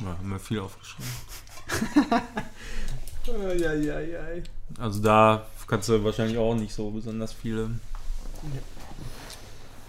[0.00, 1.10] Ja, haben wir viel aufgeschrieben.
[4.78, 7.68] Also da kannst du wahrscheinlich auch nicht so besonders viele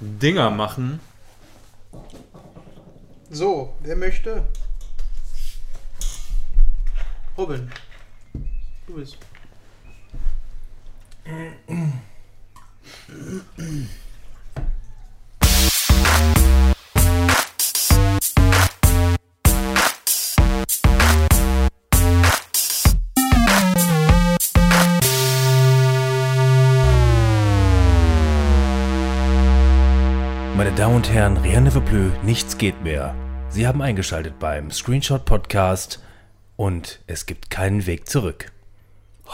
[0.02, 1.00] Dinger machen.
[3.30, 4.46] So, wer möchte?
[7.38, 7.72] Robin.
[8.88, 9.18] Du bist.
[30.80, 33.14] Damen und Herren, rien ne plus, nichts geht mehr.
[33.50, 36.02] Sie haben eingeschaltet beim Screenshot Podcast
[36.56, 38.46] und es gibt keinen Weg zurück.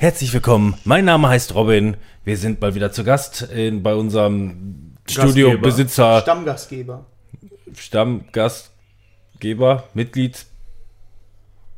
[0.00, 1.96] Herzlich willkommen, mein Name heißt Robin.
[2.24, 7.06] Wir sind mal wieder zu Gast in, bei unserem Studiobesitzer, Stammgastgeber.
[7.76, 10.46] Stammgastgeber, Mitglied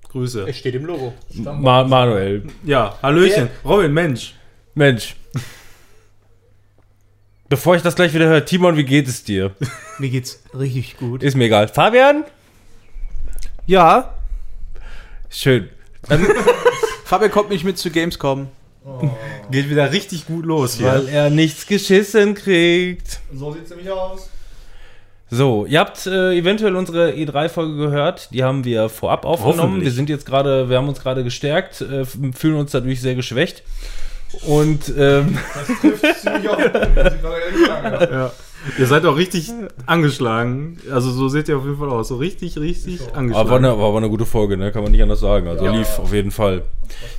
[0.09, 0.49] Grüße.
[0.49, 1.13] Es steht im Logo.
[1.35, 2.45] Ma Manuel.
[2.65, 3.51] Ja, Hallöchen.
[3.67, 4.35] Robin, Mensch.
[4.75, 5.17] Mensch.
[7.49, 9.53] Bevor ich das gleich wieder höre, Timon, wie geht es dir?
[9.99, 11.23] Mir geht's richtig gut.
[11.23, 11.69] Ist mir egal.
[11.69, 12.25] Fabian?
[13.67, 14.15] Ja,
[15.35, 15.69] Schön.
[17.05, 18.49] Fabian kommt nicht mit zu Gamescom.
[19.51, 20.87] Geht wieder richtig gut los hier.
[20.87, 23.21] Weil er nichts geschissen kriegt.
[23.33, 24.31] So sieht's nämlich aus.
[25.31, 28.29] So, ihr habt äh, eventuell unsere E3-Folge gehört.
[28.33, 29.81] Die haben wir vorab aufgenommen.
[29.81, 33.65] Wir sind jetzt gerade, wir haben uns gerade gestärkt, äh, fühlen uns dadurch sehr geschwächt.
[34.47, 36.59] Und ähm, Das trifft ziemlich auf.
[38.11, 38.33] Ja.
[38.79, 39.53] Ihr seid auch richtig
[39.85, 40.79] angeschlagen.
[40.91, 42.09] Also so seht ihr auf jeden Fall aus.
[42.09, 43.13] So richtig, richtig so.
[43.13, 43.35] angeschlagen.
[43.35, 44.73] aber war eine, war aber eine gute Folge, ne?
[44.73, 45.49] Kann man nicht anders sagen.
[45.49, 45.73] Also Ja.
[45.77, 46.63] lief auf jeden Fall.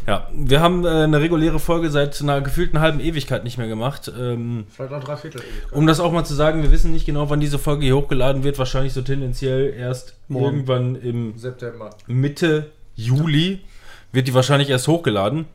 [0.08, 4.12] Ja, wir haben äh, eine reguläre Folge seit einer gefühlten halben Ewigkeit nicht mehr gemacht.
[4.20, 5.72] Ähm, Vielleicht noch drei Viertel Ewigkeit.
[5.78, 8.44] Um das auch mal zu sagen, wir wissen nicht genau, wann diese Folge hier hochgeladen
[8.44, 8.58] wird.
[8.58, 10.46] Wahrscheinlich so tendenziell erst Morgen.
[10.66, 11.92] irgendwann im September.
[12.08, 13.60] Mitte Juli
[14.12, 15.46] wird die wahrscheinlich erst hochgeladen.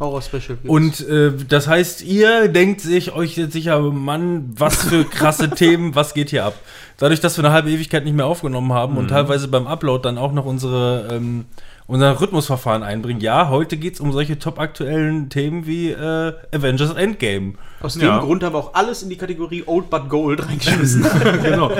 [0.00, 0.56] Horror Special.
[0.56, 0.68] gibt's.
[0.68, 5.94] Und äh, das heißt, ihr denkt sich euch jetzt sicher, Mann, was für krasse Themen,
[5.94, 6.54] was geht hier ab?
[6.98, 10.18] Dadurch, dass wir eine halbe Ewigkeit nicht mehr aufgenommen haben und teilweise beim Upload dann
[10.18, 11.46] auch noch unsere ähm,
[11.88, 13.20] unser Rhythmusverfahren einbringen.
[13.22, 17.54] Ja, heute geht's um solche top aktuellen Themen wie äh, Avengers Endgame.
[17.80, 18.18] aus dem Ja.
[18.18, 21.06] Grund haben wir auch alles in die Kategorie Old But Gold reingeschmissen.
[21.42, 21.72] genau.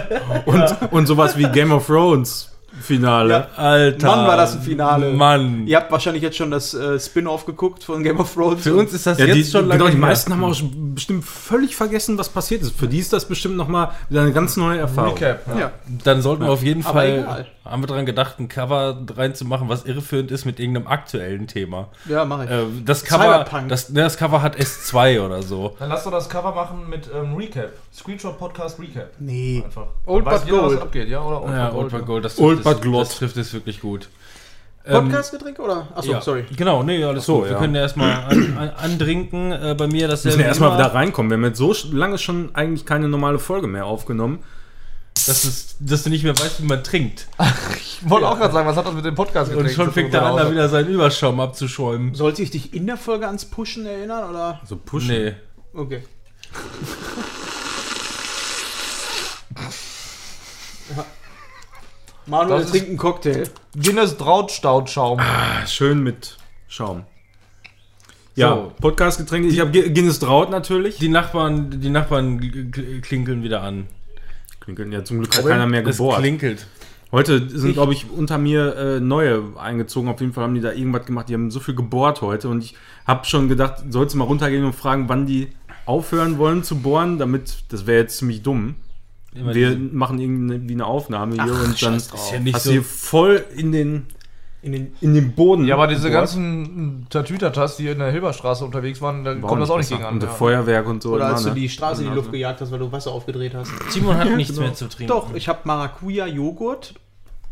[0.47, 2.51] Und, und sowas wie Game of Thrones
[2.81, 3.33] Finale.
[3.33, 3.49] Ja.
[3.63, 4.07] Alter.
[4.07, 5.13] Mann, war das ein Finale.
[5.13, 5.67] Mann.
[5.67, 8.63] Ihr habt wahrscheinlich jetzt schon das äh, Spin-off geguckt von Game of Thrones.
[8.63, 10.57] Für uns ist das Ja, jetzt die, schon lange genau, die meisten haben auch
[10.95, 12.79] bestimmt völlig vergessen, was passiert ist.
[12.79, 15.15] Für die ist das bestimmt nochmal wieder eine ganz neue Erfahrung.
[15.15, 15.47] Recap.
[15.49, 15.59] Ja.
[15.59, 15.71] Ja.
[16.05, 17.47] Dann sollten wir auf jeden Aber Fall, egal.
[17.65, 21.89] haben wir daran gedacht, ein Cover reinzumachen, was irreführend ist mit irgendeinem aktuellen Thema.
[22.09, 22.51] Ja, mach ich.
[22.51, 23.69] Äh, das, Cover, Cyberpunk.
[23.69, 25.77] das, ne, das Cover hat S2 oder so.
[25.79, 27.71] Dann lass doch das Cover machen mit ähm, Recap.
[27.99, 29.11] Screenshot Podcast Recap.
[29.19, 29.63] nee.
[29.65, 29.89] Einfach.
[30.07, 30.81] Old But was Gold.
[30.81, 31.23] abgeht, ja?
[31.23, 31.93] Oder Old ja, But Old Gold.
[32.03, 33.01] but Gold, das Old trifft es- but Glot.
[33.07, 34.09] Das trifft es wirklich gut.
[34.87, 35.87] Ähm, Podcast-Getränk oder?
[35.95, 36.47] Achso, ja, sorry.
[36.57, 37.45] Genau, nee, alles So, gut.
[37.47, 37.59] Wir ja.
[37.59, 39.53] können ja erstmal an, an, andrinken.
[39.53, 40.37] Äh, bei mir Wir dasselbe.
[40.37, 41.31] müssen ja erstmal wieder reinkommen.
[41.31, 44.39] Wir haben jetzt so lange schon eigentlich keine normale Folge mehr aufgenommen.
[45.27, 47.27] Dass, es, dass du nicht mehr weißt, wie man trinkt.
[48.01, 50.25] Ich wollte auch gerade sagen, was hat das mit dem Podcast Und schon fängt er
[50.25, 52.15] an, da wieder seinen Überschaum abzuschäumen.
[52.15, 54.61] Sollte ich dich in der Folge ans Pushen erinnern oder?
[54.65, 55.09] So pushen.
[55.09, 55.35] Nee.
[55.75, 56.03] Okay.
[60.97, 61.05] Ja.
[62.27, 63.45] Manuel Das trinkt einen Cocktail.
[63.77, 65.19] Guinness Drautstaudschaum.
[65.21, 66.37] Ah, Schön mit
[66.69, 67.05] Schaum.
[68.35, 68.73] Ja, So.
[68.81, 69.49] Podcast-Getränke.
[69.49, 70.99] Ich habe Guinness Draut natürlich.
[70.99, 73.87] Die Nachbarn, die Nachbarn kl- kl- klinkeln wieder an.
[74.61, 76.19] Klingeln ja zum Glück hat keiner mehr Es gebohrt.
[76.21, 76.67] klinkelt.
[77.11, 80.11] Heute sind, glaube ich, unter mir äh, neue eingezogen.
[80.11, 81.31] Auf jeden Fall haben die da irgendwas gemacht.
[81.31, 82.51] Die haben so viel gebohrt heute.
[82.51, 82.75] Und ich
[83.07, 85.49] habe schon gedacht, sollst du mal runtergehen und fragen, wann die
[85.87, 88.75] aufhören wollen zu bohren, damit, das wäre jetzt ziemlich dumm.
[89.39, 92.65] Immer Wir diese- machen irgendwie eine Aufnahme hier Ach, und dann ist ja nicht hast
[92.65, 92.71] so.
[92.71, 94.07] du hier voll in den,
[94.63, 95.65] In den in den Boden.
[95.67, 96.23] Ja, aber diese gebohrt.
[96.23, 100.03] ganzen Tatütatas, die in der Hilberstraße unterwegs waren, da War kommt das auch nicht gegen
[100.05, 100.15] an.
[100.15, 100.29] Und ja.
[100.29, 101.13] Feuerwerk und so.
[101.15, 101.55] oder als du ne?
[101.55, 103.71] die Straße in die Luft gejagt hast, weil du Wasser aufgedreht hast.
[103.91, 105.09] Simon hat nichts mehr zu trinken.
[105.09, 106.95] Doch, ich habe Maracuja-Joghurt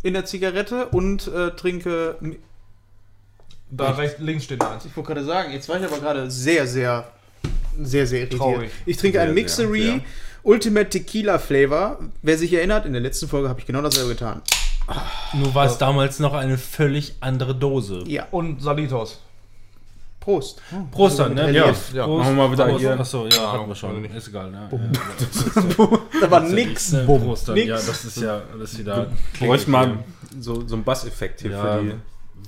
[0.03, 2.17] in der Zigarette und äh, trinke.
[3.71, 4.85] Da rechts, links steht eins.
[4.85, 7.09] Ich wollte gerade sagen, jetzt war ich aber gerade sehr, sehr,
[7.81, 8.41] sehr, sehr irritiert.
[8.41, 8.71] Traurig.
[8.85, 10.01] Ich trinke Sehr, einen sehr, Mixery sehr.
[10.47, 11.99] Ultimate Tequila Flavor.
[12.23, 14.43] Wer sich erinnert, in der letzten Folge habe ich genau dasselbe getan.
[15.35, 18.05] Nur war es damals noch eine völlig andere Dose.
[18.07, 19.21] Ja, Und Salitos.
[20.21, 20.61] Prost.
[20.93, 21.51] Prost dann, ne?
[21.53, 22.05] Ja, ja.
[22.05, 22.19] Prost.
[22.25, 22.81] Machen wir mal wieder Prost.
[22.81, 22.99] hier.
[23.01, 24.05] Achso, ja, hatten wir schon.
[24.07, 24.69] Ist egal, ne?
[26.21, 26.93] Da war nix.
[26.93, 27.55] Äh, Prost dann.
[27.55, 27.69] Nix.
[27.69, 29.07] Ja, das ist ja alles wieder.
[29.39, 29.99] Bräuchte mal
[30.39, 31.63] so, so einen Basseffekt hier Ja.
[31.79, 31.93] für die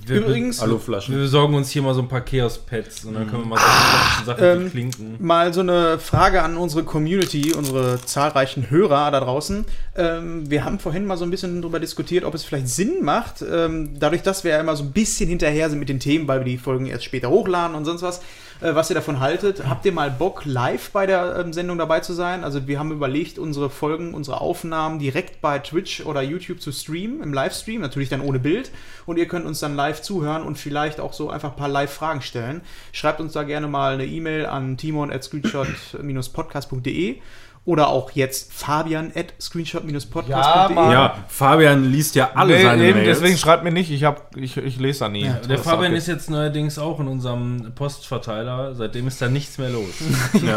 [0.07, 1.15] Wir, Übrigens, Aluflaschen.
[1.15, 4.27] wir besorgen uns hier mal so ein paar Chaos-Pads und dann können wir mal solche
[4.27, 5.17] Sachen Ähm, Klinken.
[5.19, 9.65] mal so eine Frage an unsere Community, unsere zahlreichen Hörer da draußen.
[9.97, 13.43] Ähm, wir haben vorhin mal so ein bisschen darüber diskutiert, ob es vielleicht Sinn macht,
[13.43, 16.41] ähm, dadurch, dass wir ja immer so ein bisschen hinterher sind mit den Themen, weil
[16.41, 18.21] wir die Folgen erst später hochladen und sonst was,
[18.61, 19.69] äh, was ihr davon haltet.
[19.69, 22.43] Habt ihr mal Bock, live bei der ähm, Sendung dabei zu sein?
[22.45, 27.23] Also wir haben überlegt, unsere Folgen, unsere Aufnahmen direkt bei Twitch oder YouTube zu streamen,
[27.23, 28.71] im Livestream, natürlich dann ohne Bild.
[29.07, 32.21] Und ihr könnt uns dann live zuhören und vielleicht auch so einfach ein paar Live-Fragen
[32.21, 32.63] stellen.
[32.93, 37.21] Schreibt uns da gerne mal eine E-Mail an timon.screenshot-podcast.de
[37.69, 40.75] oder auch jetzt fabian at screenshot-podcast.de.
[40.75, 40.91] Ja.
[40.93, 43.19] Ja, Fabian liest ja alle Nee, seine eben, Mails.
[43.19, 45.25] deswegen schreibt mir nicht, ich, hab, ich, ich lese da nie.
[45.25, 48.75] Der Das Fabian ist jetzt neuerdings auch in unserem Postverteiler.
[48.75, 49.85] Seitdem ist da nichts mehr los.
[50.43, 50.57] ja.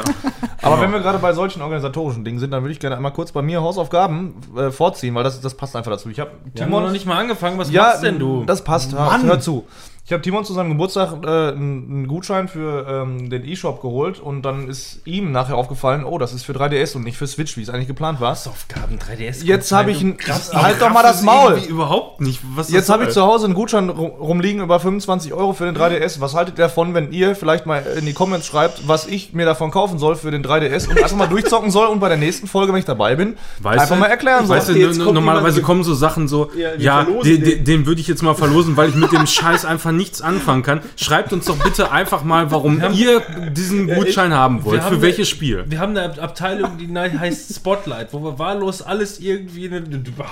[0.61, 3.33] Aber wenn wir gerade bei solchen organisatorischen Dingen sind, dann würde ich gerne einmal kurz
[3.33, 6.09] bei mir Hausaufgaben äh, vorziehen, weil das, das passt einfach dazu.
[6.09, 7.57] Ich habe Wir haben noch nicht mal angefangen.
[7.57, 8.45] Was ja, machst denn du?
[8.45, 8.93] Das passt.
[8.93, 9.23] Mann.
[9.23, 9.67] hör zu.
[10.11, 14.19] Ich habe Timon zu seinem Geburtstag äh, einen einen Gutschein für ähm, den E-Shop geholt
[14.19, 17.55] und dann ist ihm nachher aufgefallen, oh, das ist für 3DS und nicht für Switch,
[17.55, 18.31] wie es eigentlich geplant war.
[18.31, 19.45] Hausaufgaben 3DS.
[19.45, 20.17] Jetzt habe ich ein.
[20.17, 21.61] Krass, Halt doch mal das Maul!
[21.65, 22.41] Überhaupt nicht.
[22.55, 23.23] Was Jetzt habe ich soll.
[23.23, 26.19] zu Hause einen Gutschein rum- rumliegen über 25 Euro für den 3DS.
[26.19, 29.45] Was haltet ihr davon, wenn ihr vielleicht mal in die Comments schreibt, was ich mir
[29.45, 32.47] davon kaufen soll für den 3DS und einfach mal durchzocken soll und bei der nächsten
[32.47, 34.57] Folge, wenn ich dabei bin, Weißt einfach du, mal erklären soll.
[34.57, 37.49] Weißt du, normalerweise kommen so Sachen so, Ja, ja, verlosen den, den.
[37.51, 40.63] den, den würde ich jetzt mal verlosen, weil ich mit dem Scheiß einfach nichts anfangen
[40.63, 40.81] kann.
[40.95, 43.21] Schreibt uns doch bitte einfach mal, warum ihr
[43.51, 44.81] diesen Gutschein haben wollt.
[44.81, 45.65] haben Für welches Spiel?
[45.67, 49.83] Wir haben eine Abteilung, die heißt Spotlight, wo wir wahllos alles irgendwie eine,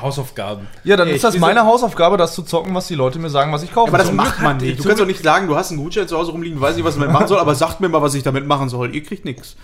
[0.01, 0.67] Hausaufgaben.
[0.83, 3.51] Ja, dann Ey, ist das meine Hausaufgabe, das zu zocken, was die Leute mir sagen,
[3.51, 3.89] was ich kaufe.
[3.89, 4.79] Aber das macht man nicht.
[4.79, 6.95] Du kannst doch nicht sagen, du hast einen Gutschein zu Hause rumliegen, weiß nicht, was
[6.95, 8.93] man damit machen soll, aber sagt mir mal, was ich damit machen soll.
[8.95, 9.55] Ihr kriegt nichts.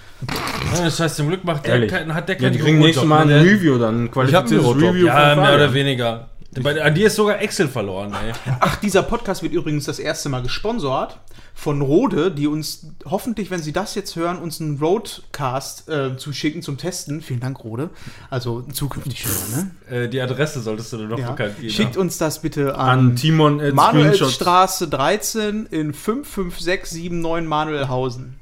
[0.76, 3.22] Ja, Das heißt, zum Glück macht der hat der Ja, keinen die kriegen nächstes Mal
[3.22, 4.68] ein Review, dann ein qualifiziertes.
[4.68, 5.08] Review.
[5.08, 6.28] Ja, mehr oder weniger.
[6.62, 8.32] Bei, an dir ist sogar Excel verloren, ey.
[8.60, 11.20] Ach, dieser Podcast wird übrigens das erste Mal gesponsert
[11.54, 16.62] von Rode, die uns hoffentlich, wenn sie das jetzt hören, uns einen Roadcast äh, zuschicken
[16.62, 17.22] zum Testen.
[17.22, 17.90] Vielen Dank, Rode.
[18.30, 19.96] Also zukünftig hören, ne?
[20.06, 21.32] Äh, die Adresse solltest du dir noch Ja.
[21.32, 21.70] bekannt geben.
[21.74, 23.74] Schickt uns das bitte An an, Timon.
[23.74, 28.36] Manuelstraße 13 in 55679 Manuelhausen.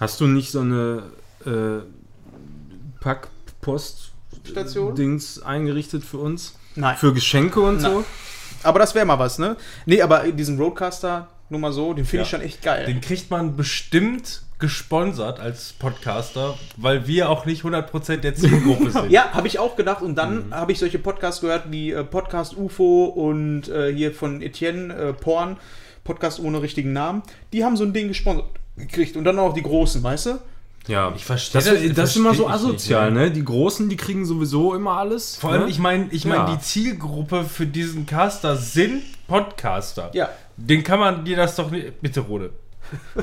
[0.00, 1.04] Hast du nicht so eine
[1.46, 1.82] äh,
[3.00, 4.12] Packpost
[4.44, 4.94] Station?
[4.94, 6.54] Dings eingerichtet für uns?
[6.76, 6.96] Nein.
[6.96, 8.04] Für Geschenke und so?
[8.62, 9.56] Aber das wäre mal was, ne?
[9.86, 12.38] Nee, aber diesen Roadcaster, nur mal so, den finde ich Ja.
[12.38, 12.86] schon echt geil.
[12.86, 19.10] Den kriegt man bestimmt gesponsert als Podcaster, weil wir auch nicht 100% der Zielgruppe sind.
[19.10, 20.02] Ja, habe ich auch gedacht.
[20.02, 24.40] Und dann habe ich solche Podcasts gehört wie äh, Podcast UFO und äh, hier von
[24.40, 25.56] Etienne äh, Porn,
[26.04, 27.22] Podcast ohne richtigen Namen.
[27.52, 28.46] Die haben so ein Ding gesponsert
[28.76, 29.16] gekriegt.
[29.16, 30.38] Und dann auch die Großen, weißt du?
[30.88, 31.70] Ja, Ich verstehe das.
[31.72, 33.10] das- Das, ist immer so nicht, asozial, ja.
[33.10, 33.30] ne?
[33.30, 35.36] Die Großen, die kriegen sowieso immer alles.
[35.36, 35.68] Vor allem, ne?
[35.70, 36.54] ich meine, ich mein, Ja.
[36.56, 40.10] die Zielgruppe für diesen Caster sind Podcaster.
[40.12, 40.28] Ja.
[40.56, 42.00] Den kann man dir das doch nicht.
[42.00, 42.50] Bitte, Rode.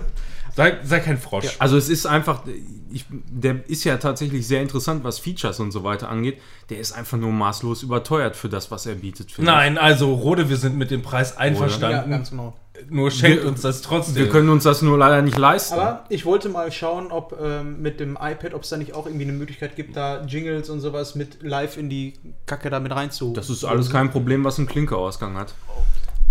[0.55, 1.55] Sei, sei kein Frosch.
[1.59, 2.43] Also es ist einfach,
[2.91, 6.39] ich, der ist ja tatsächlich sehr interessant, was Features und so weiter angeht.
[6.69, 9.31] Der ist einfach nur maßlos überteuert für das, was er bietet.
[9.37, 12.23] Nein, also Rode, wir sind mit dem Preis einverstanden.
[12.29, 12.53] genau.
[12.89, 13.85] Nur schenkt Wir- uns das ich.
[13.85, 14.15] trotzdem.
[14.15, 15.73] Wir können uns das nur leider nicht leisten.
[15.73, 19.05] Aber ich wollte mal schauen, ob ähm, mit dem iPad, ob es da nicht auch
[19.05, 22.13] irgendwie eine Möglichkeit gibt, da Jingles und sowas mit live in die
[22.45, 23.33] Kacke da mit reinzu.
[23.33, 25.53] das ist alles kein Problem, was einen Klinkerausgang hat.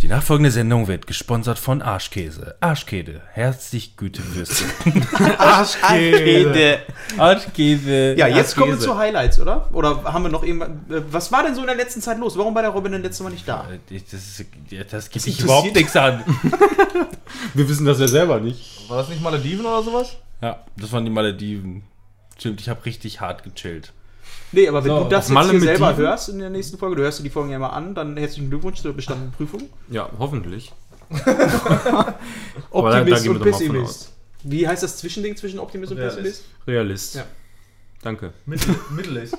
[0.00, 2.54] Die nachfolgende Sendung wird gesponsert von Arschkäse.
[2.60, 3.20] Arschkäse.
[3.32, 4.64] Herzlich Gütewürste.
[5.38, 6.78] Arschkäse.
[7.16, 8.14] Arschkäse.
[8.16, 9.68] Ja, jetzt kommen wir zu Highlights, oder?
[9.74, 10.68] Oder haben wir noch irgendwas?
[10.88, 12.38] äh, Was war denn so in der letzten Zeit los?
[12.38, 13.66] Warum war der Robin denn letztes Mal nicht da?
[13.90, 14.44] Äh, Das, ist,
[14.92, 16.22] das geht sich interessiert- überhaupt nichts an.
[17.54, 18.88] Wir wissen das ja selber nicht.
[18.88, 20.16] War das nicht Malediven oder sowas?
[20.40, 21.82] Ja, das waren die Malediven.
[22.38, 23.92] Stimmt, ich habe richtig hart gechillt.
[24.52, 26.04] Nee, aber wenn So, du das jetzt hier selber Dieven?
[26.04, 28.48] hörst in der nächsten Folge, du hörst dir die Folgen ja mal an, dann herzlichen
[28.50, 29.68] Glückwunsch zur bestandenen Prüfung.
[29.90, 30.72] Ja, hoffentlich.
[32.70, 34.12] Optimist da- da und Pessimist.
[34.42, 35.98] Wie heißt das Zwischending zwischen Optimist und.
[35.98, 36.44] Pessimist?
[36.66, 37.14] Realist.
[37.16, 37.24] Ja.
[38.02, 38.32] Danke.
[38.46, 39.36] Middle East.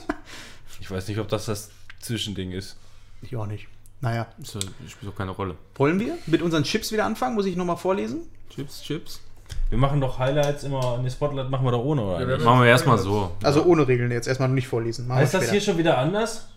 [0.82, 1.70] Ich weiß nicht, ob das das
[2.02, 2.76] Zwischending ist.
[3.22, 3.68] Ich auch nicht.
[4.02, 4.28] Naja.
[4.42, 5.56] Ist ja- Spielt doch keine Rolle.
[5.76, 7.36] Wollen wir mit unseren Chips wieder anfangen?
[7.36, 8.22] Muss ich nochmal vorlesen?
[8.54, 9.22] Chips, Chips.
[9.70, 12.26] Wir machen doch Highlights immer, ne Spotlight machen wir doch ohne, oder?
[12.26, 12.44] nicht?
[12.44, 13.32] Machen wir erstmal so.
[13.44, 15.08] Also ohne Regeln jetzt erstmal nicht vorlesen.
[15.08, 15.52] Machen heißt das später.
[15.52, 16.48] hier schon wieder anders?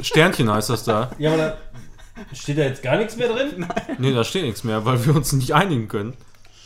[0.00, 1.10] Sternchen heißt das da.
[1.18, 1.56] Ja, aber da
[2.32, 3.66] steht da jetzt gar nichts mehr drin?
[3.98, 6.14] Nee, da steht nichts mehr, weil wir uns nicht einigen können.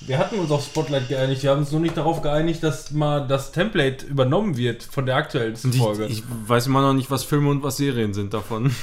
[0.07, 1.43] Wir hatten uns auf Spotlight geeinigt.
[1.43, 5.17] Wir haben uns nur nicht darauf geeinigt, dass mal das Template übernommen wird von der
[5.17, 6.07] aktuellsten Und ich, Folge.
[6.07, 8.75] ich weiß immer noch nicht, was Filme und was Serien sind davon.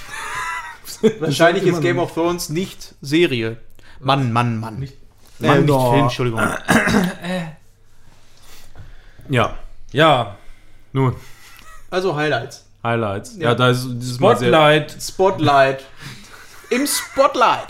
[1.19, 3.57] Wahrscheinlich ist Game of Thrones nicht Serie.
[3.99, 4.79] Mann, Mann, Mann.
[4.79, 4.97] Nicht-
[5.41, 5.73] Mann, nicht.
[5.73, 6.41] Film, Entschuldigung.
[9.29, 9.57] Ja,
[9.93, 10.35] ja,
[10.91, 11.15] nun,
[11.89, 12.65] Also Highlights.
[12.83, 13.37] Highlights.
[13.37, 13.49] Ja.
[13.49, 14.49] Ja, da ist dieses Mal sehr.
[14.49, 14.97] Spotlight.
[15.01, 15.85] Spotlight.
[16.69, 17.67] Im Spotlight.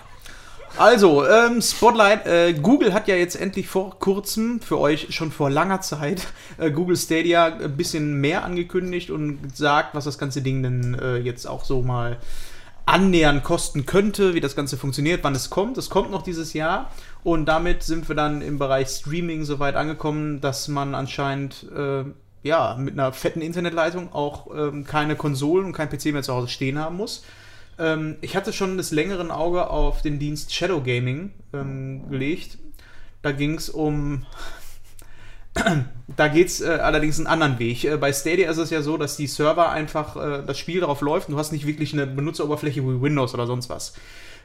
[0.78, 2.25] Also, ähm, Spotlight.
[2.25, 6.72] Äh, Google hat ja jetzt endlich vor kurzem, für euch schon vor langer Zeit, äh,
[6.72, 11.46] Google Stadia ein bisschen mehr angekündigt und gesagt, was das ganze Ding denn äh, jetzt
[11.46, 12.18] auch so mal
[12.86, 15.78] annähernd kosten könnte, wie das Ganze funktioniert, wann es kommt.
[15.78, 16.92] Es kommt noch dieses Jahr
[17.24, 22.04] und damit sind wir dann im Bereich Streaming so weit angekommen, dass man anscheinend äh,
[22.44, 26.48] ja mit einer fetten Internetleitung auch ähm, keine Konsolen und kein PC mehr zu Hause
[26.48, 27.24] stehen haben muss.
[27.78, 32.58] Ähm, ich hatte schon des längeren Auge auf den Dienst Shadow Gaming ähm, gelegt.
[33.22, 34.26] Da ging es um
[36.15, 37.84] da geht es äh, allerdings einen anderen Weg.
[37.84, 41.01] Äh, bei Stadia ist es ja so, dass die Server einfach äh, das Spiel darauf
[41.01, 43.93] läuft und du hast nicht wirklich eine Benutzeroberfläche wie Windows oder sonst was.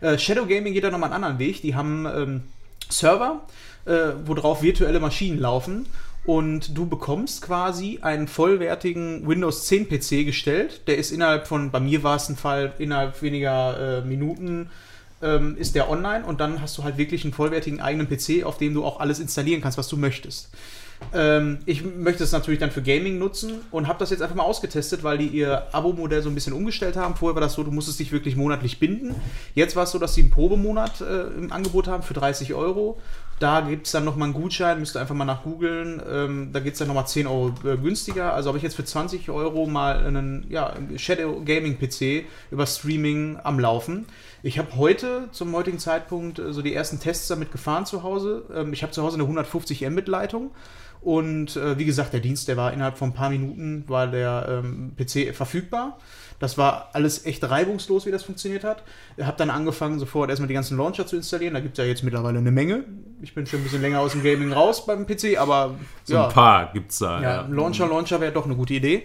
[0.00, 1.62] Äh, Shadow Gaming geht da nochmal einen anderen Weg.
[1.62, 2.42] Die haben ähm,
[2.88, 3.42] Server,
[3.84, 5.86] äh, worauf virtuelle Maschinen laufen
[6.24, 10.88] und du bekommst quasi einen vollwertigen Windows 10 PC gestellt.
[10.88, 14.70] Der ist innerhalb von, bei mir war es ein Fall, innerhalb weniger äh, Minuten
[15.22, 18.58] ähm, ist der online und dann hast du halt wirklich einen vollwertigen eigenen PC, auf
[18.58, 20.50] dem du auch alles installieren kannst, was du möchtest.
[21.12, 24.42] Ähm, ich möchte es natürlich dann für Gaming nutzen und habe das jetzt einfach mal
[24.42, 27.14] ausgetestet, weil die ihr Abo-Modell so ein bisschen umgestellt haben.
[27.14, 29.14] Vorher war das so, du musstest dich wirklich monatlich binden.
[29.54, 32.98] Jetzt war es so, dass sie einen Probemonat äh, im Angebot haben für 30 Euro.
[33.38, 36.00] Da gibt es dann nochmal einen Gutschein, müsst ihr einfach mal nach googeln.
[36.10, 38.32] Ähm, da geht es dann nochmal 10 Euro äh, günstiger.
[38.32, 43.38] Also habe ich jetzt für 20 Euro mal einen ja, Shadow Gaming PC über Streaming
[43.42, 44.06] am Laufen.
[44.42, 48.44] Ich habe heute, zum heutigen Zeitpunkt, äh, so die ersten Tests damit gefahren zu Hause.
[48.54, 50.50] Ähm, ich habe zu Hause eine 150 Mbit-Leitung.
[51.06, 54.62] Und äh, wie gesagt, der Dienst, der war innerhalb von ein paar Minuten, war der
[54.64, 55.98] ähm, PC verfügbar.
[56.40, 58.82] Das war alles echt reibungslos, wie das funktioniert hat.
[59.16, 61.54] Ich habe dann angefangen, sofort erstmal die ganzen Launcher zu installieren.
[61.54, 62.82] Da gibt es ja jetzt mittlerweile eine Menge.
[63.22, 66.26] Ich bin schon ein bisschen länger aus dem Gaming raus beim PC, aber So ja,
[66.26, 67.22] ein paar gibt's da.
[67.22, 69.04] ja, ein Launcher, Launcher wäre doch eine gute Idee.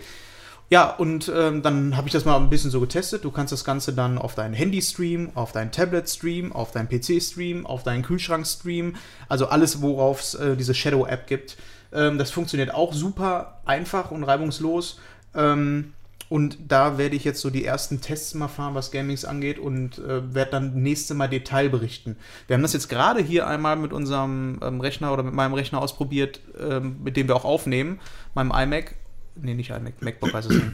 [0.72, 3.24] Ja, und ähm, dann habe ich das mal ein bisschen so getestet.
[3.26, 6.90] Du kannst das Ganze dann auf dein Handy streamen, auf dein Tablet streamen, auf dein
[6.90, 8.96] PC streamen, auf deinen Kühlschrank streamen.
[9.30, 11.58] Also alles, worauf es äh, diese Shadow-App gibt.
[11.94, 15.00] Ähm, das funktioniert auch super einfach und reibungslos.
[15.36, 15.94] Ähm,
[16.32, 19.98] und da werde ich jetzt so die ersten Tests mal fahren, was Gamings angeht und
[19.98, 22.16] äh, werde dann nächste Mal Detail berichten.
[22.48, 25.82] Wir haben das jetzt gerade hier einmal mit unserem ähm, Rechner oder mit meinem Rechner
[25.82, 28.00] ausprobiert, ähm, mit dem wir auch aufnehmen,
[28.34, 28.96] meinem iMac.
[29.36, 30.72] Nee, nicht iMac, MacBook heißt es nicht.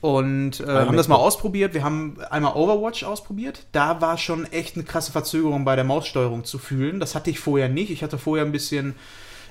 [0.00, 1.74] Und äh, haben das mal ausprobiert.
[1.74, 3.66] Wir haben einmal Overwatch ausprobiert.
[3.72, 7.00] Da war schon echt eine krasse Verzögerung bei der Maussteuerung zu fühlen.
[7.00, 7.90] Das hatte ich vorher nicht.
[7.90, 8.94] Ich hatte vorher ein bisschen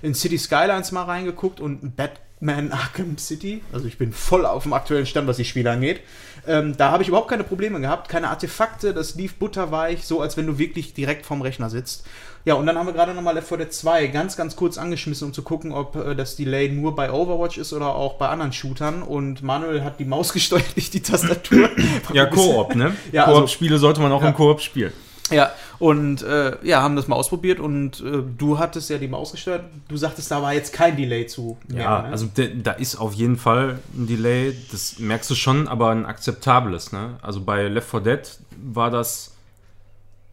[0.01, 3.62] in City Skylines mal reingeguckt und Batman Arkham City.
[3.74, 6.01] Also ich bin voll auf dem aktuellen Stand, was die Spiele angeht.
[6.48, 10.38] Ähm, da habe ich überhaupt keine Probleme gehabt, keine Artefakte, das lief butterweich, so als
[10.38, 12.06] wenn du wirklich direkt vorm Rechner sitzt.
[12.46, 15.27] Ja, und dann haben wir gerade nochmal Left 4 Dead 2 ganz, ganz kurz angeschmissen,
[15.27, 18.53] um zu gucken, ob äh, das Delay nur bei Overwatch ist oder auch bei anderen
[18.53, 19.03] Shootern.
[19.03, 21.70] Und Manuel hat die Maus gesteuert, nicht die Tastatur.
[22.13, 22.96] Ja, Koop, ne?
[23.12, 24.29] Ja, also- Koop-Spiele sollte man auch Ja.
[24.29, 24.94] im Koop spielen.
[25.29, 29.31] Ja, und äh, ja, haben das mal ausprobiert und äh, du hattest ja die Maus
[29.31, 29.63] gesteuert.
[29.88, 31.57] Du sagtest, da war jetzt kein Delay zu.
[31.69, 32.12] Ja, merken, ne?
[32.12, 36.05] also de, da ist auf jeden Fall ein Delay, das merkst du schon, aber ein
[36.05, 36.91] akzeptables.
[36.91, 37.17] Ne?
[37.21, 39.36] Also bei Left 4 Dead war das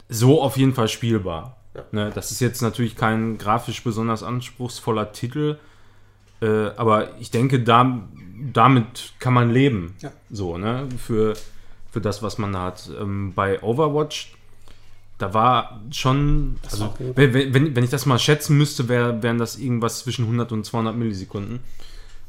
[0.09, 1.55] so auf jeden Fall spielbar.
[1.73, 1.83] Ja.
[1.91, 2.11] Ne?
[2.13, 5.57] Das ist jetzt natürlich kein grafisch besonders anspruchsvoller Titel,
[6.41, 8.01] äh, aber ich denke, da,
[8.51, 9.95] damit kann man leben.
[10.01, 10.11] Ja.
[10.29, 10.89] So, ne?
[10.97, 11.35] Für,
[11.89, 12.89] für das, was man da hat.
[12.99, 14.36] Ähm, bei Overwatch,
[15.17, 17.13] da war schon, also, war hoch.
[17.15, 20.65] wenn, wenn, wenn ich das mal schätzen müsste, wär, wären das irgendwas zwischen 100 und
[20.65, 21.59] 200 Millisekunden.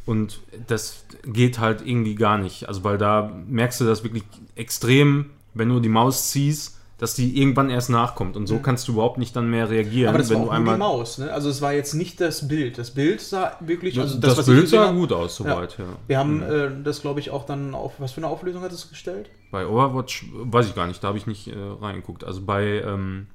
[0.06, 2.66] Und das geht halt irgendwie gar nicht.
[2.66, 4.24] Also, weil da merkst du das wirklich
[4.56, 8.36] extrem, wenn du die Maus ziehst, dass die irgendwann erst nachkommt.
[8.36, 10.08] Und so kannst du überhaupt nicht dann mehr reagieren, Mhm.
[10.08, 10.78] Aber das wenn war du auch die einmal.
[10.78, 11.32] Maus, ne?
[11.32, 12.76] Also es war jetzt nicht das Bild.
[12.76, 15.84] Das Bild sah wirklich, also das, was Bild sah gut aus, soweit, ja.
[16.08, 18.88] Wir haben äh, das, glaube ich, auch dann auf, was für eine Auflösung hat es
[18.88, 19.30] gestellt?
[19.50, 22.24] Bei Overwatch weiß ich gar nicht, da habe ich nicht äh, reingeguckt.
[22.24, 23.28] Also bei ähm,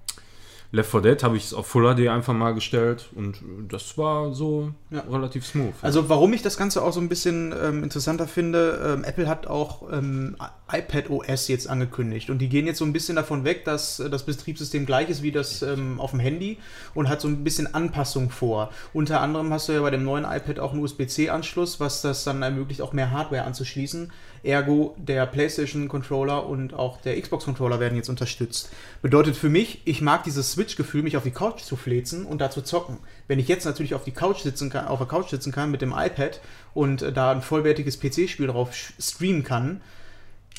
[0.72, 3.36] Left 4 Dead habe ich es auf Full HD einfach mal gestellt und
[3.70, 5.04] das war so Ja.
[5.10, 5.74] relativ smooth.
[5.84, 9.46] Also warum ich das Ganze auch so ein bisschen ähm, interessanter finde, ähm, Apple hat
[9.48, 10.36] auch ähm,
[10.74, 14.10] iPad OS jetzt angekündigt und die gehen jetzt so ein bisschen davon weg, dass äh,
[14.10, 16.58] das Betriebssystem gleich ist wie das ähm, auf dem Handy
[16.94, 18.72] und hat so ein bisschen Anpassung vor.
[18.94, 22.42] Unter anderem hast du ja bei dem neuen iPad auch einen USB-C-Anschluss, was das dann
[22.42, 24.12] ermöglicht, auch mehr Hardware anzuschließen.
[24.44, 28.70] Ergo, der PlayStation-Controller und auch der Xbox-Controller werden jetzt unterstützt.
[29.02, 32.52] Bedeutet für mich, ich mag dieses Switch-Gefühl, mich auf die Couch zu flezen und da
[32.52, 32.98] zu zocken.
[33.28, 35.82] Wenn ich jetzt natürlich auf die Couch sitzen kann, auf der Couch sitzen kann mit
[35.82, 36.42] dem iPad
[36.74, 39.82] und äh, da ein vollwertiges PC-Spiel drauf streamen kann,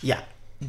[0.02, 0.18] ja,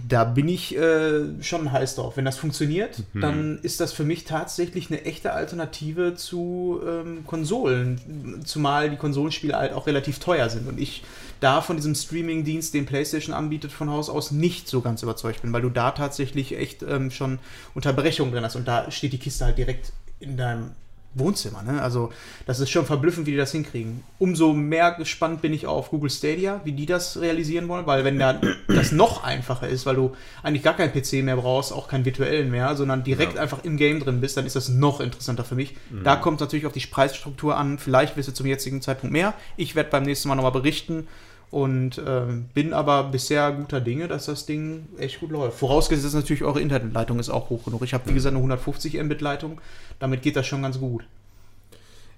[0.07, 2.17] da bin ich äh, schon heiß drauf.
[2.17, 8.41] Wenn das funktioniert, dann ist das für mich tatsächlich eine echte Alternative zu ähm, Konsolen.
[8.45, 10.67] Zumal die Konsolenspiele halt auch relativ teuer sind.
[10.67, 11.03] Und ich
[11.39, 15.53] da von diesem Streaming-Dienst, den PlayStation anbietet von Haus aus, nicht so ganz überzeugt bin,
[15.53, 17.39] weil du da tatsächlich echt ähm, schon
[17.73, 20.71] Unterbrechungen drin hast und da steht die Kiste halt direkt in deinem
[21.15, 21.63] Wohnzimmer.
[21.63, 21.81] Ne?
[21.81, 22.11] Also
[22.45, 24.03] das ist schon verblüffend, wie die das hinkriegen.
[24.19, 28.19] Umso mehr gespannt bin ich auf Google Stadia, wie die das realisieren wollen, weil wenn
[28.19, 32.05] da das noch einfacher ist, weil du eigentlich gar keinen PC mehr brauchst, auch keinen
[32.05, 33.41] virtuellen mehr, sondern direkt Ja.
[33.41, 35.75] einfach im Game drin bist, dann ist das noch interessanter für mich.
[36.03, 37.79] Da kommt es natürlich auf die Preisstruktur an.
[37.79, 39.33] Vielleicht wirst du zum jetzigen Zeitpunkt mehr.
[39.57, 41.07] Ich werde beim nächsten Mal nochmal berichten.
[41.55, 45.57] Und ähm, bin aber bisher guter Dinge, dass das Ding echt gut läuft.
[45.57, 47.81] Vorausgesetzt natürlich, eure Internetleitung ist auch hoch genug.
[47.83, 49.61] Ich habe, wie gesagt, eine 150 Mbit-Leitung.
[49.97, 51.05] Damit geht das schon ganz gut.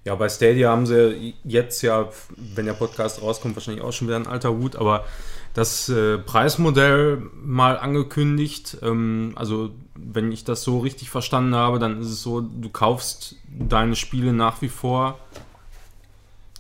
[0.06, 4.18] Ja, bei Stadia haben sie jetzt ja, wenn der Podcast rauskommt, wahrscheinlich auch schon wieder
[4.18, 5.06] ein alter Hut, aber
[5.54, 8.80] das äh, Preismodell mal angekündigt.
[8.82, 13.36] Ähm, also, wenn ich das so richtig verstanden habe, dann ist es so, du kaufst
[13.48, 15.20] deine Spiele nach wie vor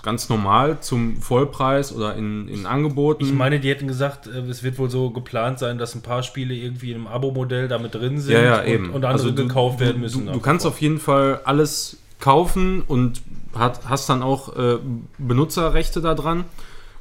[0.07, 3.25] ganz normal zum Vollpreis oder in, in Angeboten.
[3.25, 6.23] Ich meine, die hätten gesagt, äh, es wird wohl so geplant sein, dass ein paar
[6.23, 8.85] Spiele irgendwie im Abo-Modell damit drin sind ja, ja, und, eben.
[8.85, 10.27] und andere Also du- gekauft werden müssen.
[10.27, 13.21] Du, du kannst auf jeden Fall alles kaufen und
[13.53, 14.77] hat, hast dann auch äh,
[15.17, 16.45] Benutzerrechte da dran.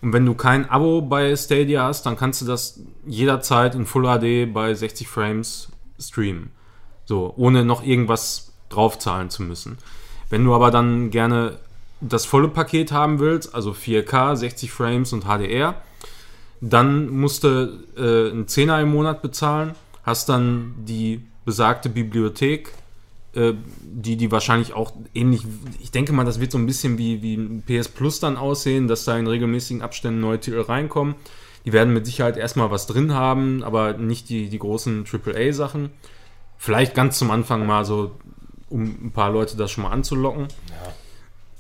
[0.03, 4.03] Und wenn du kein Abo bei Stadia hast, dann kannst du das jederzeit in Full
[4.03, 5.69] HD bei 60 Frames
[6.01, 6.51] streamen.
[7.05, 9.79] So, ohne noch irgendwas draufzahlen zu müssen.
[10.29, 11.59] Wenn du aber dann gerne
[12.01, 15.81] das volle Paket haben willst, also 4K, 60 Frames und HDR,
[16.61, 22.73] dann musst du äh, einen Zehner im Monat bezahlen, hast dann die besagte Bibliothek,
[23.35, 25.47] äh, die, die wahrscheinlich auch ähnlich,
[25.81, 28.89] ich denke mal, das wird so ein bisschen wie, wie ein PS Plus dann aussehen,
[28.89, 31.15] dass da in regelmäßigen Abständen neue Titel reinkommen.
[31.65, 35.91] Die werden mit Sicherheit erstmal was drin haben, aber nicht die, die großen AAA-Sachen.
[36.59, 38.13] Vielleicht ganz zum Anfang mal so,
[38.71, 40.49] um ein paar Leute das schon mal anzulocken.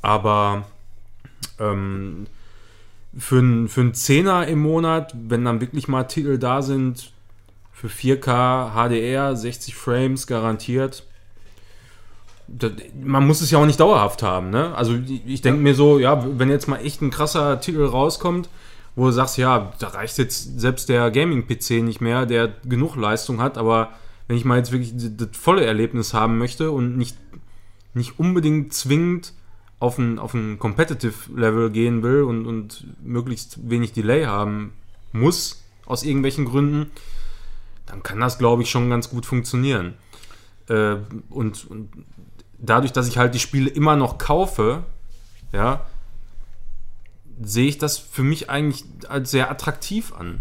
[0.03, 0.65] Aber
[1.59, 2.26] ähm,
[3.17, 7.12] für, ein, für einen Zehner im Monat, wenn dann wirklich mal Titel da sind,
[7.73, 11.05] für 4K, HDR, 60 Frames garantiert.
[12.49, 12.73] Das,
[13.03, 14.75] man muss es ja auch nicht dauerhaft haben, ne?
[14.75, 14.95] Also
[15.26, 18.49] ich, denke mir so, ja, wenn jetzt mal echt ein krasser Titel rauskommt,
[18.95, 23.43] wo du sagst, ja, da reicht jetzt selbst der Gaming-PC nicht mehr, der genug Leistung
[23.43, 23.91] hat, aber
[24.26, 27.16] wenn ich mal jetzt wirklich das volle Erlebnis haben möchte und nicht,
[27.92, 29.35] nicht unbedingt zwingend
[29.79, 34.73] auf ein, auf ein Competitive-Level gehen will und, und möglichst wenig Delay haben
[35.12, 36.91] muss, aus irgendwelchen Gründen,
[37.87, 39.95] dann kann das, glaube ich, schon ganz gut funktionieren.
[40.69, 40.97] Äh,
[41.31, 41.91] und, und
[42.59, 44.85] dadurch, dass ich halt die Spiele immer noch kaufe,
[45.53, 45.87] ja,
[47.41, 50.41] sehe ich das für mich eigentlich als sehr attraktiv an.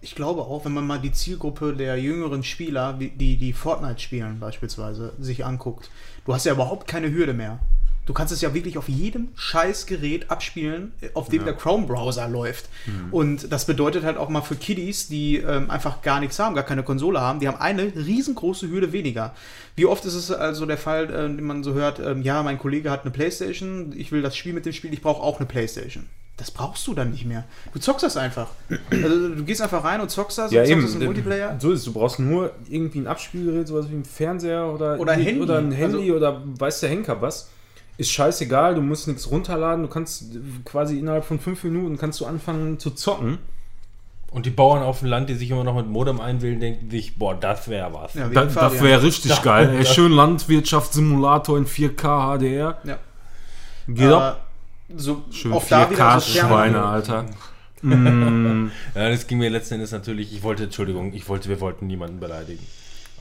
[0.00, 4.38] Ich glaube auch, wenn man mal die Zielgruppe der jüngeren Spieler, die die Fortnite spielen
[4.38, 5.90] beispielsweise, sich anguckt,
[6.24, 7.58] du hast ja überhaupt keine Hürde mehr.
[8.06, 12.66] Du kannst es ja wirklich auf jedem scheiß Gerät abspielen, auf dem der Chrome-Browser läuft.
[13.10, 16.64] Und das bedeutet halt auch mal für Kiddies, die ähm, einfach gar nichts haben, gar
[16.64, 19.34] keine Konsole haben, die haben eine riesengroße Hürde weniger.
[19.74, 22.58] Wie oft ist es also der Fall, äh, den man so hört, ähm, ja, mein
[22.58, 25.46] Kollege hat eine Playstation, ich will das Spiel mit dem Spiel, ich brauche auch eine
[25.46, 26.06] Playstation.
[26.36, 27.44] Das brauchst du dann nicht mehr.
[27.72, 28.48] Du zockst das einfach.
[28.90, 31.56] Also, du gehst einfach rein und zockst das und zockst das im Multiplayer.
[31.58, 31.84] So ist es.
[31.86, 35.40] Du brauchst nur irgendwie ein Abspielgerät, sowas wie ein Fernseher oder, Oder Handy.
[35.40, 37.48] oder ein Handy Also- oder weiß der Henker was.
[37.98, 40.26] Ist scheißegal, du musst nichts runterladen, du kannst
[40.64, 43.38] quasi innerhalb von fünf Minuten kannst du anfangen zu zocken.
[44.30, 47.16] Und die Bauern auf dem Land, die sich immer noch mit Modem einwählen, denken sich,
[47.16, 48.12] boah, das wäre was.
[48.14, 49.38] Ja, Da, das wäre richtig Ja.
[49.42, 49.74] geil.
[49.78, 52.78] Ey, schön Landwirtschaftssimulator in 4K HDR.
[52.84, 52.98] Ja.
[53.88, 54.40] Geht ab.
[54.88, 57.24] Aber so, Schön auch da wieder so Schweine, Fern- Alter.
[57.82, 61.86] Mm, Ja, das ging mir letzten Endes natürlich, ich wollte, Entschuldigung, ich wollte, wir wollten
[61.86, 62.66] niemanden beleidigen.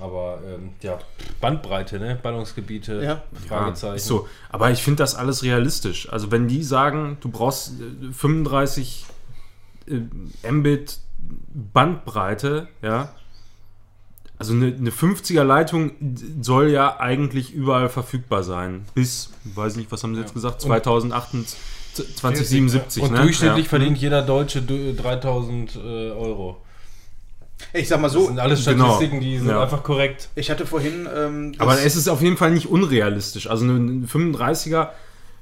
[0.01, 0.99] Aber ähm, ja,
[1.39, 2.19] Bandbreite, ne?
[2.21, 3.23] Ballungsgebiete, Ja.
[3.47, 3.91] Fragezeichen.
[3.91, 4.27] Ja, ist so.
[4.49, 6.12] Aber ich finde das alles realistisch.
[6.12, 9.05] Also wenn die sagen, du brauchst äh, 35
[9.88, 10.99] äh, Mbit
[11.53, 13.13] Bandbreite, ja.
[14.38, 15.91] Also eine, eine 50er Leitung
[16.41, 18.86] soll ja eigentlich überall verfügbar sein.
[18.93, 21.58] Bis, weiß nicht, was haben sie jetzt gesagt, 2028,
[22.17, 23.01] 2077.
[23.01, 23.21] Und ne?
[23.21, 23.69] durchschnittlich ja.
[23.69, 25.79] verdient jeder Deutsche du- 3000 äh,
[26.12, 26.58] Euro.
[27.74, 28.86] Ich sag mal Das so, sind alles Genau.
[28.96, 29.62] Statistiken, die sind Ja.
[29.63, 30.30] einfach korrekt.
[30.36, 31.08] ich hatte vorhin.
[31.13, 33.50] Ähm, das- Aber es ist auf jeden Fall nicht unrealistisch.
[33.50, 34.91] Also eine 35er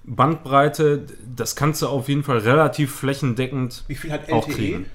[0.04, 4.56] Bandbreite, das kannst du auf jeden Fall relativ flächendeckend wie viel hat auch LTE?
[4.56, 4.86] kriegen.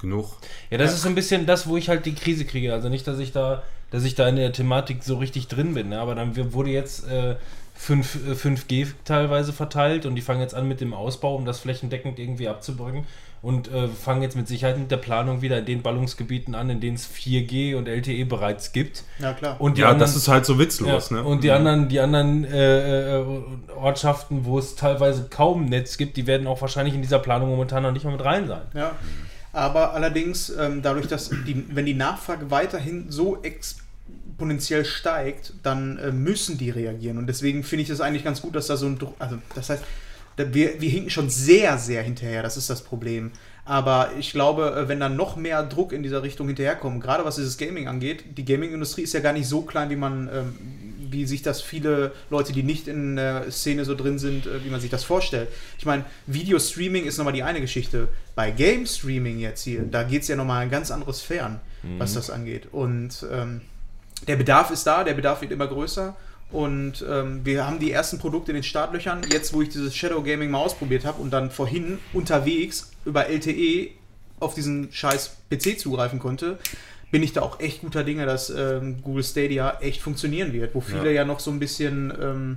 [0.00, 0.36] Genug.
[0.70, 0.96] Ja, das Ja.
[0.96, 2.72] ist so ein bisschen das, wo ich halt die Krise kriege.
[2.72, 5.88] Also nicht, dass ich da, dass ich da in der Thematik so richtig drin bin,
[5.88, 5.98] ne?
[6.00, 7.36] aber dann wurde jetzt äh,
[7.74, 11.60] 5, äh, 5G teilweise verteilt und die fangen jetzt an mit dem Ausbau, um das
[11.60, 13.06] flächendeckend irgendwie abzubringen.
[13.44, 16.80] Und äh, fangen jetzt mit Sicherheit mit der Planung wieder in den Ballungsgebieten an, in
[16.80, 19.04] denen es 4G und LTE bereits gibt.
[19.18, 19.60] Ja, klar.
[19.60, 21.24] Und die ja, anderen, das ist halt so witzlos, ja, ne?
[21.24, 23.24] Und die anderen, die anderen äh, äh,
[23.76, 27.82] Ortschaften, wo es teilweise kaum Netz gibt, die werden auch wahrscheinlich in dieser Planung momentan
[27.82, 28.62] noch nicht mal mit rein sein.
[28.72, 28.92] Ja.
[29.52, 36.12] Aber allerdings, ähm, dadurch, dass die, wenn die Nachfrage weiterhin so exponentiell steigt, dann äh,
[36.12, 37.18] müssen die reagieren.
[37.18, 39.68] Und deswegen finde ich es eigentlich ganz gut, dass da so ein Druck, also das
[39.68, 39.84] heißt,
[40.36, 43.32] wir, wir hinken schon sehr, sehr hinterher, das ist das Problem.
[43.64, 47.36] Aber ich glaube, äh, wenn dann noch mehr Druck in dieser Richtung hinterherkommt, gerade was
[47.36, 50.54] dieses Gaming angeht, die Gaming-Industrie ist ja gar nicht so klein, wie man, ähm,
[51.10, 54.70] wie sich das viele Leute, die nicht in der Szene so drin sind, äh, wie
[54.70, 55.48] man sich das vorstellt.
[55.78, 58.08] Ich meine, Video-Streaming ist nochmal die eine Geschichte.
[58.34, 61.60] Bei Game-Streaming jetzt hier, da geht es ja nochmal ein ganz anderes Sphären,
[61.98, 62.68] was das angeht.
[62.72, 63.60] Und ähm,
[64.26, 66.16] der Bedarf ist da, der Bedarf wird immer größer.
[66.54, 69.22] Und ähm, wir haben die ersten Produkte in den Startlöchern.
[69.32, 73.88] Jetzt, wo ich dieses Shadow Gaming mal ausprobiert habe und dann vorhin unterwegs über LTE
[74.38, 76.60] auf diesen scheiß PC zugreifen konnte,
[77.10, 80.76] bin ich da auch echt guter Dinge, dass ähm, Google Stadia echt funktionieren wird.
[80.76, 82.56] Wo viele ja, noch so ein bisschen ähm,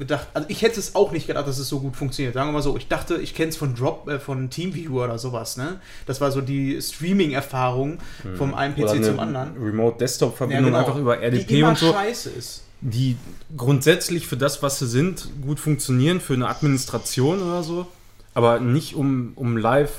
[0.00, 2.34] gedacht, also ich hätte es auch nicht gedacht, dass es so gut funktioniert.
[2.34, 5.18] Sagen wir mal so, ich dachte, ich kenne es von Drop, äh, von Teamviewer oder
[5.20, 5.78] sowas, ne?
[6.06, 7.98] Das war so die Streaming-Erfahrung
[8.36, 9.56] vom einen PC zum anderen.
[9.62, 10.78] Remote Desktop-Verbindung genau.
[10.78, 11.92] einfach über RDP die immer und so.
[11.92, 12.65] scheiße ist.
[12.88, 13.16] Die
[13.56, 17.86] grundsätzlich für das, was sie sind, gut funktionieren, für eine Administration oder so,
[18.34, 19.90] aber nicht um, um live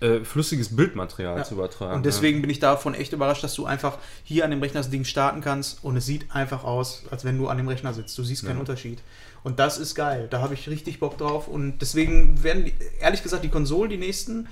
[0.00, 1.44] äh, flüssiges Bildmaterial Ja.
[1.44, 1.94] zu übertragen.
[1.94, 4.90] Und deswegen bin ich davon echt überrascht, dass du einfach hier an dem Rechner das
[4.90, 8.18] Ding starten kannst und es sieht einfach aus, als wenn du an dem Rechner sitzt.
[8.18, 8.60] Du siehst keinen Ja.
[8.60, 8.98] Unterschied.
[9.44, 10.26] Und das ist geil.
[10.30, 11.46] Da habe ich richtig Bock drauf.
[11.46, 14.48] Und deswegen werden, die, ehrlich gesagt, die Konsolen, die nächsten,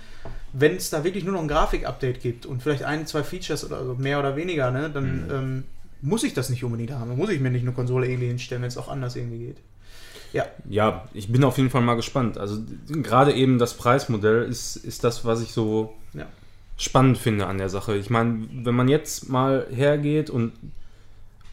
[0.52, 3.84] wenn es da wirklich nur noch ein Grafik-Update gibt und vielleicht ein, zwei Features oder
[3.84, 5.30] so, mehr oder weniger, ne, dann Mhm.
[5.32, 5.64] ähm,
[6.02, 7.16] muss ich das nicht unbedingt haben.
[7.16, 9.56] Muss ich mir nicht eine Konsole irgendwie hinstellen, wenn es auch anders irgendwie geht.
[9.56, 9.62] Ja,
[10.32, 12.38] Ja, ja, ich bin auf jeden Fall mal gespannt.
[12.38, 12.58] Also
[12.88, 16.26] gerade eben das Preismodell ist, ist das, was ich so ja.
[16.76, 17.96] spannend finde an der Sache.
[17.96, 20.52] Ich meine, wenn man jetzt mal hergeht und,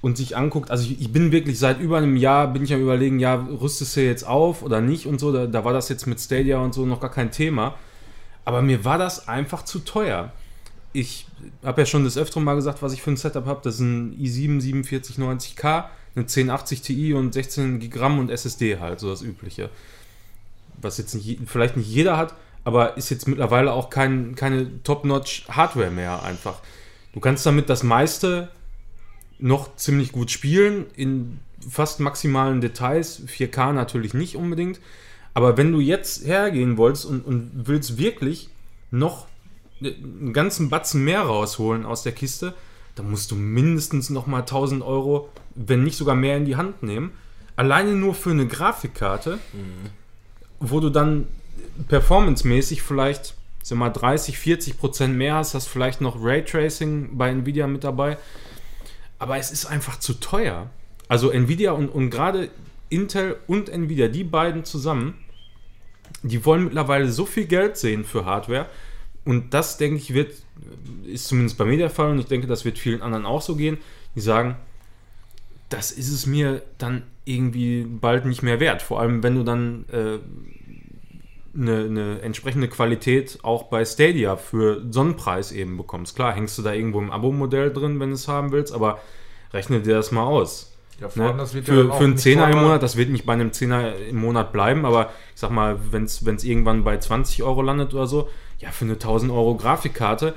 [0.01, 2.81] und sich anguckt, also ich, ich bin wirklich seit über einem Jahr, bin ich am
[2.81, 6.05] überlegen, ja, rüstest du jetzt auf oder nicht und so, da, da war das jetzt
[6.05, 7.75] mit Stadia und so noch gar kein Thema.
[8.45, 10.31] Aber mir war das einfach zu teuer.
[10.93, 11.27] Ich
[11.63, 13.61] habe ja schon des Öfteren mal gesagt, was ich für ein Setup habe.
[13.63, 18.99] Das ist ein i7 4790K, eine 1080 Ti und 16 GB RAM und SSD halt,
[18.99, 19.69] so das Übliche.
[20.81, 25.91] Was jetzt nicht, vielleicht nicht jeder hat, aber ist jetzt mittlerweile auch kein, keine Top-Notch-Hardware
[25.91, 26.59] mehr einfach.
[27.13, 28.49] Du kannst damit das meiste
[29.39, 34.79] noch ziemlich gut spielen, in fast maximalen Details, 4K natürlich nicht unbedingt,
[35.33, 38.49] aber wenn du jetzt hergehen wolltest und, und willst wirklich
[38.91, 39.27] noch
[39.81, 42.53] einen ganzen Batzen mehr rausholen aus der Kiste,
[42.95, 46.83] dann musst du mindestens noch mal 1000 Euro, wenn nicht sogar mehr in die Hand
[46.83, 47.11] nehmen.
[47.55, 49.39] Alleine nur für eine Grafikkarte,
[50.59, 51.27] wo du dann
[51.87, 53.35] performancemäßig vielleicht
[53.67, 58.17] sag mal 30, 40 Prozent mehr hast, hast vielleicht noch Raytracing bei Nvidia mit dabei.
[59.19, 60.69] Aber es ist einfach zu teuer.
[61.09, 62.49] Also Nvidia und, und gerade
[62.89, 65.15] Intel und Nvidia, die beiden zusammen,
[66.23, 68.67] die wollen mittlerweile so viel Geld sehen für Hardware.
[69.27, 70.31] Und das, denke ich, wird,
[71.05, 73.57] ist zumindest bei mir der Fall und ich denke, das wird vielen anderen auch so
[73.57, 73.77] gehen,
[74.15, 74.55] die sagen,
[75.67, 78.81] das ist es mir dann irgendwie bald nicht mehr wert.
[78.81, 80.19] Vor allem, wenn du dann äh,
[81.57, 86.15] eine, eine entsprechende Qualität auch bei Stadia für so einen Preis eben bekommst.
[86.15, 89.01] Klar, hängst du da irgendwo im Abo-Modell drin, wenn du es haben willst, aber
[89.51, 90.73] rechne dir das mal aus.
[91.01, 91.37] Ja, vor Ne?
[91.37, 92.59] das wird ja Für, für einen Zehner im.
[92.59, 96.05] Monat, das wird nicht bei einem Zehner im Monat bleiben, aber ich sag mal, wenn
[96.05, 100.35] es irgendwann bei 20 Euro landet oder so, ja, für eine 1000 Euro Grafikkarte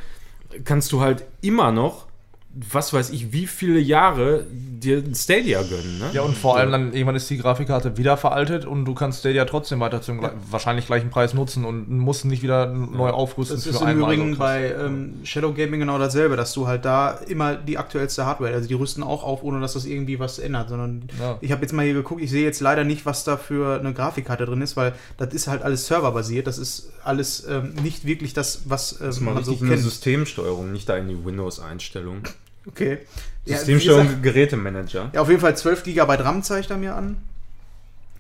[0.65, 2.07] kannst du halt immer noch,
[2.53, 5.99] was weiß ich, wie viele Jahre dir ein Stadia gönnen.
[6.01, 6.11] Ne?
[6.13, 9.45] Ja, und vor allem dann irgendwann ist die Grafikkarte wieder veraltet und du kannst Stadia
[9.45, 13.67] trotzdem weiter zum gle- wahrscheinlich gleichen Preis nutzen und musst nicht wieder neu aufrüsten Das
[13.67, 17.79] ist im Übrigen bei ähm, Shadow Gaming genau dasselbe, dass du halt da immer die
[17.79, 21.39] aktuellste Hardware, also die rüsten auch auf, ohne dass das irgendwie was ändert, sondern Ja.
[21.41, 23.93] ich habe jetzt mal hier geguckt, ich sehe jetzt leider nicht, was da für eine
[23.95, 28.33] Grafikkarte drin ist, weil das ist halt alles serverbasiert, das ist alles ähm, nicht wirklich
[28.33, 29.79] das, was äh, Das man so kennt.
[29.79, 32.23] Systemsteuerung, nicht da in die Windows-Einstellung.
[32.71, 32.99] Okay.
[33.45, 35.11] Ja, Systemsteuerung, gesagt, Gerätemanager.
[35.13, 37.17] ja, auf jeden Fall 12 GB RAM zeigt er mir an.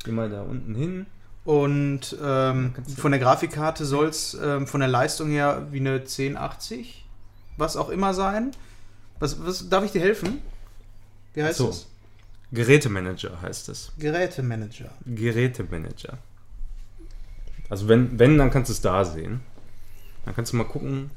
[0.05, 1.07] Geh mal da unten hin.
[1.45, 7.05] Und ähm, von der Grafikkarte soll es ähm, von der Leistung her wie eine 1080,
[7.57, 8.53] was auch immer sein.
[9.19, 10.39] Was, was darf ich dir helfen?
[11.35, 11.69] Wie heißt So.
[11.69, 11.87] das?
[12.53, 13.93] Gerätemanager heißt es.
[13.99, 14.91] Gerätemanager.
[15.07, 16.19] Gerätemanager.
[17.69, 19.41] Also wenn, wenn, dann kannst du es da sehen.
[20.25, 21.11] Dann kannst du mal gucken,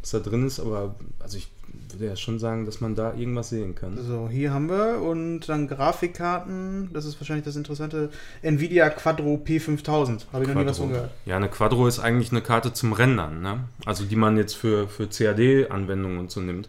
[0.00, 1.50] was da drin ist, aber also ich
[1.92, 3.96] würde ja schon sagen, dass man da irgendwas sehen kann.
[4.02, 6.90] So, hier haben wir und dann Grafikkarten.
[6.92, 8.10] Das ist wahrscheinlich das interessante.
[8.42, 10.26] Nvidia Quadro P5000.
[10.32, 10.88] Habe ich noch nie was von Quadro.
[10.88, 11.10] gehört.
[11.26, 13.60] Ja, eine Quadro ist eigentlich eine Karte zum Rendern, ne?
[13.86, 16.68] Also die man jetzt für, für CAD-Anwendungen und so nimmt.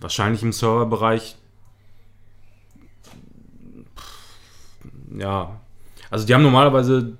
[0.00, 1.36] Wahrscheinlich im Serverbereich.
[5.16, 5.60] Ja.
[6.10, 7.16] Also die haben normalerweise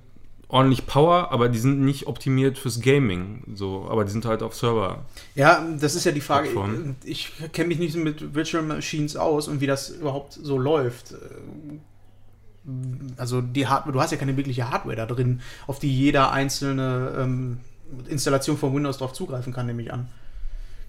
[0.47, 3.43] ordentlich Power, aber die sind nicht optimiert fürs Gaming.
[3.55, 5.05] So, aber die sind halt auf Server.
[5.35, 6.49] Ja, das ist ja die Frage.
[6.49, 6.95] Plattform.
[7.03, 11.15] Ich kenne mich nicht so mit Virtual Machines aus und wie das überhaupt so läuft.
[13.17, 17.13] Also die Hardware, du hast ja keine wirkliche Hardware da drin, auf die jeder einzelne
[17.17, 17.59] ähm,
[18.07, 20.07] Installation von Windows drauf zugreifen kann, nehme ich an.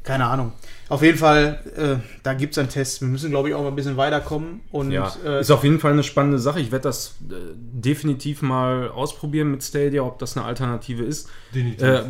[0.06, 0.52] Keine Ahnung.
[0.88, 3.00] Auf jeden Fall, äh, da gibt es einen Test.
[3.00, 4.60] Wir müssen, glaube ich, auch mal ein bisschen weiterkommen.
[4.70, 6.60] Und Ja, äh, ist auf jeden Fall eine spannende Sache.
[6.60, 11.28] Ich werde das äh, definitiv mal ausprobieren mit Stadia, ob das eine Alternative ist.
[11.52, 11.82] Definitiv.
[11.82, 12.04] Äh,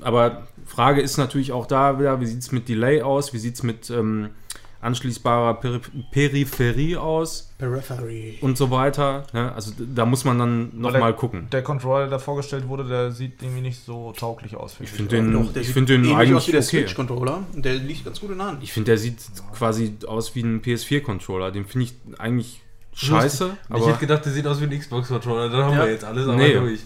[0.00, 3.32] aber Frage ist natürlich auch da wieder, wie sieht es mit Delay aus?
[3.32, 4.30] Wie sieht es mit ähm,
[4.80, 5.80] anschließbarer Peri
[6.12, 7.50] Peripherie aus?
[7.58, 8.38] Periphery.
[8.40, 9.24] Und so weiter.
[9.32, 9.52] Ne?
[9.52, 11.48] Also da muss man dann nochmal gucken.
[11.50, 14.76] Der Controller, der da vorgestellt wurde, der sieht irgendwie nicht so tauglich aus.
[14.80, 16.68] Ich finde den, Doch, der ich sieht find den eigentlich aus wie der okay.
[16.82, 17.42] Switch-Controller.
[17.54, 18.62] Und der liegt ganz gut in der Hand.
[18.62, 19.18] Ich finde, der sieht
[19.56, 21.50] quasi aus wie ein PS4-Controller.
[21.50, 22.60] Den finde ich eigentlich
[22.94, 23.50] scheiße.
[23.68, 25.48] ich Aber hätte gedacht, der sieht aus wie ein Xbox-Controller.
[25.48, 25.84] Dann haben Ja.
[25.84, 26.54] wir jetzt alles aber Nee.
[26.54, 26.80] durch.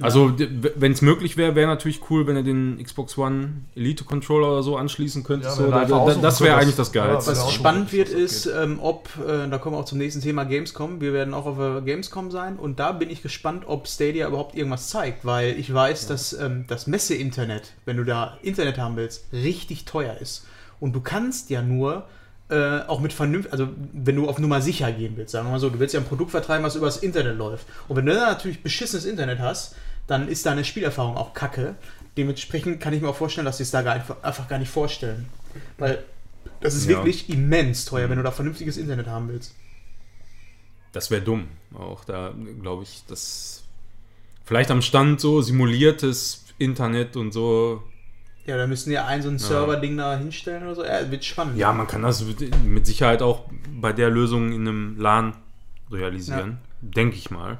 [0.00, 4.52] Also, wenn es möglich wäre, wäre natürlich cool, wenn er den Xbox One Elite Controller
[4.52, 5.46] oder so anschließen könnte.
[5.46, 7.30] Ja, so, da, da, das wäre eigentlich das ja, Geilste.
[7.30, 10.44] er Was spannend wird, ist, ähm, ob, äh, da kommen wir auch zum nächsten Thema
[10.44, 11.00] Gamescom.
[11.00, 14.54] Wir werden auch auf der Gamescom sein und da bin ich gespannt, ob Stadia überhaupt
[14.54, 19.24] irgendwas zeigt, weil ich weiß, dass ähm, das Messe-Internet, wenn du da Internet haben willst,
[19.32, 20.46] richtig teuer ist.
[20.78, 22.04] Und du kannst ja nur
[22.48, 25.58] äh, auch mit vernünftig, also wenn du auf Nummer sicher gehen willst, sagen wir mal
[25.58, 27.66] so, du willst ja ein Produkt vertreiben, was übers Internet läuft.
[27.88, 29.74] Und wenn du dann natürlich beschissenes Internet hast,
[30.06, 31.74] dann ist deine Spielerfahrung auch kacke.
[32.16, 34.70] Dementsprechend kann ich mir auch vorstellen, dass sie es da gar einfach, einfach gar nicht
[34.70, 35.28] vorstellen.
[35.78, 36.02] Weil
[36.60, 36.96] das ist Ja.
[36.98, 39.54] wirklich immens teuer, wenn du da vernünftiges Internet haben willst.
[40.92, 41.48] Das wäre dumm.
[41.74, 43.64] Auch da glaube ich, dass
[44.44, 47.82] vielleicht am Stand so simuliertes Internet und so.
[48.46, 50.84] Ja, da müssten ja ein so ein Server-Ding da hinstellen oder so.
[50.84, 51.58] Ja, wird spannend.
[51.58, 52.24] Ja, man kann das
[52.64, 53.42] mit Sicherheit auch
[53.80, 55.34] bei der Lösung in einem LAN
[55.90, 56.58] realisieren.
[56.80, 57.58] Denke ich mal.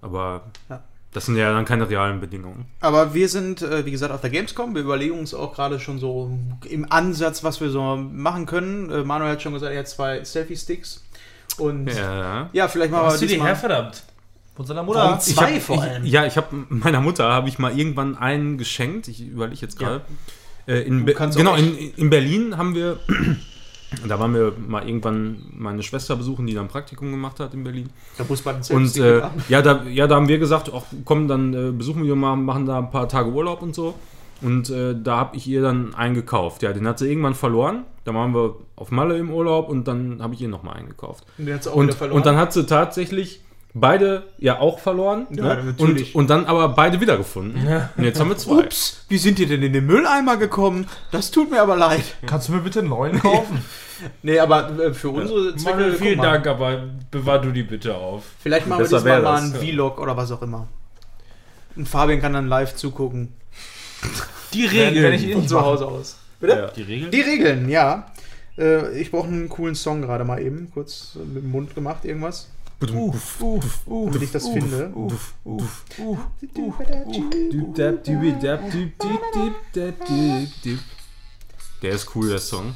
[0.00, 0.82] Aber Ja.
[1.12, 2.66] Das sind ja dann keine realen Bedingungen.
[2.80, 4.74] Aber wir sind, äh, wie gesagt, auf der Gamescom.
[4.74, 6.36] Wir überlegen uns auch gerade schon so
[6.68, 8.90] im Ansatz, was wir so machen können.
[8.90, 11.04] Äh, Manuel hat schon gesagt, er hat zwei Selfie-Sticks.
[11.58, 12.68] Und ja, Ja.
[12.68, 14.02] vielleicht machen Hast wir du die her, verdammt?
[14.56, 15.18] Von seiner Warum Mutter.
[15.20, 16.04] zwei Ich hab, vor allem.
[16.04, 19.08] Ich, ja, ich habe meiner Mutter habe ich mal irgendwann einen geschenkt.
[19.08, 20.02] Ich überlege jetzt gerade.
[20.66, 22.98] Äh, in, Be- kannst genau in, in Berlin haben wir.
[24.08, 27.64] Da waren wir mal irgendwann meine Schwester besuchen, die dann ein Praktikum gemacht hat in
[27.64, 27.90] Berlin.
[28.18, 31.28] Da muss man einen Und äh, ja, da, ja, da haben wir gesagt, ach, komm,
[31.28, 33.94] dann äh, besuchen wir mal, machen da ein paar Tage Urlaub und so.
[34.40, 36.62] Und äh, da habe ich ihr dann einen gekauft.
[36.62, 37.84] Ja, den hat sie irgendwann verloren.
[38.04, 41.24] Da waren wir auf Malle im Urlaub und dann habe ich ihr nochmal einen gekauft.
[41.38, 42.16] Und den hat sie auch wieder Und, verloren.
[42.16, 43.40] und dann hat sie tatsächlich
[43.74, 45.26] beide ja auch verloren.
[45.30, 45.64] Ja, ne?
[45.64, 46.14] natürlich.
[46.14, 47.66] und, und dann aber beide wiedergefunden.
[47.96, 48.64] Und jetzt haben wir zwei.
[48.64, 50.86] Ups, wie sind die denn in den Mülleimer gekommen?
[51.10, 52.02] Das tut mir aber leid.
[52.26, 53.64] Kannst du mir bitte einen neuen kaufen?
[54.22, 55.76] Nee, aber äh, für unsere Zwecke.
[55.76, 56.20] Manuel, vielen.
[56.20, 58.24] Dank, aber bewahr du die bitte auf.
[58.40, 59.60] Vielleicht machen wir diesmal mal einen ja.
[59.60, 60.66] Vlog oder was auch immer.
[61.76, 63.32] Und Fabian kann dann live zugucken.
[64.52, 66.18] Die Wenn- wenn ich ihn- zu Hause aus.
[66.40, 66.52] Bitte?
[66.52, 66.66] Ja.
[66.68, 67.10] Die Regeln?
[67.12, 68.12] Die Regeln, ja.
[68.58, 70.70] Äh, ich brauche einen coolen Song gerade mal eben.
[70.74, 72.48] Kurz äh, mit dem Mund gemacht, irgendwas.
[72.90, 74.90] Uff, uff, uff, Damit ich das finde.
[74.94, 76.18] Uff, uff, uff.
[81.82, 82.74] Der ist cool, der Song.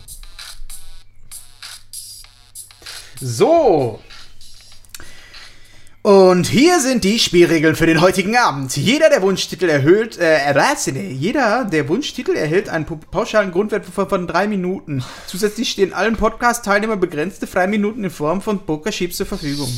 [3.21, 4.01] So.
[6.07, 8.77] Und hier sind die Spielregeln für den heutigen Abend.
[8.77, 15.03] Jeder der Wunschtitel erhöht, äh, jeder der Wunschtitel erhält einen pauschalen Grundwert von, drei Minuten.
[15.27, 19.69] Zusätzlich stehen allen Podcast-Teilnehmern begrenzte Freiminuten in Form von Pokerchips zur Verfügung.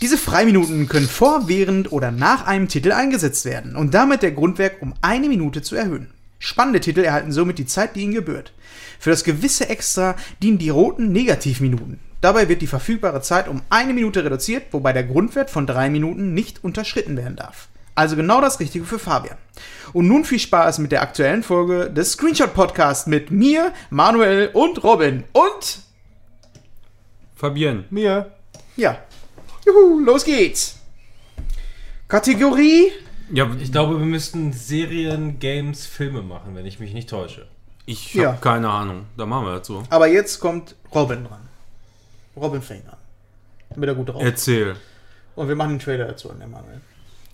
[0.00, 4.82] Diese Freiminuten können vor, während oder nach einem Titel eingesetzt werden und damit der Grundwert
[4.82, 6.12] um eine Minute zu erhöhen.
[6.38, 8.52] Spannende Titel erhalten somit die Zeit, die ihnen gebührt.
[9.00, 12.11] Für das gewisse Extra dienen die roten Negativminuten.
[12.22, 16.32] Dabei wird die verfügbare Zeit um eine Minute reduziert, wobei der Grundwert von drei Minuten
[16.34, 17.68] nicht unterschritten werden darf.
[17.96, 19.36] Also genau das Richtige für Fabian.
[19.92, 24.82] Und nun viel Spaß mit der aktuellen Folge des Screenshot Podcast mit mir, Manuel und
[24.84, 25.24] Robin.
[25.32, 25.80] Und
[27.34, 27.84] Fabienne.
[27.90, 28.30] Mir.
[28.76, 28.98] ja,
[29.66, 30.76] juhu, los geht's.
[32.08, 32.92] Kategorie
[33.32, 37.46] Ja, Ich glaube, wir müssten Serien, Games, Filme machen, wenn ich mich nicht täusche.
[37.84, 38.32] ich habe Ja.
[38.34, 39.06] keine Ahnung.
[39.16, 39.82] Da machen wir so.
[39.90, 41.48] Aber jetzt kommt Robin dran.
[42.36, 42.96] Robin fängt an.
[43.70, 44.28] Damit er gut drauf ist.
[44.28, 44.76] Erzähl.
[45.34, 46.80] Und wir machen den Trailer dazu an der Mangel.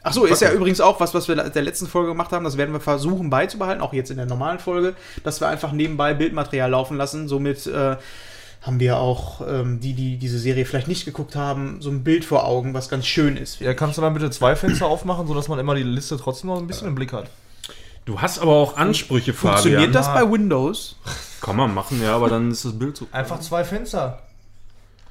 [0.02, 2.44] Ach so, ist ja übrigens auch was, was wir in der letzten Folge gemacht haben.
[2.44, 6.14] Das werden wir versuchen beizubehalten, auch jetzt in der normalen Folge, dass wir einfach nebenbei
[6.14, 7.26] Bildmaterial laufen lassen.
[7.28, 7.96] Somit äh,
[8.62, 12.24] haben wir auch ähm, die, die diese Serie vielleicht nicht geguckt haben, so ein Bild
[12.24, 13.60] vor Augen, was ganz schön ist.
[13.60, 16.58] Ja, kannst du dann bitte zwei Fenster aufmachen, sodass man immer die Liste trotzdem noch
[16.58, 17.28] ein bisschen im Blick hat?
[18.04, 19.92] Du hast aber auch Ansprüche, Funktioniert Fabian.
[19.92, 20.96] das bei Windows?
[21.40, 23.06] Kann man machen, ja, aber dann ist das Bild so.
[23.12, 24.22] Einfach zwei Fenster.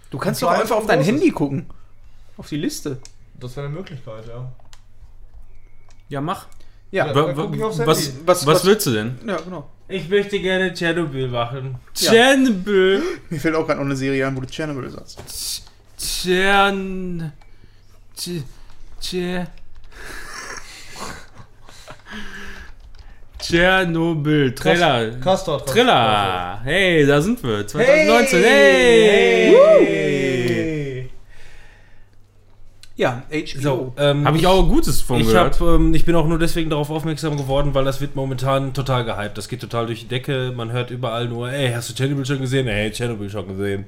[0.09, 1.01] Du kannst doch einfach auf ein dein.
[1.01, 1.67] Handy gucken.
[2.37, 2.99] Auf die Liste.
[3.39, 4.51] Das wäre eine Möglichkeit, ja.
[6.09, 6.47] Ja, mach.
[6.91, 7.15] Ja, Ja.
[7.35, 7.59] Was, Handy.
[7.85, 9.19] was, Was- was willst du denn?
[9.27, 9.69] ja, genau.
[9.89, 11.75] Ich möchte gerne Tschernobyl machen.
[11.97, 12.11] Ja.
[12.11, 13.01] Tschernobyl.
[13.29, 15.63] Mir fällt auch gerade noch eine Serie ein, wo du Chernobyl sagst.
[15.97, 17.31] Tschern.
[18.17, 18.43] Tsch-
[23.39, 24.53] Tschernobyl.
[24.55, 25.11] Trailer.
[25.19, 25.65] Castor.
[25.65, 26.59] Triller.
[26.63, 27.67] Hey, da sind wir.
[27.67, 28.43] 2019.
[28.43, 29.55] Hey.
[29.55, 31.09] Hey!
[32.95, 33.61] Ja, HBO.
[33.61, 35.59] So, ähm, Habe ich auch Gutes von Ich, gehört.
[35.59, 39.05] hab, ähm, ich bin auch nur deswegen darauf aufmerksam geworden, weil das wird momentan total
[39.05, 39.37] gehypt.
[39.37, 40.51] Das geht total durch die Decke.
[40.55, 42.67] Man hört überall nur, ey, hast du Chernobyl schon gesehen?
[42.67, 43.85] Ey, Chernobyl schon gesehen.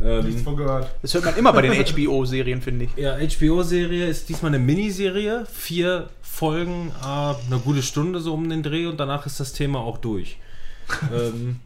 [0.00, 0.90] Nichts Ähm, von gehört.
[1.02, 2.90] Das hört man immer bei den HBO-Serien, finde ich.
[2.96, 5.46] ja, HBO-Serie ist diesmal eine Miniserie.
[5.52, 9.80] Vier Folgen, äh, eine gute Stunde so um den Dreh und danach ist das Thema
[9.80, 10.38] auch durch.
[11.14, 11.56] ähm,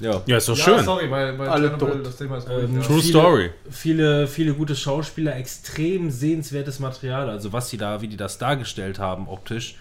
[0.00, 0.22] ja.
[0.26, 0.84] ja, ist doch Ja, schön.
[0.84, 2.04] sorry, bei, bei Alle tot.
[2.04, 3.50] das Thema ist Ähm, durch, True viele- Story.
[3.70, 7.28] Viele, viele gute Schauspieler, extrem sehenswertes Material.
[7.30, 9.76] Also was sie da, wie die das dargestellt haben optisch,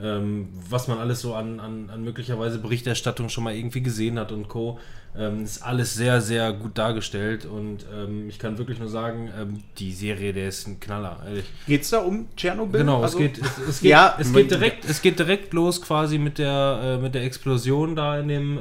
[0.00, 4.32] ähm, was man alles so an, an, an möglicherweise Berichterstattung schon mal irgendwie gesehen hat
[4.32, 4.78] und Co.
[5.16, 9.62] Ähm, ist alles sehr, sehr gut dargestellt und ähm, ich kann wirklich nur sagen, ähm,
[9.78, 11.44] die Serie, der ist ein Knaller, ehrlich.
[11.68, 12.80] Geht's da um Tschernobyl?
[12.80, 15.80] Genau, Also- es geht, es, es geht, Ja, es geht direkt, es geht direkt los
[15.80, 18.60] quasi mit der, äh, mit der Explosion da in dem äh,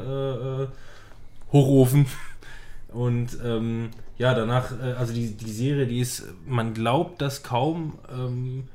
[0.63, 0.67] äh,
[1.51, 2.05] Hochofen.
[2.89, 7.93] Und ähm, ja, danach, äh, also die, die Serie, die ist, man glaubt das kaum,
[8.15, 8.65] ähm,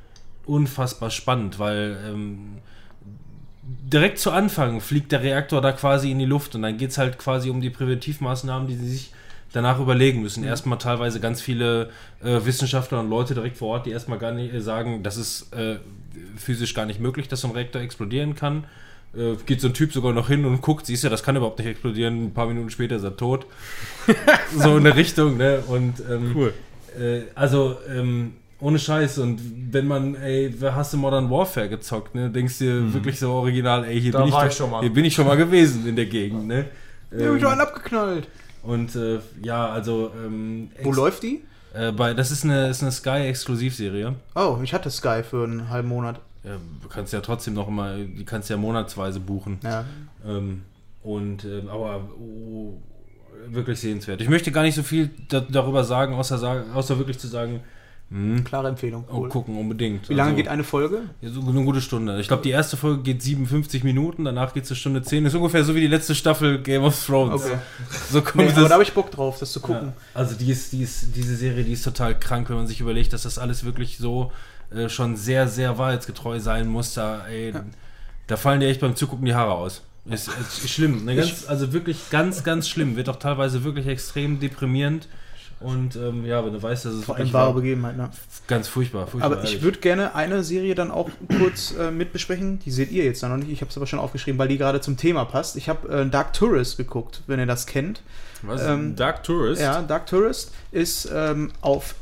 [0.48, 2.58] unfassbar spannend, weil ähm,
[3.62, 6.98] direkt zu Anfang fliegt der Reaktor da quasi in die Luft und dann geht es
[6.98, 9.12] halt quasi um die Präventivmaßnahmen, die sie sich
[9.52, 10.44] danach überlegen müssen.
[10.44, 11.90] Erstmal teilweise ganz viele
[12.22, 15.52] äh, Wissenschaftler und Leute direkt vor Ort, die erstmal gar nicht äh, sagen, das ist
[15.52, 15.76] äh,
[16.36, 18.64] physisch gar nicht möglich, dass so ein Reaktor explodieren kann.
[19.16, 21.58] Äh, geht so ein Typ sogar noch hin und guckt, siehst du, das kann überhaupt
[21.58, 22.26] nicht explodieren.
[22.26, 23.46] Ein paar Minuten später ist er tot.
[24.56, 25.62] so in der Richtung, ne?
[25.66, 26.52] Und ähm, Cool.
[26.98, 29.18] äh, also, ähm, ohne Scheiß.
[29.18, 29.40] Und
[29.72, 32.30] wenn man, ey, wer hast du Modern Warfare gezockt, ne?
[32.30, 34.80] Denkst dir wirklich so original, ey, hier Da bin ich, doch, ich schon mal.
[34.80, 36.66] hier bin ich schon mal gewesen in der Gegend, ne?
[37.10, 38.28] Ja, hab ich doch einen Ähm, abgeknallt.
[38.62, 41.42] und äh, ja, also ähm, Wo läuft die?
[41.74, 44.14] äh, bei, das ist eine, ist eine Sky-Exklusivserie.
[44.34, 46.20] Oh, ich hatte Sky für einen halben Monat.
[46.44, 49.58] Ja, du kannst ja trotzdem noch immer, die kannst ja monatsweise buchen.
[49.62, 49.84] Ja.
[50.26, 50.62] Ähm,
[51.02, 52.74] und ähm, aber oh,
[53.48, 54.20] wirklich sehenswert.
[54.20, 57.60] Ich möchte gar nicht so viel da, darüber sagen, außer, sagen, außer wirklich zu sagen,
[58.10, 59.04] hm, Klare Empfehlung.
[59.10, 59.28] oh, Cool.
[59.28, 60.08] gucken unbedingt.
[60.08, 61.02] Wie lange Also, geht eine Folge?
[61.20, 62.18] Ja, so eine gute Stunde.
[62.20, 65.26] Ich glaube, die erste Folge geht 57 Minuten, danach geht es eine Stunde 10.
[65.26, 67.44] Ist ungefähr so wie die letzte Staffel Game of Thrones.
[67.44, 67.58] Okay.
[68.10, 69.88] So Nee, kommt aber da habe ich Bock drauf, das zu gucken.
[69.88, 72.80] Ja, also die ist, die ist, diese Serie, die ist total krank, wenn man sich
[72.80, 74.32] überlegt, dass das alles wirklich so
[74.74, 76.94] äh, schon sehr, sehr wahrheitsgetreu sein muss.
[76.94, 77.52] Da, ey,
[78.26, 79.82] da fallen dir echt beim Zugucken die Haare aus.
[80.06, 81.04] Ist, ist schlimm.
[81.04, 81.16] Ne?
[81.16, 82.96] Ganz, also wirklich ganz, ganz schlimm.
[82.96, 85.06] Wird auch teilweise wirklich extrem deprimierend.
[85.60, 88.10] Und ähm, ja, wenn du weißt, dass es Vor allem wahre Begebenheit, ne?
[88.46, 89.08] ganz furchtbar.
[89.08, 92.60] furchtbar Aber ich würde gerne eine Serie dann auch kurz äh, mit besprechen.
[92.60, 93.50] Die seht ihr jetzt dann noch nicht.
[93.50, 95.56] Ich habe es aber schon aufgeschrieben, weil die gerade zum Thema passt.
[95.56, 98.02] Ich habe äh, Dark Tourist geguckt, wenn ihr das kennt.
[98.42, 98.62] Was?
[98.64, 99.60] Ähm, Dark Tourist?
[99.60, 101.96] Ja, Dark Tourist ist ähm, auf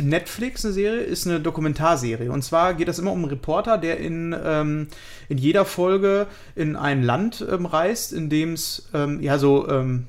[0.00, 2.30] Netflix eine Serie, ist eine Dokumentarserie.
[2.30, 4.88] Und zwar geht es immer um einen Reporter, der in, ähm,
[5.28, 10.06] in jeder Folge in ein Land ähm, reist, in dem es ähm, ja so ähm,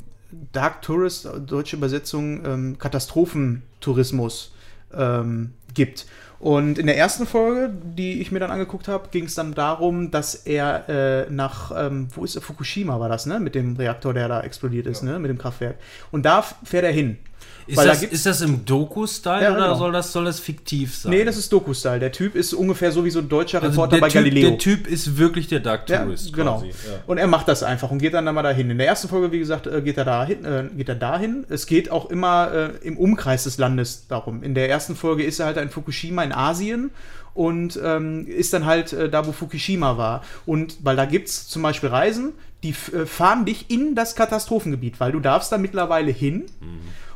[0.52, 4.54] Dark Tourist, deutsche Übersetzung, ähm, Katastrophentourismus
[4.94, 6.06] ähm, gibt.
[6.40, 10.12] Und in der ersten Folge, die ich mir dann angeguckt habe, ging es dann darum,
[10.12, 13.40] dass er äh, nach, ähm, wo ist er, Fukushima war das, ne?
[13.40, 15.20] Mit dem Reaktor, der da explodiert ist, ne?
[15.20, 15.78] Mit dem Kraftwerk.
[16.12, 17.18] Und da fährt er hin.
[17.66, 19.76] Ist, weil da das, gibt's- ist das im Doku-Style Ja, oder genau.
[19.76, 21.12] soll, das, soll das fiktiv sein?
[21.12, 22.00] Nee, das ist Doku-Style.
[22.00, 24.50] Der Typ ist ungefähr so wie so ein deutscher also Reporter bei typ, Galileo.
[24.50, 26.34] Der Typ ist wirklich der Dark Ja, Tourist.
[26.34, 26.56] genau.
[26.60, 26.74] quasi, ja.
[27.08, 28.70] Und er macht das einfach und geht dann, dann mal dahin.
[28.70, 30.44] In der ersten Folge, wie gesagt, äh, geht er dahin.
[30.46, 31.46] Äh, geht er dahin.
[31.50, 34.44] Es geht auch immer äh, im Umkreis des Landes darum.
[34.44, 36.92] In der ersten Folge ist er halt in Fukushima in Asien
[37.34, 40.24] und ähm, ist dann halt äh, da, wo Fukushima war.
[40.46, 45.00] Und weil da gibt es zum Beispiel Reisen, die äh, fahren dich in das Katastrophengebiet,
[45.00, 46.44] weil du darfst da mittlerweile hin.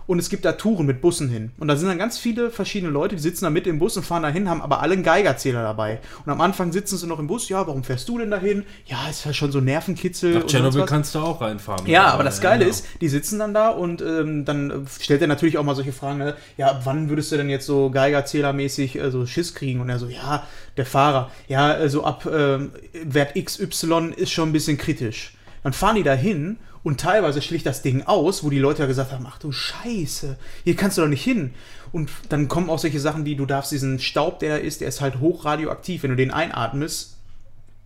[0.08, 1.52] Und es gibt da Touren mit Bussen hin.
[1.60, 4.04] Und da sind dann ganz viele verschiedene Leute, die sitzen da mit im Bus und
[4.04, 6.00] fahren dahin, haben aber alle einen Geigerzähler dabei.
[6.26, 8.64] Und am Anfang sitzen sie noch im Bus, ja, warum fährst du denn dahin?
[8.86, 10.36] Ja, ist ja schon so Nervenkitzel.
[10.36, 11.86] Nach Tschernobyl kannst du auch reinfahren.
[11.86, 15.22] Ja, aber das Geile Ja, ist, die sitzen dann da und ähm, dann äh, stellt
[15.22, 16.36] er natürlich auch mal solche Fragen, ne?
[16.56, 19.82] ja, wann würdest du denn jetzt so Geigerzählermäßig äh, so Schiss kriegen?
[19.82, 20.44] Und er so, ja,
[20.78, 22.72] der Fahrer, ja, also ab ähm,
[23.04, 25.34] Wert XY ist schon ein bisschen kritisch.
[25.64, 26.58] Dann fahren die da hin
[26.88, 30.38] und teilweise schlicht das Ding aus, wo die Leute ja gesagt haben, ach du Scheiße,
[30.64, 31.54] hier kannst du doch nicht hin.
[31.92, 34.88] Und dann kommen auch solche Sachen wie, du darfst diesen Staub, der da ist, der
[34.88, 36.04] ist halt hochradioaktiv.
[36.04, 37.18] Wenn du den einatmest,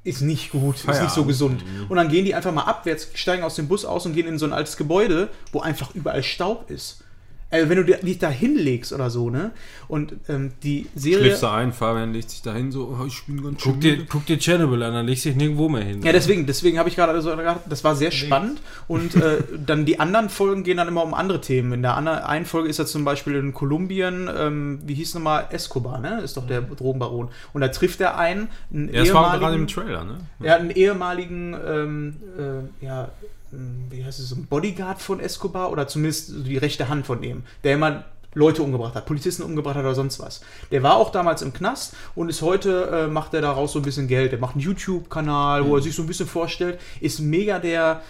[0.04, 1.28] ist nicht gut, ist nicht so Feierabend.
[1.28, 1.64] gesund.
[1.89, 4.38] Und dann gehen die einfach mal abwärts, steigen aus dem Bus aus und gehen in
[4.38, 7.01] so ein altes Gebäude, wo einfach überall Staub ist.
[7.52, 9.52] Also wenn du dich da hinlegst oder so, ne?
[9.89, 11.20] Und ähm, die Serie.
[11.20, 14.06] Schläfst du ein, Fabian legt sich dahin so, oh, ich bin ganz schön Guck dir,
[14.06, 16.02] guck dir Tschernobyl an, dann legst du dich nirgendwo mehr hin.
[16.02, 18.62] Ja, deswegen, deswegen habe ich gerade so gedacht, das war sehr spannend.
[18.88, 21.74] Und äh, dann die anderen Folgen gehen dann immer um andere Themen.
[21.74, 25.47] In der anderen, einen Folge ist er zum Beispiel in Kolumbien, ähm, wie hieß nochmal,
[25.52, 26.22] Escobar, ne?
[26.22, 27.30] Ist doch der Drogenbaron.
[27.52, 30.20] Und da trifft er einen, einen Ja, das war gerade im Trailer, ne?
[30.39, 33.10] Er hat einen ehemaligen, ähm, äh, ja,
[33.89, 37.43] wie heißt es, so ein Bodyguard von Escobar oder zumindest die rechte Hand von ihm,
[37.64, 40.39] der immer Leute umgebracht hat, Polizisten umgebracht hat oder sonst was.
[40.72, 43.82] Der war auch damals im Knast und ist heute, äh, macht er daraus so ein
[43.84, 44.32] bisschen Geld.
[44.32, 48.02] Der macht einen YouTube-Kanal, wo er sich so ein bisschen vorstellt, ist mega der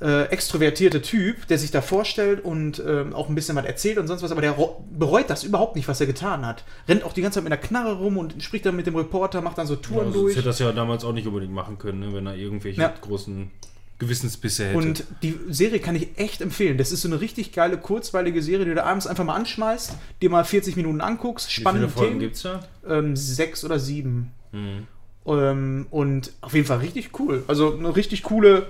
[0.00, 4.06] äh, extrovertierte Typ, der sich da vorstellt und ähm, auch ein bisschen was erzählt und
[4.06, 4.54] sonst was, aber der
[4.96, 6.62] bereut das überhaupt nicht, was er getan hat.
[6.86, 9.40] Rennt auch die ganze Zeit mit einer Knarre rum und spricht dann mit dem Reporter,
[9.40, 10.36] macht dann so Touren Also, durch.
[10.36, 12.92] hätte das ja damals auch nicht unbedingt machen können, ne, wenn er irgendwelche Ja.
[13.00, 13.50] großen
[13.98, 14.76] Gewissensbisse hätte.
[14.78, 16.76] Und die Serie kann ich echt empfehlen.
[16.76, 20.30] Das ist so eine richtig geile, kurzweilige Serie, die du abends einfach mal anschmeißt, dir
[20.30, 22.20] mal 40 Minuten anguckst, Wie viele spannende Folgen Themen.
[22.20, 22.66] gibt's da?
[22.86, 24.32] Ähm, sechs oder sieben.
[24.52, 24.86] Mhm.
[25.26, 27.42] Ähm, und auf jeden Fall richtig cool.
[27.48, 28.66] Also eine richtig coole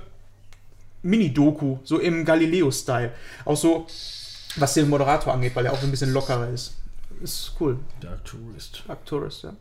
[1.02, 3.12] Mini-Doku, so im Galileo-Style.
[3.44, 3.86] Auch so,
[4.56, 6.74] was den Moderator angeht, weil er auch so ein bisschen lockerer ist.
[7.22, 7.78] Ist cool.
[8.00, 8.82] Dark Tourist.
[8.86, 9.54] Dark Tourist, ja.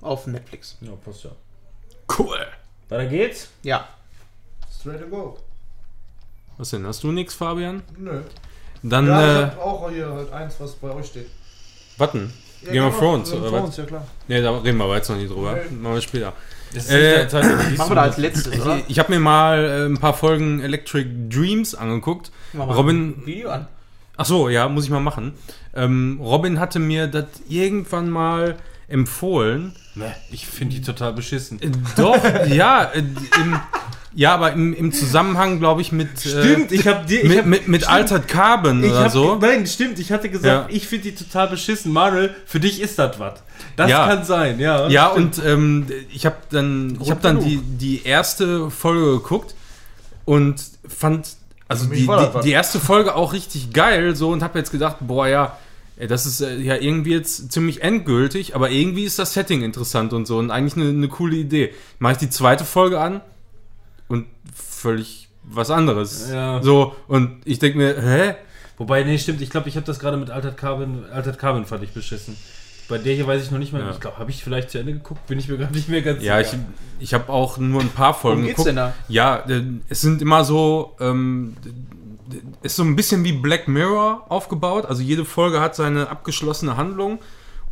[0.00, 0.76] Auf Netflix.
[0.80, 1.30] Ja, passt ja.
[2.18, 2.38] Cool.
[2.88, 3.48] Weiter geht's.
[3.62, 3.88] Ja.
[4.78, 5.36] Straight to go.
[6.58, 6.86] Was denn?
[6.86, 7.82] Hast du nix, Fabian?
[7.98, 8.20] Nö.
[8.82, 11.28] Dann, Ja, ich äh, hab auch hier halt eins, was bei euch steht.
[11.98, 12.32] warten.
[12.62, 14.06] Ja, Game of ja, Thrones, Game of oder Thrones, ja klar.
[14.28, 15.52] Ne, da reden wir aber jetzt noch nicht drüber.
[15.54, 15.76] Nee.
[15.76, 16.32] Machen wir später.
[16.88, 17.24] Äh,
[17.76, 18.78] Machen wir da als letztes, oder?
[18.78, 22.30] Ich, ich habe mir mal äh, ein paar Folgen Electric Dreams angeguckt.
[22.52, 23.68] Machen wir Robin, ein Video an.
[24.16, 25.34] ach so, ja, muss ich mal machen.
[25.74, 28.56] Ähm, Robin hatte mir das irgendwann mal
[28.88, 29.74] empfohlen.
[29.94, 31.60] Ne, ich finde die total beschissen.
[31.62, 33.60] Äh, Doch, ja, äh, im,
[34.16, 37.20] ja, aber im, im Zusammenhang, glaube ich, mit, Stimmt, ich habe dir.
[37.20, 39.36] äh, Ich mit, hab, mit, mit Altered Carbon ich oder hab, so.
[39.40, 39.98] Nein, stimmt.
[39.98, 40.74] Ich hatte gesagt, Ja.
[40.76, 41.92] ich finde die total beschissen.
[41.92, 43.34] Manuel, für dich ist das was.
[43.76, 44.06] Das Ja.
[44.08, 44.88] kann sein, ja.
[44.88, 45.38] Ja, stimmt.
[45.38, 49.54] und ähm, ich habe dann, ich hab dann die, die erste Folge geguckt
[50.24, 50.56] und
[50.88, 51.28] fand,
[51.68, 55.28] also die, die, die erste Folge auch richtig geil so und habe jetzt gedacht, boah,
[55.28, 55.58] ja,
[56.08, 60.26] das ist äh, ja irgendwie jetzt ziemlich endgültig, aber irgendwie ist das Setting interessant und
[60.26, 61.74] so und eigentlich eine, eine coole Idee.
[61.98, 63.20] Mache ich die zweite Folge an
[64.08, 66.30] und völlig was anderes.
[66.32, 66.62] Ja.
[66.62, 68.34] So, und ich denke mir, hä?
[68.78, 69.40] Wobei, nee, stimmt.
[69.40, 71.04] Ich glaube, ich habe das gerade mit Altered Carbon.
[71.10, 72.36] Altered Carbon fand ich beschissen.
[72.88, 73.82] Bei der hier weiß ich noch nicht mehr.
[73.82, 73.90] Ja.
[73.90, 75.26] Ich glaube, habe ich vielleicht zu Ende geguckt?
[75.26, 76.62] Bin ich mir gerade nicht mehr ganz Ja, ich, sicher.
[77.00, 78.68] ich habe auch nur ein paar Folgen Worum geht's geguckt.
[78.68, 78.92] denn da?
[79.08, 81.56] Ja, äh, es sind immer so, ähm,
[82.62, 84.86] ist so ein bisschen wie Black Mirror aufgebaut.
[84.86, 87.18] Also jede Folge hat seine abgeschlossene Handlung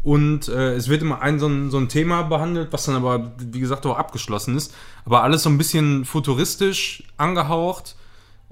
[0.04, 3.32] und äh, es wird immer ein so, ein so ein Thema behandelt, was dann aber,
[3.38, 4.72] wie gesagt, auch abgeschlossen ist.
[5.04, 7.96] Aber alles so ein bisschen futuristisch angehaucht.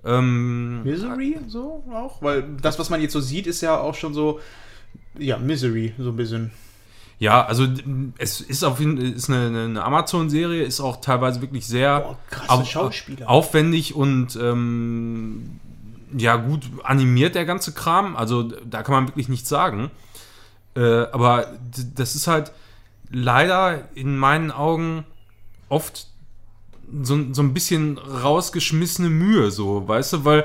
[0.04, 2.20] Ähm, Misery so auch?
[2.22, 4.40] Weil das, was man jetzt so sieht, ist ja auch schon so,
[5.18, 6.50] ja, Misery, so ein bisschen.
[7.18, 7.68] ja, also
[8.18, 12.52] es ist auf jeden ist eine, eine Amazon-Serie, ist auch teilweise wirklich sehr Boah, krasse
[12.52, 13.28] au- Schauspieler.
[13.30, 15.60] aufwendig und ähm,
[16.16, 18.16] ja gut animiert der ganze Kram.
[18.16, 19.90] Also da kann man wirklich nichts sagen.
[20.74, 20.80] Äh,
[21.12, 21.46] aber
[21.94, 22.52] das ist halt
[23.10, 25.04] leider in meinen Augen
[25.68, 26.06] oft
[27.02, 30.44] so, so ein bisschen rausgeschmissene Mühe, so, weißt du, weil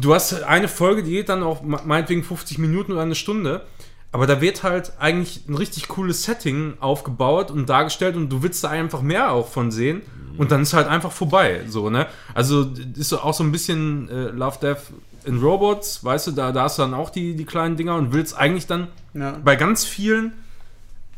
[0.00, 3.62] du hast eine Folge, die geht dann auch me- meinetwegen 50 Minuten oder eine Stunde,
[4.10, 8.64] aber da wird halt eigentlich ein richtig cooles Setting aufgebaut und dargestellt und du willst
[8.64, 10.02] da einfach mehr auch von sehen
[10.38, 12.06] und dann ist halt einfach vorbei, so, ne?
[12.34, 14.78] Also ist auch so ein bisschen äh, Love, Death
[15.26, 18.12] in Robots, weißt du, da, da hast du dann auch die, die kleinen Dinger und
[18.12, 19.36] willst eigentlich dann Ja.
[19.44, 20.32] bei ganz vielen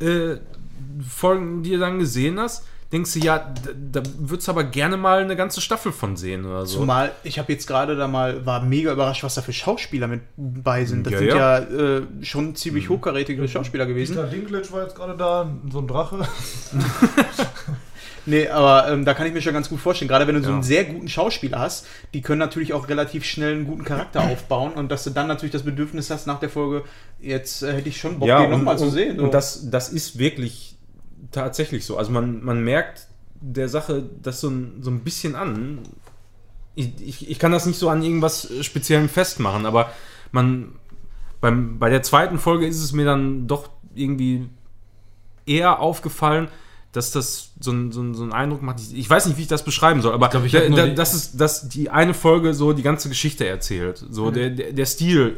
[0.01, 0.37] äh,
[1.07, 4.97] Folgen, die du dann gesehen hast, denkst du, ja, da, da würdest du aber gerne
[4.97, 6.79] mal eine ganze Staffel von sehen oder so.
[6.81, 10.23] Zumal, ich habe jetzt gerade da mal, war mega überrascht, was da für Schauspieler mit
[10.37, 11.05] bei sind.
[11.07, 11.59] Das Ja, sind ja.
[11.59, 11.59] ja,
[11.99, 14.15] äh, schon ziemlich hochkarätige Schauspieler gewesen.
[14.17, 16.21] Peter Dinklage war jetzt gerade da, so ein Drache.
[18.27, 20.49] Nee, aber ähm, da kann ich mir schon ganz gut vorstellen, gerade wenn du so
[20.49, 20.55] Ja.
[20.55, 24.73] einen sehr guten Schauspieler hast, die können natürlich auch relativ schnell einen guten Charakter aufbauen
[24.73, 26.85] und dass du dann natürlich das Bedürfnis hast nach der Folge,
[27.21, 29.17] jetzt äh, hätte ich schon Bock, den nochmal zu sehen.
[29.19, 29.25] so.
[29.25, 30.77] Und das, das ist wirklich
[31.33, 31.97] tatsächlich so.
[31.99, 33.07] Also man, man merkt
[33.41, 35.81] der Sache das so ein, so ein bisschen an.
[36.75, 39.93] Ich, ich, ich kann das nicht so an irgendwas Speziellem festmachen, aber
[40.33, 40.73] man
[41.41, 44.49] beim, bei der zweiten Folge ist es mir dann doch irgendwie
[45.47, 46.49] eher aufgefallen,
[46.99, 48.81] dass das so, ein, so, ein, so einen Eindruck macht.
[48.81, 51.15] Ich, ich weiß nicht, wie ich das beschreiben soll, aber glaub, ich da, da, das
[51.15, 54.05] ist, dass die eine Folge so die ganze Geschichte erzählt.
[54.11, 55.37] So der, der, der Stil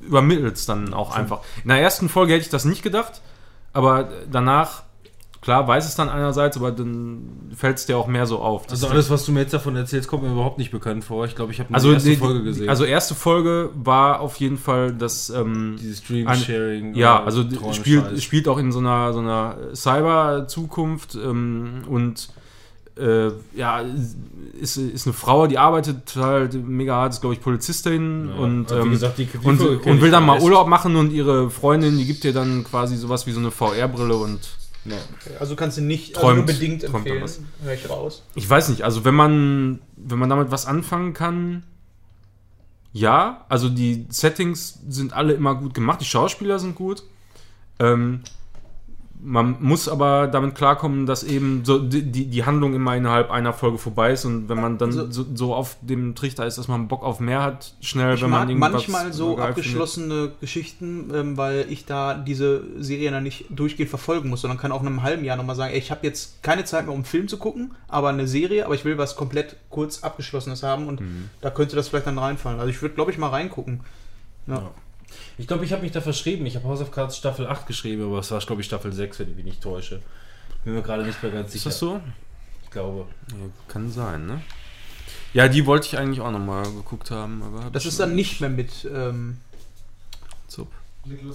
[0.00, 1.40] übermittelt es dann auch einfach.
[1.62, 3.20] In der ersten Folge hätte ich das nicht gedacht,
[3.74, 4.84] aber danach,
[5.46, 8.68] klar, weiß es dann einerseits, aber dann fällt es dir auch mehr so auf.
[8.68, 11.24] Also alles, was du mir jetzt davon erzählst, kommt mir überhaupt nicht bekannt vor.
[11.24, 12.68] Ich glaube, ich habe nur also die erste die, Folge gesehen.
[12.68, 16.94] Also erste Folge war auf jeden Fall das ähm, dieses Dream ein- Sharing.
[16.96, 22.28] Ja, also spielt, spielt auch in so einer, so einer Cyber-Zukunft ähm, und
[22.98, 23.82] äh, ja,
[24.60, 28.70] ist, ist eine Frau, die arbeitet halt mega hart, ist glaube ich Polizistin Ja, und,
[28.70, 30.40] wie ähm, gesagt, die- die und, und will dann mal.
[30.40, 34.16] Urlaub machen und ihre Freundin, die gibt ihr dann quasi sowas wie so eine VR-Brille
[34.16, 34.40] und
[35.40, 37.04] also kannst du nicht Träumt- also bedingt empfehlen.
[37.16, 37.40] dann was.
[37.62, 38.22] Hör ich raus.
[38.34, 41.64] ich weiß nicht, also wenn man, wenn man damit was anfangen kann,
[42.92, 47.02] ja, also die Settings sind alle immer gut gemacht, die Schauspieler sind gut.
[47.78, 48.22] Ähm,
[49.28, 53.76] man muss aber damit klarkommen, dass eben so die, die, Handlung immer innerhalb einer Folge
[53.76, 56.86] vorbei ist und wenn man dann Also- so, so auf dem Trichter ist, dass man
[56.86, 61.84] Bock auf mehr hat, schnell, wenn man irgendwas manchmal so abgeschlossene Geschichten, ähm, weil ich
[61.86, 65.36] da diese Serie dann nicht durchgehend verfolgen muss, sondern kann auch in einem halben Jahr
[65.36, 68.10] nochmal sagen, ey, ich habe jetzt keine Zeit mehr, um einen Film zu gucken, aber
[68.10, 71.30] eine Serie, aber ich will was komplett kurz Abgeschlossenes haben und Mhm.
[71.40, 72.60] da könnte das vielleicht dann reinfallen.
[72.60, 73.80] Also ich würde, glaube ich, mal reingucken.
[74.46, 74.54] Ja.
[74.54, 74.70] Ja.
[75.38, 76.46] Ich glaube, ich habe mich da verschrieben.
[76.46, 79.18] Ich habe House of Cards Staffel 8 geschrieben, aber es war, glaube ich, Staffel 6,
[79.20, 80.00] wenn ich mich nicht täusche.
[80.64, 81.70] Bin mir gerade nicht mehr ganz Ist sicher.
[81.70, 82.00] das so?
[82.64, 83.06] Ich glaube.
[83.30, 83.36] Ja,
[83.68, 84.42] kann sein, ne?
[85.32, 88.40] Ja, die wollte ich eigentlich auch nochmal geguckt haben, aber hab Das ist dann nicht
[88.40, 88.88] mehr mit.
[88.92, 89.38] Ähm,
[90.48, 90.68] Zup.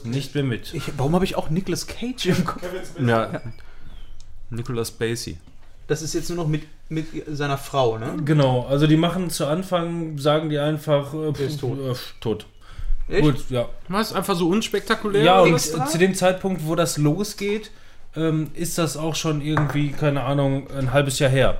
[0.04, 0.74] Nicht mehr mit.
[0.74, 2.64] ich, warum habe ich auch Nicolas Cage im Kopf?
[3.00, 3.42] Ja.
[4.50, 5.38] Nicolas Spacey.
[5.88, 8.18] Das ist jetzt nur noch mit, mit seiner Frau, ne?
[8.26, 11.80] Genau, also die machen zu Anfang, sagen die einfach, äh, ist tot.
[11.80, 12.46] Äh, tot.
[13.12, 13.22] Echt?
[13.22, 13.68] Gut, ja.
[13.88, 14.14] Was?
[14.14, 15.24] Einfach so unspektakulär?
[15.24, 17.72] Ja, und zu dem Zeitpunkt, wo das losgeht,
[18.16, 21.60] ähm, ist das auch schon irgendwie, keine Ahnung, ein halbes Jahr her.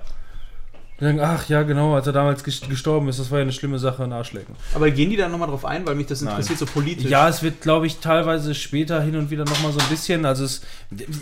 [1.00, 3.52] Die sagen, ach ja, genau, als er damals ges- gestorben ist, das war ja eine
[3.54, 4.56] schlimme Sache in Arschlecken.
[4.76, 6.34] Aber gehen die da nochmal drauf ein, weil mich das Nein.
[6.34, 7.10] interessiert so politisch?
[7.10, 10.44] Ja, es wird, glaube ich, teilweise später hin und wieder nochmal so ein bisschen, also
[10.44, 10.62] es,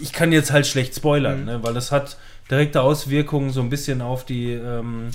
[0.02, 1.46] ich kann jetzt halt schlecht spoilern, Mhm.
[1.46, 2.18] ne, weil das hat
[2.52, 5.12] direkte Auswirkungen so ein bisschen auf die, ähm,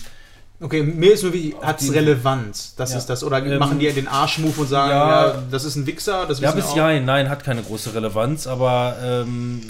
[0.64, 2.74] Okay, mir ist nur wichtig, hat es Relevanz?
[2.76, 2.98] Das Ja.
[2.98, 3.22] ist das.
[3.22, 5.42] Oder Ähm, machen die den Arschmove und sagen, ja, ja.
[5.50, 9.60] das ist ein Wichser, das Ja, bis ja, nein, hat keine große Relevanz, aber ähm,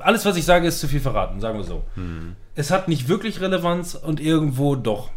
[0.00, 1.82] alles, was ich sage, ist zu viel verraten, sagen wir so.
[2.54, 5.08] Es hat nicht wirklich Relevanz und irgendwo doch.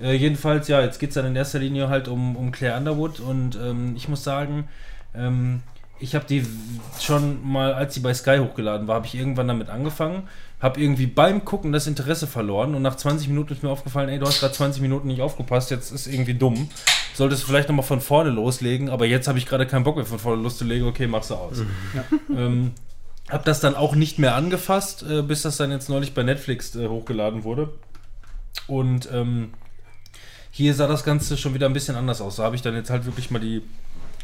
[0.00, 3.20] Äh, jedenfalls, ja, jetzt geht es dann in erster Linie halt um, um Claire Underwood
[3.20, 4.68] und ähm, ich muss sagen,
[5.14, 5.60] ähm,
[5.98, 6.46] ich habe die
[6.98, 10.22] schon mal, als sie bei Sky hochgeladen war, habe ich irgendwann damit angefangen,
[10.60, 14.18] habe irgendwie beim Gucken das Interesse verloren und nach 20 Minuten ist mir aufgefallen, ey,
[14.18, 16.68] du hast gerade 20 Minuten nicht aufgepasst, jetzt ist irgendwie dumm.
[17.14, 20.04] Solltest du vielleicht nochmal von vorne loslegen, aber jetzt habe ich gerade keinen Bock mehr
[20.04, 21.62] von vorne loszulegen, okay, machst du aus.
[22.36, 22.72] Ähm,
[23.28, 26.74] hab das dann auch nicht mehr angefasst, äh, bis das dann jetzt neulich bei Netflix
[26.74, 27.70] äh, hochgeladen wurde.
[28.66, 29.54] Und ähm,
[30.50, 32.36] hier sah das Ganze schon wieder ein bisschen anders aus.
[32.36, 33.62] Da habe ich dann jetzt halt wirklich mal die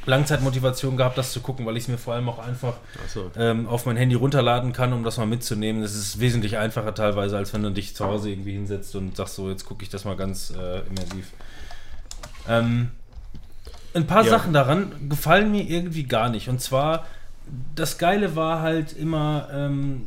[0.06, 3.30] Langzeitmotivation gehabt, das zu gucken, weil ich es mir vor allem auch einfach Achso.
[3.36, 5.82] ähm, auf mein Handy runterladen kann, um das mal mitzunehmen.
[5.82, 9.34] Das ist wesentlich einfacher teilweise, als wenn du dich zu Hause irgendwie hinsetzt und sagst
[9.34, 11.32] so, jetzt gucke ich das mal ganz äh, immersiv.
[12.48, 12.90] Ähm,
[13.94, 14.30] ein paar Ja.
[14.30, 16.48] Sachen daran gefallen mir irgendwie gar nicht.
[16.48, 17.06] Und zwar,
[17.74, 20.06] das Geile war halt immer ähm,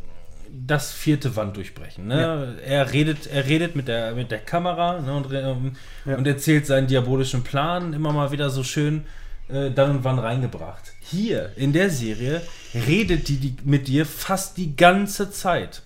[0.52, 2.08] das vierte Wand durchbrechen.
[2.08, 2.58] Ne?
[2.66, 5.14] Er, redet, er redet mit der, mit der Kamera ne?
[5.16, 5.76] und, ähm,
[6.06, 6.16] Ja.
[6.18, 9.04] und erzählt seinen diabolischen Plan immer mal wieder so schön
[9.50, 10.94] äh, dann und wann reingebracht.
[11.02, 12.42] Hier in der Serie
[12.74, 15.82] redet die, die mit dir fast die ganze Zeit.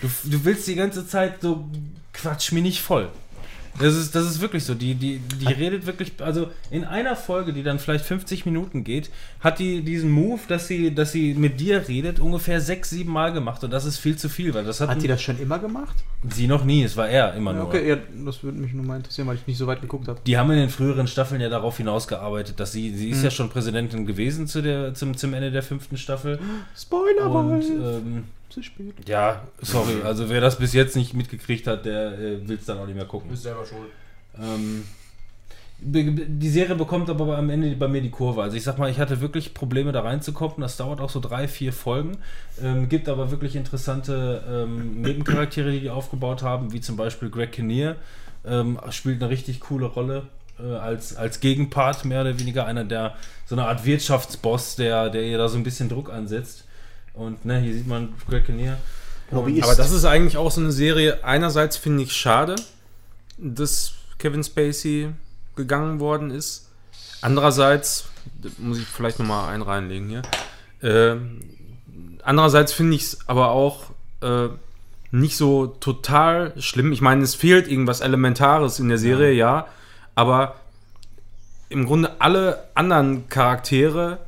[0.00, 1.68] Du, du willst die ganze Zeit so,
[2.12, 3.08] quatsch mir nicht voll.
[3.78, 4.74] Das ist, das ist wirklich so.
[4.74, 9.10] Die, die, die redet wirklich, also in einer Folge, die dann vielleicht 50 Minuten geht,
[9.40, 13.32] hat die diesen Move, dass sie, dass sie mit dir redet, ungefähr sechs, sieben Mal
[13.32, 13.64] gemacht.
[13.64, 15.96] Und das ist viel zu viel, weil das hat, Hat die das schon immer gemacht?
[16.28, 16.84] sie noch nie.
[16.84, 17.64] Es war er immer nur.
[17.64, 20.20] Okay, ja, das würde mich nur mal interessieren, weil ich nicht so weit geguckt habe.
[20.26, 23.24] Die haben in den früheren Staffeln ja darauf hinausgearbeitet, dass sie, sie ist Mhm.
[23.24, 26.38] ja schon Präsidentin gewesen zu der, zum, zum Ende der fünften Staffel.
[26.76, 28.94] Spoiler, Und ähm, zu spät.
[29.08, 32.78] ja, sorry, also wer das bis jetzt nicht mitgekriegt hat, der äh, will es dann
[32.78, 33.30] auch nicht mehr gucken.
[33.30, 33.90] Bist selber schuld.
[34.38, 34.84] Ähm,
[35.84, 38.42] Die Serie bekommt aber am Ende bei mir die Kurve.
[38.42, 40.60] Also ich sag mal, ich hatte wirklich Probleme da reinzukommen.
[40.60, 42.18] Das dauert auch so drei, vier Folgen.
[42.62, 47.52] Ähm, gibt aber wirklich interessante ähm, Nebencharaktere, die die aufgebaut haben, wie zum Beispiel Greg
[47.52, 47.96] Kinnear.
[48.44, 50.24] Ähm, spielt eine richtig coole Rolle
[50.60, 55.24] äh, als, als Gegenpart, mehr oder weniger einer der, so eine Art Wirtschaftsboss, der, der
[55.24, 56.64] ihr da so ein bisschen Druck ansetzt.
[57.14, 58.78] Und ne, hier sieht man Greg Kinnear.
[59.30, 59.64] Lobbyist.
[59.64, 61.24] Aber das ist eigentlich auch so eine Serie.
[61.24, 62.56] Einerseits finde ich schade,
[63.38, 65.10] dass Kevin Spacey
[65.56, 66.68] gegangen worden ist.
[67.20, 68.06] Andererseits,
[68.58, 70.22] muss ich vielleicht nochmal einen reinlegen hier.
[70.82, 71.16] Äh,
[72.22, 73.90] andererseits finde ich es aber auch
[74.20, 74.48] äh,
[75.10, 76.92] nicht so total schlimm.
[76.92, 79.66] Ich meine, es fehlt irgendwas Elementares in der Serie, ja.
[80.14, 80.56] Aber
[81.68, 84.18] im Grunde alle anderen Charaktere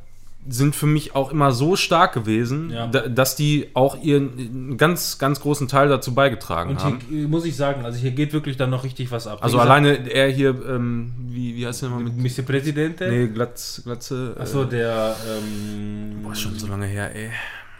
[0.47, 2.87] sind für mich auch immer so stark gewesen, Ja.
[2.87, 6.99] da, dass die auch ihren ganz, ganz großen Teil dazu beigetragen Und haben.
[7.09, 9.39] hier äh, muss ich sagen, also hier geht wirklich dann noch richtig was ab.
[9.41, 12.37] Also gesagt, alleine er hier, ähm, wie, wie heißt der nochmal mit?
[12.37, 12.43] Mr.
[12.43, 13.09] Presidente?
[13.09, 14.35] Nee, Glatz, Glatze.
[14.39, 15.15] Achso, äh, der.
[15.27, 17.31] Ähm, boah, schon so lange her, ey.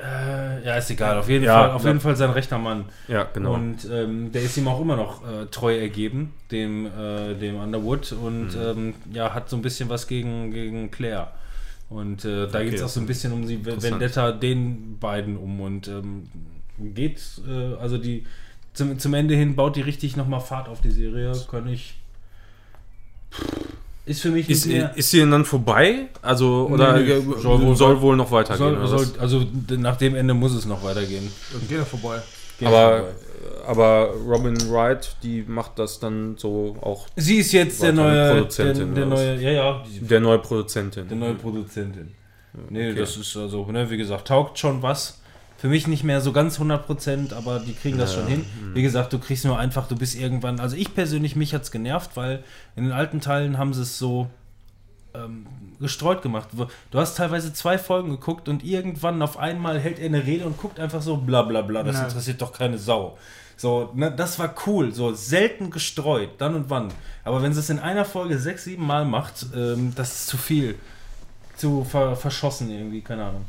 [0.04, 1.18] äh, ja, ist egal.
[1.20, 1.90] Auf jeden, Ja, Fall, auf ja.
[1.90, 2.86] jeden Fall sein rechter Mann.
[3.08, 3.54] Ja, genau.
[3.54, 6.88] Und ähm, der ist ihm auch immer noch äh, treu ergeben, dem,
[7.40, 8.12] dem Underwood.
[8.12, 8.62] Und Mhm.
[8.78, 11.28] ähm, ja, hat so ein bisschen was gegen, gegen Claire.
[11.90, 13.64] Und äh, da Okay, geht es auch so ein bisschen um die.
[13.66, 15.62] Vendetta den beiden um.
[15.62, 16.24] Und ähm,
[16.80, 18.26] geht, äh, also die
[18.74, 21.32] zum, zum Ende hin baut die richtig nochmal Fahrt auf die Serie.
[21.50, 21.96] Kann ich.
[24.06, 26.10] Ist für mich ist, ist sie denn dann vorbei?
[26.22, 28.78] Also, oder Nee, nee, äh, soll soll, wohl- wohl, noch weitergehen?
[28.86, 29.46] soll, soll, also
[29.78, 31.32] nach dem Ende muss es noch weitergehen.
[31.52, 32.20] Dann geht er vorbei.
[32.60, 33.12] Geht aber, vorbei.
[33.66, 38.34] Aber Robin Wright, die macht das dann so auch sie ist jetzt der neue, der,
[38.36, 39.20] Produzentin der was?
[39.20, 41.08] neue, ja ja, der neue Produzentin.
[41.08, 42.14] der neue Produzentin.
[42.70, 43.00] Nee, okay.
[43.00, 45.22] das ist also, ne, wie gesagt, taugt schon was.
[45.58, 48.46] Für mich nicht mehr so ganz 100%, aber die kriegen das Ja, schon hin.
[48.60, 48.76] hm.
[48.76, 52.12] Wie gesagt, du kriegst nur einfach, du bist irgendwann, also ich persönlich, mich hat's genervt,
[52.16, 52.44] weil
[52.76, 54.28] in den alten Teilen haben sie es so
[55.24, 55.46] ähm,
[55.80, 56.50] gestreut gemacht.
[56.92, 60.58] Du hast teilweise zwei Folgen geguckt und irgendwann auf einmal hält er eine Rede und
[60.58, 62.04] guckt einfach so bla bla bla, das Ja.
[62.06, 63.18] interessiert doch keine Sau.
[63.58, 66.90] So, ne, das war cool, so selten gestreut, dann und wann.
[67.24, 70.38] Aber wenn sie es in einer Folge sechs, sieben Mal macht, ähm, das ist zu
[70.38, 70.76] viel.
[71.56, 73.46] Zu ver verschossen irgendwie, keine Ahnung.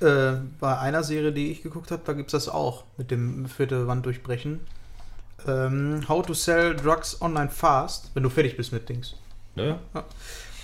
[0.00, 3.46] Äh, bei einer Serie, die ich geguckt habe, da gibt es das auch mit dem
[3.46, 4.60] vierte Wand durchbrechen.
[5.46, 9.14] Ähm, How to Sell Drugs Online Fast, wenn du fertig bist mit Dings.
[9.54, 9.78] Ne?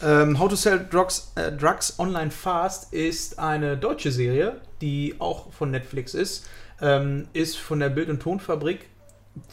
[0.03, 5.53] Ähm, How to Sell Drugs, äh, Drugs Online Fast ist eine deutsche Serie, die auch
[5.53, 6.47] von Netflix ist.
[6.81, 8.87] Ähm, ist von der Bild- und Tonfabrik,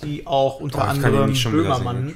[0.03, 2.15] die auch unter Oh, anderem Böhmermann,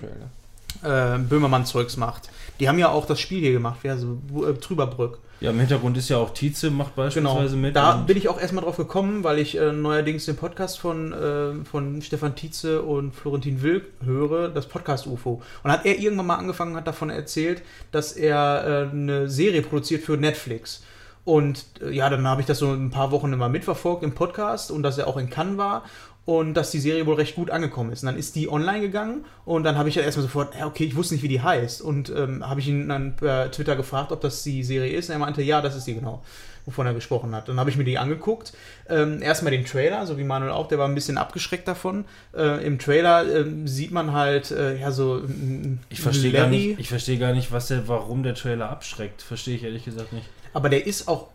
[0.84, 2.30] äh, Böhmermann-Zeugs macht.
[2.60, 4.04] Die haben ja auch das Spiel hier gemacht, wie es?
[4.04, 5.20] äh, Trüberbrück.
[5.42, 7.76] Ja, im Hintergrund ist ja auch Tietze, macht Genau, beispielsweise mit.
[7.76, 11.64] da bin ich auch erstmal drauf gekommen, weil ich äh, neuerdings den Podcast von, äh,
[11.64, 15.42] von Stefan Tietze und Florentin Wilk höre, das Podcast UFO.
[15.64, 17.62] Und hat er irgendwann mal angefangen, hat davon erzählt,
[17.92, 20.84] dass er äh, eine Serie produziert für Netflix.
[21.26, 24.72] Und äh, ja, dann habe ich das so ein paar Wochen immer mitverfolgt im Podcast
[24.72, 25.84] und dass er auch in Cannes war
[26.26, 28.04] und dass die Serie wohl recht gut angekommen ist.
[28.04, 30.84] Und dann ist die online gegangen und dann habe ich ja erstmal sofort, ja, okay,
[30.84, 31.82] ich wusste nicht, wie die heißt.
[31.82, 35.10] Und ähm, habe ich ihn dann per Twitter gefragt, ob das die Serie ist.
[35.10, 36.24] Und er meinte, ja, das ist die genau,
[36.66, 37.50] wovon er gesprochen hat.
[37.50, 38.54] Dann habe ich mir die angeguckt.
[38.88, 42.06] Ähm, erstmal den Trailer, so wie Manuel auch, der war ein bisschen abgeschreckt davon.
[42.38, 46.80] Äh, Im Trailer ähm, sieht man halt, äh, ja, so ein Ich verstehe gar nicht,
[46.80, 49.24] ich verstehe gar nicht, was der, warum der Trailer abschreckt.
[49.24, 50.28] Verstehe ich ehrlich gesagt nicht.
[50.54, 51.30] Aber der ist auch,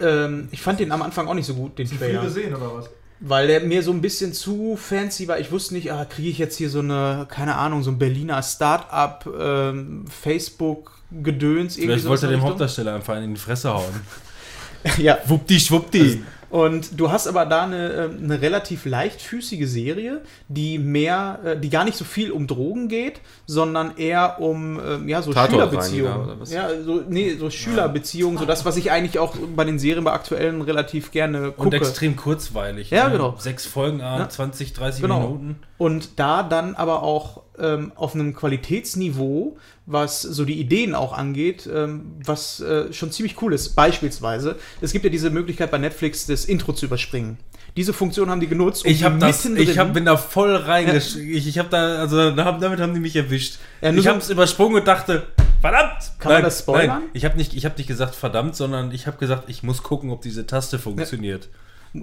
[0.00, 2.22] ähm, ich fand den am Anfang auch nicht so gut, den Viel Trailer.
[2.22, 2.90] gesehen oder was?
[3.20, 5.38] Weil der mir so ein bisschen zu fancy war.
[5.38, 8.42] Ich wusste nicht, ah, kriege ich jetzt hier so eine, keine Ahnung, so ein Berliner
[8.42, 11.76] Start-up, ähm, Facebook-Gedöns.
[11.76, 13.84] Vielleicht sowas wollte er dem Hauptdarsteller einfach in die Fresse hauen.
[14.98, 16.22] Ja, Wuppdi, schwuppdi.
[16.50, 21.70] Und du hast aber da eine, ähm, eine relativ leichtfüßige Serie, die mehr, äh, die
[21.70, 26.38] gar nicht so viel um Drogen geht, sondern eher um ähm, ja, so Schülerbeziehungen.
[26.46, 30.12] Ja, so, nee, so Schülerbeziehungen, so das, was ich eigentlich auch bei den Serien bei
[30.12, 31.76] aktuellen relativ gerne Und gucke.
[31.76, 32.90] extrem kurzweilig.
[32.90, 33.34] Ja, genau.
[33.38, 34.28] Sechs Folgen, ah, Ja.
[34.28, 35.20] 20, 30 Genau.
[35.20, 35.56] Minuten.
[35.78, 41.68] Und da dann aber auch ähm, auf einem Qualitätsniveau, was so die Ideen auch angeht,
[41.72, 43.70] ähm, was äh, schon ziemlich cool ist.
[43.74, 47.38] Beispielsweise, es gibt ja diese Möglichkeit bei Netflix, das Intro zu überspringen.
[47.76, 48.84] Diese Funktion haben die genutzt.
[48.84, 51.34] um Ich habe das, ich hab, bin da voll reingeschrieben.
[51.34, 53.58] Ich, ich habe da, also damit haben die mich erwischt.
[53.82, 55.26] Ja, ich so- habe es übersprungen und dachte,
[55.60, 56.12] verdammt!
[56.18, 57.00] Kann man das spoilern?
[57.00, 59.82] Nein, ich habe nicht, ich habe nicht gesagt verdammt, sondern ich habe gesagt, ich muss
[59.82, 61.48] gucken, ob diese Taste funktioniert.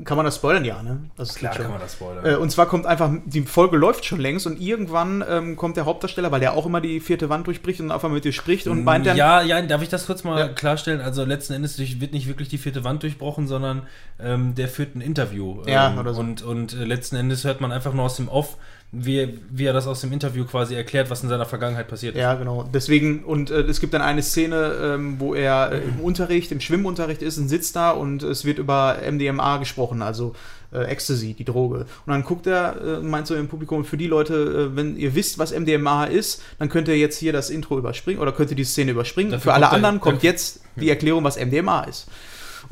[0.03, 0.65] Kann man das spoilern?
[0.65, 1.01] Ja, ne?
[1.15, 1.63] Das Klar geht schon.
[1.65, 2.25] kann man das spoilern.
[2.25, 5.85] Äh, und zwar kommt einfach, die Folge läuft schon längst und irgendwann ähm, kommt der
[5.85, 8.83] Hauptdarsteller, weil der auch immer die vierte Wand durchbricht und einfach mit dir spricht und
[8.83, 10.47] meint dann, ja, ja, darf ich das kurz mal Ja.
[10.49, 11.01] klarstellen?
[11.01, 13.83] Also letzten Endes wird nicht wirklich die vierte Wand durchbrochen, sondern
[14.19, 15.61] ähm, der führt ein Interview.
[15.65, 16.21] Ja, ähm, oder so.
[16.21, 18.57] Und, und äh, letzten Endes hört man einfach nur aus dem Off,
[18.95, 22.21] wie, wie er das aus dem Interview quasi erklärt, was in seiner Vergangenheit passiert ist.
[22.21, 22.69] Ja, genau.
[22.71, 26.59] Deswegen, und äh, es gibt dann eine Szene, ähm, wo er äh, im Unterricht, im
[26.59, 30.35] Schwimmunterricht ist und sitzt da und es wird über MDMA gesprochen, also
[30.71, 31.79] äh, Ecstasy, die Droge.
[32.05, 35.15] Und dann guckt er, äh, meint so im Publikum, für die Leute, äh, wenn ihr
[35.15, 38.55] wisst, was MDMA ist, dann könnt ihr jetzt hier das Intro überspringen oder könnt ihr
[38.55, 39.31] die Szene überspringen.
[39.31, 42.07] Dafür für alle er- anderen kommt jetzt die Erklärung, was MDMA ist.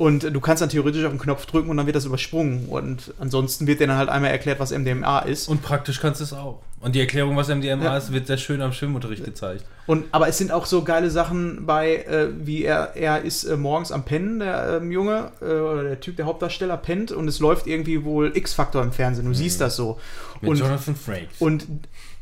[0.02, 2.66] Und du kannst dann theoretisch auf den Knopf drücken und dann wird das übersprungen.
[2.70, 5.47] Und ansonsten wird dir dann halt einmal erklärt, was MDMA ist.
[5.47, 6.60] Und praktisch kannst du es auch.
[6.80, 7.97] Und die Erklärung, was MDMA Ja.
[7.97, 9.64] ist, wird sehr schön am Schwimmunterricht gezeigt.
[9.86, 13.56] Und, aber es sind auch so geile Sachen bei, äh, wie er, er ist äh,
[13.58, 17.38] morgens am Pennen, der ähm, Junge, äh, oder der Typ, der Hauptdarsteller pennt und es
[17.39, 19.28] läuft irgendwie wohl X-Faktor im Fernsehen.
[19.28, 19.99] Du siehst das so.
[20.41, 21.36] Mit Und, Jonathan Frakes.
[21.38, 21.68] und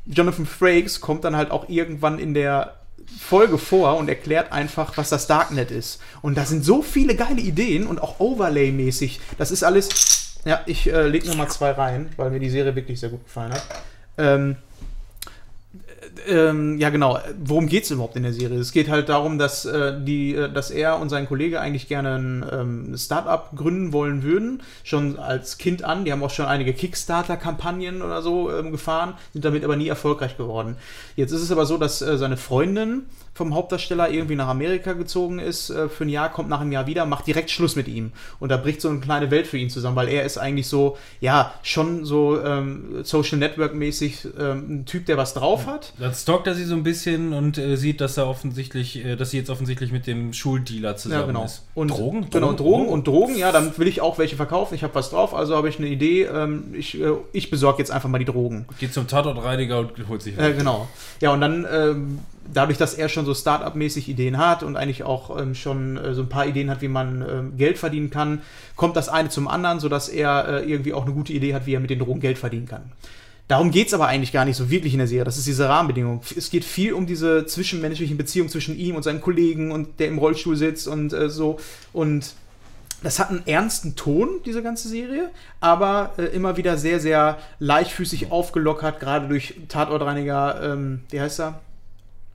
[0.06, 2.76] Jonathan Frakes kommt dann halt auch irgendwann in der
[3.18, 6.02] Folge vor und erklärt einfach, was das Darknet ist.
[6.22, 9.20] Und da sind so viele geile Ideen und auch Overlay-mäßig.
[9.38, 9.90] Das ist alles.
[10.46, 13.26] Ja, ich äh, leg noch mal zwei rein, weil mir die Serie wirklich sehr gut
[13.26, 13.64] gefallen hat.
[14.18, 14.56] Ähm,
[16.28, 17.20] ähm, ja, genau.
[17.44, 18.60] Worum geht es überhaupt in der Serie?
[18.60, 22.16] Es geht halt darum, dass, äh, die, äh, dass er und sein Kollege eigentlich gerne
[22.16, 24.62] ein ähm, Startup gründen wollen würden.
[24.84, 26.06] Schon als Kind an.
[26.06, 30.38] Die haben auch schon einige Kickstarter-Kampagnen oder so ähm, gefahren, sind damit aber nie erfolgreich
[30.38, 30.76] geworden.
[31.16, 33.04] Jetzt ist es aber so, dass äh, seine Freundin
[33.40, 36.88] vom Hauptdarsteller irgendwie nach Amerika gezogen ist äh, für ein Jahr, kommt nach einem Jahr
[36.88, 38.12] wieder, macht direkt Schluss mit ihm.
[38.42, 40.98] Und da bricht so eine kleine Welt für ihn zusammen, weil er ist eigentlich so,
[41.22, 45.94] ja, schon so ähm, Social Network-mäßig ähm, ein Typ, der was drauf hat.
[45.98, 49.32] Dann stalkt er sie so ein bisschen und äh, sieht, dass er offensichtlich, äh, dass
[49.32, 51.46] sie jetzt offensichtlich mit dem Schuldealer zusammen Ja, genau.
[51.46, 51.66] ist.
[51.76, 52.30] Und Drogen?
[52.30, 54.76] Genau, Drogen und Drogen, ja, dann will ich auch welche verkaufen.
[54.76, 56.24] Ich habe was drauf, also habe ich eine Idee.
[56.24, 58.66] Ähm, ich äh, ich besorge jetzt einfach mal die Drogen.
[58.80, 60.38] Geht zum Tatortreiniger und holt sich.
[60.38, 60.90] Äh, genau.
[61.22, 62.20] Ja, und dann, ähm,
[62.54, 66.24] dadurch, dass er schon so Start-up-mäßig Ideen hat und eigentlich auch ähm, schon äh, so
[66.24, 68.42] ein paar Ideen hat, wie man ähm, Geld verdienen kann,
[68.76, 71.74] kommt das eine zum anderen, sodass er äh, irgendwie auch eine gute Idee hat, wie
[71.74, 72.92] er mit den Drogen Geld verdienen kann.
[73.48, 75.24] Darum geht es aber eigentlich gar nicht so wirklich in der Serie.
[75.24, 76.22] Das ist diese Rahmenbedingung.
[76.38, 80.20] Es geht viel um diese zwischenmenschlichen Beziehungen zwischen ihm und seinem Kollegen und der im
[80.20, 81.60] Rollstuhl sitzt und äh, so.
[81.92, 82.36] Und
[83.02, 85.32] das hat einen ernsten Ton, diese ganze Serie,
[85.62, 91.60] aber äh, immer wieder sehr, sehr leichtfüßig aufgelockert, gerade durch Tatortreiniger, ähm, wie heißt er?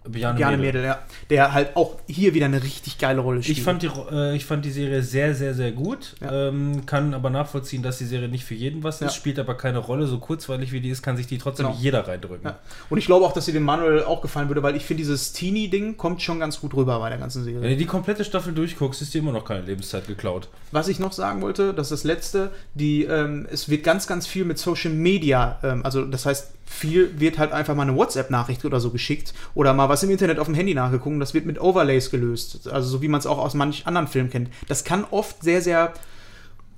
[0.06, 0.82] Bjarne, Bjarne Mädel.
[0.82, 0.98] Mädel, ja.
[1.30, 3.56] Der halt auch hier wieder eine richtig geile Rolle spielt.
[3.58, 6.14] Ich fand, die, äh, ich fand die Serie sehr, sehr, sehr gut.
[6.20, 6.48] Ja.
[6.48, 9.06] Ähm, kann aber nachvollziehen, dass die Serie nicht für jeden was Ja.
[9.06, 10.06] ist, spielt aber keine Rolle.
[10.06, 11.78] So kurzweilig wie die ist, kann sich die trotzdem Genau.
[11.80, 12.44] jeder reindrücken.
[12.50, 12.58] ja.
[12.90, 15.32] Und ich glaube auch, dass sie dem Manuel auch gefallen würde, weil ich finde, dieses
[15.32, 17.62] Teenie-Ding kommt schon ganz gut rüber bei der ganzen Serie.
[17.62, 20.48] Wenn du die komplette Staffel durchguckst, ist dir immer noch keine Lebenszeit geklaut.
[20.70, 24.26] Was ich noch sagen wollte, das ist das letzte, die, ähm, es wird ganz, ganz
[24.26, 28.64] viel mit Social Media, ähm, also das heißt, viel wird halt einfach mal eine WhatsApp-Nachricht
[28.64, 31.60] oder so geschickt oder mal was im Internet auf dem Handy nachgeguckt das wird mit
[31.60, 34.48] Overlays gelöst, also so wie man es auch aus manch anderen Filmen kennt.
[34.68, 35.92] Das kann oft sehr, sehr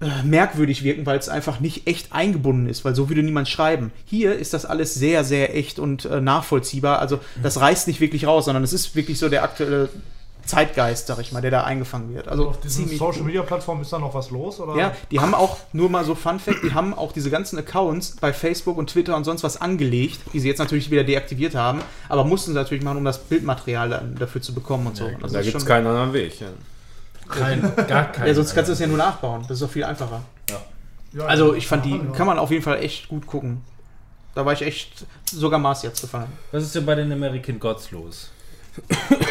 [0.01, 3.93] äh, merkwürdig wirken, weil es einfach nicht echt eingebunden ist, weil so würde niemand schreiben.
[4.05, 8.27] Hier ist das alles sehr, sehr echt und äh, nachvollziehbar, also das reißt nicht wirklich
[8.27, 9.89] raus, sondern es ist wirklich so der aktuelle
[10.47, 12.29] Zeitgeist, sag ich mal, der da eingefangen wird.
[12.29, 14.61] Also Auf diesen Social Media Plattformen ist da noch was los?
[14.61, 14.77] Oder?
[14.77, 18.17] ja, die haben auch, nur mal so Fun Fact, die haben auch diese ganzen Accounts
[18.21, 21.81] bei Facebook und Twitter und sonst was angelegt, die sie jetzt natürlich wieder deaktiviert haben,
[22.09, 25.07] aber mussten sie natürlich machen, um das Bildmaterial dann dafür zu bekommen und so.
[25.23, 26.41] Also Da gibt es keinen anderen Weg.
[26.41, 26.49] Ja.
[27.29, 28.27] Kein, gar kein.
[28.29, 29.43] Ja, sonst kannst du es ja nur nachbauen.
[29.43, 30.23] Das ist doch viel einfacher.
[31.13, 31.59] Ja, Also ja.
[31.59, 33.63] ich fand die, kann man auf jeden Fall echt gut gucken.
[34.35, 36.29] Da war ich echt sogar Maß jetzt gefallen.
[36.53, 38.31] Was ist denn bei den American Gods los?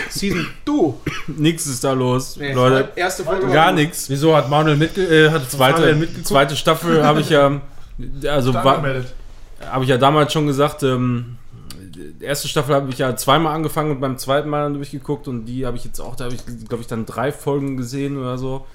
[0.09, 0.99] Season, du!
[1.27, 2.89] Nix ist da los, Leute.
[2.95, 4.09] erste Folge Gar nichts.
[4.09, 6.27] Wieso hat Manuel mitge äh, hat Zweite, Manuel mitgeguckt?
[6.27, 7.61] zweite Staffel habe ich ja,
[8.27, 11.37] also habe ich ja damals schon gesagt, ähm,
[11.95, 15.45] die erste Staffel habe ich ja zweimal angefangen und beim zweiten Mal dann durchgeguckt und
[15.45, 18.37] die habe ich jetzt auch, da habe ich, glaube ich, dann drei Folgen gesehen oder
[18.37, 18.65] so.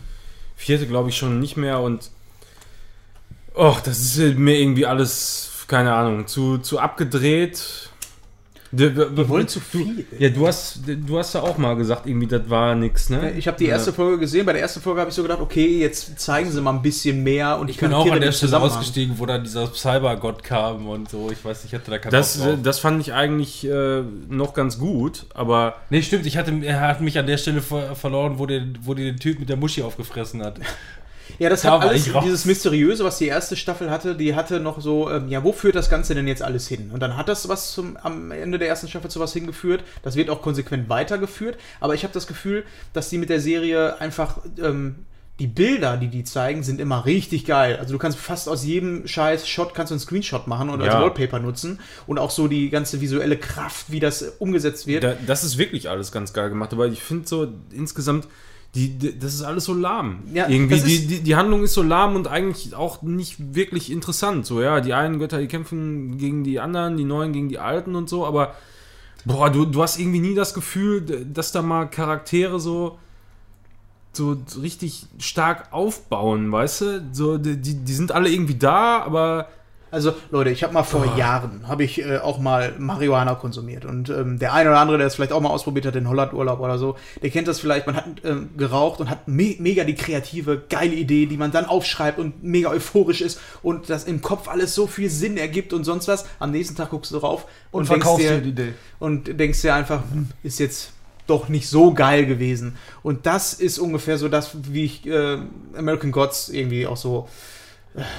[0.57, 2.11] Vierte glaube ich schon nicht mehr und
[3.57, 7.90] och, das ist mir irgendwie alles, keine Ahnung, zu, zu abgedreht.
[8.73, 10.07] Wir, wir, Die wollen zu viel.
[10.19, 13.33] Ja, du hast, du hast ja auch mal gesagt, irgendwie, das war nix, ne?
[13.33, 14.47] Ich habe die erste Folge gesehen.
[14.47, 17.23] Bei der ersten Folge habe ich so gedacht, okay, jetzt zeigen sie mal ein bisschen
[17.25, 21.11] mehr und Ich bin auch an der Stelle ausgestiegen, wo dann dieser Cybergott kam und
[21.11, 21.31] so.
[21.33, 22.59] Ich weiß nicht, ich hatte da keinen Das, Bock drauf.
[22.63, 27.01] das fand ich eigentlich äh, noch ganz gut, aber Nee, stimmt, ich hatte, er hat
[27.01, 29.83] mich an der Stelle ver verloren, wo, der, wo die den Typ mit der Muschi
[29.83, 30.61] aufgefressen hat.
[31.41, 34.79] Ja, das Da hat alles, dieses Mysteriöse, was die erste Staffel hatte, die hatte noch
[34.83, 36.91] so, ähm, ja, wo führt das Ganze denn jetzt alles hin?
[36.93, 39.83] Und dann hat das was zum, am Ende der ersten Staffel zu was hingeführt.
[40.03, 41.57] Das wird auch konsequent weitergeführt.
[41.81, 45.07] Aber ich habe das Gefühl, dass die mit der Serie einfach, ähm,
[45.39, 47.79] die Bilder, die die zeigen, sind immer richtig geil.
[47.81, 50.93] Also du kannst fast aus jedem scheiß Shot kannst du einen Screenshot machen und als
[50.93, 51.01] Ja.
[51.01, 51.81] Wallpaper nutzen.
[52.07, 55.05] Und auch so die ganze visuelle Kraft, wie das umgesetzt wird.
[55.05, 56.75] da, das ist wirklich alles ganz geil gemacht.
[56.75, 58.29] Aber ich finde so insgesamt
[58.75, 60.23] die, die, das ist alles so lahm.
[60.33, 64.47] Ja, Irgendwie, die, die, die Handlung ist so lahm und eigentlich auch nicht wirklich interessant.
[64.47, 67.97] So, ja, die einen Götter, die kämpfen gegen die anderen, die neuen gegen die alten
[67.97, 68.55] und so, aber
[69.25, 72.99] boah, du, du hast irgendwie nie das Gefühl, dass da mal Charaktere so
[74.13, 77.09] so richtig stark aufbauen, weißt du?
[77.13, 79.49] So, die die sind alle irgendwie da, aber
[79.91, 84.09] Also Leute, ich habe mal vor Jahren, habe ich äh, auch mal Marihuana konsumiert und
[84.09, 86.79] ähm, der eine oder andere, der es vielleicht auch mal ausprobiert hat, den Hollandurlaub oder
[86.79, 90.63] so, der kennt das vielleicht, man hat ähm, geraucht und hat me mega die kreative,
[90.69, 94.75] geile Idee, die man dann aufschreibt und mega euphorisch ist und das im Kopf alles
[94.75, 96.27] so viel Sinn ergibt und sonst was.
[96.39, 98.75] Am nächsten Tag guckst du drauf Und, und, verkaufst denkst dir dir, die Idee.
[99.01, 100.93] und denkst dir einfach, hm, ist jetzt
[101.27, 102.77] doch nicht so geil gewesen.
[103.03, 105.39] Und das ist ungefähr so das, wie ich äh,
[105.77, 107.50] American Gods irgendwie auch so äh,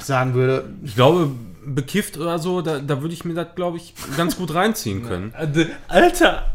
[0.02, 0.66] sagen würde.
[0.84, 1.32] ich glaube,
[1.66, 5.34] bekifft oder so, da, da würde ich mir das, glaube ich, ganz gut reinziehen können.
[5.38, 6.48] Äh, Alter,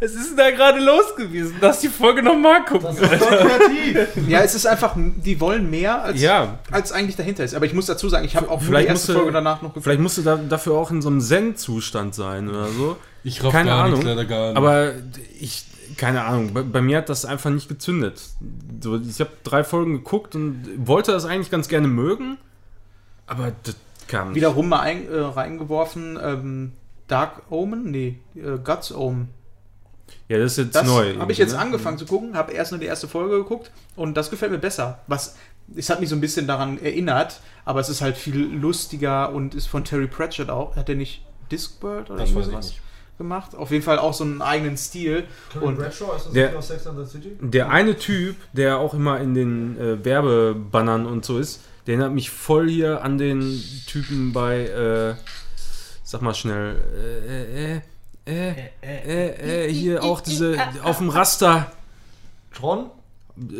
[0.00, 1.56] was ist denn da gerade los gewesen?
[1.60, 2.96] Lass die Folge nochmal gucken.
[4.28, 6.58] Ja, es ist einfach, die wollen mehr, als, Ja.
[6.70, 7.54] als eigentlich dahinter ist.
[7.54, 9.32] Aber ich muss dazu sagen, ich habe auch nur die Vielleicht erste musst du- Folge
[9.32, 9.84] danach noch geguckt.
[9.84, 12.96] Vielleicht musst du da, dafür auch in so einem Zen-Zustand sein oder so.
[13.24, 13.94] Ich raff Keine gar Ahnung.
[13.98, 14.56] nichts, leider gar nicht.
[14.56, 14.92] Aber
[15.40, 15.64] ich,
[15.98, 18.22] keine Ahnung, bei, bei mir hat das einfach nicht gezündet.
[18.80, 22.38] So, ich habe drei Folgen geguckt und wollte das eigentlich ganz gerne mögen,
[23.26, 23.76] aber das
[24.06, 24.36] kam nicht.
[24.36, 26.72] Wiederum mal ein, äh, reingeworfen, ähm,
[27.08, 27.90] Dark Omen?
[27.90, 29.28] Nee, äh, Guts Omen.
[30.28, 31.16] Ja, das ist jetzt Das neu.
[31.18, 31.58] habe ich jetzt ne?
[31.58, 35.00] angefangen zu gucken, habe erst nur die erste Folge geguckt und das gefällt mir besser.
[35.06, 35.36] Was,
[35.76, 39.54] es hat mich so ein bisschen daran erinnert, aber es ist halt viel lustiger und
[39.54, 40.76] ist von Terry Pratchett auch.
[40.76, 42.80] Hat der nicht Discworld oder Das weiß ich irgendwas nicht.
[43.18, 43.54] Gemacht?
[43.54, 45.24] Auf jeden Fall auch so einen eigenen Stil.
[45.60, 47.36] Und Bradshaw, ist das Der- aus Sex and the City?
[47.40, 52.12] Der eine Typ, der auch immer in den äh, Werbebannern und so ist, der erinnert
[52.14, 55.14] mich voll hier an den Typen bei, äh,
[56.04, 57.80] sag mal schnell, äh, äh,
[58.26, 61.72] äh, äh, äh, hier auch diese, auf dem Raster,
[62.54, 62.90] Tron?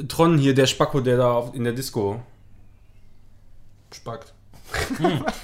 [0.08, 2.20] Tron hier, der Spacko, der da auf, in der Disco.
[3.94, 4.34] Spackt.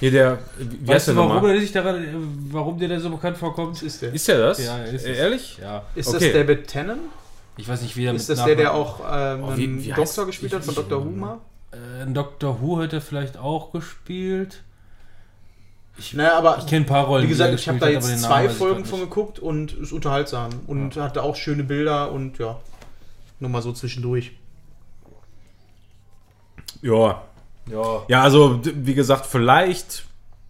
[0.01, 1.55] Hier der, wie wie heißt weißt der du, warum, nochmal?
[1.55, 2.05] er sich daran,
[2.51, 3.81] warum dir der so bekannt vorkommt?
[3.83, 4.13] ist der?
[4.13, 4.65] Ist der das?
[4.65, 5.19] Ja, ist Äh, es.
[5.19, 5.59] Ehrlich?
[5.63, 5.83] Ja.
[5.95, 6.19] Ist Okay.
[6.21, 7.01] das David Tennant?
[7.57, 9.83] Ich weiß nicht, wie er Ist mit das der, der auch ähm, Oh, wie- einen
[9.85, 11.05] wie Doktor gespielt hat von ich- Dr.
[11.05, 11.39] Who mal?
[11.73, 14.63] Äh, ein Doctor Who hat er vielleicht auch gespielt.
[16.13, 17.23] Naja, aber Ich kenne ein paar Rollen.
[17.25, 20.97] wie gesagt, ich habe da jetzt zwei ich Folgen von geguckt und ist unterhaltsam und
[20.97, 22.59] hatte auch schöne Bilder und ja,
[23.39, 24.33] nur mal so zwischendurch.
[26.83, 27.23] Ja.
[27.71, 28.03] Ja.
[28.09, 30.05] Ja, also, wie gesagt, vielleicht,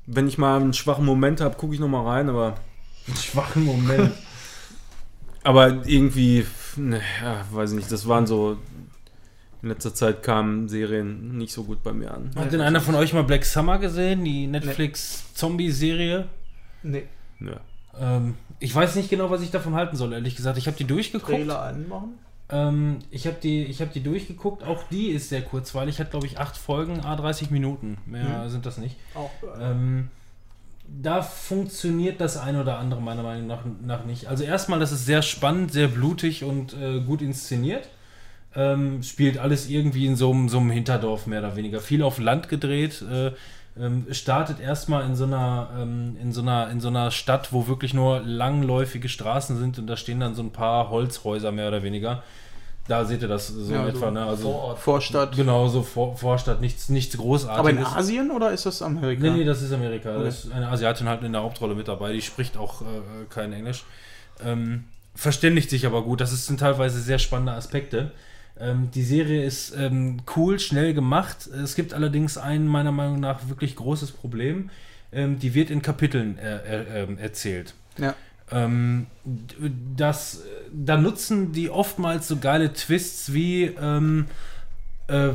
[0.07, 2.57] wenn ich mal einen schwachen Moment habe, gucke ich nochmal rein, aber.
[3.17, 4.13] Schwachen Moment.
[5.47, 6.47] Aber irgendwie,
[6.77, 8.57] ne, ja, weiß ich nicht, das waren so.
[9.61, 12.31] In letzter Zeit kamen Serien nicht so gut bei mir an.
[12.35, 14.25] Hat denn einer von euch mal Black Summer gesehen?
[14.25, 16.29] Die Netflix-Zombie-Serie?
[16.83, 17.05] Nee,
[17.41, 17.61] Ja.
[17.99, 20.59] Ähm, ich weiß nicht genau, was ich davon halten soll, ehrlich gesagt.
[20.59, 21.31] Ich habe die durchgeguckt.
[21.33, 22.19] Trailer anmachen.
[22.51, 24.63] Ähm, ich habe die, ich hab die durchgeguckt.
[24.63, 25.99] Auch die ist sehr kurzweilig.
[25.99, 27.99] Hat, glaube ich, acht Folgen, a 30 Minuten.
[28.07, 28.97] Mehr sind das nicht.
[29.15, 29.31] Auch,
[29.61, 30.09] Ähm,
[30.87, 34.27] da funktioniert das ein oder andere meiner Meinung nach, nach nicht.
[34.27, 37.89] Also erstmal, das ist sehr spannend, sehr blutig und äh, gut inszeniert.
[38.55, 41.81] Ähm, spielt alles irgendwie in so einem, so einem Hinterdorf mehr oder weniger.
[41.81, 43.03] Viel auf Land gedreht.
[43.03, 43.33] Äh,
[43.79, 47.67] ähm, startet erstmal in so einer ähm, in so einer in so einer Stadt, wo
[47.67, 51.83] wirklich nur langläufige Straßen sind und da stehen dann so ein paar Holzhäuser mehr oder
[51.83, 52.23] weniger.
[52.87, 54.25] Da seht ihr das so Ja, in etwa, so ne?
[54.25, 54.79] Also Vorort.
[54.79, 55.37] Vorstadt.
[55.37, 57.59] genau so Vor Vorstadt, nichts nichts großartiges.
[57.59, 59.23] Aber in Asien oder ist das Amerika?
[59.23, 60.15] Nee, nee, das ist Amerika.
[60.15, 60.25] Okay.
[60.25, 62.13] Das ist eine Asiatin halt in der Hauptrolle mit dabei.
[62.13, 62.85] Die spricht auch äh,
[63.31, 63.85] kein Englisch.
[64.45, 66.21] Ähm, verständigt sich aber gut.
[66.21, 68.13] Das sind teilweise sehr spannende Aspekte.
[68.59, 71.47] Ähm, die Serie ist ähm, cool, schnell gemacht.
[71.47, 74.71] Es gibt allerdings ein meiner Meinung nach wirklich großes Problem.
[75.13, 77.75] Ähm, die wird in Kapiteln äh, äh, erzählt.
[77.99, 78.15] Ja.
[78.51, 79.07] Ähm,
[79.97, 80.43] das,
[80.73, 84.27] da nutzen die oftmals so geile Twists wie ähm,
[85.07, 85.31] äh,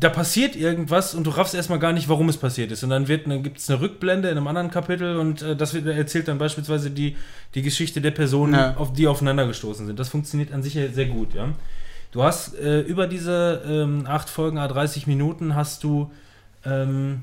[0.00, 2.84] da passiert irgendwas und du raffst erstmal gar nicht, warum es passiert ist.
[2.84, 5.74] Und dann wird eine, gibt es eine Rückblende in einem anderen Kapitel und äh, das
[5.74, 7.16] wird, erzählt dann beispielsweise die,
[7.54, 8.76] die Geschichte der Personen, Ja.
[8.76, 9.98] auf die aufeinander gestoßen sind.
[9.98, 11.48] Das funktioniert an sich sehr gut, ja.
[12.10, 16.10] Du hast äh, über diese ähm, acht Folgen, a 30 Minuten, hast du
[16.64, 17.22] ähm,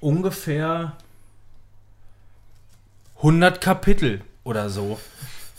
[0.00, 0.96] ungefähr
[3.16, 4.98] 100 Kapitel oder so.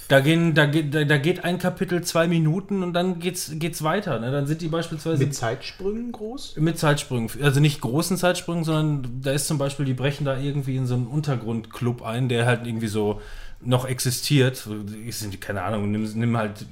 [0.08, 3.84] Da, gehen, da, geht, da, da geht ein Kapitel zwei Minuten und dann geht's, geht's
[3.84, 4.20] weiter.
[4.20, 4.32] Ne?
[4.32, 6.58] Dann sind die beispielsweise Mit Zeitsprüngen groß?
[6.58, 10.76] mit Zeitsprüngen, also nicht großen Zeitsprüngen, sondern da ist zum Beispiel, die brechen da irgendwie
[10.76, 13.20] in so einen Untergrundclub ein, der halt irgendwie so
[13.62, 14.68] noch existiert.
[15.08, 16.66] Ich keine Ahnung, nimm, nimm halt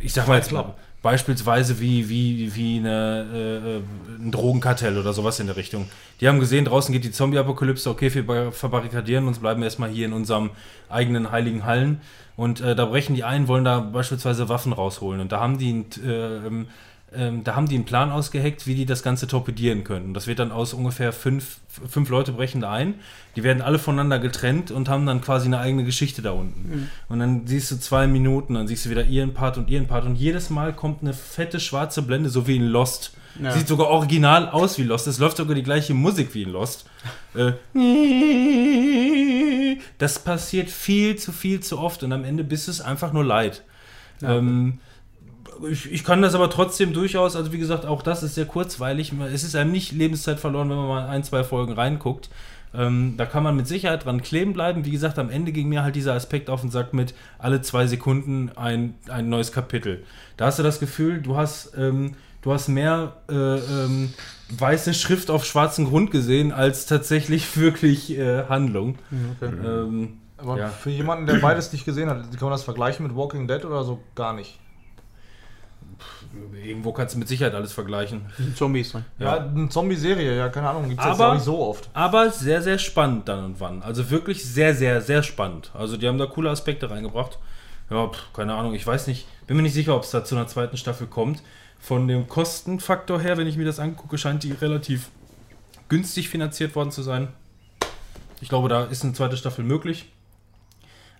[0.00, 3.82] ich sag mal jetzt mal, beispielsweise wie, wie, wie eine, äh, äh,
[4.18, 5.88] ein Drogenkartell oder sowas in der Richtung.
[6.20, 10.06] Die haben gesehen, draußen geht die Zombie-Apokalypse, okay, wir ba- verbarrikadieren uns, bleiben erstmal hier
[10.06, 10.50] in unserem
[10.88, 12.00] eigenen heiligen Hallen.
[12.36, 15.20] Und äh, da brechen die ein, wollen da beispielsweise Waffen rausholen.
[15.20, 16.46] Und da haben die, ein, äh,
[17.14, 20.12] ähm, da haben die einen Plan ausgeheckt, wie die das Ganze torpedieren können.
[20.12, 22.94] Das wird dann aus ungefähr fünf, fünf Leute brechen da ein.
[23.34, 26.90] Die werden alle voneinander getrennt und haben dann quasi eine eigene Geschichte da unten.
[27.08, 30.04] Und dann siehst du zwei Minuten, dann siehst du wieder ihren Part und ihren Part.
[30.04, 33.12] Und jedes Mal kommt eine fette schwarze Blende, so wie in Lost.
[33.42, 33.52] Ja.
[33.52, 35.06] Sieht sogar original aus wie Lost.
[35.06, 36.84] Es läuft sogar die gleiche Musik wie in Lost.
[37.34, 37.52] Äh,
[39.98, 43.62] das passiert viel zu viel zu oft und am Ende bist es einfach nur leid.
[44.22, 44.80] Ähm,
[45.70, 49.12] ich, ich kann das aber trotzdem durchaus, also wie gesagt, auch das ist sehr kurzweilig.
[49.32, 52.28] Es ist einem nicht Lebenszeit verloren, wenn man mal ein, zwei Folgen reinguckt.
[52.74, 54.84] Ähm, da kann man mit Sicherheit dran kleben bleiben.
[54.84, 57.86] Wie gesagt, am Ende ging mir halt dieser Aspekt auf den Sack mit alle zwei
[57.86, 60.04] Sekunden ein, ein neues Kapitel.
[60.36, 64.12] Da hast du das Gefühl, du hast, ähm, du hast mehr äh, ähm,
[64.50, 68.98] weiße Schrift auf schwarzem Grund gesehen, als tatsächlich wirklich äh, Handlung.
[69.42, 70.68] Ähm, Aber Ja.
[70.68, 73.82] für jemanden, der beides nicht gesehen hat, kann man das vergleichen mit Walking Dead oder
[73.82, 74.58] so gar nicht.
[76.54, 78.26] Irgendwo kannst du mit Sicherheit alles vergleichen.
[78.54, 79.04] Zombies drin.
[79.18, 81.88] Ja, eine Zombie-Serie, ja, keine Ahnung, gibt es jetzt auch nicht so oft.
[81.94, 83.82] Aber sehr, sehr spannend dann und wann.
[83.82, 85.70] Also wirklich sehr, sehr, sehr spannend.
[85.74, 87.38] Also die haben da coole Aspekte reingebracht.
[87.90, 89.26] Ja, pf, keine Ahnung, ich weiß nicht.
[89.46, 91.42] Bin mir nicht sicher, ob es da zu einer zweiten Staffel kommt.
[91.78, 95.08] Von dem Kostenfaktor her, wenn ich mir das angucke, scheint die relativ
[95.88, 97.28] günstig finanziert worden zu sein.
[98.40, 100.12] Ich glaube, da ist eine zweite Staffel möglich.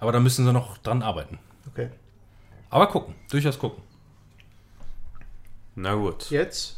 [0.01, 1.39] Aber da müssen sie noch dran arbeiten.
[1.71, 1.91] Okay.
[2.71, 3.83] Aber gucken, durchaus gucken.
[5.81, 6.31] Na gut.
[6.31, 6.77] Jetzt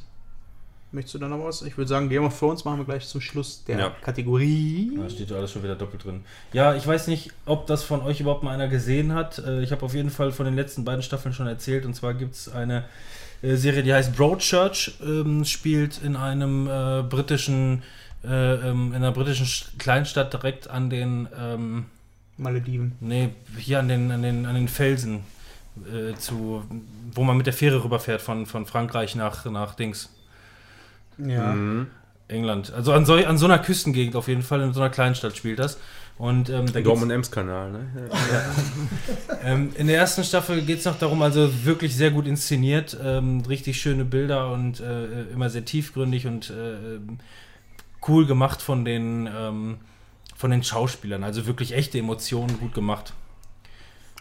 [0.93, 1.63] möchtest du da noch was?
[1.63, 3.91] Ich würde sagen, Game of Thrones machen wir gleich zum Schluss der Ja.
[4.03, 4.93] Kategorie.
[4.99, 6.25] Da steht ja alles schon wieder doppelt drin.
[6.53, 9.39] Ja, ich weiß nicht, ob das von euch überhaupt mal einer gesehen hat.
[9.39, 11.87] Äh, Ich habe auf jeden Fall von den letzten beiden Staffeln schon erzählt.
[11.87, 12.85] Und zwar gibt es eine
[13.43, 17.83] äh, Serie, die heißt Broadchurch, ähm, spielt in einem äh, britischen,
[18.23, 18.29] äh,
[18.69, 21.87] ähm, in einer britischen Sch- Kleinstadt direkt an den, ähm,
[22.37, 22.93] Malediven.
[23.01, 25.21] nee, hier an den, an den, an den Felsen,
[25.77, 26.65] äh, zu,
[27.15, 30.11] wo man mit der Fähre rüberfährt von, von Frankreich nach, nach Dings.
[31.19, 31.53] Ja.
[31.53, 31.89] Mhm.
[32.29, 32.73] England.
[32.73, 35.59] Also an so, an so einer Küstengegend auf jeden Fall, in so einer Kleinstadt spielt
[35.59, 35.79] das.
[36.19, 37.87] Und ähm, da Dortmund-Ems-Kanal, ne?
[39.45, 43.41] ähm, in der ersten Staffel geht es noch darum, also wirklich sehr gut inszeniert, ähm,
[43.49, 46.99] richtig schöne Bilder und äh, immer sehr tiefgründig und äh,
[48.07, 49.79] cool gemacht von den, ähm,
[50.37, 51.25] von den Schauspielern.
[51.25, 53.15] Also wirklich echte Emotionen gut gemacht.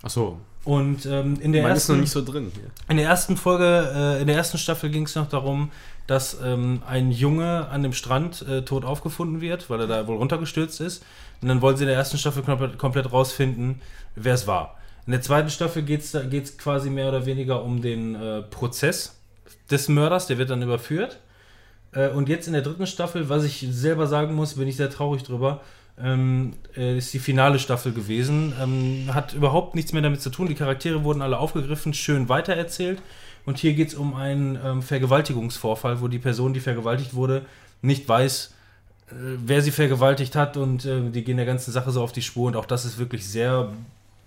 [0.01, 2.69] Achso, Und ähm, in der man ist noch ersten nicht so drin hier.
[2.89, 5.71] in der ersten Folge, äh, in der ersten Staffel ging es noch darum,
[6.05, 10.17] dass ähm, ein Junge an dem Strand äh, tot aufgefunden wird, weil er da wohl
[10.17, 11.03] runtergestürzt ist.
[11.41, 13.81] Und dann wollen sie in der ersten Staffel komplett, komplett rausfinden,
[14.15, 14.75] wer es war.
[15.05, 19.19] In der zweiten Staffel geht es quasi mehr oder weniger um den äh, Prozess
[19.71, 21.19] des Mörders, der wird dann überführt.
[21.93, 24.89] Äh, und jetzt in der dritten Staffel, was ich selber sagen muss, bin ich sehr
[24.89, 25.61] traurig drüber,
[26.01, 28.53] ähm, äh, ist die finale Staffel gewesen.
[28.61, 30.47] Ähm, hat überhaupt nichts mehr damit zu tun.
[30.47, 33.01] Die Charaktere wurden alle aufgegriffen, schön weitererzählt.
[33.45, 37.45] Und hier geht es um einen ähm, Vergewaltigungsvorfall, wo die Person, die vergewaltigt wurde,
[37.81, 38.53] nicht weiß,
[39.09, 40.57] äh, wer sie vergewaltigt hat.
[40.57, 42.47] Und äh, die gehen der ganzen Sache so auf die Spur.
[42.47, 43.71] Und auch das ist wirklich sehr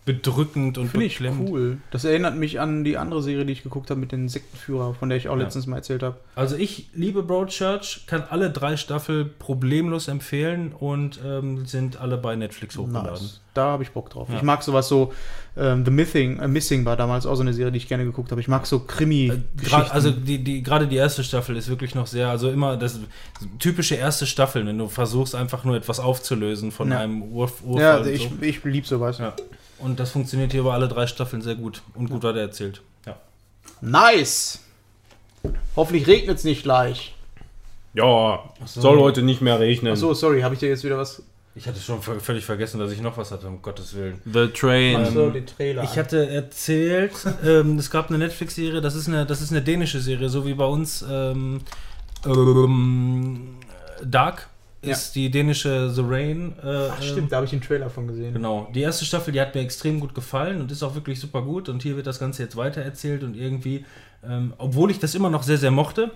[0.04, 1.48] bedrückend und Finde ich beklemmend.
[1.50, 1.78] cool.
[1.92, 5.08] Das erinnert mich an die andere Serie, die ich geguckt habe mit den Sektenführer, von
[5.08, 5.44] der ich auch Ja.
[5.44, 6.16] letztens mal erzählt habe.
[6.34, 12.34] Also ich liebe Broadchurch, kann alle drei Staffel problemlos empfehlen und ähm, sind alle bei
[12.34, 13.10] Netflix hochgeladen.
[13.12, 13.40] Nice.
[13.54, 14.28] Da habe ich Bock drauf.
[14.30, 14.36] Ja.
[14.36, 15.12] Ich mag sowas so,
[15.56, 18.30] ähm, The Missing, äh, Missing war damals auch so eine Serie, die ich gerne geguckt
[18.32, 18.40] habe.
[18.40, 22.08] Ich mag so krimi Äh, also die, die, gerade die erste Staffel ist wirklich noch
[22.08, 22.98] sehr, also immer das
[23.60, 26.98] typische erste Staffel, wenn du versuchst einfach nur etwas aufzulösen von Ja.
[26.98, 27.80] einem Ur Urfall.
[27.80, 28.30] ja, ich, so.
[28.44, 29.18] ich liebe sowas.
[29.18, 29.34] Ja.
[29.82, 32.82] Und das funktioniert hier über alle drei Staffeln sehr gut und gut weitererzählt.
[33.06, 33.16] Ja.
[33.80, 34.60] Nice!
[35.74, 37.14] Hoffentlich regnet es nicht gleich.
[37.94, 38.80] Ja, so.
[38.80, 39.92] soll heute nicht mehr regnen.
[39.92, 41.22] Achso, sorry, habe ich dir jetzt wieder was.
[41.54, 44.22] Ich hatte schon völlig vergessen, dass ich noch was hatte, um Gottes Willen.
[44.24, 44.96] The Train.
[44.96, 45.82] Achso, den Trailer.
[45.82, 47.12] Ich hatte erzählt,
[47.44, 50.54] ähm, es gab eine Netflix-Serie, das ist eine, das ist eine dänische Serie, so wie
[50.54, 51.60] bei uns ähm,
[52.24, 53.56] ähm,
[54.02, 54.48] Dark
[54.82, 56.54] ist die dänische The Rain.
[56.62, 58.34] Äh, Ach, stimmt, da habe ich den Trailer von gesehen.
[58.34, 58.68] Genau.
[58.74, 61.68] Die erste Staffel, die hat mir extrem gut gefallen und ist auch wirklich super gut.
[61.68, 63.84] Und hier wird das Ganze jetzt weitererzählt und irgendwie,
[64.24, 66.10] ähm, obwohl ich das immer noch sehr, sehr mochte,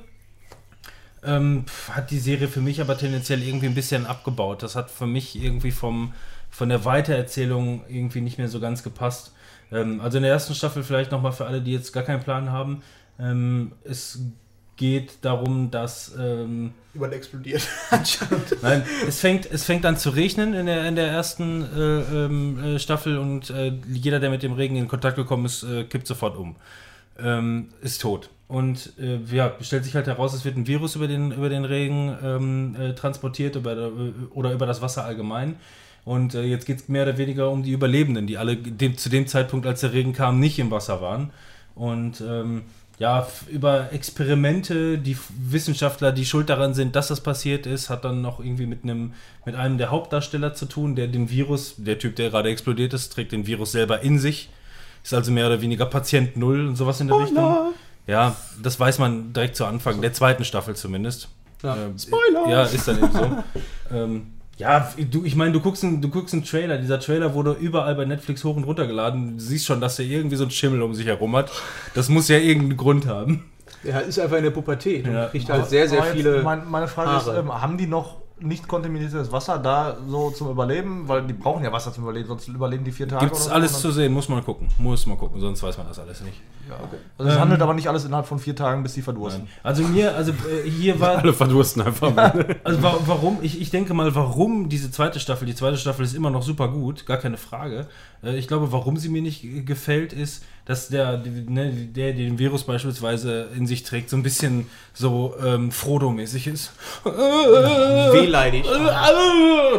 [1.24, 4.62] ähm, hat die Serie für mich aber tendenziell irgendwie ein bisschen abgebaut.
[4.62, 6.12] Das hat für mich irgendwie vom,
[6.50, 9.32] von der Weitererzählung irgendwie nicht mehr so ganz gepasst.
[9.70, 12.50] Ähm, also in der ersten Staffel vielleicht nochmal für alle, die jetzt gar keinen Plan
[12.50, 12.82] haben.
[13.18, 14.20] Ähm, es
[14.76, 17.66] geht darum, dass ähm, Überall explodiert.
[18.62, 22.64] Nein, es fängt, es fängt an zu regnen in der, in der ersten äh, ähm,
[22.64, 26.06] äh, Staffel und äh, jeder, der mit dem Regen in Kontakt gekommen ist, äh, kippt
[26.06, 26.56] sofort um.
[27.18, 28.30] ähm, ist tot.
[28.48, 31.64] Und äh, ja, stellt sich halt heraus, es wird ein Virus über den, über den
[31.64, 33.90] Regen ähm, äh, transportiert über,
[34.34, 35.56] oder über das Wasser allgemein.
[36.04, 39.26] Und jetzt geht es mehr oder weniger um die Überlebenden, die alle dem, zu dem
[39.26, 41.32] Zeitpunkt, als der Regen kam, nicht im Wasser waren.
[41.74, 42.62] Und ähm,
[42.98, 48.22] ja, über Experimente, die Wissenschaftler, die schuld daran sind, dass das passiert ist, hat dann
[48.22, 49.12] noch irgendwie mit einem,
[49.44, 53.12] mit einem der Hauptdarsteller zu tun, der den Virus, der Typ, der gerade explodiert ist,
[53.12, 54.48] trägt den Virus selber in sich.
[55.04, 57.74] Ist also mehr oder weniger Patient Null und sowas in der Richtung.
[58.06, 61.28] Ja, das weiß man direkt zu Anfang, der zweiten Staffel zumindest.
[61.62, 61.76] Ja.
[61.76, 62.48] Ähm, Spoiler!
[62.48, 63.44] Ja, ist dann eben so.
[63.94, 66.78] ähm, ja, du, ich meine, du guckst, einen, du guckst einen Trailer.
[66.78, 69.36] Dieser Trailer wurde überall bei Netflix hoch und runter geladen.
[69.36, 71.50] Du siehst schon, dass er irgendwie so ein Schimmel um sich herum hat.
[71.94, 73.44] Das muss ja irgendeinen Grund haben.
[73.84, 75.24] Er ist einfach in der Pubertät Ja.
[75.24, 76.42] und kriegt halt sehr, sehr viele.
[76.42, 77.30] Mein, meine Frage Haare.
[77.32, 81.08] ist, ähm, haben die noch nicht kontaminiertes Wasser da so zum Überleben?
[81.08, 83.24] Weil die brauchen ja Wasser zum Überleben, sonst überleben die vier Tage.
[83.26, 84.68] Gibt's oder so alles zu sehen, muss man gucken.
[84.78, 86.40] Muss man gucken, sonst weiß man das alles nicht.
[86.68, 86.76] dann-
[87.18, 89.48] Also es handelt aber nicht alles innerhalb von vier Tagen, bis sie verdursten.
[89.62, 92.56] Also mir, also äh, hier war, Alle verdursten einfach mal.
[92.64, 96.14] Also wa warum, ich, ich denke mal, warum diese zweite Staffel, die zweite Staffel ist
[96.14, 97.86] immer noch super gut, gar keine Frage.
[98.22, 102.26] Äh, ich glaube, warum sie mir nicht gefällt, ist, dass der, die- ne, der, der
[102.26, 106.72] den Virus beispielsweise in sich trägt, so ein bisschen so ähm, Frodo-mäßig ist.
[107.04, 108.64] wehleidig.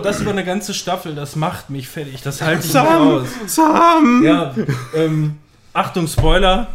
[0.03, 3.27] Das über eine ganze Staffel, das macht mich fertig, das halte ich nicht aus.
[3.47, 4.21] Sam!
[4.23, 4.53] Ja,
[4.95, 5.37] ähm,
[5.73, 6.67] Achtung, Spoiler.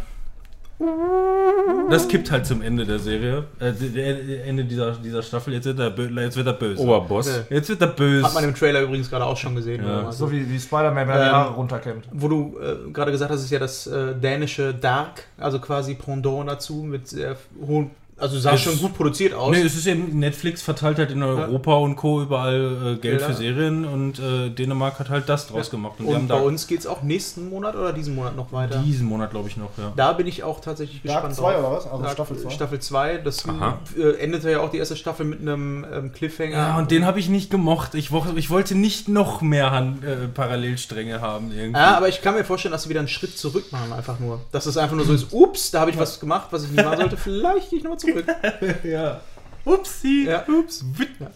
[1.89, 5.53] Das kippt halt zum Ende der Serie, äh, Ende dieser, dieser Staffel.
[5.53, 6.81] Jetzt wird er, bö- jetzt wird er böse.
[6.81, 7.27] Oberboss.
[7.27, 7.55] Ja.
[7.55, 8.23] Jetzt wird er böse.
[8.25, 9.83] Hat man im Trailer übrigens gerade auch schon gesehen.
[9.85, 10.05] Ja.
[10.07, 12.05] Also, So wie, wie Spider-Man, wenn er die Ähm, Haare runterkämmt.
[12.11, 16.49] wo du äh, gerade gesagt hast, ist ja das äh, dänische Dark, also quasi Pendant
[16.49, 17.91] dazu mit sehr hohen.
[18.17, 19.51] Also sah Es- schon gut produziert aus.
[19.51, 22.21] Nee, es ist eben, Netflix verteilt halt in Europa und Co.
[22.21, 23.27] überall äh, Geld Ja.
[23.27, 25.95] für Serien und äh, Dänemark hat halt das draus gemacht.
[25.99, 28.51] Und, und haben bei da uns geht es auch nächsten Monat oder diesen Monat noch
[28.51, 28.79] weiter.
[28.85, 29.91] diesen Monat, glaube ich, noch, ja.
[29.95, 31.59] Da bin ich auch tatsächlich Dark gespannt 2 drauf.
[31.65, 31.85] oder was?
[31.87, 32.49] Also Dark- Staffel 2?
[32.51, 33.17] Staffel 2.
[33.17, 33.79] Das Aha.
[33.97, 36.51] äh, endete ja auch die erste Staffel mit einem ähm, Cliffhanger.
[36.51, 37.95] Ja, und den habe ich nicht gemocht.
[37.95, 41.79] Ich, wo, ich wollte nicht noch mehr Hand, äh, Parallelstränge haben irgendwie.
[41.79, 44.39] Ja, aber ich kann mir vorstellen, dass sie wieder einen Schritt zurück machen, einfach nur.
[44.51, 46.83] Dass es einfach nur so ist, ups, da habe ich was gemacht, was ich nicht
[46.85, 48.25] machen sollte, vielleicht gehe ich nochmal zurück.
[48.83, 49.21] ja.
[49.65, 50.25] Upsi.
[50.27, 50.83] Ja, ups.
[51.19, 51.27] Ja.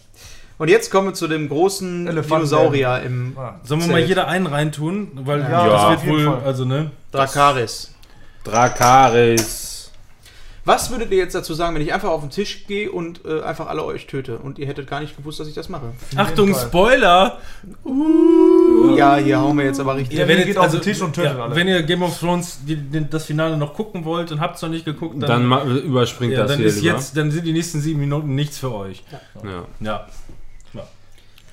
[0.58, 2.46] Und jetzt kommen wir zu dem großen Elefanten.
[2.48, 3.54] Dinosaurier im Ah.
[3.62, 5.10] Sollen wir mal jeder einen reintun?
[5.14, 6.90] Weil Ja, das wird wohl, also ne.
[7.12, 7.94] Drakaris.
[8.44, 9.67] Drakaris.
[10.68, 13.40] Was würdet ihr jetzt dazu sagen, wenn ich einfach auf den Tisch gehe und äh,
[13.40, 15.94] einfach alle euch töte und ihr hättet gar nicht gewusst, dass ich das mache?
[16.14, 16.54] Achtung.
[16.54, 17.38] Spoiler!
[18.94, 20.18] Ja, hier hauen wir jetzt aber richtig.
[20.18, 21.56] Ja, wenn ihr geht auf den Tisch und tötet ja, alle.
[21.56, 24.62] Wenn ihr Game of Thrones die, den, das Finale noch gucken wollt und habt es
[24.62, 26.96] noch nicht geguckt, dann, Dann überspringt ja, das dann hier ist lieber.
[26.96, 29.02] jetzt, dann sind die nächsten sieben Minuten nichts für euch.
[29.42, 29.64] Ja.
[29.80, 30.06] Ja.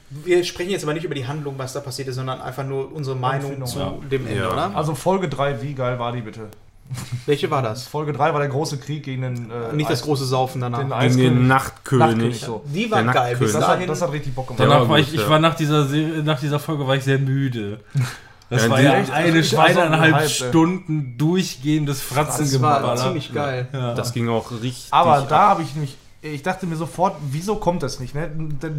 [0.09, 2.93] Wir sprechen jetzt aber nicht über die Handlung, was da passiert ist, sondern einfach nur
[2.93, 3.93] unsere Meinung Empfindung, zu ja.
[4.11, 4.51] dem Ende, Ja.
[4.51, 4.76] oder?
[4.76, 6.49] Also Folge 3, wie geil war die bitte?
[7.26, 7.88] Welche war das?
[7.88, 10.80] Folge 3 war der große Krieg gegen den äh, Nicht das große Saufen danach.
[10.80, 12.06] den Gegen den Nachtkönig.
[12.08, 12.64] Nachtkönig, so.
[12.66, 13.36] Die war geil.
[13.38, 13.54] Bis.
[13.54, 14.60] Das hat, das hat richtig Bock gemacht.
[14.62, 17.80] Danach war ich, ich war nach dieser Serie, nach dieser Folge war ich sehr müde.
[18.50, 20.30] Das Ja, war die- ja echt, eine, ich war ey.
[20.30, 22.96] Stunden durchgehendes das war Fratzengeballer.
[22.96, 23.68] ziemlich geil.
[23.74, 23.93] Ja.
[23.96, 24.88] Das ging auch richtig.
[24.91, 25.30] Aber ab.
[25.30, 25.98] da habe ich mich.
[26.22, 28.16] Ich dachte mir sofort, wieso kommt das nicht?
[28.16, 28.30] Ne?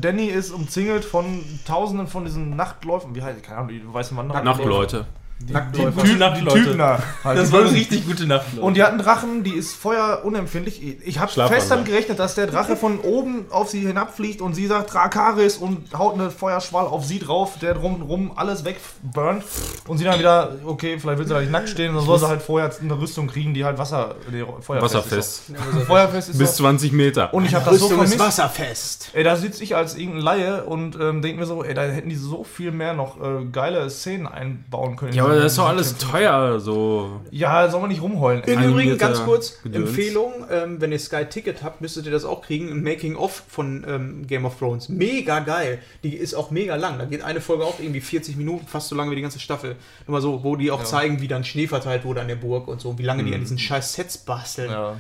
[0.01, 3.15] Danny ist umzingelt von tausenden von diesen Nachtläufen.
[3.15, 4.43] Wie heißt keine Ahnung, die weißen Wanderer.
[4.43, 5.07] Nachtleute.
[5.39, 5.91] Die, die, Nachtläufer.
[6.01, 6.63] Typen, die Nachtleute.
[6.63, 7.03] Typen da.
[7.23, 7.39] Halt.
[7.39, 8.47] Das Die war eine richtig gute Nacht.
[8.55, 8.65] Leute.
[8.67, 11.07] Und die hatten Drachen, die ist feuerunempfindlich.
[11.07, 14.67] Ich habe fest damit gerechnet, dass der Drache von oben auf sie hinabfliegt und sie
[14.67, 19.45] sagt Drakaris und haut eine Feuerschwall auf sie drauf, der drumrum alles wegburnt.
[19.87, 22.29] Und sie dann wieder, okay, vielleicht will sie da nicht nackt stehen, dann soll sie
[22.29, 25.51] halt vorher eine Rüstung kriegen, die halt Wasser, die feuerfest Wasserfest.
[25.51, 25.87] Ist.
[25.87, 26.65] Feuerfest ist Bis so.
[26.65, 27.33] 20 Meter.
[27.35, 28.39] Und ich habe das so Rüstung ist vermisst.
[28.39, 29.11] wasserfest.
[29.13, 32.09] Ey, da sitze ich als irgendein Laie und ähm, denke mir so, ey, da hätten
[32.09, 35.13] die so viel mehr noch äh, geile Szenen einbauen können.
[35.13, 37.21] ja, aber das ist doch alles teuer, so.
[37.31, 38.43] Ja, soll man nicht rumheulen.
[38.45, 39.89] Im Übrigen, ganz kurz, Gedöns.
[39.89, 43.85] Empfehlung, ähm, wenn ihr Sky Ticket habt, müsstet ihr das auch kriegen, ein Making-of von
[43.89, 44.89] ähm, Game of Thrones.
[44.89, 45.79] Mega geil.
[46.03, 46.99] Die ist auch mega lang.
[46.99, 49.77] Da geht eine Folge auch irgendwie 40 Minuten, fast so lange wie die ganze Staffel.
[50.07, 52.69] Nur mal so, wo die auch zeigen, wie dann Schnee verteilt wurde an der Burg
[52.69, 54.71] und so, wie lange die an diesen scheiß Sets basteln.
[54.71, 54.97] Ja.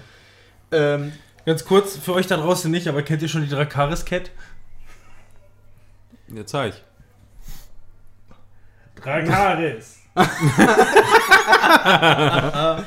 [0.72, 1.12] Ähm,
[1.46, 4.32] Ganz kurz, für euch da draußen nicht, aber kennt ihr schon die Drakaris Cat?
[6.26, 6.74] Jetzt zeig.
[8.96, 9.95] Drakaris.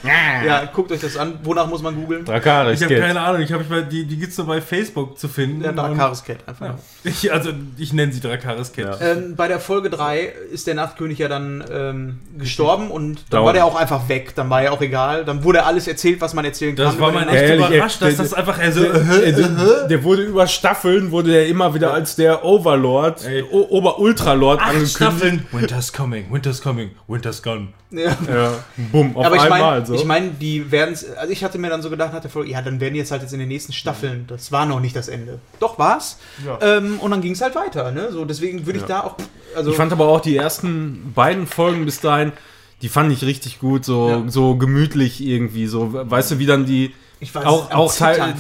[0.04, 1.40] ja, guckt euch das an.
[1.44, 2.26] Wonach muss man googeln?
[2.26, 2.80] Drakaris.
[2.82, 5.18] Ich habe keine Ahnung, ich hab, ich mal- die, die gibt es nur bei Facebook
[5.20, 5.64] zu finden.
[5.64, 6.70] Ja, Drakaris Cat einfach.
[6.70, 9.00] Und- Ich, also, ich nenne sie Drakaris Cat.
[9.00, 9.12] Ja.
[9.12, 13.46] Ähm, bei der Folge 3 ist der Nachtkönig ja dann ähm, gestorben und dann Dauert.
[13.46, 14.34] war der auch einfach weg.
[14.36, 15.24] Dann war ja auch egal.
[15.24, 17.02] Dann wurde alles erzählt, was man erzählen Das kann.
[17.02, 18.82] war über mein den echt Ehrlich, überrascht, dass der- das einfach er so.
[18.84, 18.94] Der,
[19.28, 23.22] äh, der, der wurde über Staffeln, wurde der immer wieder als der Overlord,
[23.52, 24.96] Ober-Ultralord angekündigt.
[24.96, 25.46] Staffeln.
[25.52, 27.70] Winter's coming, winter's coming, winter's gone.
[27.92, 28.16] Ja.
[28.28, 28.54] Ja,
[28.92, 29.94] bumm, auf aber ich einmal meine, so.
[29.96, 31.12] ich mein, die werden es.
[31.16, 33.22] Also ich hatte mir dann so gedacht, hatte Folge, ja, dann werden die jetzt halt
[33.22, 34.26] jetzt in den nächsten Staffeln.
[34.28, 35.40] Das war noch nicht das Ende.
[35.60, 36.18] Doch war's.
[36.46, 36.60] Ja.
[36.62, 37.92] Ähm, und dann ging es halt weiter.
[37.92, 38.12] Ne?
[38.12, 39.02] So deswegen würde ich Ja.
[39.02, 39.16] da auch.
[39.56, 42.32] Also Ich fand aber auch die ersten beiden Folgen bis dahin,
[42.82, 44.24] die fand ich richtig gut, so, Ja.
[44.28, 45.68] so gemütlich irgendwie.
[45.68, 48.34] So, weißt du, wie dann die ich war auch, auch teil,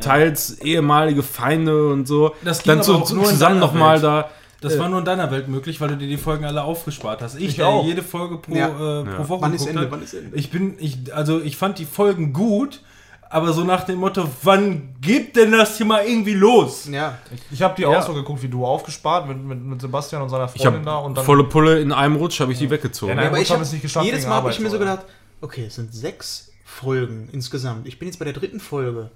[0.00, 2.34] teils ehemalige Feinde und so.
[2.44, 4.30] Das ging dann so, auch so zusammen nochmal da.
[4.60, 4.78] Das Äh.
[4.78, 7.36] war nur in deiner Welt möglich, weil du dir die Folgen alle aufgespart hast.
[7.36, 7.84] Ich, Ich der auch.
[7.84, 8.68] jede Folge pro, Ja.
[8.68, 8.70] äh,
[9.04, 9.28] pro Ja.
[9.28, 9.82] Woche Wann ist geguckt Ende?
[9.82, 9.90] hat.
[9.92, 10.36] Wann ist Ende?
[10.36, 12.80] Ich bin, ich, also ich fand die Folgen gut,
[13.28, 16.88] aber so nach dem Motto, wann geht denn das hier mal irgendwie los?
[16.90, 17.18] ja.
[17.50, 17.88] Ich habe die Ja.
[17.98, 20.92] auch so geguckt wie du aufgespart mit, mit, mit Sebastian und seiner Ich Freundin da
[20.92, 21.24] habe und dann.
[21.24, 23.10] volle Pulle in einem Rutsch habe ich die weggezogen.
[23.10, 24.78] Ja, nein, aber ich haben hab, es nicht geschafft jedes Mal habe ich mir so
[24.78, 25.00] gedacht,
[25.42, 27.86] okay, es sind sechs Folgen insgesamt.
[27.86, 29.10] Ich bin jetzt bei der dritten Folge.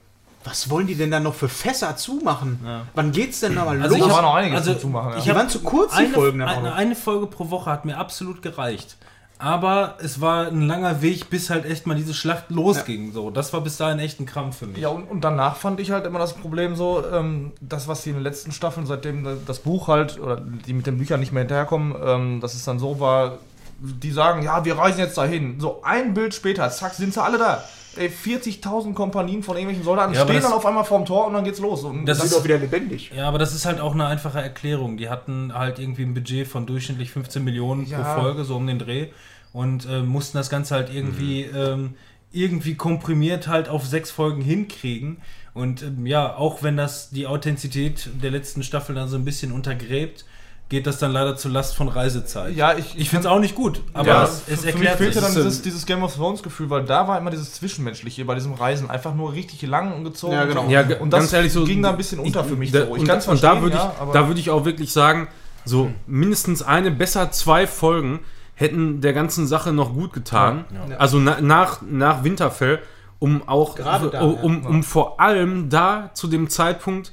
[0.45, 2.61] Was wollen die denn dann noch für Fässer zumachen?
[2.65, 2.83] Ja.
[2.95, 4.07] Wann geht's denn da mal Also los?
[4.07, 5.19] ich war hab- noch einiges also zum Zumachen, ja.
[5.19, 7.85] ich Die waren zu kurz, die eine, Folgen dann eine, eine Folge pro Woche hat
[7.85, 8.97] mir absolut gereicht.
[9.39, 13.13] Aber es war ein langer Weg, bis halt echt mal diese Schlacht losging.
[13.13, 14.79] So, das war bis dahin echt ein Krampf für mich.
[14.79, 18.11] Ja, und, und danach fand ich halt immer das Problem so, ähm, das, was die
[18.11, 21.41] in den letzten Staffeln, seitdem das Buch halt, oder die mit den Büchern nicht mehr
[21.43, 23.39] hinterherkommen, ähm, dass es dann so war,
[23.79, 25.59] die sagen, ja, wir reisen jetzt dahin.
[25.59, 27.65] So ein Bild später, zack, sind sie alle da.
[27.97, 31.43] Ey, 40.000 Kompanien von irgendwelchen Soldaten Ja, stehen dann auf einmal vorm Tor und dann
[31.45, 31.83] geht's los.
[31.85, 33.11] Und Das Das ist- auch wieder lebendig.
[33.17, 34.97] Ja, aber das ist halt auch eine einfache Erklärung.
[34.97, 37.99] Die hatten halt irgendwie ein Budget von durchschnittlich 15 Millionen Ja.
[38.15, 39.09] pro Folge, so um den Dreh.
[39.53, 41.95] Und äh, mussten das Ganze halt irgendwie, ähm,
[42.33, 45.17] irgendwie komprimiert halt auf sechs Folgen hinkriegen.
[45.53, 49.51] Und ähm, ja, auch wenn das die Authentizität der letzten Staffel dann so ein bisschen
[49.51, 50.25] untergräbt,
[50.71, 52.55] geht das dann leider zur Last von Reisezeit.
[52.55, 54.99] ja, ich, Ich finde es auch nicht gut, aber ja, es, es für mich erklärt
[54.99, 58.37] fehlte dann dieses, dieses Game of Thrones Gefühl, weil da war immer dieses Zwischenmenschliche bei
[58.37, 60.33] diesem Reisen einfach nur richtig lang und gezogen.
[60.33, 60.69] Ja, genau.
[60.69, 62.71] Ja, und das ganz ehrlich, so ging da ein bisschen unter für mich.
[62.71, 62.93] Da, so.
[62.93, 65.27] und, kann's und da würde ich, ja, da würde ich auch wirklich sagen,
[65.65, 68.21] so mindestens eine, besser zwei Folgen
[68.55, 70.67] hätten der ganzen Sache noch gut getan.
[70.89, 70.97] Ja.
[70.99, 72.79] Also na, nach, nach Winterfell,
[73.19, 74.69] um auch, Gerade da, um, um, ja.
[74.69, 77.13] um vor allem da zu dem Zeitpunkt,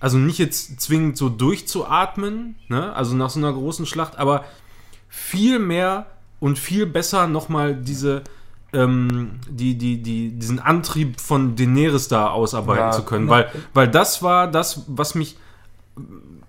[0.00, 2.92] also nicht jetzt zwingend so durchzuatmen, ne?
[2.94, 4.44] also nach so einer großen Schlacht, aber
[5.08, 6.06] viel mehr
[6.40, 8.22] und viel besser nochmal diese
[8.72, 12.90] ähm, die, die, die, diesen Antrieb von Daenerys da ausarbeiten Ja.
[12.90, 15.36] zu können, weil, weil das war das, was mich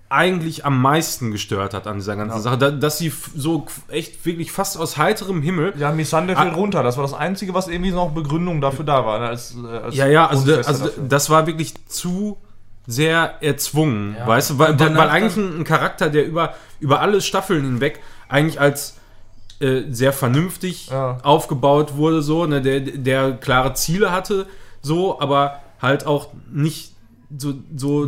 [0.08, 2.40] eigentlich am meisten gestört hat an dieser ganzen Ja.
[2.42, 6.56] Sache, da, dass sie so echt wirklich fast aus heiterem Himmel Ja, Missande fällt Ah.
[6.56, 6.82] runter.
[6.84, 9.18] Das war das Einzige, was irgendwie noch Begründung dafür da war.
[9.18, 9.28] Ne?
[9.28, 12.36] Als, äh, als Ja, ja, also, also das war wirklich zu
[12.86, 14.26] sehr erzwungen, Ja.
[14.26, 18.60] weißt du, weil, weil, weil eigentlich ein, Charakter, der über, über alle Staffeln hinweg eigentlich
[18.60, 18.96] als
[19.60, 21.18] äh, sehr vernünftig Ja.
[21.22, 24.46] aufgebaut wurde, so, ne, der, der klare Ziele hatte,
[24.82, 26.92] so, aber halt auch nicht
[27.36, 28.06] so, so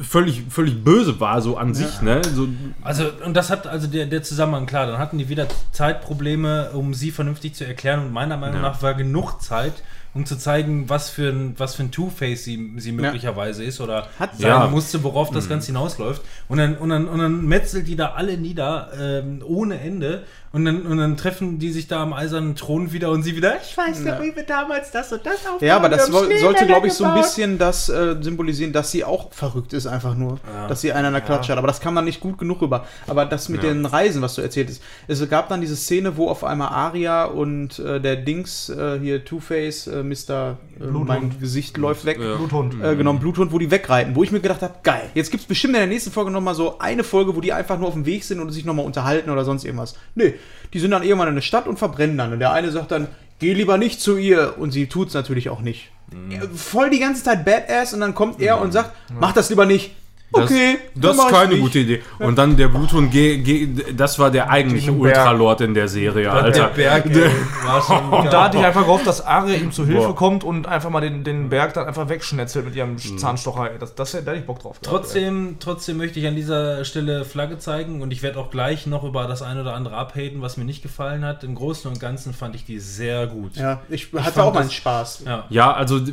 [0.00, 2.20] völlig, völlig böse war, so an sich, ne?
[2.34, 2.48] So,
[2.82, 4.86] Also, und das hat also der, der Zusammenhang klar.
[4.86, 8.00] Dann hatten die wieder Zeitprobleme, um sie vernünftig zu erklären.
[8.06, 8.62] Und meiner Meinung Ja.
[8.62, 9.74] nach war genug Zeit,
[10.14, 14.08] um zu zeigen, was für ein, was für ein Two-Face sie, sie möglicherweise ist oder
[14.18, 14.68] Hat sein Ja.
[14.68, 16.22] musste, worauf das Ganze hinausläuft.
[16.48, 20.22] Und dann, und, dann, und dann metzelt die da alle nieder, ähm, ohne Ende.
[20.54, 23.56] Und dann, und dann treffen die sich da am eisernen Thron wieder und sie wieder,
[23.60, 24.22] ich weiß Ja.
[24.22, 25.58] wie wir damals das und das aufbauen.
[25.60, 29.32] Ja, aber das sollte, glaube ich, so ein bisschen das äh, symbolisieren, dass sie auch
[29.32, 30.38] verrückt ist, einfach nur.
[30.54, 30.68] Ja.
[30.68, 31.58] Dass sie einen an der Klatsche hat.
[31.58, 32.86] Aber das kann man nicht gut genug rüber.
[33.08, 33.68] Aber das mit Ja.
[33.70, 37.24] den Reisen, was du erzählt hast, es gab dann diese Szene, wo auf einmal Aria
[37.24, 40.56] und äh, der Dings, äh, hier Two-Face, äh, Mr.
[40.76, 41.08] Äh, Bluthund.
[41.08, 42.18] mein Gesicht läuft weg.
[42.20, 42.36] Ja.
[42.36, 42.76] Bluthund.
[42.82, 45.48] Äh, genau, Bluthund, wo die wegreiten, wo ich mir gedacht habe, geil, jetzt gibt es
[45.48, 48.06] bestimmt in der nächsten Folge nochmal so eine Folge, wo die einfach nur auf dem
[48.06, 49.96] Weg sind und sich nochmal unterhalten oder sonst irgendwas.
[50.14, 50.34] Nee,
[50.72, 52.32] die sind dann irgendwann in der Stadt und verbrennen dann.
[52.32, 53.08] Und der eine sagt dann,
[53.38, 54.54] geh lieber nicht zu ihr.
[54.58, 55.90] Und sie tut es natürlich auch nicht.
[56.30, 59.66] Er- Voll die ganze Zeit Badass und dann kommt er und sagt, mach das lieber
[59.66, 59.92] nicht.
[60.34, 62.02] Das- Okay, Das ist keine gute Idee.
[62.18, 64.92] Und dann der Bluthund, G, G, das war der eigentliche.
[64.92, 66.68] Ultralord in der Serie, Der Alter.
[66.68, 67.30] Berg ey,
[67.64, 70.14] war schon Und da hatte ich einfach gehofft, dass Aria ihm zu Hilfe Boah.
[70.16, 73.70] kommt und einfach mal den, den Berg dann einfach wegschnetzelt mit ihrem Zahnstocher.
[73.72, 73.78] ey.
[73.78, 74.80] Das, das, da hätte ich Bock drauf.
[74.80, 74.90] gehabt, ey.
[74.90, 79.04] Trotzdem, trotzdem möchte ich an dieser Stelle Flagge zeigen und ich werde auch gleich noch
[79.04, 81.44] über das eine oder andere abhaten, was mir nicht gefallen hat.
[81.44, 83.56] Im Großen und Ganzen fand ich die sehr gut.
[83.56, 85.22] Ja, ich, fand hatte auch meinen Spaß.
[85.26, 85.44] Ja.
[85.50, 86.12] Ja, also du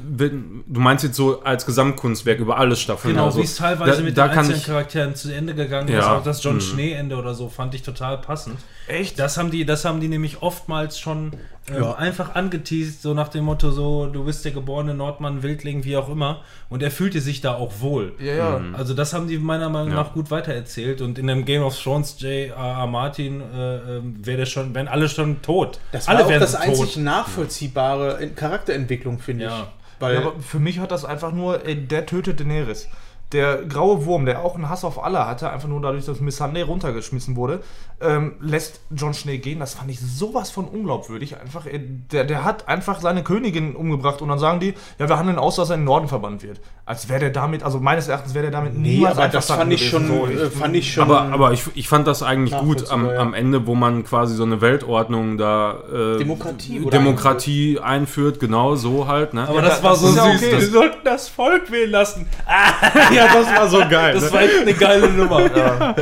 [0.68, 3.14] meinst jetzt so als Gesamtkunstwerk über alle Staffeln.
[3.14, 5.54] Genau, also, wie es teilweise da, mit da den kann einzelnen ich, Charakteren zu Ende
[5.56, 6.00] gegangen Ja.
[6.00, 6.06] ist.
[6.06, 6.62] Auch das John Mhm.
[6.62, 8.58] Schnee-Ende oder so fand ich total passend.
[8.88, 9.18] Echt?
[9.20, 11.32] Das haben die, das haben die nämlich oftmals schon
[11.70, 11.94] ähm, Ja.
[11.94, 16.10] einfach angeteased, so nach dem Motto, so, du bist der geborene Nordmann, Wildling, wie auch
[16.10, 16.42] immer.
[16.70, 18.14] Und er fühlte sich da auch wohl.
[18.20, 18.60] Ja, ja.
[18.60, 18.74] Mhm.
[18.76, 19.96] Also das haben die meiner Meinung Ja.
[19.96, 21.02] nach gut weitererzählt.
[21.02, 22.88] Und in dem Game of Thrones J.R.R.
[22.88, 25.80] Martin äh, ähm, wäre schon, wären alle schon tot.
[25.92, 26.62] Das alle war auch wären das tot.
[26.62, 29.60] einzig nachvollziehbare Charakterentwicklung, finde Ja.
[29.62, 29.68] ich.
[30.02, 32.88] Weil, Ja, aber für mich hat das einfach nur, ey, der tötet Daenerys.
[33.32, 36.64] Der graue Wurm, der auch einen Hass auf alle hatte, einfach nur dadurch, dass Missandei
[36.64, 37.62] runtergeschmissen wurde,
[38.02, 39.60] ähm, lässt John Schnee gehen.
[39.60, 41.40] Das fand ich sowas von unglaubwürdig.
[41.40, 45.18] Einfach, er, der, der hat einfach seine Königin umgebracht und dann sagen die, ja, wir
[45.18, 46.60] handeln aus, dass er in den Norden verbannt wird.
[46.86, 49.72] Als wäre der damit, also meines Erachtens wäre der damit Nee, niemals aber das fand
[49.72, 50.08] ich schon.
[50.08, 51.04] So, äh, fand ich schon.
[51.04, 53.18] Aber, aber ich, ich fand das eigentlich gut am, ja.
[53.18, 59.08] am Ende, wo man quasi so eine Weltordnung da äh, Demokratie Demokratie einführt, genau so
[59.08, 59.34] halt.
[59.34, 59.48] Ne?
[59.48, 60.42] Aber das war das so ist ja süß.
[60.42, 60.52] okay.
[60.52, 62.28] Wir sollten das Volk wählen lassen.
[63.16, 64.14] ja, das war so geil.
[64.14, 65.50] Das war echt eine geile Nummer.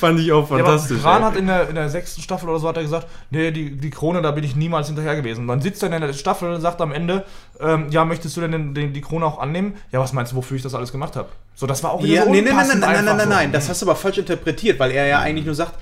[0.00, 1.00] fand ich auch Ja, fantastisch.
[1.02, 1.28] Bran ey.
[1.28, 3.90] hat in der, in der sechsten Staffel oder so hat er gesagt, nee, die, die
[3.90, 5.42] Krone, da bin ich niemals hinterher gewesen.
[5.42, 7.24] Und dann sitzt er in der Staffel und sagt am Ende,
[7.60, 9.74] ähm, ja, möchtest du denn den, den, die Krone auch annehmen?
[9.92, 11.28] Ja, was meinst du, wofür ich das alles gemacht habe?
[11.54, 13.52] So, das war auch wieder Ja, so nee, nee, nein, nein, nein, nein, nein, nein,
[13.52, 15.74] das hast du aber falsch interpretiert, weil er ja eigentlich nur sagt,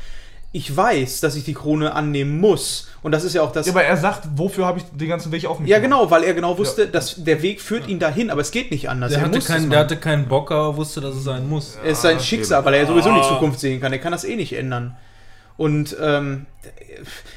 [0.54, 2.88] ich weiß, dass ich die Krone annehmen muss.
[3.02, 3.66] Und das ist ja auch das.
[3.66, 6.00] Ja, aber er sagt, wofür habe ich den ganzen Weg auf mich Ja, gemacht?
[6.00, 8.88] genau, weil er genau wusste, dass der Weg führt ihn dahin, aber es geht nicht
[8.90, 9.10] anders.
[9.12, 9.70] Der er hatte, machen.
[9.70, 11.78] der hatte keinen Bock, aber wusste, dass es sein muss.
[11.82, 13.92] es ist sein Schicksal, weil er sowieso nicht die Zukunft sehen kann.
[13.92, 14.94] Er kann das eh nicht ändern.
[15.56, 16.46] Und ähm,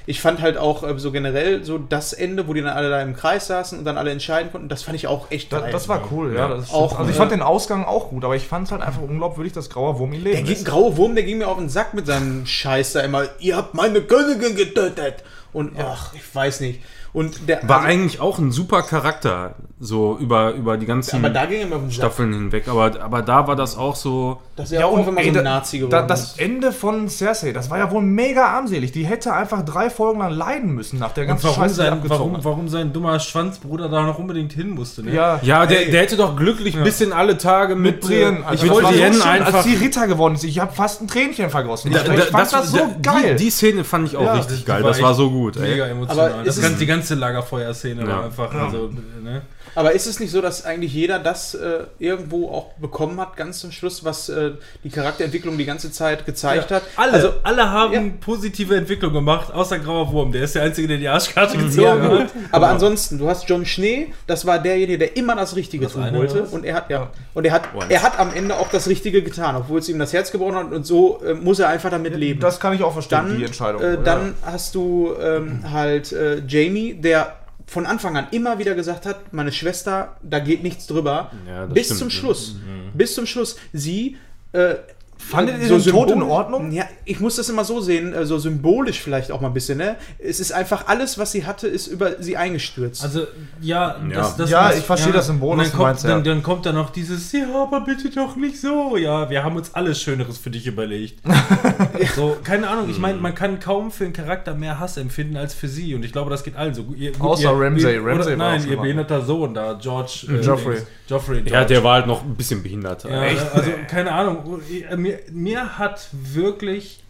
[0.05, 3.01] ich fand halt auch äh, so generell so das Ende, wo die dann alle da
[3.01, 5.71] im Kreis saßen und dann alle entscheiden konnten, das fand ich auch echt Da, geil.
[5.71, 6.47] das war cool, ja.
[6.47, 8.71] Das Auch, auch, also ich äh, fand den Ausgang auch gut, aber ich fand es
[8.71, 10.65] halt einfach unglaubwürdig, dass Grauer Wurm ihn der leben ging, lässt.
[10.65, 13.23] graue Wurm, der ging mir auf den Sack mit seinem Scheiß da immer.
[13.39, 15.23] Ihr habt meine Königin getötet.
[15.51, 16.81] Und ach, ich weiß nicht.
[17.15, 21.43] Und der War also- eigentlich auch ein super Charakter, so über, über die ganzen da
[21.45, 21.91] er.
[21.91, 22.67] Staffeln hinweg.
[22.67, 24.41] Aber, aber da war das auch so.
[24.57, 26.39] Dass er auch irgendwann mal so ein da- Nazi geworden da, Das ist.
[26.41, 28.91] Ende von Cersei, das war ja wohl mega armselig.
[28.91, 32.01] Die hätte einfach drei Folgen lang leiden müssen nach der Und ganzen warum Scheiße, sein,
[32.05, 35.03] warum, warum sein dummer Schwanzbruder da noch unbedingt hin musste.
[35.03, 35.13] Ne?
[35.13, 38.39] Ja, Ja, der, der hätte doch glücklich bis in alle Tage mit, mit Brienne.
[38.39, 39.53] äh, Also ich das wollte war so schön, einfach.
[39.55, 41.91] Als die Ritter geworden ist, ich habe fast ein Tränchen vergossen.
[41.91, 43.35] Ich, Da- ich da- fand das, so die- geil.
[43.37, 44.83] Die, die Szene fand ich auch Ja, richtig geil.
[44.83, 45.57] Das war so gut.
[45.59, 46.31] Mega emotional.
[46.33, 48.07] Aber das ist ganz, es- die ganze Lagerfeuerszene Ja.
[48.07, 48.51] war einfach.
[48.55, 48.91] Also,
[49.23, 49.43] ne?
[49.75, 53.59] Aber ist es nicht so, dass eigentlich jeder das äh, irgendwo auch bekommen hat, ganz
[53.59, 54.51] zum Schluss, was äh,
[54.83, 56.83] die Charakterentwicklung die ganze Zeit gezeigt hat?
[56.95, 58.01] Alle, Also, alle haben ja.
[58.21, 60.31] positive Entwicklung gemacht, außer Grauer Wurm.
[60.31, 62.19] Der ist der Einzige, der die Arschkarte ja, gezogen gut.
[62.21, 62.29] hat.
[62.51, 66.07] Aber ansonsten, du hast John Schnee, das war derjenige, der immer das Richtige Das tun
[66.13, 66.43] wollte.
[66.43, 66.53] was?
[66.53, 69.55] Und er hat, ja, und er hat, er hat am Ende auch das Richtige getan,
[69.55, 70.71] obwohl es ihm das Herz gebrochen hat.
[70.71, 72.39] Und so äh, muss er einfach damit leben.
[72.39, 73.81] das kann ich auch verstehen, dann, die Entscheidung.
[73.81, 73.97] Äh, Ja.
[73.97, 77.35] dann hast du ähm, halt äh, Jamie, der
[77.67, 81.31] von Anfang an immer wieder gesagt hat, meine Schwester, da geht nichts drüber.
[81.47, 81.99] Ja, bis stimmt.
[81.99, 82.55] zum Schluss.
[82.93, 83.57] Bis zum Schluss.
[83.73, 84.17] Sie
[84.51, 84.75] äh,
[85.17, 86.71] Fandet ihr den Tod in Ordnung?
[86.71, 89.77] Ja, ich muss das immer so sehen, äh, so symbolisch vielleicht auch mal ein bisschen,
[89.77, 89.95] ne?
[90.19, 93.03] Es ist einfach alles, was sie hatte, ist über sie eingestürzt.
[93.03, 93.25] Also,
[93.61, 96.09] ja, das, das Ja, was- ich verstehe das Symbol, was du kommt, meinst, ja.
[96.11, 98.97] dann, dann kommt da noch dieses, ja, aber bitte doch nicht so.
[98.97, 101.19] Ja, wir haben uns alles Schöneres für dich überlegt.
[102.15, 105.53] so, keine Ahnung, ich meine, man kann kaum für einen Charakter mehr Hass empfinden als
[105.53, 105.95] für sie.
[105.95, 106.93] Und ich glaube, das geht allen so.
[106.95, 107.93] Ihr, gut, Außer ihr, Ramsay.
[107.95, 110.27] Ihr, Ramsay oder, war auch nein, ihr behinderter Sohn da, George.
[110.29, 110.77] Äh, Joffrey.
[111.07, 111.37] Joffrey.
[111.39, 111.65] Ja, George.
[111.67, 113.03] der war halt noch ein bisschen behindert.
[113.05, 113.21] Ja,
[113.53, 114.61] also keine Ahnung.
[114.97, 117.01] Mir, mir hat wirklich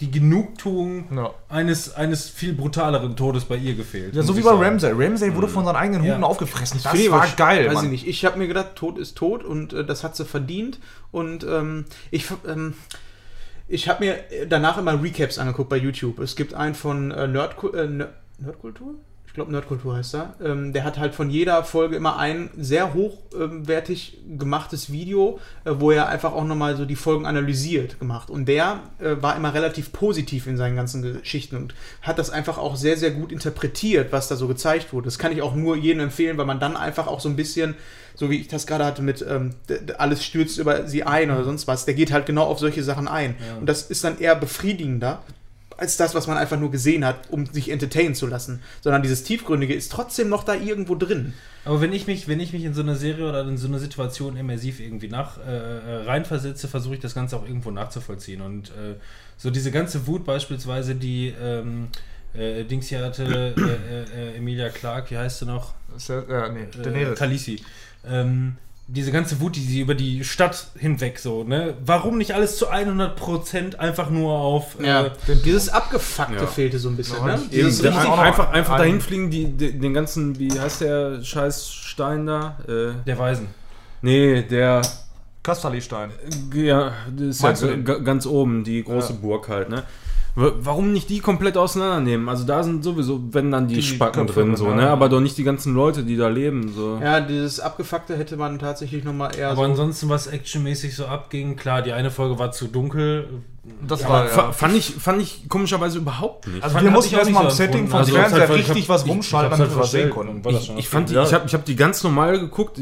[0.00, 1.32] die Genugtuung Ja.
[1.48, 4.14] eines, eines viel brutaleren Todes bei ihr gefehlt.
[4.16, 4.62] Ja, so wie bei sagen.
[4.62, 4.92] Ramsay.
[4.92, 6.12] Ramsay wurde von seinen eigenen Ja.
[6.14, 6.80] Hunden aufgefressen.
[6.82, 7.84] Das Finde ich war geil, Weiß Mann.
[7.86, 8.06] ich nicht.
[8.08, 10.80] Ich habe mir gedacht, Tod ist tot und äh, das hat sie verdient.
[11.12, 12.74] Und ähm, ich, ähm,
[13.68, 14.16] ich habe mir
[14.48, 16.18] danach immer Recaps angeguckt bei YouTube.
[16.18, 18.08] Es gibt einen von äh, Nerdku äh, Ner-
[18.38, 18.94] Nerdkultur?
[19.32, 20.34] Ich glaube, Nerdkultur heißt er.
[20.44, 25.90] Ähm, der hat halt von jeder Folge immer ein sehr hochwertig gemachtes Video, äh, wo
[25.90, 28.28] er einfach auch nochmal so die Folgen analysiert gemacht.
[28.28, 32.58] Und der äh, war immer relativ positiv in seinen ganzen Geschichten und hat das einfach
[32.58, 35.06] auch sehr, sehr gut interpretiert, was da so gezeigt wurde.
[35.06, 37.74] Das kann ich auch nur jedem empfehlen, weil man dann einfach auch so ein bisschen,
[38.14, 39.54] so wie ich das gerade hatte mit ähm,
[39.96, 43.08] alles stürzt über sie ein oder sonst was, der geht halt genau auf solche Sachen
[43.08, 43.36] ein.
[43.58, 45.22] Und das ist dann eher befriedigender
[45.76, 48.62] als das, was man einfach nur gesehen hat, um sich entertainen zu lassen.
[48.80, 51.34] Sondern dieses Tiefgründige ist trotzdem noch da irgendwo drin.
[51.64, 53.78] Aber wenn ich mich, wenn ich mich in so eine Serie oder in so eine
[53.78, 58.40] Situation immersiv irgendwie nach äh, äh, reinversetze, versuche ich das Ganze auch irgendwo nachzuvollziehen.
[58.40, 58.96] Und äh,
[59.36, 61.88] so diese ganze Wut beispielsweise, die ähm,
[62.34, 65.74] äh, Dings hier hatte, äh, äh, äh, Emilia Clark, wie heißt sie noch?
[66.08, 67.18] Ja, nee, Äh, Daenerys.
[67.18, 67.62] Khaleesi.
[68.04, 68.56] Ähm,
[68.92, 71.74] diese ganze Wut, die sie über die Stadt hinweg so, ne?
[71.84, 75.10] Warum nicht alles zu 100% einfach nur auf äh,
[75.44, 76.46] dieses Abgefuckte Ja.
[76.46, 77.16] fehlte so ein bisschen.
[77.18, 77.32] Ja, ne?
[77.34, 77.50] eben.
[77.50, 81.72] Dieses richtig, einfach einfach ein- dahin fliegen, die, die, den ganzen, wie heißt der scheiß
[81.72, 82.58] Stein da?
[82.68, 83.48] Äh, der Weisen.
[84.02, 84.82] nee, der,
[85.42, 86.10] Kasterlistein.
[86.54, 89.18] ja, das ist Meinst ja ganz oben, die große Ja.
[89.20, 89.82] Burg halt, ne?
[90.34, 92.28] W- Warum nicht die komplett auseinandernehmen?
[92.28, 94.74] Also da sind sowieso, wenn dann die, Die Spacken Köpfe drin, drin, so, ja.
[94.74, 94.88] ne?
[94.90, 96.98] Aber doch nicht die ganzen Leute, die da leben, so.
[97.02, 99.62] ja, dieses Abgefuckte hätte man tatsächlich nochmal eher Aber so.
[99.64, 103.28] ansonsten, was actionmäßig so abging, klar, die eine Folge war zu dunkel.
[103.86, 104.52] Das war, Fa- ja.
[104.52, 106.64] fand, ich, fand ich komischerweise überhaupt nicht.
[106.64, 108.88] Also wir hab mussten ich erstmal im so Setting vom Also Fernseher halt- ich richtig
[108.88, 110.44] hab- was rumschalten, damit wir halt was sehen konnten.
[110.44, 111.22] war Ich, ich fand die, Ja.
[111.24, 112.80] ich habe ich hab die ganz normal geguckt.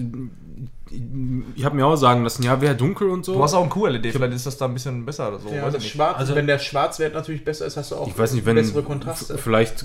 [1.55, 3.35] Ich habe mir auch sagen lassen, ja, wäre dunkel und so.
[3.35, 5.49] Du hast auch ein QLED, vielleicht ist das da ein bisschen besser oder so.
[5.49, 5.93] Ja, weiß das ich nicht.
[5.93, 8.57] Schwarz, Also- wenn der Schwarzwert natürlich besser ist, hast du auch ich weiß nicht, wenn
[8.57, 9.39] bessere Kontraste.
[9.39, 9.85] vielleicht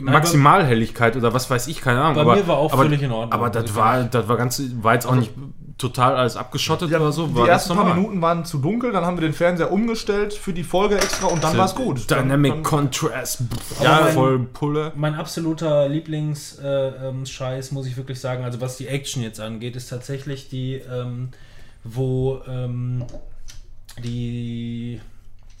[0.00, 2.14] Maximalhelligkeit oder was weiß ich, keine Ahnung.
[2.16, 3.32] Bei aber, mir war auch aber, völlig in Ordnung.
[3.32, 5.32] Aber das Also war, das war ganz, war jetzt auch nicht
[5.80, 7.26] total alles abgeschottet oder so.
[7.26, 7.94] die War ersten ganz paar.
[7.94, 11.42] Minuten waren zu dunkel, dann haben wir den Fernseher umgestellt für die Folge extra und
[11.42, 12.10] dann war es gut.
[12.10, 13.40] Dann- Dynamic dann- Contrast.
[13.82, 14.92] Ja, Ja, mein- voll Pulle.
[14.94, 20.48] Mein absoluter Lieblingsscheiß, muss ich wirklich sagen, also was die Action jetzt angeht, ist tatsächlich
[20.48, 21.30] die, ähm,
[21.84, 23.04] wo ähm,
[24.02, 25.00] die.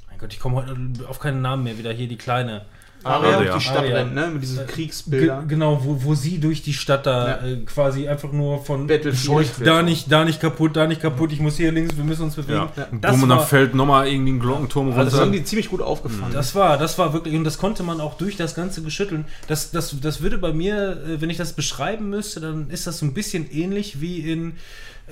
[0.08, 0.76] Mein Gott, ich komme heute
[1.08, 1.92] auf keinen Namen mehr wieder.
[1.92, 2.66] Hier die kleine.
[3.04, 3.38] Aria Aria.
[3.52, 3.96] durch die Stadt Aria.
[3.96, 4.26] rennt, ne?
[4.32, 5.48] Mit diesen Ge Kriegsbildern.
[5.48, 7.46] genau, wo, wo sie durch die Stadt da Ja.
[7.46, 9.50] äh, quasi einfach nur von Battlefield.
[9.64, 12.34] da nicht, da nicht kaputt, da nicht kaputt, ich muss hier links, wir müssen uns
[12.36, 12.68] bewegen.
[12.76, 12.88] Ja.
[13.00, 15.10] Das Bumm, und dann fällt nochmal irgendwie ein Glockenturm Also runter.
[15.12, 16.32] das haben die ziemlich gut aufgefangen.
[16.32, 19.24] Das war, das war wirklich, und das konnte man auch durch das Ganze geschütteln.
[19.48, 22.98] Das, das, das würde bei mir, äh, wenn ich das beschreiben müsste, dann ist das
[22.98, 24.52] so ein bisschen ähnlich wie in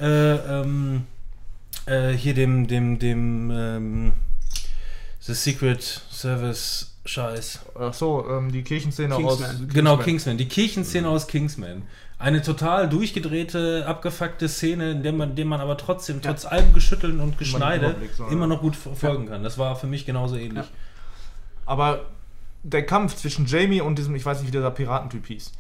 [0.01, 1.03] äh, ähm,
[1.87, 4.13] äh, hier dem, dem, dem ähm,
[5.21, 7.61] The Secret Service Scheiß.
[7.75, 9.51] Ach so, ähm, die Kirchenszene Kingsman.
[9.51, 9.63] aus.
[9.73, 10.37] Genau, Kingsman.
[10.37, 11.83] Die Kirchenszene aus Kingsman.
[12.19, 17.21] Eine total durchgedrehte, abgefuckte Szene, in der man, dem man aber trotzdem, trotz allem Geschütteln
[17.21, 18.31] und Geschneide, so, ja.
[18.31, 19.43] immer noch gut folgen kann.
[19.43, 20.67] Das war für mich genauso ähnlich.
[21.65, 22.07] Aber
[22.63, 25.53] der Kampf zwischen Jamie und diesem, ich weiß nicht, wie dieser Piratentyp hieß,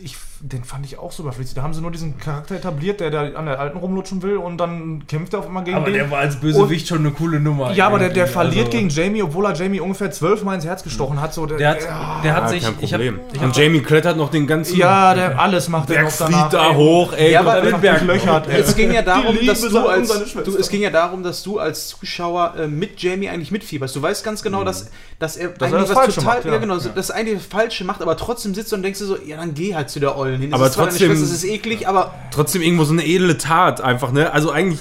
[0.00, 1.54] ich, den fand ich auch so überflüssig.
[1.54, 4.58] Da haben sie nur diesen Charakter etabliert, der da an der Alten rumlutschen will und
[4.58, 5.94] dann kämpft er auf einmal gegen Aber den.
[5.94, 7.72] der war als Bösewicht schon eine coole Nummer.
[7.72, 8.32] ja, aber der, der irgendwie.
[8.32, 11.32] verliert Also- gegen Jamie, obwohl er Jamie ungefähr zwölfmal ins Herz gestochen hat.
[11.32, 11.78] So, Der hat,
[12.24, 12.64] der hat Ja, sich.
[12.64, 13.20] kein Ich hab, Problem.
[13.32, 16.16] ich hab, und Jamie klettert noch den ganzen ja, der alles macht er Berg noch
[16.26, 16.48] danach.
[16.48, 16.74] da ey.
[16.74, 17.30] hoch, ey.
[17.32, 18.60] Ja, aber einfach Berg- durchlöchert, ey.
[18.60, 21.88] Es ging ja darum, dass du als du, es ging ja darum, dass du als
[21.88, 23.94] Zuschauer äh, mit Jamie eigentlich mitfieberst.
[23.94, 24.90] Du weißt ganz genau, dass,
[25.20, 26.52] dass er er das eigentlich was Falsche total, macht, ja.
[26.52, 29.04] ja, genau, so- das eigentlich das Falsche macht, aber trotzdem sitzt du und denkst dir
[29.06, 30.50] so, ja, dann geh halt zu der Ollen hin.
[30.50, 34.12] Das Aber trotzdem- Schwester, das ist eklig, aber trotzdem irgendwo so eine edle Tat einfach,
[34.12, 34.32] ne?
[34.32, 34.80] Also eigentlich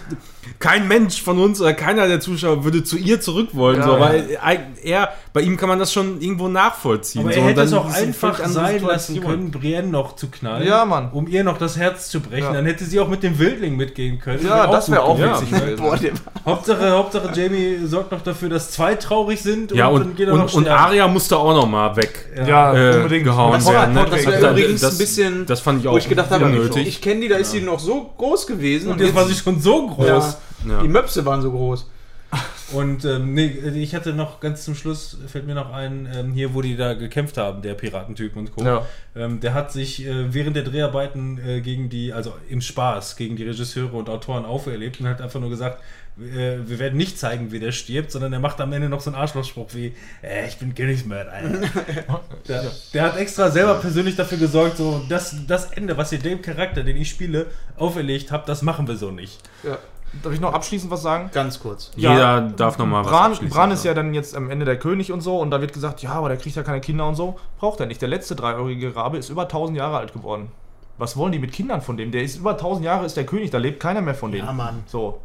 [0.61, 3.93] kein Mensch von uns oder keiner der Zuschauer würde zu ihr zurück wollen, Ja, so,
[3.95, 3.99] ja.
[3.99, 4.39] weil
[4.83, 7.21] er, bei ihm kann man das schon irgendwo nachvollziehen.
[7.23, 10.29] aber so, er und hätte es dann auch einfach sein lassen können, Brienne noch zu
[10.29, 10.65] knallen.
[10.65, 11.09] Ja, Mann.
[11.11, 12.43] Um ihr noch das Herz zu brechen.
[12.45, 12.53] Ja.
[12.53, 14.45] Dann hätte sie auch mit dem Wildling mitgehen können.
[14.45, 15.41] Ja, das wäre auch gut gewesen.
[15.41, 15.59] witzig Ja.
[15.59, 16.19] gewesen.
[16.23, 20.27] boah, Hauptsache, Hauptsache Jamie sorgt noch dafür, dass zwei traurig sind Ja, dann und, geht
[20.27, 20.83] er und, noch und sterben.
[20.83, 22.29] Arya musste auch noch mal weg.
[22.47, 23.25] Ja, äh, unbedingt.
[23.25, 23.93] gehauen Das werden.
[23.93, 24.05] Ne?
[24.09, 26.87] das wäre übrigens ein bisschen- Das fand ich auch wo ich gedacht habe, unnötig.
[26.87, 29.59] ich kenne die, da ist sie noch so groß gewesen Und jetzt war sie schon
[29.59, 30.37] so groß.
[30.65, 30.81] Ja, Ja.
[30.81, 31.89] die Möpse waren so groß.
[32.71, 36.53] Und ähm, nee, ich hatte noch ganz zum Schluss, fällt mir noch ein, ähm, hier,
[36.53, 38.63] wo die da gekämpft haben, der Piratentyp und Co.
[38.63, 38.85] Ja.
[39.13, 43.35] Ähm, der hat sich äh, während der Dreharbeiten äh, gegen die, also im Spaß, gegen
[43.35, 45.83] die Regisseure und Autoren auferlebt und hat einfach nur gesagt,
[46.17, 49.09] äh, wir werden nicht zeigen, wie der stirbt, sondern er macht am Ende noch so
[49.09, 49.93] einen Arschlochspruch wie,
[50.23, 51.33] äh, ich bin Königsmörder.
[51.33, 51.69] Alter.
[52.47, 56.41] der, der hat extra selber persönlich dafür gesorgt, so, das, das Ende, was ihr dem
[56.41, 59.39] Charakter, den ich spiele, auferlegt habt, das machen wir so nicht.
[59.63, 59.77] Ja,
[60.23, 61.29] Darf ich noch abschließend was sagen?
[61.33, 61.91] ganz kurz.
[61.95, 63.55] Jeder Ja, darf noch mal was Bran, abschließen.
[63.55, 66.01] Bran ist ja dann jetzt am Ende der König und so und da wird gesagt,
[66.01, 67.39] ja, aber der kriegt ja keine Kinder und so.
[67.59, 68.01] Braucht er nicht.
[68.01, 70.51] Der letzte dreieurige Rabe ist über 1000 Jahre alt geworden.
[70.97, 72.11] Was wollen die mit Kindern von dem?
[72.11, 74.45] Der ist über 1000 Jahre, ist der König, da lebt keiner mehr von denen.
[74.47, 74.83] Ja, Mann.
[74.85, 75.19] So,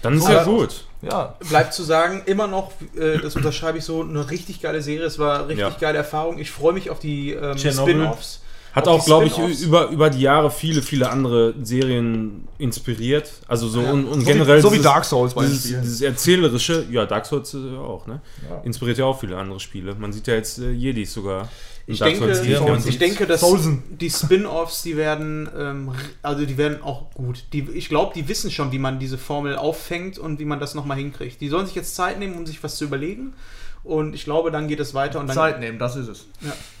[0.00, 0.84] Dann ist So, ja aber- gut.
[1.02, 1.34] ja.
[1.48, 5.04] Bleibt zu sagen, immer noch, äh, das unterschreibe ich so, eine richtig geile Serie.
[5.06, 5.76] Es war eine richtig Ja.
[5.78, 6.38] geile Erfahrung.
[6.38, 7.56] Ich freue mich auf die ähm.
[7.56, 8.40] Spin-Offs.
[8.72, 13.30] Hat auch, glaube ich, über, über die Jahre viele, viele andere Serien inspiriert.
[13.46, 14.58] Also so und, und So generell.
[14.58, 18.20] wie, so wie dieses- Dark Souls dieses, dieses erzählerische, ja, Dark Souls äh, auch, ne?
[18.48, 18.62] Ja.
[18.64, 19.94] Inspiriert ja auch viele andere Spiele.
[19.94, 21.48] Man sieht ja jetzt äh, Jedis sogar.
[21.86, 23.82] in Ich Dark denke, Souls Ja, 4 man und ich denke, dass Soulsen.
[23.90, 25.90] die Spin-Offs, die werden, ähm,
[26.22, 27.44] also die werden auch gut.
[27.52, 30.74] Die, ich glaube, die wissen schon, wie man diese Formel auffängt und wie man das
[30.74, 31.40] nochmal hinkriegt.
[31.42, 33.34] Die sollen sich jetzt Zeit nehmen, um sich was zu überlegen.
[33.84, 35.18] Und ich glaube, dann geht es weiter.
[35.18, 36.26] Und dann, Zeit nehmen, das ist es.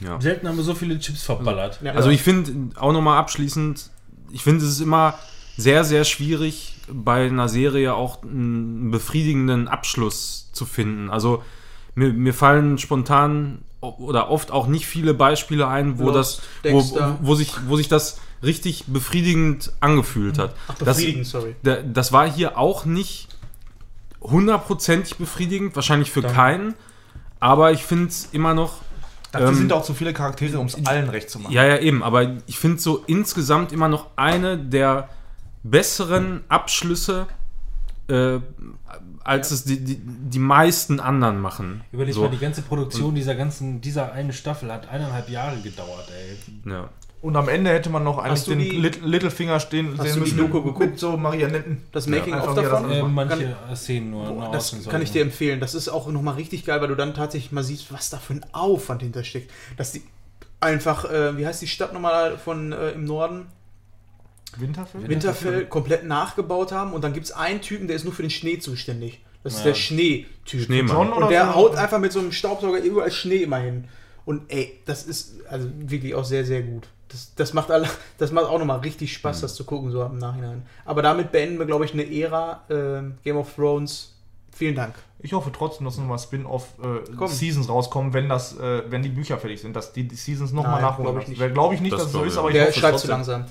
[0.00, 0.20] Ja.
[0.20, 1.80] Selten haben wir so viele Chips verballert.
[1.82, 1.92] Ja.
[1.92, 3.90] Also ich finde auch nochmal abschließend,
[4.30, 5.14] ich finde es ist immer
[5.56, 11.10] sehr, sehr schwierig, bei einer Serie auch einen befriedigenden Abschluss zu finden.
[11.10, 11.42] Also
[11.94, 16.98] mir, mir fallen spontan oder oft auch nicht viele Beispiele ein, wo Lost, das, wo,
[17.20, 20.54] wo, sich, wo sich das richtig befriedigend angefühlt hat.
[20.68, 21.56] Ach, das, befriedigend, sorry.
[21.64, 23.28] da- das war hier auch nicht
[24.20, 26.74] hundertprozentig befriedigend, wahrscheinlich für keinen,
[27.42, 28.74] aber ich finde es immer noch
[29.32, 31.52] Dafür Ähm, sind auch zu viele Charaktere, um es allen recht zu machen.
[31.52, 35.08] ja, ja, eben, aber ich finde so insgesamt immer noch eine der
[35.62, 37.26] besseren Abschlüsse,
[38.08, 38.38] äh,
[39.24, 41.82] als es die, die, die meisten anderen machen.
[41.92, 46.10] Überleg so, mal, die ganze Produktion dieser ganzen, dieser eine Staffel hat eineinhalb Jahre gedauert,
[46.10, 46.70] ey.
[46.70, 46.90] ja.
[47.22, 50.18] Und am Ende hätte man noch eigentlich Hast du den die- Littlefinger stehen Hast sehen
[50.18, 50.38] du die müssen.
[50.38, 50.90] Doku geguckt?
[50.90, 51.82] Mit so Marionetten.
[51.92, 52.90] Das Making einfach of davon?
[52.90, 54.26] Äh, manche Szenen nur.
[54.26, 55.60] Boah, das außen kann ich dir empfehlen.
[55.60, 58.34] Das ist auch nochmal richtig geil, weil du dann tatsächlich mal siehst, was da für
[58.34, 59.50] ein Aufwand hintersteckt.
[59.76, 60.02] Dass die
[60.60, 63.46] einfach, äh, wie heißt die Stadt nochmal von äh, im Norden?
[64.56, 65.08] Winterfell?
[65.08, 68.30] Winterfell komplett nachgebaut haben und dann gibt es einen Typen, der ist nur für den
[68.30, 69.20] Schnee zuständig.
[69.44, 69.66] Das ist Ja.
[69.66, 70.62] der Schneetyp.
[70.66, 71.12] Schneemann.
[71.12, 71.54] Und der so?
[71.54, 73.84] haut einfach mit so einem Staubsauger überall Schnee immer hin.
[74.24, 76.88] Und ey, das ist also wirklich auch sehr, sehr gut.
[77.12, 80.18] Das, das, macht, alle, das macht auch nochmal richtig Spaß, das zu gucken, so im
[80.18, 80.62] Nachhinein.
[80.84, 84.08] Aber damit beenden wir, glaube ich, eine Ära ähm, Game of Thrones.
[84.54, 84.94] Vielen Dank.
[85.20, 86.18] Ich hoffe trotzdem, dass nochmal.
[86.18, 90.82] Spin-off-Seasons rauskommen, wenn, das, äh, wenn die Bücher fertig sind, dass die, die Seasons nochmal
[90.82, 91.12] nachholen.
[91.12, 91.40] glaub ich nicht.
[91.40, 92.80] Wer- Glaube ich nicht, Das dass es so glaub ist, ich aber ich Der hoffe
[92.80, 93.44] schreibt zu langsam.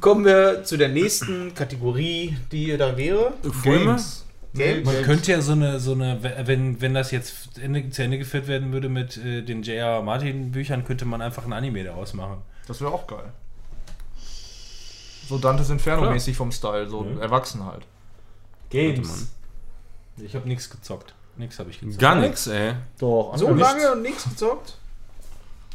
[0.00, 3.32] Kommen wir zu der nächsten Kategorie, die da wäre.
[3.62, 3.84] Filme?
[3.86, 4.24] Games.
[4.54, 4.84] Games.
[4.84, 8.48] Man könnte ja so eine, so eine, wenn, wenn das jetzt Ende, zu Ende geführt
[8.48, 10.02] werden würde mit äh, den J.R.
[10.02, 12.38] Martin Büchern, könnte man einfach ein Anime daraus machen.
[12.66, 13.32] Das wäre auch geil.
[15.28, 17.20] So Dantes Inferno-mäßig vom Style, so Ja.
[17.22, 17.84] erwachsen halt.
[18.70, 19.28] Games.
[20.18, 21.14] Ich habe nichts gezockt.
[21.36, 22.00] Nichts habe ich gezockt.
[22.00, 22.74] Gar nichts, ey.
[22.98, 24.76] Doch, So lange und nichts gezockt?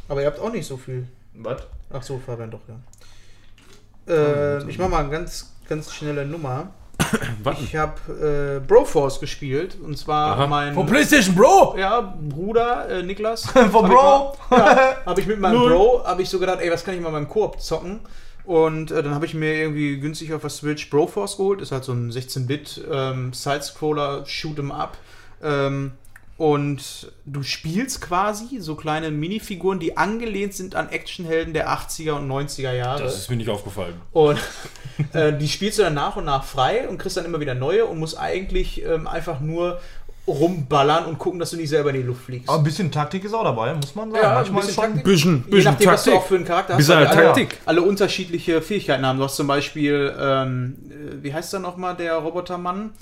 [0.08, 1.08] Aber ihr habt auch nicht so viel.
[1.34, 1.62] Was?
[1.90, 4.12] Ach so, Fabian doch, ja.
[4.12, 6.68] Äh, ich mach mal eine ganz, ganz schnelle Nummer.
[7.42, 7.64] Warten.
[7.64, 10.46] Ich habe äh, Broforce gespielt und zwar Aha.
[10.46, 11.76] mein Von PlayStation Bro!
[11.78, 13.46] ja, Bruder äh, Niklas.
[13.50, 14.36] Von Hab Bro!
[14.50, 15.70] Ja, habe ich mit meinem Null.
[15.70, 18.00] Bro, habe ich so gedacht, ey, was kann ich mal beim Koop zocken?
[18.44, 21.60] Und äh, dann habe ich mir irgendwie günstig auf der Switch Broforce geholt.
[21.60, 24.96] Ist halt so ein 16-Bit ähm, Sidescroller Shoot'em Up.
[25.42, 25.92] Ähm,
[26.38, 32.30] und du spielst quasi so kleine Minifiguren, die angelehnt sind an Actionhelden der 80er und
[32.30, 33.02] 90er Jahre.
[33.02, 34.00] Das ist mir nicht aufgefallen.
[34.12, 34.38] Und
[35.14, 37.86] äh, die spielst du dann nach und nach frei und kriegst dann immer wieder neue
[37.86, 39.80] und musst eigentlich ähm, einfach nur
[40.28, 42.48] rumballern und gucken, dass du nicht selber in die Luft fliegst.
[42.48, 44.22] Aber ein bisschen Taktik ist auch dabei, muss man sagen.
[44.22, 44.84] Ja, ein Manchmal bisschen ist schon.
[44.84, 45.04] Taktik.
[45.04, 46.22] Bisschen, Je bisschen nachdem, was du Taktik.
[46.22, 46.78] auch für einen Charakter hast.
[46.78, 47.58] Bisschen die alle, Taktik.
[47.64, 49.18] alle unterschiedliche Fähigkeiten haben.
[49.18, 52.92] Du hast zum Beispiel, ähm, äh, wie heißt der nochmal, der Robotermann?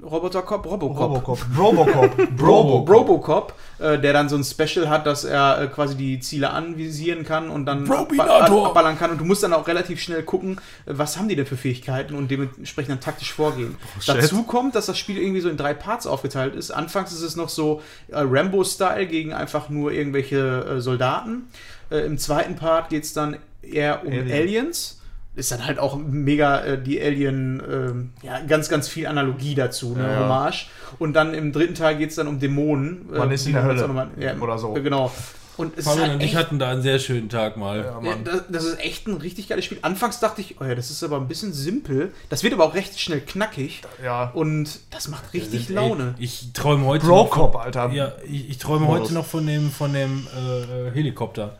[0.00, 0.64] Robotercop?
[0.64, 1.00] Robocop.
[1.00, 1.38] Robocop.
[1.58, 2.18] Robocop.
[2.40, 6.50] Robo, Robocop, äh, der dann so ein Special hat, dass er äh, quasi die Ziele
[6.50, 9.10] anvisieren kann und dann abballern kann.
[9.10, 12.14] Und du musst dann auch relativ schnell gucken, äh, was haben die denn für Fähigkeiten
[12.14, 13.76] und dementsprechend dann taktisch vorgehen.
[14.00, 14.14] shit.
[14.14, 16.70] Dazu kommt, dass das Spiel irgendwie so in drei Parts aufgeteilt ist.
[16.70, 21.48] Anfangs ist es noch so äh, Rambo-Style gegen einfach nur irgendwelche äh, Soldaten.
[21.90, 24.30] Äh, Im zweiten Part geht es dann eher um Alien.
[24.30, 24.97] Aliens.
[25.38, 29.94] Ist dann halt auch mega äh, die Alien, ähm, ja, ganz, ganz viel Analogie dazu,
[29.94, 30.20] ne, Ja.
[30.24, 30.66] Hommage.
[30.98, 33.06] Und dann im dritten Teil geht es dann um Dämonen.
[33.10, 33.84] Man äh, ist in die der Hölle.
[33.84, 34.76] auch noch mal- ja, Oder so.
[34.76, 35.12] äh, Genau.
[35.56, 37.78] Und es ist Fabian halt und ich hatten da einen sehr schönen Tag mal.
[38.04, 39.78] Ja, das, das ist echt ein richtig geiles Spiel.
[39.82, 42.12] Anfangs dachte ich, oh ja, das ist aber ein bisschen simpel.
[42.28, 43.82] Das wird aber auch recht schnell knackig.
[44.02, 44.30] Ja.
[44.34, 46.14] Und das macht richtig Sind- Laune.
[46.16, 47.82] Ey, ich träume heute Brocop, noch Alter.
[47.88, 49.02] von, ja, ich, ich träume Modus.
[49.06, 51.56] heute noch von dem von dem äh, äh, Helikopter.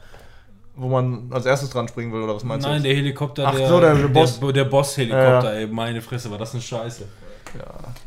[0.78, 2.88] Wo man als erstes dran springen will, oder was meinst Nein, du?
[2.88, 4.38] der Helikopter, Ach der, so, der Boss.
[4.38, 7.04] der, der Boss-Helikopter, Ja, ey, meine Fresse, war das eine Scheiße.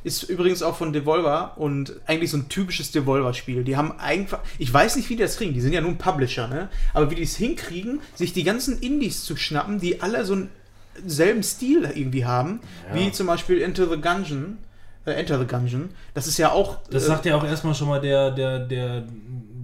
[0.03, 3.63] Ist übrigens auch von Devolver und eigentlich so ein typisches Devolver-Spiel.
[3.63, 5.97] Die haben einfach, ich weiß nicht, wie die das kriegen, die sind ja nur ein
[5.97, 6.69] Publisher, ne?
[6.93, 10.49] Aber wie die es hinkriegen, sich die ganzen Indies zu schnappen, die alle so einen
[11.05, 12.61] selben Stil irgendwie haben,
[12.93, 14.57] wie zum Beispiel Enter the Gungeon.
[15.05, 15.89] Äh, Enter the Gungeon.
[16.13, 16.77] Das ist ja auch.
[16.89, 19.03] Das äh, sagt ja auch erstmal schon mal der, der, der,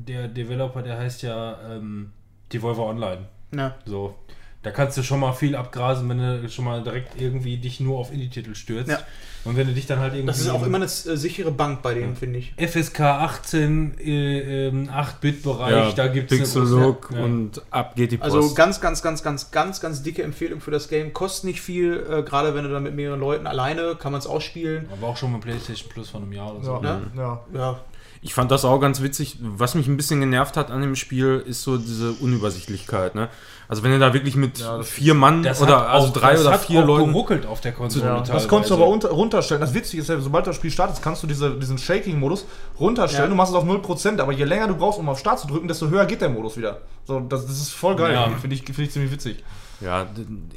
[0.07, 2.11] der Developer, der heißt ja ähm,
[2.53, 3.27] Devolver Online.
[3.51, 4.15] na, So.
[4.63, 7.99] Da kannst du schon mal viel abgrasen, wenn du schon mal direkt irgendwie dich nur
[7.99, 8.89] auf Indie-Titel stürzt.
[8.89, 8.99] Ja.
[9.45, 10.27] Und wenn du dich dann halt irgendwie.
[10.27, 12.53] das ist auch im immer eine äh, sichere Bank bei denen, finde ich.
[12.57, 17.23] FSK 18, äh, ähm, 8-Bit-Bereich, da gibt es Pixel-Look Ja.
[17.23, 18.35] und ab geht die Post.
[18.35, 21.13] Also ganz, ganz, ganz, ganz, ganz, ganz dicke Empfehlung für das Game.
[21.13, 24.27] Kostet nicht viel, äh, gerade wenn du dann mit mehreren Leuten alleine kann man es
[24.27, 24.89] auch spielen.
[24.91, 26.73] Aber auch schon mit PlayStation Plus von einem Jahr oder so.
[26.73, 27.01] Ja, Ne?
[27.15, 27.41] ja.
[27.53, 27.79] Ja,
[28.21, 29.37] Ich fand das auch ganz witzig.
[29.41, 33.15] Was mich ein bisschen genervt hat an dem Spiel, ist so diese Unübersichtlichkeit.
[33.15, 33.29] Ne?
[33.67, 36.41] Also wenn du da wirklich mit Ja, das vier Mann oder also auch- drei das
[36.41, 37.07] oder hat vier Leuten.
[37.07, 38.05] geruckelt auf der Konsole.
[38.05, 39.61] Ja, das konntest du aber unter, runterstellen.
[39.61, 42.45] Das Witzige ist ja, sobald das Spiel startet, kannst du diese, diesen Shaking-Modus
[42.79, 43.25] runterstellen.
[43.25, 43.29] Ja.
[43.29, 45.67] Du machst es auf 0%, aber je länger du brauchst, um auf Start zu drücken,
[45.67, 46.81] desto höher geht der Modus wieder.
[47.05, 48.13] So, das, das ist voll geil.
[48.13, 48.29] Ja.
[48.39, 49.43] Finde ich, find ich ziemlich witzig.
[49.79, 50.07] Ja,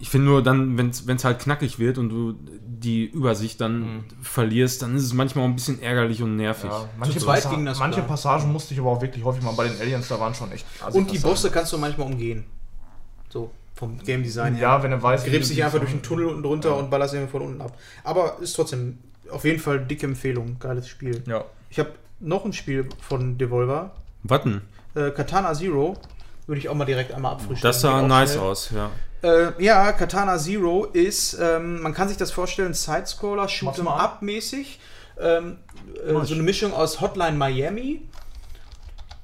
[0.01, 4.81] ich finde nur dann, wenn es halt knackig wird und du die Übersicht dann verlierst,
[4.81, 6.71] dann ist es manchmal auch ein bisschen ärgerlich und nervig.
[6.71, 8.01] Ja, manche, Passa- ging das manche.
[8.03, 10.65] Passagen musste ich aber auch wirklich häufig mal bei den Aliens, da waren schon echt.
[10.83, 11.19] assi Und die.
[11.19, 12.45] Bosse kannst du manchmal umgehen.
[13.29, 14.63] So, vom Game Design her.
[14.63, 15.25] Ja, wenn er weiß.
[15.25, 16.75] Du gräbst dich einfach durch den Tunnel unten drunter Ja.
[16.77, 17.77] und ballerst irgendwie von unten ab.
[18.05, 18.99] Aber ist trotzdem
[19.31, 20.57] auf jeden Fall dicke Empfehlung.
[20.59, 21.23] Geiles Spiel.
[21.27, 21.45] Ja.
[21.69, 21.91] Ich habe
[22.21, 23.93] noch ein Spiel von Devolver.
[24.23, 24.63] Warten,
[24.95, 25.97] Äh, Katana Zero.
[26.51, 27.63] Würde ich auch mal direkt einmal abfrühstücken.
[27.63, 28.43] das sah nice schnell.
[28.43, 28.91] aus, ja.
[29.23, 33.87] Äh, ja, Katana Zero ist, ähm, man kann sich das vorstellen, Sidescroller, Shoot'em.
[33.87, 34.81] Up mäßig.
[35.21, 35.59] Ähm,
[36.05, 38.03] äh, so eine Mischung aus Hotline Miami.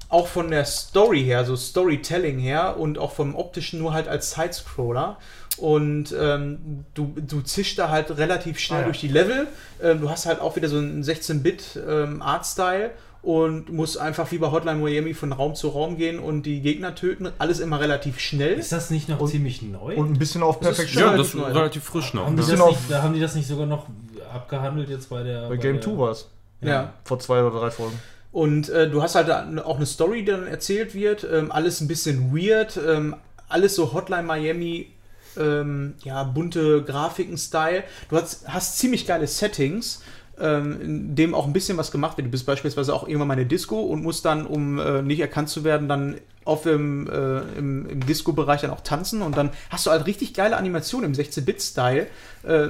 [0.09, 4.31] Auch von der Story her, so Storytelling her und auch vom optischen nur halt als
[4.31, 5.19] Sidescroller.
[5.57, 8.87] Und ähm, du, du zischst da halt relativ schnell Ah, ja.
[8.87, 9.49] durch die Level.
[9.83, 12.93] Ähm, du hast halt auch wieder so einen 16-Bit ähm, Artstyle
[13.27, 16.95] und musst einfach wie bei Hotline Miami von Raum zu Raum gehen und die Gegner
[16.95, 17.29] töten.
[17.39, 18.53] Alles immer relativ schnell.
[18.53, 19.97] Ist das nicht noch ziemlich neu?
[19.97, 21.03] Und ein bisschen auf Perfektion.
[21.03, 22.25] Ja, das ist relativ frisch noch.
[22.27, 22.49] haben, die Ne?
[22.49, 23.87] das bisschen nicht, da haben die das nicht sogar noch
[24.33, 25.49] abgehandelt jetzt bei der.
[25.49, 26.29] Bei Game der, 2 war es.
[26.61, 26.93] ja.
[27.03, 27.99] Vor zwei oder drei Folgen.
[28.31, 29.29] Und äh, du hast halt
[29.65, 31.27] auch eine Story, die dann erzählt wird.
[31.29, 32.77] Ähm, alles ein bisschen weird.
[32.77, 33.17] Ähm,
[33.49, 34.93] alles so Hotline Miami.
[35.37, 37.83] Ähm, ja, bunte Grafiken-Style.
[38.09, 40.03] Du hast, hast ziemlich geile Settings,
[40.41, 42.27] ähm, in dem auch ein bisschen was gemacht wird.
[42.27, 45.21] Du bist beispielsweise auch irgendwann mal in der Disco und musst dann, um äh, nicht
[45.21, 49.51] erkannt zu werden, dann auf dem, äh, im, im Disco-Bereich dann auch tanzen und dann
[49.69, 52.07] hast du halt richtig geile Animationen im 16-Bit-Style.
[52.45, 52.69] Äh,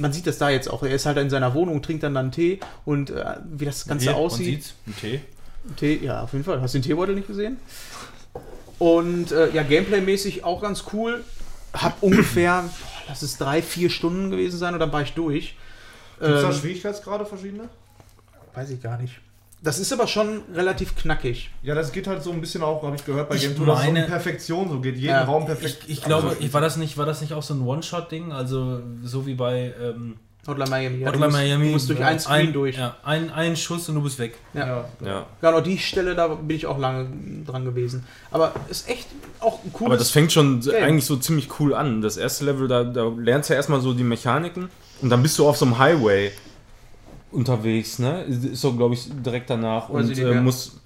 [0.00, 0.84] man sieht das da jetzt auch.
[0.84, 4.04] Er ist halt in seiner Wohnung, trinkt dann dann Tee und äh, wie das Ganze
[4.04, 4.62] Hier, man aussieht.
[4.62, 4.74] sieht's.
[4.86, 5.20] Ein Tee.
[5.76, 6.60] Tee, ja, auf jeden Fall.
[6.60, 7.56] Hast du den Teebeutel nicht gesehen?
[8.78, 11.24] Und äh, ja, Gameplay-mäßig auch ganz cool.
[11.72, 15.56] Hab ungefähr, boah, lass es drei, vier Stunden gewesen sein und dann war ich durch.
[16.18, 17.68] Gibt es da Ähm, Schwierigkeitsgrade verschiedene?
[18.54, 19.20] weiß ich gar nicht.
[19.60, 21.50] Das ist aber schon relativ knackig.
[21.62, 23.64] Ja, das geht halt so ein bisschen auch, habe ich gehört, bei Ich Game 2,
[23.66, 24.96] dass es so um Perfektion so geht.
[24.96, 25.24] Jeden Ja.
[25.24, 25.84] Raum perfekt.
[25.86, 28.30] Ich, ich glaube, ich, war, das nicht, war das nicht auch so ein One-Shot-Ding?
[28.30, 30.14] Also so wie bei ähm,
[30.46, 30.98] Hotline Miami.
[30.98, 31.66] Ja, Hotline du musst, Miami.
[31.66, 32.76] Du musst durch ein Screen durch.
[32.76, 34.36] Ja, ein, ein Schuss und du bist weg.
[34.54, 34.66] Ja.
[34.66, 34.84] ja.
[35.04, 35.26] Ja.
[35.40, 37.08] Genau, die Stelle, da bin ich auch lange
[37.44, 38.04] dran gewesen.
[38.30, 39.08] Aber ist echt
[39.40, 39.90] auch ein cooles...
[39.90, 40.84] Aber das fängt schon Game.
[40.84, 42.00] eigentlich so ziemlich cool an.
[42.00, 44.68] Das erste Level, da, da lernst du ja erstmal so die Mechaniken
[45.02, 46.32] und dann bist du auf so einem Highway
[47.30, 48.22] unterwegs, ne?
[48.24, 49.90] Ist so, glaube ich, direkt danach.
[49.92, 50.80] Weiß Und äh, musst.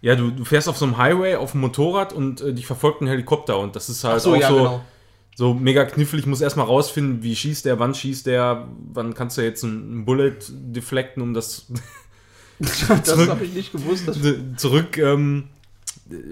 [0.00, 3.00] Ja, du, du fährst auf so einem Highway auf dem Motorrad und äh, dich verfolgt
[3.00, 4.84] ein Helikopter und das ist halt Ach so, auch ja, so, genau.
[5.34, 6.20] so mega knifflig.
[6.20, 10.00] Ich muss erstmal rausfinden, wie schießt der, wann schießt der, wann kannst du jetzt ein,
[10.00, 11.66] ein Bullet deflecten, um das
[12.58, 14.10] Das habe ich nicht gewusst.
[14.56, 15.48] Zurück ähm,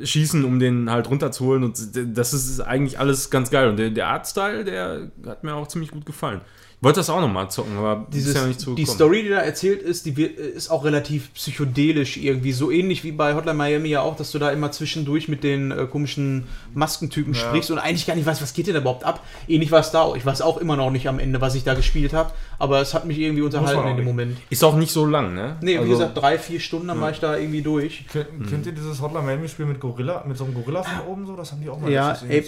[0.03, 1.65] schießen, um den halt runterzuholen.
[1.65, 3.69] Und das ist eigentlich alles ganz geil.
[3.69, 6.40] Und der, der Artstyle, der hat mir auch ziemlich gut gefallen.
[6.82, 9.39] Wollte das auch nochmal zocken, aber Dieses, ist ja nicht zu die Story, die da
[9.39, 12.53] erzählt ist, die wird, ist auch relativ psychedelisch irgendwie.
[12.53, 15.70] So ähnlich wie bei Hotline Miami ja auch, dass du da immer zwischendurch mit den
[15.70, 17.40] äh, komischen Maskentypen Ja.
[17.40, 19.24] sprichst und eigentlich gar nicht weißt, was geht denn da überhaupt ab.
[19.48, 20.16] Ähnlich war es da auch.
[20.16, 22.93] Ich weiß auch immer noch nicht am Ende, was ich da gespielt habe, aber es
[22.93, 24.05] hat mich irgendwie unterhalten in dem nicht.
[24.05, 24.36] Moment.
[24.51, 25.57] Ist auch nicht so lang, ne?
[25.62, 28.05] Nee, wie Also- gesagt, drei, vier Stunden, dann war ich da irgendwie durch.
[28.12, 31.27] Kennt, kennt ihr dieses Hotline Miami Spiel mit Gorilla, mit so einem Gorilla von oben
[31.27, 31.36] so?
[31.36, 32.44] Das haben die auch mal Ja, Ape.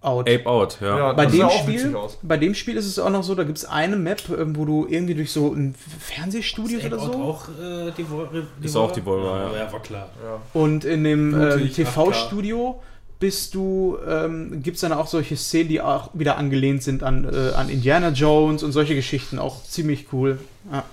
[0.00, 0.28] Out.
[0.28, 0.96] Ape Out, ja.
[0.98, 2.18] Ja, Bei das dem, sah auch Spiel, witzig aus.
[2.22, 4.64] bei dem Spiel ist es auch noch so, da gibt es eine Map, ähm, wo
[4.64, 7.12] du irgendwie durch so ein Fernsehstudio oder so.
[7.14, 9.64] auch äh, die, Vol die Ist auch die Volva, ja.
[9.64, 10.08] Ja, war klar.
[10.54, 12.80] Und in dem Blutig, TV-Studio
[13.18, 17.24] bist du, ähm, gibt es dann auch solche Szenen, die auch wieder angelehnt sind an,
[17.24, 19.40] äh, an Indiana Jones und solche Geschichten.
[19.40, 20.38] Auch ziemlich cool.
[20.70, 20.84] Ja,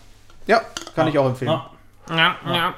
[0.47, 0.61] ja
[0.95, 1.51] kann ich auch empfehlen.
[2.09, 2.73] Ja, ja.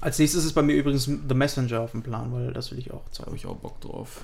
[0.00, 2.92] Als nächstes ist bei mir übrigens The Messenger auf dem Plan, weil das will ich
[2.92, 3.36] auch Da habe zeigen.
[3.36, 4.22] ich auch Bock drauf.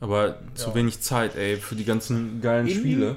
[0.00, 0.74] Aber zu Ja.
[0.74, 2.80] wenig Zeit, ey, für die ganzen geilen Indie?
[2.80, 3.16] Spiele.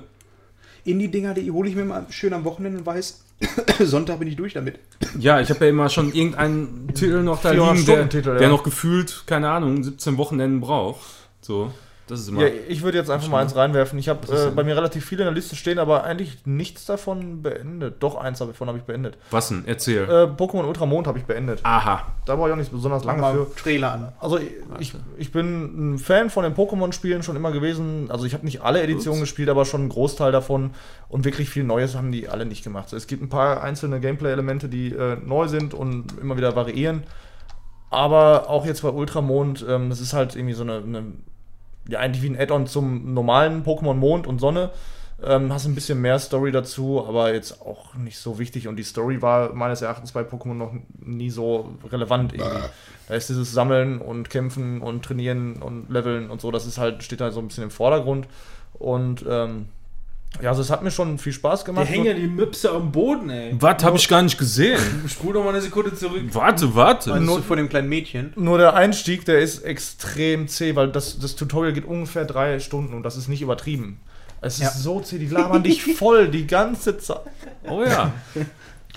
[0.85, 3.21] Indie-Dinger, die hole ich mir mal schön am Wochenende und weiß,
[3.79, 4.79] Sonntag bin ich durch damit.
[5.19, 7.77] Ja, ich habe ja immer schon irgendeinen Titel noch da 400
[8.13, 11.01] liegen, der, der noch gefühlt, keine Ahnung, 17 Wochenenden braucht.
[11.41, 11.71] So,
[12.09, 12.41] das ist immer.
[12.41, 13.99] Ja, ich würde jetzt einfach mal eins reinwerfen.
[13.99, 17.43] Ich habe äh, bei mir relativ viele in der Liste stehen, aber eigentlich nichts davon
[17.43, 17.97] beendet.
[17.99, 19.17] Doch, eins davon habe ich beendet.
[19.29, 19.63] Was denn?
[19.67, 20.03] Erzähl.
[20.03, 21.59] Äh, Pokémon Ultramond habe ich beendet.
[21.63, 22.07] Aha.
[22.25, 23.55] Da war ich auch nicht besonders lange Mal für.
[23.55, 24.11] Trailer an.
[24.19, 24.49] Also ich,
[24.79, 28.09] ich, ich bin ein Fan von den Pokémon-Spielen schon immer gewesen.
[28.09, 29.29] Also ich habe nicht alle Editionen Ups.
[29.29, 30.71] gespielt, aber schon einen Großteil davon.
[31.09, 32.91] Und wirklich viel Neues haben die alle nicht gemacht.
[32.93, 37.03] Es gibt ein paar einzelne Gameplay-Elemente, die äh, neu sind und immer wieder variieren.
[37.91, 41.03] Aber auch jetzt bei Ultramond, ähm, das ist halt irgendwie so eine, eine
[41.89, 44.71] ja eigentlich wie ein Add-on zum normalen Pokémon Mond und Sonne.
[45.21, 48.67] Ähm, hast ein bisschen mehr Story dazu, aber jetzt auch nicht so wichtig.
[48.67, 52.67] Und die Story war meines Erachtens bei Pokémon noch nie so relevant irgendwie.
[53.07, 57.03] Da ist dieses Sammeln und Kämpfen und Trainieren und Leveln und so, das ist halt,
[57.03, 58.27] steht halt so ein bisschen im Vordergrund.
[58.73, 59.65] Und ähm,
[60.41, 61.89] ja, also es hat mir schon viel Spaß gemacht.
[61.89, 63.55] hängen ja die Möpse am Boden, ey.
[63.59, 63.83] Was?
[63.83, 64.79] Habe ich gar nicht gesehen.
[65.07, 66.21] Spul doch mal eine Sekunde zurück.
[66.31, 67.09] Warte, warte.
[67.09, 68.33] Das ist von dem kleinen Mädchen.
[68.35, 72.93] Nur der Einstieg, der ist extrem zäh, weil das, das Tutorial geht ungefähr drei Stunden
[72.93, 73.99] und das ist nicht übertrieben.
[74.41, 74.69] Es Ja.
[74.69, 77.21] ist so zäh, die labern dich voll die ganze Zeit.
[77.67, 78.13] Oh ja.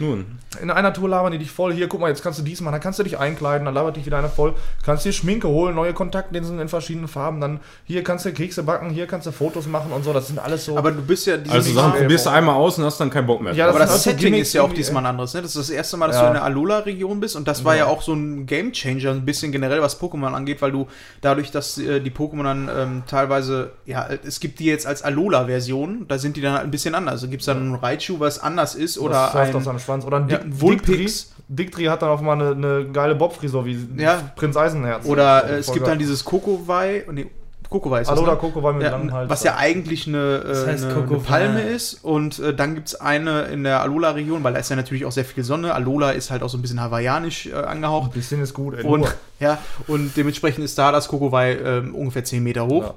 [0.02, 0.26] Nun.
[0.60, 1.72] In einer Tour labern die dich voll.
[1.72, 3.96] Hier, guck mal, jetzt kannst du dies machen, dann kannst du dich einkleiden, dann labert
[3.96, 4.54] dich wieder einer voll.
[4.84, 7.40] Kannst dir Schminke holen, neue Kontaktlinsen in verschiedenen Farben.
[7.40, 10.12] Dann hier kannst du Kekse backen, hier kannst du Fotos machen und so.
[10.12, 10.76] Das sind alles so.
[10.76, 13.08] Aber du bist ja diese Also Sachen Sache- probierst du einmal aus und hast dann
[13.08, 13.54] keinen Bock mehr.
[13.54, 13.76] Ja, drauf.
[13.76, 15.32] Aber Das das Setting ist ja auch diesmal ein anderes.
[15.34, 15.40] Ne?
[15.42, 16.22] Das ist das erste Mal, dass Ja.
[16.22, 17.86] du in der Alola-Region bist und das war ja.
[17.86, 20.86] auch so ein Gamechanger, ein bisschen generell, was Pokémon angeht, weil du
[21.22, 26.06] dadurch, dass äh, die Pokémon dann ähm, teilweise, ja, es gibt die jetzt als Alola-Version,
[26.08, 27.20] da sind die dann halt ein bisschen anders.
[27.22, 29.78] Da gibt es dann ein Raichu, was anders ist oder surft auf ein.
[30.00, 30.04] Seinem Schwanz.
[30.06, 31.32] Oder ein Ja, Dick, Vulpix.
[31.48, 34.20] Diktri hat dann auf mal eine, eine geile Bobfrisur wie Ja.
[34.36, 35.04] Prinz Eisenherz.
[35.06, 37.26] Oder So, äh, es gibt dann dieses Kokowai, nee,
[37.68, 38.38] Kokowai ist das, Alola ne?
[38.38, 39.30] Kokowai mit Ja, langem Hals.
[39.30, 42.04] was ja eigentlich eine, äh, heißt eine, eine Palme ist.
[42.04, 45.12] Und äh, dann gibt es eine in der Alola-Region, weil da ist ja natürlich auch
[45.12, 45.74] sehr viel Sonne.
[45.74, 48.12] Alola ist halt auch so ein bisschen hawaiianisch äh, Ein angehaucht.
[48.12, 48.84] bisschen ist gut, ey.
[48.84, 49.10] Und, nur.
[49.40, 52.82] ja, und dementsprechend ist da das Kokowai ähm, ungefähr 10 Meter hoch.
[52.84, 52.94] Ja.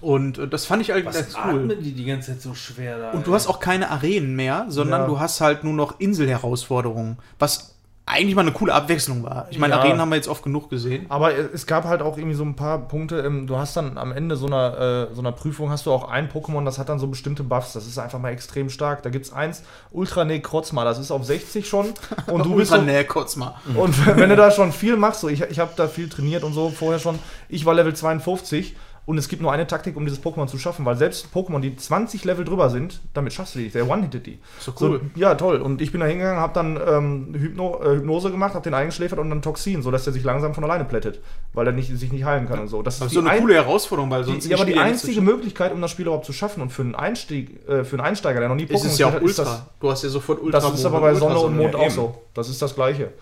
[0.00, 1.76] Und äh, das fand ich eigentlich ganz cool.
[1.80, 3.10] die die ganze Zeit so schwer da?
[3.12, 5.06] Und du hast auch keine Arenen mehr, sondern Ja.
[5.06, 7.72] du hast halt nur noch Inselherausforderungen, was
[8.08, 9.48] eigentlich mal eine coole Abwechslung war.
[9.50, 9.80] Ich meine, Ja.
[9.80, 11.06] Arenen haben wir jetzt oft genug gesehen.
[11.08, 13.18] Aber es gab halt auch irgendwie so ein paar Punkte.
[13.22, 16.08] ähm, Du hast dann am Ende so einer, äh, so einer Prüfung hast du auch
[16.08, 17.72] ein Pokémon, das hat dann so bestimmte Buffs.
[17.72, 19.02] Das ist einfach mal extrem stark.
[19.02, 21.86] Da gibt es eins, Ultra Necrozma, das ist auf 60 schon.
[22.28, 22.72] Und du bist
[23.08, 23.54] kurz mal.
[23.74, 26.52] Und wenn du da schon viel machst, so ich, ich habe da viel trainiert und
[26.52, 27.18] so vorher schon,
[27.48, 28.76] ich war Level 52
[29.06, 31.76] und es gibt nur eine Taktik, um dieses Pokémon zu schaffen, weil selbst Pokémon, die
[31.76, 34.40] 20 Level drüber sind, damit schaffst du die, der one-hittet die.
[34.58, 35.00] So cool.
[35.14, 35.58] So, ja, toll.
[35.62, 39.20] Und ich bin da hingegangen, habe dann ähm, Hypno, äh, Hypnose gemacht, habe den eingeschläfert
[39.20, 41.20] und dann Toxin, sodass der sich langsam von alleine plättet,
[41.52, 42.82] weil er nicht, sich nicht heilen kann und so.
[42.82, 44.76] Das Das ist so die eine ein- coole Herausforderung, weil die, sonst ja, aber die
[44.76, 48.06] einzige Möglichkeit, um das Spiel überhaupt zu schaffen und für einen Einstieg, äh, für einen
[48.06, 49.66] Einsteiger, der noch nie ist es ja auch gespielt hat, ist Ultra.
[49.80, 50.58] Du hast ja sofort Ultra.
[50.58, 52.22] das ist aber bei Sonne und Mond ja, auch so.
[52.34, 53.12] Das ist das Gleiche.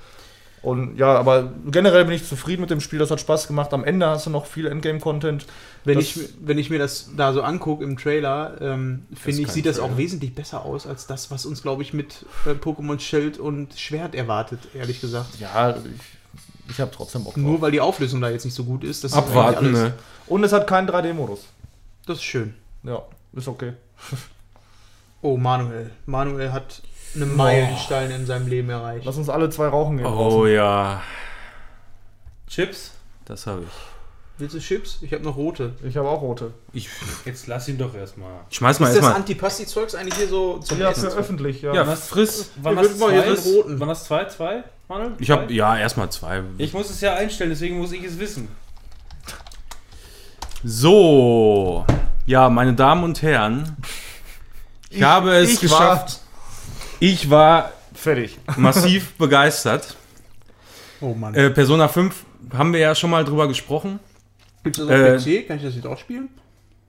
[0.64, 2.98] Und ja, aber generell bin ich zufrieden mit dem Spiel.
[2.98, 3.74] Das hat Spaß gemacht.
[3.74, 5.44] Am Ende hast du noch viel Endgame-Content.
[5.84, 9.48] Wenn Das- ich, wenn ich mir das da so angucke im Trailer, ähm, finde ich,
[9.50, 9.98] sieht das auch Trailer.
[9.98, 14.14] wesentlich besser aus als das, was uns, glaube ich, mit äh, Pokémon Schild und Schwert
[14.14, 15.38] erwartet, ehrlich gesagt.
[15.38, 18.84] Ja, ich, ich habe trotzdem Bock Nur weil die Auflösung da jetzt nicht so gut
[18.84, 19.04] ist.
[19.04, 19.92] Das ist Abwarten, ne?
[20.28, 21.40] Und es hat keinen 3D-Modus.
[22.06, 22.54] Das ist schön.
[22.84, 23.02] Ja,
[23.34, 23.74] ist okay.
[25.20, 25.90] Oh, Manuel.
[26.06, 26.80] Manuel hat
[27.16, 29.04] eine Meilenstein in seinem Leben erreicht.
[29.04, 30.06] Lass uns alle zwei rauchen gehen.
[30.06, 31.02] Oh ja,
[32.48, 32.92] Chips?
[33.24, 33.68] das habe ich.
[34.36, 34.98] Willst du Chips?
[35.00, 35.68] Ich habe noch rote.
[35.68, 35.88] draußen.
[35.88, 36.52] Ich habe auch rote.
[36.72, 36.88] Ich
[37.24, 38.32] Jetzt lass ihn doch erstmal.
[38.50, 39.20] schmeiß mal Ist das erstmal.
[39.20, 41.08] Antipasti-Zeugs eigentlich hier so zum Ja, Essen?
[41.10, 41.72] für öffentlich, ja.
[41.72, 42.50] Ja, friss.
[42.56, 43.22] Wann Wir hast hier zwei?
[43.22, 43.80] einen roten.
[43.80, 44.24] Wann hast du zwei?
[44.24, 45.12] Zwei, Manuel?
[45.20, 46.42] Ich habe ja erstmal zwei.
[46.58, 48.48] Ich muss es ja einstellen, deswegen muss ich es wissen.
[50.64, 51.84] So,
[52.26, 53.76] ja, meine Damen und Herren,
[54.90, 56.20] ich, habe es ich geschafft.
[57.00, 58.38] Ich war Fertig.
[58.56, 59.96] massiv begeistert.
[61.00, 61.34] Oh Mann.
[61.34, 64.00] Äh, Persona 5 haben wir ja schon mal drüber gesprochen.
[64.62, 65.48] Gibt es das äh, auf PC?
[65.48, 66.28] Kann ich das jetzt auch spielen?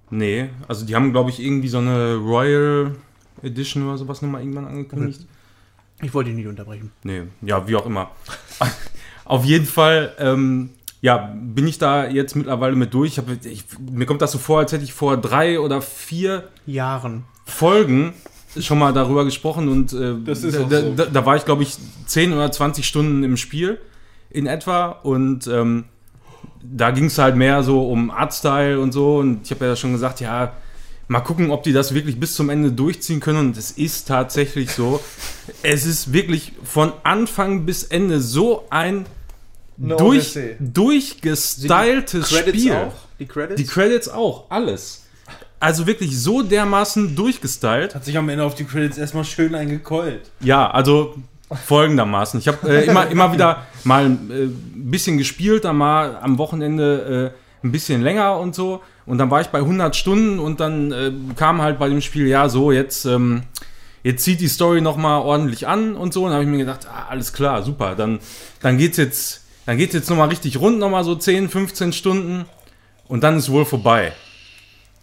[0.10, 2.96] Nee, also die haben, glaube ich, irgendwie so eine Royal
[3.42, 5.22] Edition oder sowas nochmal irgendwann angekündigt.
[6.02, 6.92] Ich wollte ihn nicht unterbrechen.
[7.04, 8.12] Nee, ja, wie auch immer.
[9.26, 10.72] Auf jeden Fall, ähm,
[11.02, 13.14] ja, bin ich da jetzt mittlerweile mit durch.
[13.14, 16.50] Ich hab, ich, mir kommt das so vor, als hätte ich vor drei oder vier
[16.66, 17.24] Jahren.
[17.46, 18.14] Folgen
[18.60, 20.94] schon mal darüber gesprochen und äh, Das ist da, so.
[20.96, 21.76] da, da war ich, glaube ich,
[22.06, 23.80] 10 oder 20 Stunden im Spiel
[24.30, 25.86] in etwa und ähm,
[26.62, 29.94] da ging es halt mehr so um Artstyle und so und ich habe ja schon
[29.94, 30.54] gesagt, ja,
[31.08, 34.72] mal gucken, ob die das wirklich bis zum Ende durchziehen können und es ist tatsächlich
[34.72, 35.00] so.
[35.62, 39.06] es ist wirklich von Anfang bis Ende so ein
[39.78, 42.74] durch, durchgestyltes Credits Spiel.
[42.74, 42.94] auch?
[43.20, 43.62] Die Credits?
[43.62, 45.05] Die Credits auch, alles.
[45.60, 47.96] Also wirklich so dermaßen durchgestylt.
[47.96, 50.30] Hat sich am Ende auf die Credits erstmal schön eingekeult.
[50.42, 51.16] Ja, also
[51.54, 52.40] folgendermaßen.
[52.40, 57.34] Ich habe äh, immer, immer wieder mal ein äh, bisschen gespielt, dann mal am Wochenende
[57.34, 58.82] äh, ein bisschen länger und so.
[59.06, 62.28] Und dann war ich bei 100 Stunden und dann äh, kam halt bei dem Spiel,
[62.28, 63.44] ja, so, jetzt, ähm,
[64.04, 66.24] jetzt zieht die Story nochmal ordentlich an und so.
[66.24, 68.20] Und dann habe ich mir gedacht, ah, alles klar, super, dann,
[68.62, 72.46] dann geht's jetzt, dann geht's jetzt nochmal richtig rund, nochmal so 10, 15 Stunden
[73.08, 74.14] und dann ist wohl vorbei.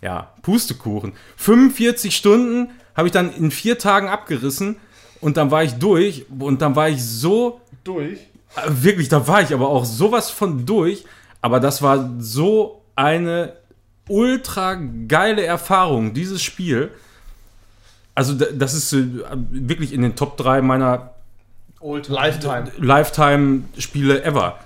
[0.03, 1.13] Ja, Pustekuchen.
[1.37, 4.77] 45 Stunden habe ich dann in vier Tagen abgerissen
[5.21, 8.19] und dann war ich durch und dann war ich so, Durch.
[8.57, 11.05] äh, wirklich, da war ich aber auch sowas von durch,
[11.41, 13.53] aber das war so eine
[14.09, 14.75] ultra
[15.07, 16.91] geile Erfahrung, dieses Spiel.
[18.15, 19.05] Also da- das ist äh,
[19.51, 21.15] wirklich in den Top 3 meiner
[21.81, 22.71] Old Lifetime.
[22.79, 24.59] Lifetime-Spiele ever.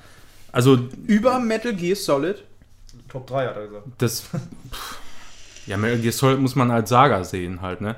[0.51, 2.43] Also Über Metal Gear Solid.
[3.09, 3.87] Top 3 hat er gesagt.
[3.99, 4.25] das.
[5.67, 7.97] Ja, Metal Gear Solid muss man als Saga sehen halt, ne?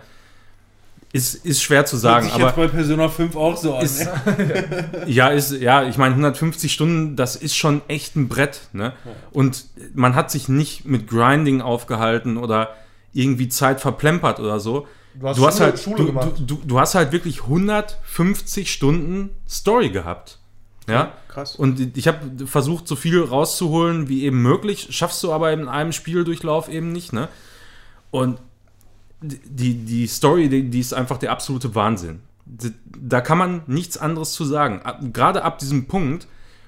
[1.11, 3.85] Ist, ist schwer zu sagen, Hört sich aber jetzt bei Persona 5 auch so an.
[3.85, 4.90] ist, ne?
[5.07, 8.93] ja, ist, ja, ich meine, 150 Stunden, das ist schon echt ein Brett, ne?
[9.31, 9.65] Und
[9.95, 12.74] man hat sich nicht mit Grinding aufgehalten oder
[13.15, 14.86] irgendwie Zeit verplempert oder so.
[15.15, 16.28] Du hast Du hast halt, Schule du, gemacht.
[16.36, 20.39] Du, du, du hast halt wirklich 150 Stunden Story gehabt.
[20.86, 21.55] Ja, Krass.
[21.57, 24.89] und ich habe versucht, so viel rauszuholen wie eben möglich.
[24.90, 27.28] Schaffst du aber in einem Spieldurchlauf eben nicht, ne?
[28.10, 28.39] Und
[29.20, 32.20] die, die Story, die, die ist einfach der absolute Wahnsinn.
[32.47, 34.80] Da kann man nichts anderes zu sagen.
[35.12, 36.26] Gerade ab diesem Punkt,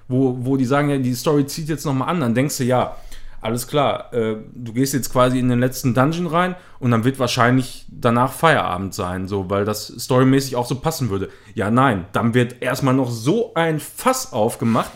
[0.08, 2.96] wo, wo die sagen, ja, die Story zieht jetzt nochmal an, dann denkst du, ja,
[3.40, 7.18] alles klar, äh, du gehst jetzt quasi in den letzten Dungeon rein und dann wird
[7.18, 11.30] wahrscheinlich danach Feierabend sein, so, weil das storymäßig auch so passen würde.
[11.54, 14.90] Ja, nein, dann wird erstmal noch so ein Fass aufgemacht,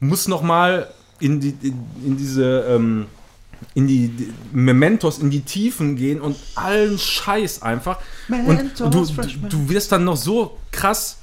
[0.00, 0.88] muss nochmal
[1.20, 3.06] in, die, in, in diese, ähm,
[3.76, 8.00] in die, die Mementos, in die Tiefen gehen und allen Scheiß einfach.
[8.48, 11.18] und du, du, du wirst dann noch so krass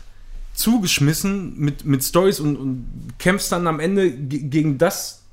[0.53, 2.85] zugeschmissen mit, mit Stories und, und
[3.17, 5.23] kämpfst dann am Ende ge- gegen das,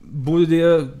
[0.00, 0.92] wo du dir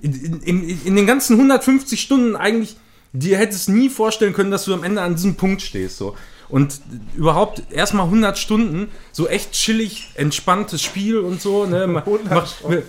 [0.00, 0.12] in,
[0.42, 2.76] in, in den ganzen 150 Stunden eigentlich
[3.14, 5.96] dir hättest nie vorstellen können, dass du am Ende an diesem Punkt stehst.
[5.96, 6.14] So.
[6.48, 6.80] Und
[7.14, 11.66] überhaupt erstmal 100 Stunden, so echt chillig, entspanntes Spiel und so.
[11.66, 11.86] Ne?
[11.86, 12.30] Ma- 100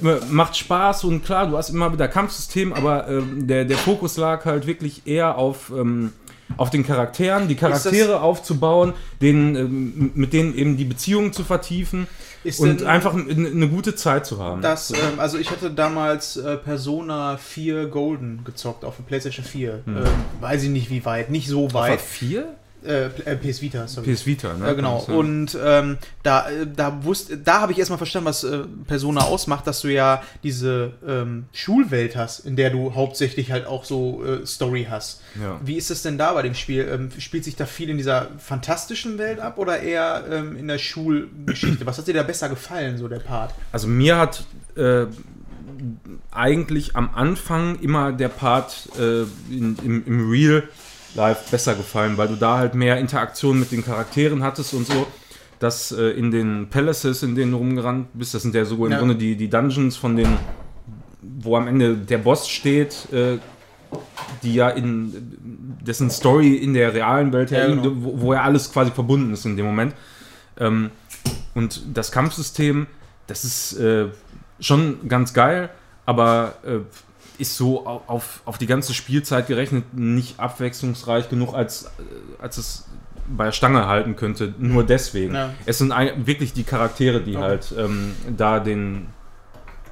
[0.02, 4.16] Macht, macht Spaß und klar, du hast immer wieder Kampfsystem, aber ähm, der, der Fokus
[4.18, 6.14] lag halt wirklich eher auf, ähm,
[6.56, 12.08] auf den Charakteren, die Charaktere aufzubauen, denen, ähm, mit denen eben die Beziehungen zu vertiefen
[12.60, 14.62] und einfach eine gute Zeit zu haben.
[14.62, 19.84] Das, ähm, also ich hatte damals äh, Persona 4 Golden gezockt auf der PlayStation 4.
[19.86, 19.96] Ähm,
[20.40, 22.00] weiß ich nicht wie weit, nicht so weit.
[22.00, 22.42] vier?
[22.44, 22.46] Äh,
[22.84, 24.14] äh, PS Vita, sorry.
[24.14, 24.68] PS Vita, ne?
[24.68, 25.04] Ja, genau.
[25.08, 25.14] Ja.
[25.14, 29.68] Und ähm, da, äh, da wusste, da habe ich erstmal verstanden, was äh, Persona ausmacht,
[29.68, 34.46] dass du ja diese ähm, Schulwelt hast, in der du hauptsächlich halt auch so äh,
[34.46, 35.22] Story hast.
[35.42, 35.60] Ja.
[35.64, 36.88] Wie ist es denn da bei dem Spiel?
[36.92, 40.78] Ähm, spielt sich da viel in dieser fantastischen Welt ab oder eher ähm, in der
[40.78, 41.86] Schulgeschichte?
[41.86, 43.54] Was hat dir da besser gefallen, so der Part?
[43.72, 44.44] Also mir hat
[44.76, 45.06] äh,
[46.32, 50.64] eigentlich am Anfang immer der Part äh, in, im, im Real
[51.16, 55.08] Life besser gefallen, weil du da halt mehr Interaktion mit den Charakteren hattest und so.
[55.60, 58.94] Dass äh, in den Palaces, in denen du rumgerannt bist, das sind ja so im
[58.94, 59.00] Ja.
[59.00, 60.38] Grunde die, die Dungeons von den,
[61.22, 63.40] wo am Ende der Boss steht, äh,
[64.44, 67.92] die ja in dessen Story in der realen Welt ja, genau.
[67.96, 69.94] wo, wo ja alles quasi verbunden ist in dem Moment.
[70.58, 70.92] Ähm,
[71.56, 72.88] und das Kampfsystem,
[73.28, 74.08] das ist äh,
[74.60, 75.70] schon ganz geil,
[76.06, 76.80] aber äh,
[77.40, 82.58] ist so au- auf, auf die ganze Spielzeit gerechnet nicht abwechslungsreich genug, als, äh, als
[82.58, 82.86] es
[83.28, 84.54] bei der Stange halten könnte.
[84.58, 85.36] Nur deswegen.
[85.36, 85.52] Ja.
[85.66, 87.44] Es sind ein, wirklich die Charaktere, die Okay.
[87.46, 89.08] halt ähm, da den.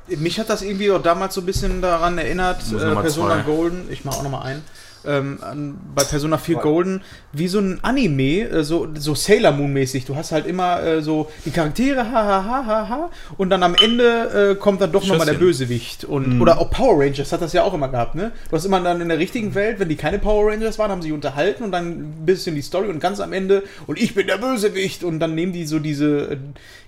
[0.08, 3.42] Mich hat das irgendwie auch damals so ein bisschen daran erinnert, äh, Persona zwei.
[3.44, 4.64] Golden, ich mache auch nochmal ein,
[5.08, 7.02] ähm, bei Persona 4 Golden,
[7.32, 10.06] wie so ein Anime, äh, so, so Sailor Moon mäßig.
[10.06, 13.64] Du hast halt immer äh, so die Charaktere, ha, ha, ha, ha, ha, und dann
[13.64, 15.38] am Ende äh, kommt dann doch nochmal der.
[15.38, 16.04] Bösewicht.
[16.04, 18.32] Und, Oder auch Power Rangers hat das ja auch immer gehabt, ne?
[18.50, 21.02] Du hast immer dann in der richtigen Welt, wenn die keine Power Rangers waren, haben
[21.02, 24.28] sie unterhalten und dann ein bisschen die Story und ganz am Ende, und ich bin
[24.28, 26.38] der Bösewicht, und dann nehmen die so diese, äh,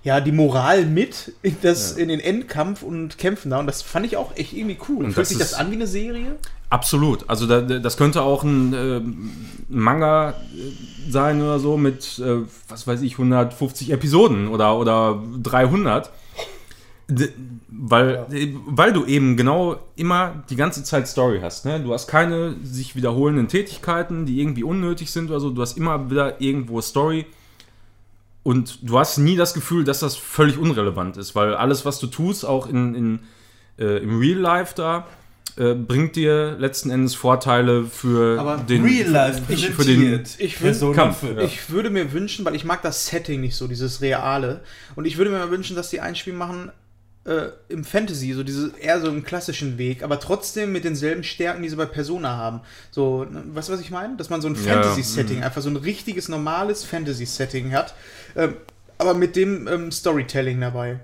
[0.04, 3.60] ja, die Moral mit in, das, in den Endkampf und kämpfen da.
[3.60, 5.06] Und das fand ich auch echt irgendwie cool.
[5.06, 6.38] Und Fühlt das sich das an wie eine Serie?
[6.70, 7.30] Absolut.
[7.30, 9.02] Also da, das könnte auch ein äh,
[9.68, 16.12] Manga äh, sein oder so mit, äh, was weiß ich, 150 Episoden oder, oder 300.
[17.10, 17.30] D
[17.72, 21.66] weil, äh, weil du eben genau immer die ganze Zeit Story hast.
[21.66, 21.80] Ne?
[21.80, 25.50] Du hast keine sich wiederholenden Tätigkeiten, die irgendwie unnötig sind oder so.
[25.50, 27.26] Du hast immer wieder irgendwo Story.
[28.50, 32.08] Und du hast nie das Gefühl, dass das völlig unrelevant ist, weil alles, was du
[32.08, 33.20] tust, auch in, in,
[33.78, 35.06] äh, im Real Life da,
[35.56, 40.58] äh, bringt dir letzten Endes Vorteile für Aber den Real Life ich, für den Ich
[40.58, 41.44] Persona Kampf, ja.
[41.44, 44.62] Ich würde mir wünschen, weil ich mag das Setting nicht so, dieses Reale.
[44.96, 46.72] Und ich würde mir wünschen, dass die ein Spiel machen
[47.26, 51.62] äh, im Fantasy, so diese eher so im klassischen Weg, aber trotzdem mit denselben Stärken,
[51.62, 52.62] die sie bei Persona haben.
[52.92, 54.16] So, ne, weißt du, was ich meine?
[54.18, 57.94] Dass man so ein Ja, Fantasy-Setting, einfach so ein richtiges, normales Fantasy-Setting hat,
[58.36, 58.56] ähm,
[58.98, 61.00] aber mit dem ähm, Storytelling dabei.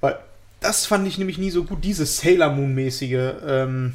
[0.00, 0.18] Weil
[0.60, 3.94] das fand ich nämlich nie so gut, dieses Sailor Moon-mäßige, ähm,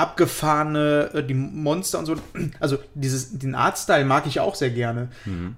[0.00, 2.16] abgefahrene, äh, die Monster und so.
[2.58, 5.08] Also dieses, den Artstyle mag ich auch sehr gerne.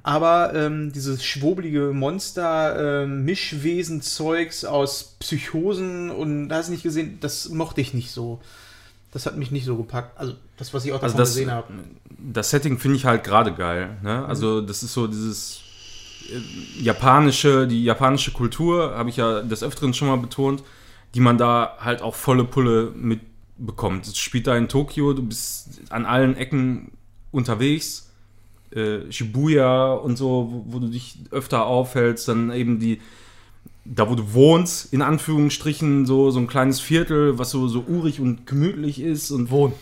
[0.02, 7.19] Aber ähm, dieses schwobelige Monster, ähm, Mischwesen-Zeugs aus Psychosen und da hast du nicht gesehen,
[7.20, 8.40] das mochte ich nicht so.
[9.12, 10.19] Das hat mich nicht so gepackt.
[10.19, 11.73] Also das, was ich auch Also davon das, gesehen habe.
[12.19, 13.97] das Setting finde ich halt gerade geil.
[14.02, 14.24] Ne?
[14.27, 15.60] Also das ist so dieses
[16.31, 20.62] äh, japanische, die japanische Kultur, habe ich ja des Öfteren schon mal betont,
[21.14, 22.90] die man da halt auch volle Pulle
[23.57, 24.07] mitbekommt.
[24.07, 26.93] Es spielt da in Tokio, du bist an allen Ecken
[27.31, 28.11] unterwegs.
[28.70, 33.01] Äh, Shibuya und so, wo, wo du dich öfter aufhältst, dann eben die,
[33.85, 38.19] da wo du wohnst, in Anführungsstrichen, so, so ein kleines Viertel, was so, so urig
[38.19, 39.74] und gemütlich ist und Wohn.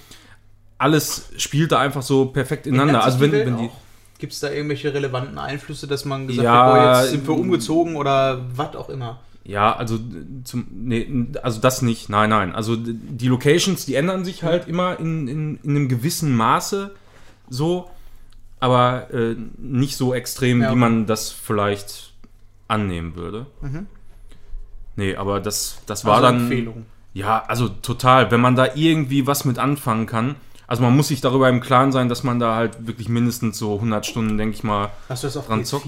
[0.78, 3.04] alles spielt da einfach so perfekt ineinander.
[3.04, 3.70] Also wenn, wenn die.
[4.18, 7.34] Gibt es da irgendwelche relevanten Einflüsse, dass man gesagt Ja, hat, boah, jetzt sind wir
[7.34, 9.20] umgezogen oder was auch immer?
[9.44, 9.98] Ja, also
[10.44, 12.54] zum, nee, also das nicht, nein, nein.
[12.54, 16.94] Also die Locations, die ändern sich halt immer in, in, in einem gewissen Maße
[17.48, 17.90] so,
[18.60, 20.78] aber äh, nicht so extrem, Ja, wie okay.
[20.80, 22.12] man das vielleicht
[22.68, 23.46] annehmen würde.
[23.62, 23.86] Mhm.
[24.96, 26.40] Nee, aber das, das war Also dann.
[26.42, 26.84] Empfehlung.
[27.14, 28.30] Ja, also total.
[28.30, 30.36] Wenn man da irgendwie was mit anfangen kann.
[30.68, 33.74] Also man muss sich darüber im Klaren sein, dass man da halt wirklich mindestens so
[33.74, 35.64] 100 Stunden, denke ich mal, Hast du das auf Dran PS4?
[35.64, 35.86] zockt?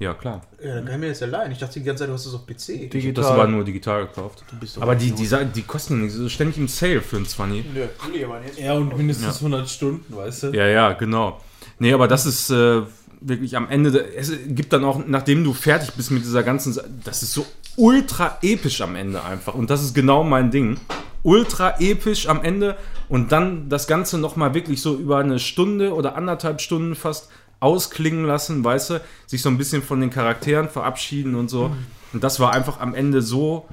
[0.00, 0.42] Ja, klar.
[0.62, 1.50] Ja, dann kann ich mir das ja leihen.
[1.50, 2.88] Ich dachte die ganze Zeit, du hast das auf PC.
[2.90, 3.12] Digital.
[3.24, 4.44] Das war nur digital gekauft.
[4.80, 7.64] Aber die, die, die kosten nicht, so ständig im Sale für ein 20.
[7.74, 7.84] Nö,
[8.14, 8.58] ich aber nicht.
[8.58, 10.46] Ja, und mindestens 100 Stunden, weißt du?
[10.52, 11.40] Ja, ja, genau.
[11.80, 12.82] Nee, aber das ist äh,
[13.20, 16.72] wirklich am Ende, de- es gibt dann auch, nachdem du fertig bist mit dieser ganzen,
[16.72, 17.44] Sa- das ist so
[17.76, 19.54] ultra episch am Ende einfach.
[19.54, 20.78] Und das ist genau mein Ding.
[21.24, 22.76] Ultra episch am Ende
[23.08, 27.28] und dann das Ganze nochmal wirklich so über eine Stunde oder anderthalb Stunden fast
[27.60, 31.74] ausklingen lassen, weißt du, sich so ein bisschen von den Charakteren verabschieden und so.
[32.12, 33.66] Und das war einfach am Ende so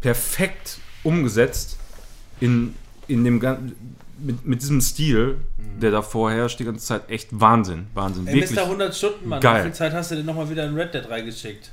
[0.00, 1.76] perfekt umgesetzt
[2.40, 2.74] in,
[3.06, 3.38] in dem
[4.18, 5.36] mit, mit diesem Stil,
[5.80, 7.86] der da vorherrscht, die ganze Zeit echt Wahnsinn.
[7.94, 8.26] Wahnsinn.
[8.26, 8.58] Ey, Wirklich.
[8.58, 8.64] Mr.
[8.64, 9.40] 100 Stunden, Mann.
[9.40, 9.60] Geil.
[9.60, 11.70] Wie viel Zeit hast du denn nochmal wieder in Red Dead reingeschickt?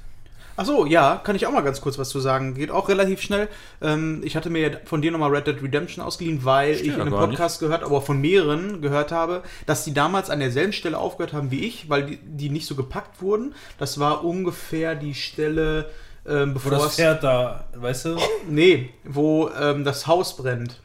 [0.57, 2.53] Achso, ja, kann ich auch mal ganz kurz was zu sagen.
[2.53, 3.49] Geht auch relativ schnell.
[3.81, 7.01] Ähm, ich hatte mir ja von dir nochmal Red Dead Redemption ausgeliehen, weil ich in
[7.01, 11.33] einem Podcast gehört, aber von mehreren gehört habe, dass die damals an derselben Stelle aufgehört
[11.33, 13.53] haben wie ich, weil die, die nicht so gepackt wurden.
[13.77, 15.89] Das war ungefähr die Stelle,
[16.25, 16.95] ähm, Wo bevor das es.
[16.95, 18.17] Pferd da, weißt du?
[18.49, 20.79] Nee, wo ähm, das Haus brennt.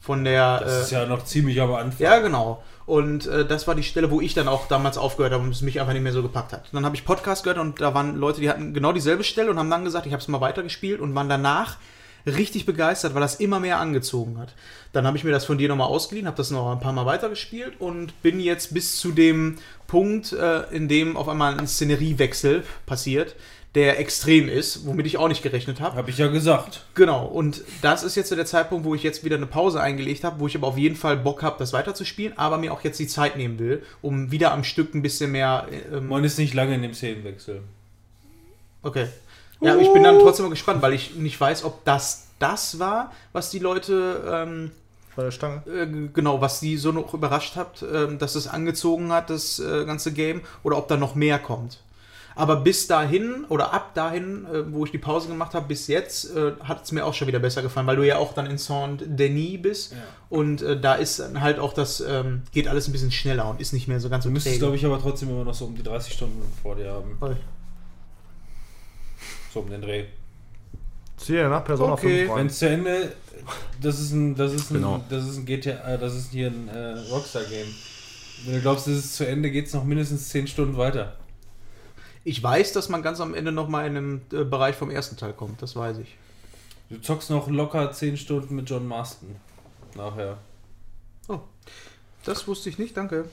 [0.00, 0.60] Von der.
[0.60, 2.04] Das äh, ist ja noch ziemlich am Anfang.
[2.04, 2.62] Ja, genau.
[2.86, 5.62] Und äh, das war die Stelle, wo ich dann auch damals aufgehört habe und es
[5.62, 6.68] mich einfach nicht mehr so gepackt hat.
[6.72, 9.58] Dann habe ich Podcast gehört und da waren Leute, die hatten genau dieselbe Stelle und
[9.58, 11.78] haben dann gesagt, ich habe es mal weitergespielt und waren danach
[12.26, 14.54] richtig begeistert, weil das immer mehr angezogen hat.
[14.92, 17.06] Dann habe ich mir das von dir nochmal ausgeliehen, habe das noch ein paar Mal
[17.06, 22.64] weitergespielt und bin jetzt bis zu dem Punkt, äh, in dem auf einmal ein Szeneriewechsel
[22.86, 23.34] passiert,
[23.74, 25.96] der extrem ist, womit ich auch nicht gerechnet habe.
[25.96, 26.84] Hab ich ja gesagt.
[26.94, 30.22] Genau, und das ist jetzt so der Zeitpunkt, wo ich jetzt wieder eine Pause eingelegt
[30.22, 33.00] habe, wo ich aber auf jeden Fall Bock habe, das weiterzuspielen, aber mir auch jetzt
[33.00, 35.66] die Zeit nehmen will, um wieder am Stück ein bisschen mehr.
[35.92, 37.62] Ähm, Man ist nicht lange in dem Szenenwechsel.
[38.82, 39.08] okay.
[39.60, 43.12] Ja, ich bin dann trotzdem mal gespannt, weil ich nicht weiß, ob das das war,
[43.32, 44.72] was die Leute, ähm,
[45.16, 45.62] Bei der Stange.
[45.66, 49.84] äh, genau, was die so noch überrascht hat, ähm, dass es angezogen hat, das äh,
[49.86, 51.78] ganze Game, oder ob da noch mehr kommt.
[52.36, 56.34] Aber bis dahin oder ab dahin, äh, wo ich die Pause gemacht habe, bis jetzt,
[56.34, 58.58] äh, hat es mir auch schon wieder besser gefallen, weil du ja auch dann in
[58.58, 59.94] Saint-Denis bist.
[60.30, 63.60] Und äh, da ist dann halt auch das, ähm, geht alles ein bisschen schneller und
[63.60, 65.66] ist nicht mehr so ganz so Du müsstest, glaube ich, aber trotzdem immer noch so
[65.66, 67.16] um die 30 Stunden vor dir haben.
[67.20, 67.36] Voll.
[69.52, 70.04] So um den Dreh.
[71.16, 72.26] Ziel nach Persona Okay.
[72.26, 72.38] 5 rein.
[72.38, 73.12] Wenn es zu Ende,
[73.80, 75.04] das ist ein, das ist ein, Genau.
[75.08, 77.68] das ist ein GTA, äh, das ist hier ein äh, Rockstar-Game.
[78.44, 81.14] Wenn du glaubst, das ist zu Ende, geht es noch mindestens 10 Stunden weiter.
[82.24, 85.32] Ich weiß, dass man ganz am Ende nochmal in einem äh, Bereich vom ersten Teil
[85.34, 86.16] kommt, das weiß ich.
[86.90, 89.36] Du zockst noch locker 10 Stunden mit John Marston.
[89.94, 90.38] Nachher.
[92.24, 93.26] Das wusste ich nicht, danke.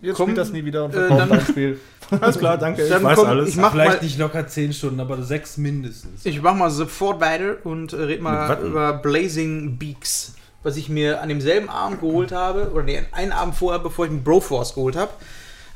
[0.00, 1.78] Jetzt Komm, spielt das nie wieder und äh, dann- Spiel.
[2.20, 2.88] Alles klar, danke.
[2.88, 3.48] Dann weiß komm, alles.
[3.48, 6.24] ich mach Vielleicht mal, nicht locker 10 Stunden, aber 6 mindestens.
[6.24, 11.20] Ich mach mal sofort weiter und äh, red mal über Blazing Beaks, was ich mir
[11.20, 14.94] an demselben Abend geholt habe, oder nee, einen Abend vorher, bevor ich einen Broforce geholt
[14.94, 15.10] habe,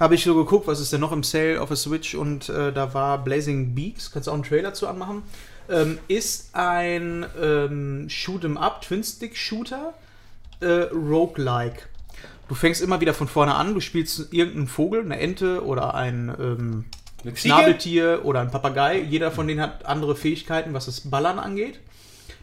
[0.01, 2.73] habe ich so geguckt, was ist denn noch im Sale auf der Switch und äh,
[2.73, 5.23] da war Blazing Beaks, kannst du auch einen Trailer zu anmachen,
[5.69, 9.93] ähm, ist ein ähm, Shoot'em Up, Twin-Stick-Shooter,
[10.61, 11.83] äh, Roguelike.
[12.49, 16.35] Du fängst immer wieder von vorne an, du spielst irgendeinen Vogel, eine Ente oder ein
[16.41, 16.85] ähm?
[17.35, 19.01] Schnabeltier oder ein Papagei.
[19.03, 21.79] Jeder von denen hat andere Fähigkeiten, was das Ballern angeht.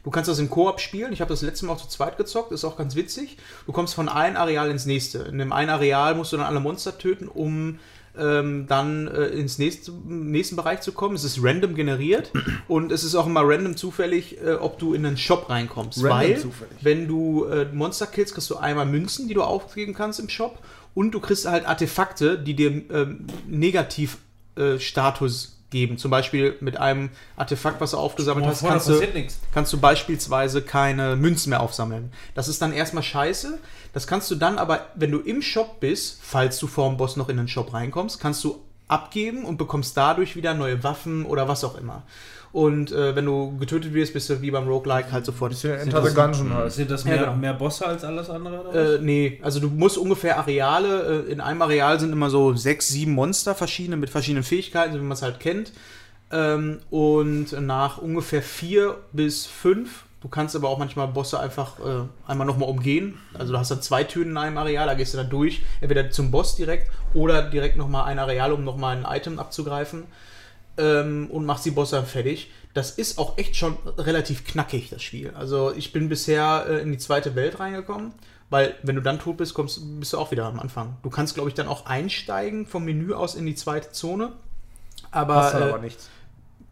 [0.04, 1.14] Du kannst das im Koop spielen.
[1.14, 3.38] Ich habe das letzte Mal auch zu zweit gezockt, ist auch ganz witzig.
[3.66, 5.20] Du kommst von einem Areal ins nächste.
[5.20, 7.80] In dem einen Areal musst du dann alle Monster töten, um
[8.18, 11.16] ähm, dann äh, ins nächste, nächsten Bereich zu kommen.
[11.16, 12.32] Es ist random generiert
[12.68, 16.04] und es ist auch immer random zufällig, äh, ob du in einen Shop reinkommst.
[16.04, 16.78] Random weil, zufällig.
[16.82, 20.60] wenn du äh, Monster killst, kriegst du einmal Münzen, die du aufgeben kannst im Shop
[20.94, 25.98] und du kriegst halt Artefakte, die dir ähm, Negativ-Status geben.
[25.98, 29.02] Zum Beispiel mit einem Artefakt, was du aufgesammelt Boah, hast, kannst du,
[29.54, 32.12] kannst du beispielsweise keine Münzen mehr aufsammeln.
[32.36, 33.60] Das ist dann erstmal scheiße.
[33.94, 37.18] Das kannst du dann aber, wenn du im Shop bist, falls du vor dem Boss
[37.18, 41.48] noch in den Shop reinkommst, kannst du abgeben und bekommst dadurch wieder neue Waffen oder
[41.48, 42.04] was auch immer.
[42.54, 45.52] Und äh, wenn du getötet wirst, bist du wie beim Roguelike halt sofort.
[45.52, 46.72] Bisschen Enter the Gungeon halt.
[46.72, 47.36] Sind das Ja, mehr, genau.
[47.36, 48.70] mehr Bosse als alles andere?
[48.70, 48.96] Oder?
[48.96, 52.88] Äh, nee, also du musst ungefähr Areale, äh, in einem Areal sind immer so sechs,
[52.88, 55.72] sieben Monster, verschiedene, mit verschiedenen Fähigkeiten, so wie man es halt kennt.
[56.32, 62.04] Ähm, und nach ungefähr vier bis fünf, du kannst aber auch manchmal Bosse einfach äh,
[62.28, 63.18] einmal nochmal umgehen.
[63.38, 66.10] Also du hast dann zwei Türen in einem Areal, da gehst du dann durch, entweder
[66.12, 70.04] zum Boss direkt oder direkt nochmal ein Areal, um nochmal ein Item abzugreifen.
[70.78, 72.52] Ähm, und machst die Bosse fertig.
[72.74, 75.32] Das ist auch echt schon relativ knackig, das Spiel.
[75.36, 78.14] Also ich bin bisher äh, in die zweite Welt reingekommen.
[78.50, 80.96] Weil, wenn du dann tot bist, kommst, bist du auch wieder am Anfang.
[81.04, 84.32] Du kannst, glaube ich, dann auch einsteigen vom Menü aus in die zweite Zone.
[85.12, 86.10] Aber, Hast dann äh, aber nichts.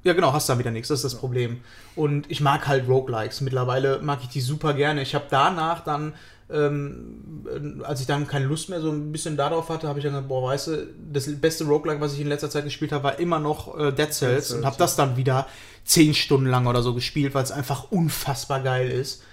[0.04, 0.88] ja, genau, hast dann wieder nichts.
[0.88, 1.60] Das ist das Problem.
[1.96, 3.42] Und ich mag halt Roguelikes.
[3.42, 5.02] Mittlerweile mag ich die super gerne.
[5.02, 6.14] Ich habe danach dann
[6.50, 10.14] ähm, als ich dann keine Lust mehr so ein bisschen darauf hatte, habe ich dann
[10.14, 13.20] gesagt, boah, weißt du, das beste Roguelike, was ich in letzter Zeit gespielt habe, war
[13.20, 15.48] immer noch äh, Dead Cells und habe das dann wieder
[15.84, 19.24] zehn Stunden lang oder so gespielt, weil es einfach unfassbar geil ist.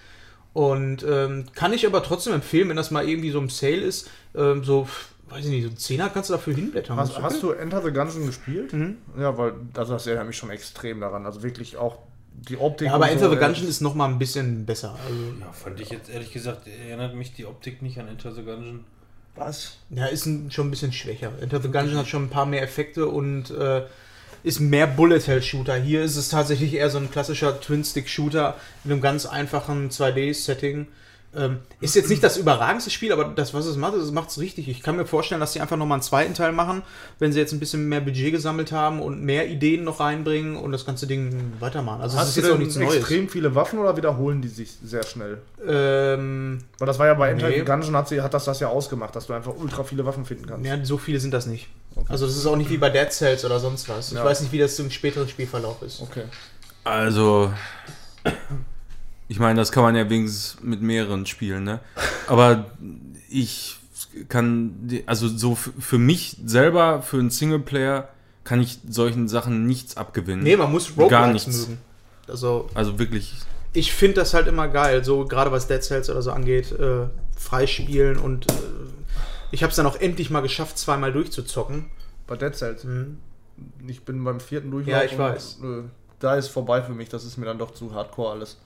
[0.54, 4.10] Und ähm, kann ich aber trotzdem empfehlen, wenn das mal irgendwie so im Sale ist,
[4.34, 4.86] ähm, so,
[5.28, 6.96] weiß ich nicht, so ein Zehner kannst du dafür hinblättern.
[6.96, 8.72] Hast, hast du Enter the Gungeon gespielt?
[8.72, 8.98] Mhm.
[9.18, 11.24] Ja, weil also das erinnert mich schon extrem daran.
[11.24, 11.98] Also wirklich auch
[12.48, 12.88] die Optik.
[12.88, 14.96] ja, aber Enter so, the Gungeon ist noch mal ein bisschen besser.
[15.06, 18.42] Also, Ja, fand ich jetzt ehrlich gesagt, erinnert mich die Optik nicht an Enter the
[18.42, 18.84] Gungeon.
[19.34, 19.78] Was?
[19.90, 21.32] Ja, ist ein, schon ein bisschen schwächer.
[21.40, 23.82] Enter the Gungeon hat schon ein paar mehr Effekte und äh,
[24.42, 25.76] ist mehr Bullet-Hell-Shooter.
[25.76, 30.88] Hier ist es tatsächlich eher so ein klassischer Twin-Stick-Shooter mit einem ganz einfachen 2D-Setting.
[31.34, 34.38] Ähm, ist jetzt nicht das überragendste Spiel, aber das, was es macht, das macht es
[34.38, 34.68] richtig.
[34.68, 36.82] Ich kann mir vorstellen, dass sie einfach nochmal einen zweiten Teil machen,
[37.18, 40.72] wenn sie jetzt ein bisschen mehr Budget gesammelt haben und mehr Ideen noch reinbringen und
[40.72, 42.02] das ganze Ding weitermachen.
[42.02, 42.96] Also es ist jetzt auch nichts Neues.
[42.96, 45.38] extrem viele Waffen oder wiederholen die sich sehr schnell?
[45.66, 47.62] Ähm, Weil das war ja bei Enter Nee.
[47.62, 50.44] Gungeon hat, sie, hat das das ja ausgemacht, dass du einfach ultra viele Waffen finden
[50.46, 50.66] kannst.
[50.66, 51.68] ja, so viele sind das nicht.
[52.08, 54.08] Also das ist auch nicht wie bei Dead Cells oder sonst was.
[54.12, 54.24] Ich Ja.
[54.24, 56.02] weiß nicht, wie das im späteren Spielverlauf ist.
[56.02, 56.24] Okay.
[56.84, 57.52] Also,
[59.32, 61.80] ich meine, das kann man ja wenigstens mit mehreren spielen, ne?
[62.26, 62.66] Aber
[63.30, 63.78] ich
[64.28, 68.10] kann, also so für mich selber, für einen Singleplayer,
[68.44, 70.42] kann ich solchen Sachen nichts abgewinnen.
[70.44, 71.68] Nee, man muss Gar Roguelikes nichts.
[71.68, 71.78] mögen.
[72.28, 73.32] Also, Also wirklich,
[73.72, 77.06] ich finde das halt immer geil, so gerade was Dead Cells oder so angeht, äh,
[77.34, 78.54] freispielen und äh,
[79.50, 81.86] ich habe es dann auch endlich mal geschafft, zweimal durchzuzocken.
[82.26, 82.84] Bei Dead Cells.
[82.84, 83.16] Mhm.
[83.86, 84.92] Ich bin beim vierten Durchlauf.
[84.94, 85.58] Ja, ich und, weiß.
[85.62, 85.82] äh,
[86.20, 88.58] Da ist vorbei für mich, das ist mir dann doch zu hardcore alles.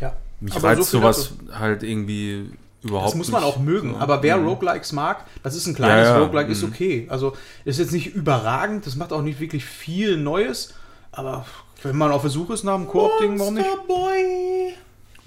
[0.00, 0.12] Tja.
[0.40, 2.50] mich Aber reizt so sowas halt irgendwie
[2.82, 3.52] überhaupt Das muss man nicht.
[3.54, 3.94] auch mögen.
[3.98, 4.48] Aber wer Mhm.
[4.48, 6.20] Roguelikes mag, das ist ein kleines Ja, ja.
[6.24, 6.70] Roguelike, ist Mhm.
[6.72, 7.06] okay.
[7.10, 10.74] Also ist jetzt nicht überragend, das macht auch nicht wirklich viel Neues,
[11.12, 11.44] aber
[11.82, 13.66] wenn man auf der Suche ist nach einem Koop-Ding, warum nicht?
[13.86, 14.74] Boy.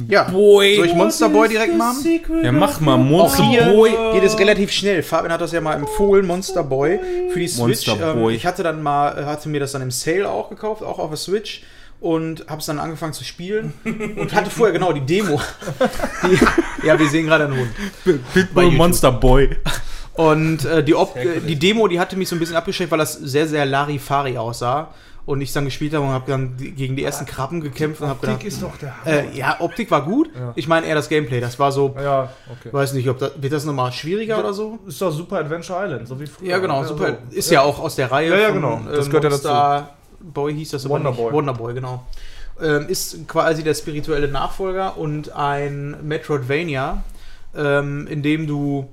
[0.08, 0.76] Ja, Boy.
[0.78, 2.04] soll ich Monster Boy direkt machen?
[2.42, 3.92] Ja, mach mal Monster Boy.
[4.14, 5.04] geht es relativ schnell.
[5.04, 7.00] Fabian hat das ja mal empfohlen, Monster Boy
[7.32, 7.86] für die Switch.
[7.88, 8.36] Monster Ähm, Boy.
[8.36, 11.18] ich hatte dann mal, hatte mir das dann im Sale auch gekauft, auch auf der
[11.18, 11.62] Switch
[12.04, 15.40] und habe es dann angefangen zu spielen und hatte vorher genau die Demo.
[16.24, 17.70] Die, ja, wir sehen gerade einen Hund.
[18.34, 18.72] Pitbull.
[18.72, 19.56] Monster Boy.
[20.14, 23.00] Und äh, die, Op äh, die Demo, die hatte mich so ein bisschen abgeschreckt, weil
[23.00, 24.90] das sehr, sehr Larifari aussah.
[25.26, 28.20] Und ich dann gespielt habe und habe dann gegen die ersten Krabben gekämpft und habe
[28.20, 29.10] gedacht, ist doch der Hammer.
[29.34, 30.30] äh, ja, Optik war gut.
[30.56, 31.40] Ich meine eher das Gameplay.
[31.40, 32.74] Das war so, Ja, okay.
[32.74, 34.80] weiß nicht, ob das, wird das nochmal schwieriger oder so?
[34.86, 36.50] Ist doch Super Adventure Island, so wie früher.
[36.50, 37.18] Ja, genau, Ja, super.
[37.32, 37.38] so.
[37.38, 37.62] Ist ja.
[37.62, 38.32] auch aus der Reihe.
[38.32, 38.82] Ja, ja, genau.
[38.94, 39.48] Das gehört ja dazu.
[40.24, 41.34] Boy hieß das aber Wonderboy.
[41.34, 42.06] Wonderboy, genau.
[42.62, 47.04] Ähm, ist quasi der spirituelle Nachfolger und ein Metroidvania,
[47.56, 48.88] ähm, in dem du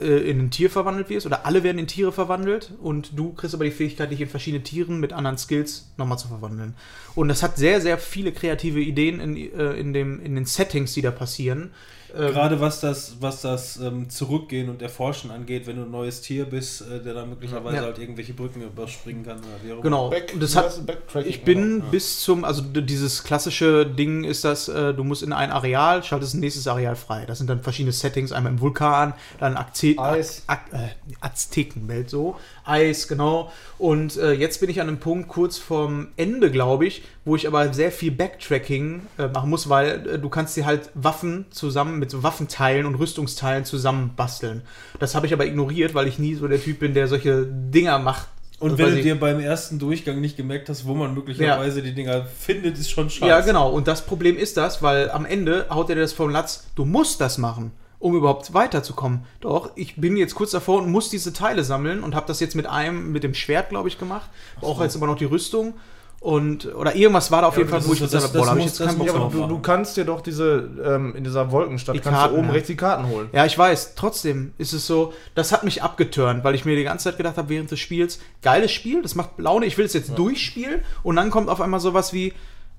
[0.00, 3.54] äh, in ein Tier verwandelt wirst oder alle werden in Tiere verwandelt und du kriegst
[3.54, 6.74] aber die Fähigkeit, dich in verschiedene Tieren mit anderen Skills nochmal zu verwandeln.
[7.14, 10.92] Und das hat sehr, sehr viele kreative Ideen in, äh, in, dem, in den Settings,
[10.92, 11.70] die da passieren.
[12.18, 16.20] Ähm, Gerade was das, was das ähm, Zurückgehen und Erforschen angeht, wenn du ein neues
[16.22, 17.82] Tier bist, äh, der dann möglicherweise Ja.
[17.82, 19.82] halt irgendwelche Brücken überspringen kann oder wie auch immer.
[19.82, 20.10] Genau.
[20.10, 20.80] Back, das hat,
[21.24, 21.84] Ich bin genau.
[21.90, 26.34] bis zum, also dieses klassische Ding ist das, äh, du musst in ein Areal, schaltest
[26.34, 27.24] ein nächstes Areal frei.
[27.26, 30.42] Das sind dann verschiedene Settings, einmal im Vulkan, dann Akze Eis.
[30.46, 30.88] Ak Ak äh,
[31.20, 32.36] Aztekenwelt so,
[32.66, 33.52] Eis, genau.
[33.78, 37.46] Und äh, jetzt bin ich an einem Punkt kurz vorm Ende, glaube ich, wo ich
[37.46, 41.98] aber sehr viel Backtracking äh, machen muss, weil äh, du kannst dir halt Waffen zusammen
[41.98, 44.62] mit so Waffenteilen und Rüstungsteilen zusammen basteln.
[44.98, 47.98] Das habe ich aber ignoriert, weil ich nie so der Typ bin, der solche Dinger
[47.98, 48.26] macht.
[48.58, 52.24] Und wenn du dir beim ersten Durchgang nicht gemerkt hast, wo man möglicherweise die Dinger
[52.24, 53.28] findet, ist schon scheiße.
[53.28, 53.70] Ja, genau.
[53.70, 56.86] Und das Problem ist das, weil am Ende haut er dir das vom Latz, du
[56.86, 57.72] musst das machen,
[58.06, 59.24] um überhaupt weiterzukommen.
[59.40, 62.54] Doch, ich bin jetzt kurz davor und muss diese Teile sammeln und habe das jetzt
[62.54, 64.30] mit einem, mit dem Schwert, glaube ich, gemacht.
[64.62, 65.74] Auch jetzt aber noch die Rüstung.
[66.20, 68.50] Und, oder irgendwas war da auf Ja, jeden Fall, wo ich gesagt habe, boah, da
[68.52, 69.32] habe ich jetzt keinen Bock Ja, drauf.
[69.32, 72.48] du, du kannst dir doch diese, ähm, in dieser Wolkenstadt, Die kannst Karten, du oben
[72.48, 72.54] ja.
[72.54, 73.28] rechts die Karten holen.
[73.32, 73.94] Ja, ich weiß.
[73.96, 77.36] Trotzdem ist es so, das hat mich abgeturnt, weil ich mir die ganze Zeit gedacht
[77.36, 81.16] habe, während des Spiels, geiles Spiel, das macht Laune, ich will es jetzt durchspielen und
[81.16, 82.32] dann kommt auf einmal sowas wie,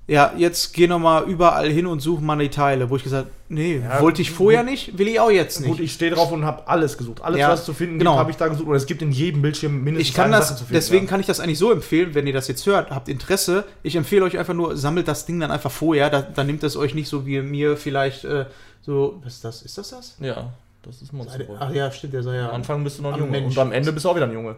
[0.08, 3.28] ja, jetzt geh noch mal überall hin und such mal die Teile, wo ich gesagt,
[3.50, 5.68] nee, Ja, wollte ich vorher nicht, will ich auch jetzt nicht.
[5.68, 7.20] Gut, ich stehe drauf und habe alles gesucht.
[7.20, 8.12] Alles, Ja, was zu finden genau.
[8.12, 8.68] gibt, habe ich da gesucht.
[8.68, 10.74] Und es gibt in jedem Bildschirm mindestens ich kann das, Sache zu finden.
[10.74, 11.10] deswegen ja.
[11.10, 13.64] kann ich das eigentlich so empfehlen, wenn ihr das jetzt hört, habt Interesse.
[13.82, 16.78] Ich empfehle euch einfach nur, sammelt das Ding dann einfach vorher, da, dann nimmt es
[16.78, 18.46] euch nicht so wie mir vielleicht äh,
[18.80, 19.60] so, was ist das?
[19.60, 20.16] Ist das das?
[20.20, 21.38] Ja, das ist Monster.
[21.60, 22.48] Ach ja, stimmt, der sei ja.
[22.48, 23.30] Am Anfang bist du noch ein Junge.
[23.30, 23.54] Mensch.
[23.54, 24.56] Und am Ende bist du auch wieder ein Junge.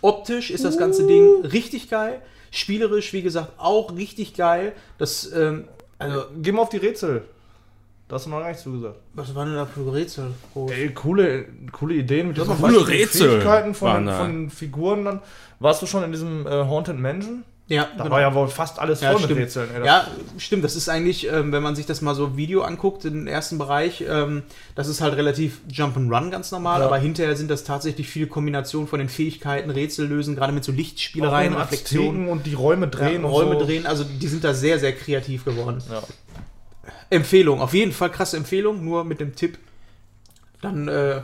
[0.00, 2.20] Optisch ist das ganze Ding richtig geil.
[2.50, 4.72] Spielerisch, wie gesagt, auch richtig geil.
[4.98, 5.68] Das, ähm,
[5.98, 7.24] also, Geh mal auf die Rätsel.
[8.08, 8.96] Da hast du noch gar nichts zugesagt.
[9.14, 10.32] was waren denn da für Rätsel?
[10.52, 10.72] groß?
[10.72, 15.20] Ey, coole, coole Ideen mit diesen coole Rätsel Fähigkeiten von, von Figuren dann.
[15.60, 17.44] Warst du schon in diesem äh, Haunted Mansion?
[17.70, 19.40] Ja, Da war ja wohl fast alles Ja, voll mit stimmt.
[19.42, 19.68] Rätseln.
[19.76, 19.86] ey.
[19.86, 20.64] Ja, stimmt.
[20.64, 24.04] Das ist eigentlich, ähm, wenn man sich das mal so Video anguckt, den ersten Bereich,
[24.08, 24.42] ähm,
[24.74, 26.86] das ist halt relativ Jump'n'Run ganz normal, Ja.
[26.86, 30.72] aber hinterher sind das tatsächlich viele Kombinationen von den Fähigkeiten, Rätsel lösen, gerade mit so
[30.72, 33.64] Lichtspielereien, Reflexionen, und die Räume drehen ja, und Räume so.
[33.66, 33.86] drehen.
[33.86, 35.80] Also die sind da sehr, sehr kreativ geworden.
[35.88, 36.02] Ja.
[37.08, 39.58] Empfehlung, auf jeden Fall krasse Empfehlung, nur mit dem Tipp.
[40.60, 41.20] Dann äh,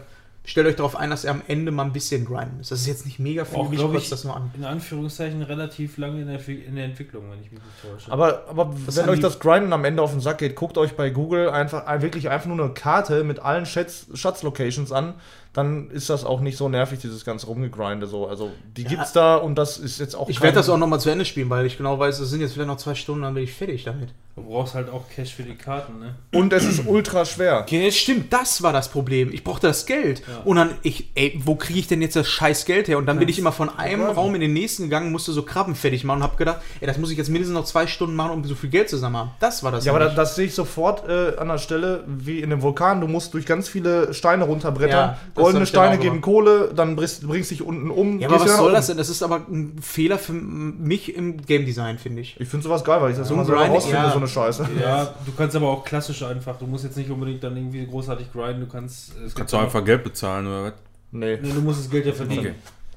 [0.46, 2.70] stellt euch darauf ein, dass ihr am Ende mal ein bisschen grinden müsst.
[2.70, 4.50] Das ist jetzt nicht mega viel, Auch, ich, das nur an.
[4.56, 8.10] In Anführungszeichen relativ lange in der, in der Entwicklung, wenn ich mich nicht täusche.
[8.10, 11.10] Aber, aber wenn euch das Grinden am Ende auf den Sack geht, guckt euch bei
[11.10, 15.14] Google einfach ein- wirklich einfach nur eine Karte mit allen Schatz- Schatzlocations an.
[15.56, 18.26] Dann ist das auch nicht so nervig, dieses ganze Rumgegrinde so.
[18.26, 18.88] Also die Ja.
[18.90, 21.48] gibt's da und das ist jetzt auch Ich werde das auch nochmal zu Ende spielen,
[21.48, 23.84] weil ich genau weiß, es sind jetzt vielleicht noch zwei Stunden, dann bin ich fertig
[23.84, 24.10] damit.
[24.34, 26.14] Du brauchst halt auch Cash für die Karten, ne?
[26.34, 27.60] Und es ist ultra schwer.
[27.62, 29.32] Okay, stimmt, das war das Problem.
[29.32, 30.22] Ich brauchte das Geld.
[30.44, 32.98] Und dann, ich, ey, wo kriege ich denn jetzt das scheiß Geld her?
[32.98, 35.74] Und dann bin ich immer von einem Raum in den nächsten gegangen, musste so Krabben
[35.74, 38.32] fertig machen und habe gedacht, ey, das muss ich jetzt mindestens noch zwei Stunden machen,
[38.32, 39.30] um so viel Geld zusammen haben.
[39.40, 39.86] Das war das.
[39.86, 43.00] Ja, aber das, das sehe ich sofort äh, an der Stelle wie in dem Vulkan.
[43.00, 45.14] Du musst durch ganz viele Steine runterbrettern.
[45.14, 45.18] Ja,
[45.54, 48.18] dann Steine geben Kohle, dann bringst, bringst dich unten um.
[48.20, 48.96] ja, aber was soll das denn?
[48.96, 52.38] Das ist aber ein Fehler für mich im Game Design, finde ich.
[52.40, 54.10] Ich finde sowas geil, weil ich das So immer Grinding, rausfinde, ja.
[54.10, 54.68] so eine Scheiße.
[54.80, 56.58] Ja, du kannst aber auch klassisch einfach.
[56.58, 58.60] Du musst jetzt nicht unbedingt dann irgendwie großartig grinden.
[58.60, 59.10] Du kannst.
[59.16, 60.72] Es gibt Kannst du einfach Geld bezahlen oder was?
[61.12, 61.38] Nee.
[61.40, 62.54] Nee, du musst das Geld ja verdienen.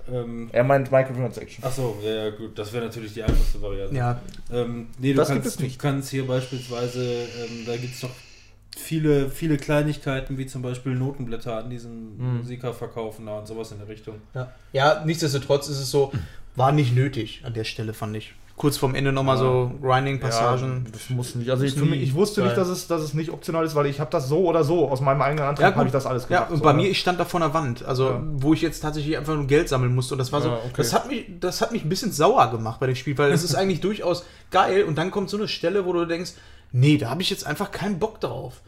[0.08, 0.16] Okay.
[0.16, 1.64] Ähm, Er meint Microtransaction.
[1.64, 2.58] Achso, ja, ja, gut.
[2.58, 3.96] Das wäre natürlich die einfachste Variante.
[3.96, 4.20] Ja,
[4.52, 5.76] Ähm, nee, du Das gibt kannst, es nicht.
[5.78, 8.10] du kannst hier beispielsweise, ähm, da gibt es doch
[8.80, 12.38] viele, viele Kleinigkeiten, wie zum Beispiel Notenblätter an diesen Mhm.
[12.38, 14.16] Musiker verkaufen da und sowas in der Richtung.
[14.34, 14.52] ja.
[14.74, 16.12] ja, nichtsdestotrotz ist es so,
[16.56, 18.34] war nicht nötig an der Stelle, fand ich.
[18.58, 20.82] Kurz vorm Ende nochmal so Grinding-Passagen.
[20.86, 21.50] Ja, das muss nicht.
[21.50, 22.58] Also ich, mich, ich wusste nicht, geil.
[22.60, 25.00] dass es, dass es nicht optional ist, weil ich habe das so oder so aus
[25.00, 26.52] meinem eigenen Antrag Ja, habe ich das alles Ja, gemacht.
[26.52, 26.82] und so, bei ne?
[26.82, 28.22] mir, ich stand da vor einer Wand, also Ja.
[28.34, 30.14] wo ich jetzt tatsächlich einfach nur Geld sammeln musste.
[30.16, 30.74] Und das war so, Ja, okay.
[30.76, 33.44] das, hat mich, das hat mich ein bisschen sauer gemacht bei dem Spiel, weil es
[33.46, 36.32] ist eigentlich durchaus geil und dann kommt so eine Stelle, wo du denkst,
[36.72, 38.62] nee, da habe ich jetzt einfach keinen Bock drauf.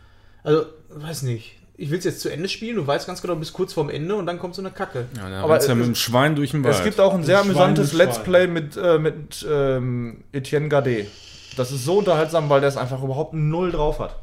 [0.43, 1.57] Also, weiß nicht.
[1.77, 3.89] Ich will es jetzt zu Ende spielen, du weißt ganz genau, du bist kurz vorm
[3.89, 5.07] Ende und dann kommt so eine Kacke.
[5.17, 6.75] Ja, da Aber du ja es- mit dem Schwein durch den Wald.
[6.75, 8.21] Es gibt auch ein sehr Schwein amüsantes Let's.
[8.21, 11.07] Play mit, äh, mit ähm, Etienne Gade.
[11.57, 14.15] Das ist so unterhaltsam, weil der es einfach überhaupt null drauf hat.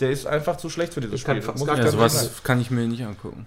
[0.00, 1.54] Der ist einfach zu schlecht für dieses Ich kann Spiel.
[1.54, 3.46] ich ja, sowas kann ich mir nicht angucken.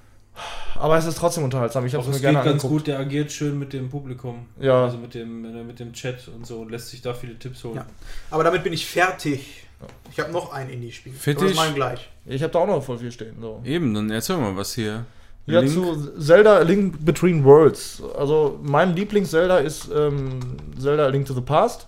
[0.76, 1.86] Aber es ist trotzdem unterhaltsam.
[1.86, 2.72] Ich habe es es mir geht gerne ganz angeguckt.
[2.72, 4.46] gut, der agiert schön mit dem Publikum.
[4.60, 4.86] Ja.
[4.86, 7.64] Also mit dem, äh, mit dem Chat und so und lässt sich da viele Tipps
[7.64, 7.76] holen.
[7.76, 7.86] Ja.
[8.32, 9.66] Aber damit bin ich fertig.
[10.12, 11.14] Ich habe noch ein Indie-Spiel.
[11.14, 11.56] Fertig?
[11.56, 12.10] Das gleich.
[12.26, 13.36] Ich habe da auch noch voll viel stehen.
[13.40, 13.62] So.
[13.66, 15.06] Eben, dann erzähl mal was hier.
[15.48, 15.74] Ja, Link?
[15.74, 18.02] zu Zelda A Link Between Worlds.
[18.18, 20.40] Also mein Lieblings-Zelda ist ähm,
[20.80, 21.88] Zelda A Link to the Past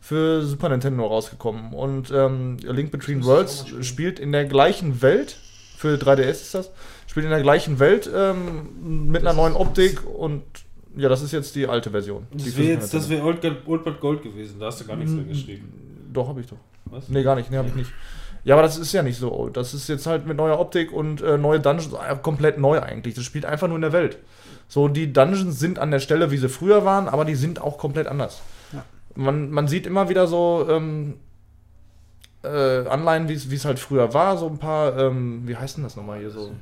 [0.00, 1.72] für Super Nintendo rausgekommen.
[1.72, 5.38] Und ähm, A Link Between Worlds spielt in der gleichen Welt,
[5.76, 6.70] für 3DS ist das,
[7.12, 10.44] spielt in der gleichen Welt ähm, mit einer neuen Optik und
[10.96, 12.26] ja, das ist jetzt die alte Version.
[12.32, 15.12] Das wäre jetzt, das wäre Old, Old But Gold gewesen, da hast du gar nichts
[15.12, 16.10] mehr geschrieben.
[16.10, 16.56] Doch, habe ich doch.
[16.86, 17.10] Was?
[17.10, 17.92] Nee, gar nicht, nee, habe ich nicht.
[18.44, 19.58] Ja, aber das ist ja nicht so old.
[19.58, 23.14] Das ist jetzt halt mit neuer Optik und äh, neue Dungeons, äh, komplett neu eigentlich.
[23.14, 24.16] Das spielt einfach nur in der Welt.
[24.68, 27.76] So, die Dungeons sind an der Stelle, wie sie früher waren, aber die sind auch
[27.76, 28.40] komplett anders.
[28.72, 28.86] Ja.
[29.16, 31.18] Man, man sieht immer wieder so ähm,
[32.42, 34.38] äh, Anleihen, wie es halt früher war.
[34.38, 36.52] So ein paar, ähm, wie heißt denn das nochmal hier so?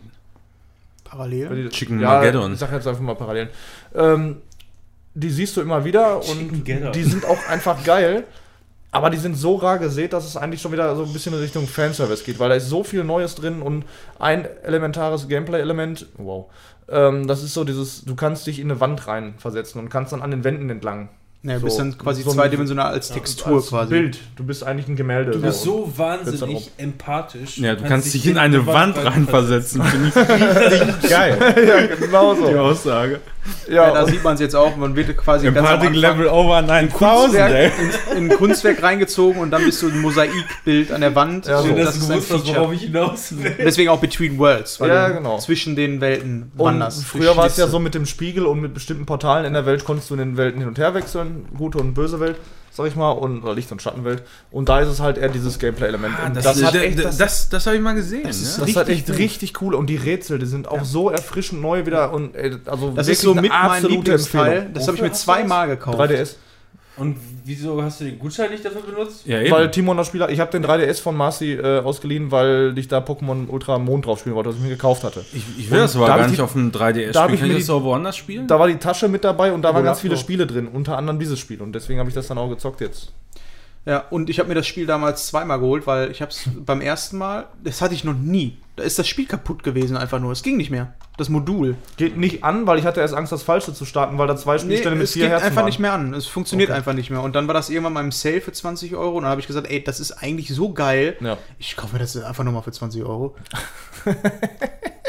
[1.10, 1.68] Parallel.
[1.70, 2.52] Chicken ja, Mageddon.
[2.52, 3.48] Ich sag jetzt einfach mal Parallelen.
[3.94, 4.36] Ähm,
[5.14, 8.24] die siehst du immer wieder und die sind auch einfach geil.
[8.92, 11.40] Aber die sind so rar gesät, dass es eigentlich schon wieder so ein bisschen in
[11.40, 13.84] Richtung Fanservice geht, weil da ist so viel Neues drin und
[14.18, 16.46] ein elementares Gameplay-Element, wow,
[16.88, 20.22] ähm, das ist so dieses, du kannst dich in eine Wand reinversetzen und kannst dann
[20.22, 21.08] an den Wänden entlang.
[21.42, 23.88] Ja, du So- bist dann quasi so zweidimensional als Textur Als quasi.
[23.90, 24.18] Bild.
[24.36, 25.30] Du bist eigentlich ein Gemälde.
[25.30, 27.56] Du bist so wahnsinnig empathisch.
[27.56, 29.82] Ja, du kannst dich in eine Wand reinversetzen.
[29.82, 30.16] Finde ich
[30.90, 31.38] richtig geil.
[31.66, 32.46] ja, genau so.
[32.46, 33.20] Die Aussage.
[33.70, 34.76] Ja, da sieht man es jetzt auch.
[34.76, 37.70] Man wird quasi Empathic Level over 9000, ey.
[37.70, 37.72] Kunstwerk,
[38.12, 41.46] in, in ein Kunstwerk reingezogen und dann bist du ein Mosaikbild an der Wand.
[41.46, 41.68] Ja, So.
[41.68, 42.58] Schön, das ist du ein Feature.
[42.60, 43.54] worauf ich hinaus will.
[43.58, 45.38] Deswegen auch Between Worlds, weil Ja, du genau.
[45.38, 47.02] zwischen den Welten wanderst.
[47.04, 49.86] früher war es ja so mit dem Spiegel und mit bestimmten Portalen in der Welt
[49.86, 52.36] konntest du in den Welten hin und her wechseln, gute und böse Welt,
[52.70, 54.22] sag ich mal, und oder Licht- und Schattenwelt.
[54.50, 56.14] Und da ist es halt eher dieses Gameplay-Element.
[56.18, 58.28] Ah, das, das, das, das, das, das, habe ich mal gesehen.
[58.28, 58.64] ist ja.
[58.64, 59.74] das hat richtig echt richtig cool.
[59.74, 63.22] Und die Rätsel, die sind auch so erfrischend neu wieder und ey, also Das ist
[63.22, 64.70] so mit mein absolute Lieblingsteil.
[64.72, 65.98] Das habe ich mir zweimal gekauft.
[65.98, 66.36] 3DS.
[67.00, 69.26] Und wieso hast du den Gutschein nicht dafür benutzt?
[69.26, 69.50] ja, eben.
[69.50, 72.98] Weil Timon das Spieler, ich habe den 3DS von Marci äh, ausgeliehen, weil ich da
[72.98, 75.24] Pokémon Ultra Mond drauf spielen wollte, was ich mir gekauft hatte.
[75.32, 77.34] ich, ich will das aber da gar ich nicht die- auf dem 3DS da spielen.
[77.34, 78.46] ich Kann ich das auch woanders spielen?
[78.46, 80.20] Da war die Tasche mit dabei und da waren ganz viele so.
[80.20, 81.60] Spiele drin, unter anderem dieses Spiel.
[81.62, 83.12] Und deswegen habe ich das dann auch gezockt jetzt.
[83.86, 86.82] Ja, und ich habe mir das Spiel damals zweimal geholt, weil ich habe es beim
[86.82, 88.58] ersten Mal, das hatte ich noch nie.
[88.80, 90.32] Da ist das Spiel kaputt gewesen einfach nur.
[90.32, 90.94] Es ging nicht mehr.
[91.18, 91.76] Das Modul.
[91.98, 94.56] Geht nicht an, weil ich hatte erst Angst, das Falsche zu starten, weil da zwei
[94.56, 95.66] Spielstände mit es vier geht Herzen einfach waren.
[95.66, 96.14] nicht mehr an.
[96.14, 96.78] Es funktioniert Okay.
[96.78, 97.22] einfach nicht mehr.
[97.22, 99.16] Und dann war das irgendwann mal im Sale für 20 Euro.
[99.18, 101.16] Und dann habe ich gesagt, ey, das ist eigentlich so geil.
[101.20, 101.36] Ja.
[101.58, 103.36] Ich kaufe mir das einfach nochmal für 20 Euro.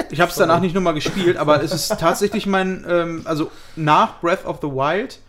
[0.09, 4.19] ich habe es danach nicht nochmal gespielt, aber es ist tatsächlich mein, ähm, also nach
[4.19, 5.19] Breath of the Wild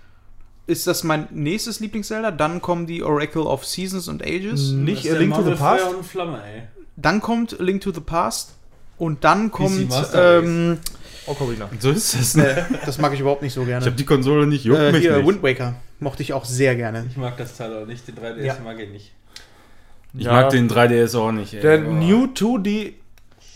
[0.66, 2.30] ist das mein nächstes Lieblings-Zelda.
[2.32, 4.72] Dann kommen die Oracle of Seasons and Ages.
[4.72, 5.84] Nicht Das ist A der Link to the Past?
[5.84, 6.62] Feuer und Flamme, ey.
[6.96, 8.54] Dann kommt Link to the Past.
[8.98, 10.78] Und dann kommt, ähm,
[11.26, 11.68] Ocarina.
[11.80, 12.66] So ist das, ne?
[12.86, 13.84] das mag ich überhaupt nicht so Ich gerne.
[13.84, 15.26] habe die Konsole nicht, juckt Äh, mich hier, nicht.
[15.26, 17.06] Wind Waker mochte ich auch sehr gerne.
[17.10, 18.56] Ich mag das Teil auch nicht, den 3DS Ja.
[18.62, 19.12] mag ich nicht.
[20.14, 20.32] Ich Ja.
[20.32, 21.54] mag den 3DS auch nicht.
[21.54, 21.60] Ey.
[21.62, 21.92] Der Oh.
[21.92, 22.92] New 2D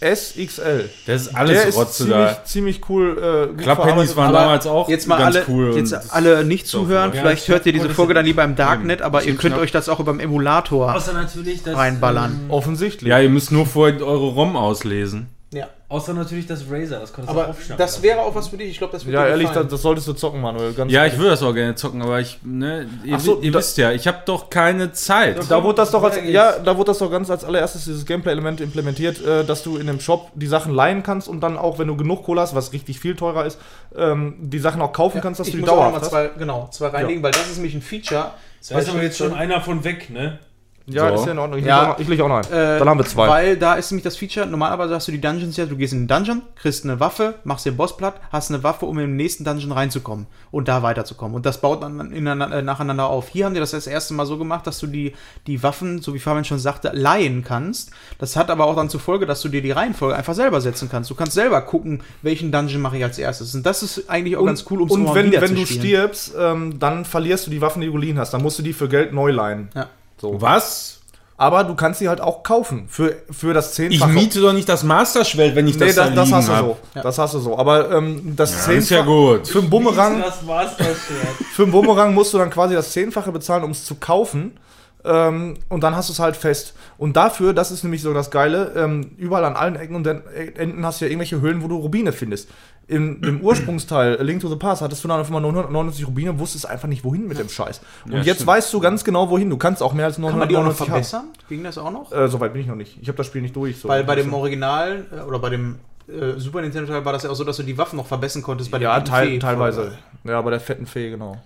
[0.01, 0.91] SXL.
[1.07, 2.45] Das ist alles der ist Rotze ziemlich, da.
[2.45, 3.51] ziemlich cool.
[3.59, 5.77] Äh, Klapphandys waren damals auch Jetzt mal ganz alle, cool.
[5.77, 7.13] jetzt alle nicht so zuhören.
[7.13, 7.21] voll.
[7.21, 9.61] Vielleicht Ja, hört ihr diese Folge ist- dann lieber im Darknet, aber ihr könnt knapp.
[9.65, 10.95] euch das auch über dem Emulator.
[10.95, 11.75] Außer natürlich das.
[11.77, 12.41] Reinballern.
[12.45, 13.09] Ähm, Offensichtlich.
[13.09, 15.29] Ja, ihr müsst nur vorher eure ROM auslesen.
[15.53, 15.69] Ja.
[15.89, 17.79] Außer natürlich das Razer, das konntest du Aber aufschnappen.
[17.79, 18.71] das wäre auch was für dich.
[18.71, 20.73] Ich glaube, das würde Ja, dir ehrlich, das, das solltest du zocken, Manuel.
[20.73, 21.13] Ganz Ja, ehrlich.
[21.15, 24.07] ich würde das auch gerne zocken, aber ich, ne, ihr, so, ihr wisst ja, ich
[24.09, 25.39] habe doch keine Zeit.
[25.49, 28.61] Da wurde das doch als, ja, da wurde das doch ganz als allererstes dieses Gameplay-Element
[28.61, 31.89] implementiert, äh, dass du in dem Shop die Sachen leihen kannst und dann auch, wenn
[31.89, 33.59] du genug Kohle hast, was richtig viel teurer ist,
[33.97, 36.25] ähm, die Sachen auch kaufen kannst, dass ich du die muss auch noch dauerhaft mal
[36.25, 36.33] hast.
[36.33, 38.33] zwei, genau, zwei reinlegen, weil das ist nämlich ein Feature.
[38.69, 40.41] Da ist aber jetzt schon einer von weg, ne?
[40.89, 41.15] Ja, So.
[41.17, 41.59] ist ja in Ordnung.
[41.59, 41.81] Ich, Ja.
[41.81, 42.53] leg, auch noch, ich leg auch noch einen.
[42.53, 43.29] Äh, dann haben wir zwei.
[43.29, 46.03] Weil da ist nämlich das Feature, normalerweise hast du die Dungeons ja, du gehst in
[46.03, 49.45] den Dungeon, kriegst eine Waffe, machst den Boss platt, hast eine Waffe, um im nächsten
[49.45, 51.35] Dungeon reinzukommen und da weiterzukommen.
[51.35, 53.29] Und das baut dann ineinander, äh, nacheinander auf.
[53.29, 55.15] Hier haben die das das erste Mal so gemacht, dass du die,
[55.49, 57.91] die Waffen, so wie Fabian schon sagte, leihen kannst.
[58.19, 60.89] Das hat aber auch dann zur Folge, dass du dir die Reihenfolge einfach selber setzen
[60.89, 61.11] kannst.
[61.11, 63.55] Du kannst selber gucken, welchen Dungeon mache ich als erstes.
[63.57, 66.35] Und das ist eigentlich auch ganz cool, um und mal wenn, wenn zu du stirbst,
[66.39, 68.33] ähm, dann verlierst du die Waffen, die du geliehen hast.
[68.33, 69.69] Dann musst du die für Geld neu leihen.
[69.75, 69.89] Ja.
[70.21, 70.41] So.
[70.41, 71.01] Was?
[71.39, 72.87] Aber du kannst sie halt auch kaufen.
[72.89, 74.11] Für, für das Ich Zehnfache.
[74.13, 76.49] miete doch nicht das Master Schwert, wenn ich Nee, das das, da das liegen hast
[76.49, 76.65] du hab.
[76.65, 76.77] so.
[76.95, 77.59] Das hast du so.
[77.59, 79.05] Aber ähm, das Ja, ist ja Zehnfache-
[79.39, 79.49] gut.
[79.49, 80.97] Für einen Bumerang, Das Master-Schwert.
[81.53, 84.57] für einen Bumerang musst du dann quasi das Zehnfache bezahlen, um es zu kaufen.
[85.05, 86.73] Ähm, und dann hast du es halt fest.
[86.97, 90.85] Und dafür, das ist nämlich so das Geile, ähm, überall an allen Ecken und Enden
[90.87, 92.49] hast du ja irgendwelche Höhlen, wo du Rubine findest.
[92.89, 96.39] Im, im Ursprungsteil, A Link to the Past, hattest du dann einfach mal 999 Rubine,
[96.39, 97.81] wusstest einfach nicht, wohin mit dem Scheiß.
[98.05, 98.47] Und Ja, jetzt stimmt.
[98.47, 99.51] weißt du ganz genau, wohin.
[99.51, 100.81] Du kannst auch mehr als Kann man die auch noch 999
[101.15, 101.25] haben.
[101.25, 101.49] verbessern?
[101.49, 102.13] Ging das auch noch?
[102.13, 102.99] Äh, Soweit bin ich noch nicht.
[103.03, 103.81] Ich habe das Spiel nicht durch.
[103.81, 103.89] So.
[103.89, 107.31] Weil bei dem Original äh, oder bei dem äh, Super Nintendo Teil war das ja
[107.31, 109.99] auch so, dass du die Waffen noch verbessern konntest bei ja, dem teil, Fee- teilweise.
[110.23, 111.39] Ja, bei der fetten Fee, genau.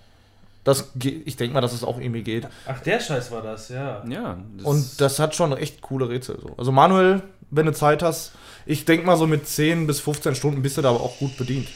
[0.63, 2.47] Das, ge- ich denke mal, dass es auch irgendwie geht.
[2.67, 4.03] Ach, der Scheiß war das, ja.
[4.07, 4.37] Ja.
[4.57, 6.39] Das Und das hat schon echt coole Rätsel.
[6.39, 6.53] So.
[6.57, 8.33] Also Manuel, wenn du Zeit hast,
[8.67, 11.35] ich denke mal so mit 10 bis 15 Stunden bist du da aber auch gut
[11.37, 11.67] bedient.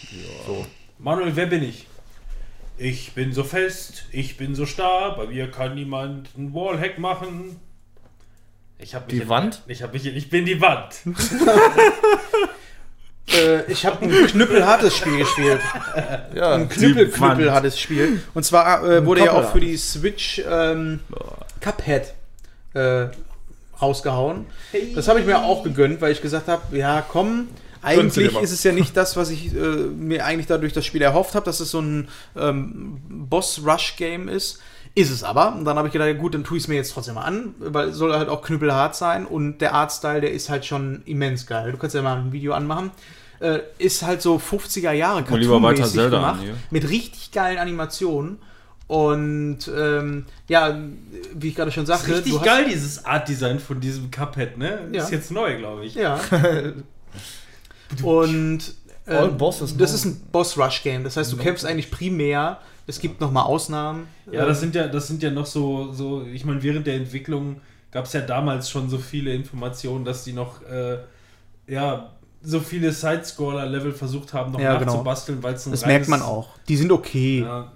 [0.45, 0.66] So.
[0.99, 1.88] Manuel, wer bin ich?
[2.78, 7.60] Ich bin so fest, ich bin so starr, bei mir kann niemand einen Wallhack machen.
[8.78, 9.62] Ich hab mich Die in- Wand?
[9.68, 10.94] Ich hab mich, in- ich bin die Wand.
[13.36, 15.60] Äh, ich habe ein knüppelhartes Spiel gespielt.
[16.36, 17.36] Ja, Ein knüppel Wand.
[17.36, 18.22] knüppelhartes Spiel.
[18.34, 20.99] Und zwar äh, wurde ja auch für die Switch ähm,
[21.62, 22.14] Cuphead
[22.74, 23.07] äh,
[23.82, 24.45] rausgehauen.
[24.95, 27.48] Das habe ich mir auch gegönnt, weil ich gesagt habe, ja komm,
[27.82, 31.36] eigentlich ist es ja nicht das, was ich äh, mir eigentlich dadurch das Spiel erhofft
[31.36, 34.62] habe, dass es so ein ähm, Boss-Rush-Game ist.
[34.98, 35.53] Ist es aber.
[35.56, 37.24] Und dann habe ich gedacht, ja, gut, dann tue ich es mir jetzt trotzdem mal
[37.24, 41.02] an, weil es soll halt auch knüppelhart sein und der Artstyle, der ist halt schon
[41.06, 41.72] immens geil.
[41.74, 42.91] Du kannst ja mal ein Video anmachen.
[43.40, 46.53] Äh, ist halt so 50er Jahre Mal lieber weiter Cartoon-mäßig Zelda gemacht, an, hier.
[46.72, 48.40] mit richtig geilen Animationen.
[48.88, 50.78] Und ähm, ja,
[51.34, 54.88] wie ich gerade schon sagte, Richtig du hast- geil, dieses Art-Design von diesem Cuphead, ne?
[54.91, 55.03] Ja.
[55.03, 55.95] Ist jetzt neu, glaube ich.
[55.95, 56.20] Ja.
[58.03, 58.74] Und
[59.07, 61.03] ähm, bosses das ist ein Boss-Rush-Game.
[61.03, 62.60] Das heißt, du kämpfst eigentlich primär.
[62.88, 64.07] Es gibt noch mal Ausnahmen.
[64.32, 67.62] Ja, das sind ja, das sind ja noch so, so ich meine, während der Entwicklung
[67.91, 70.98] gab es ja damals schon so viele Informationen, dass die noch, äh,
[71.68, 72.12] ja,
[72.45, 74.93] so viele Sidescroller-Level versucht haben, noch Ja, genau.
[74.93, 76.49] nachzubasteln, weil es ein Das merkt man auch.
[76.67, 77.41] Die sind okay.
[77.41, 77.72] Ja,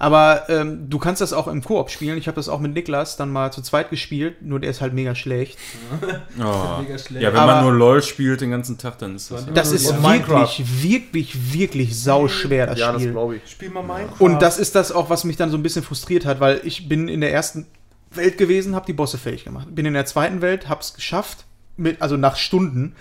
[0.00, 2.18] Aber ähm, du kannst das auch im Koop spielen.
[2.18, 4.42] Ich habe das auch mit Niklas dann mal zu zweit gespielt.
[4.42, 5.58] Nur der ist halt mega schlecht.
[6.40, 6.80] Oh.
[6.82, 7.22] mega schlecht.
[7.22, 9.46] Ja, wenn Aber- man nur LOL spielt den ganzen Tag, dann ist das.
[9.52, 10.40] Das ist Und Minecraft.
[10.58, 13.12] wirklich, wirklich, wirklich sauschwer, das ja, das Spiel.
[13.12, 13.50] glaube ich.
[13.50, 14.20] Spiel mal Minecraft.
[14.20, 16.88] Und das ist das auch, was mich dann so ein bisschen frustriert hat, weil ich
[16.88, 17.66] bin in der ersten
[18.12, 19.66] Welt gewesen, habe die Bosse fertig gemacht.
[19.74, 21.44] Bin in der zweiten Welt, habe es geschafft,
[21.76, 22.94] mit, also nach Stunden.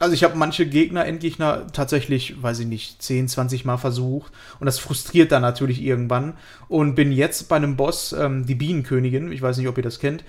[0.00, 4.32] Also ich habe manche Gegner, Endgegner tatsächlich, weiß ich nicht, 10, 20 Mal versucht.
[4.58, 6.32] Und das frustriert dann natürlich irgendwann.
[6.68, 10.00] Und bin jetzt bei einem Boss, ähm, die Bienenkönigin, ich weiß nicht, ob ihr das
[10.00, 10.24] kennt,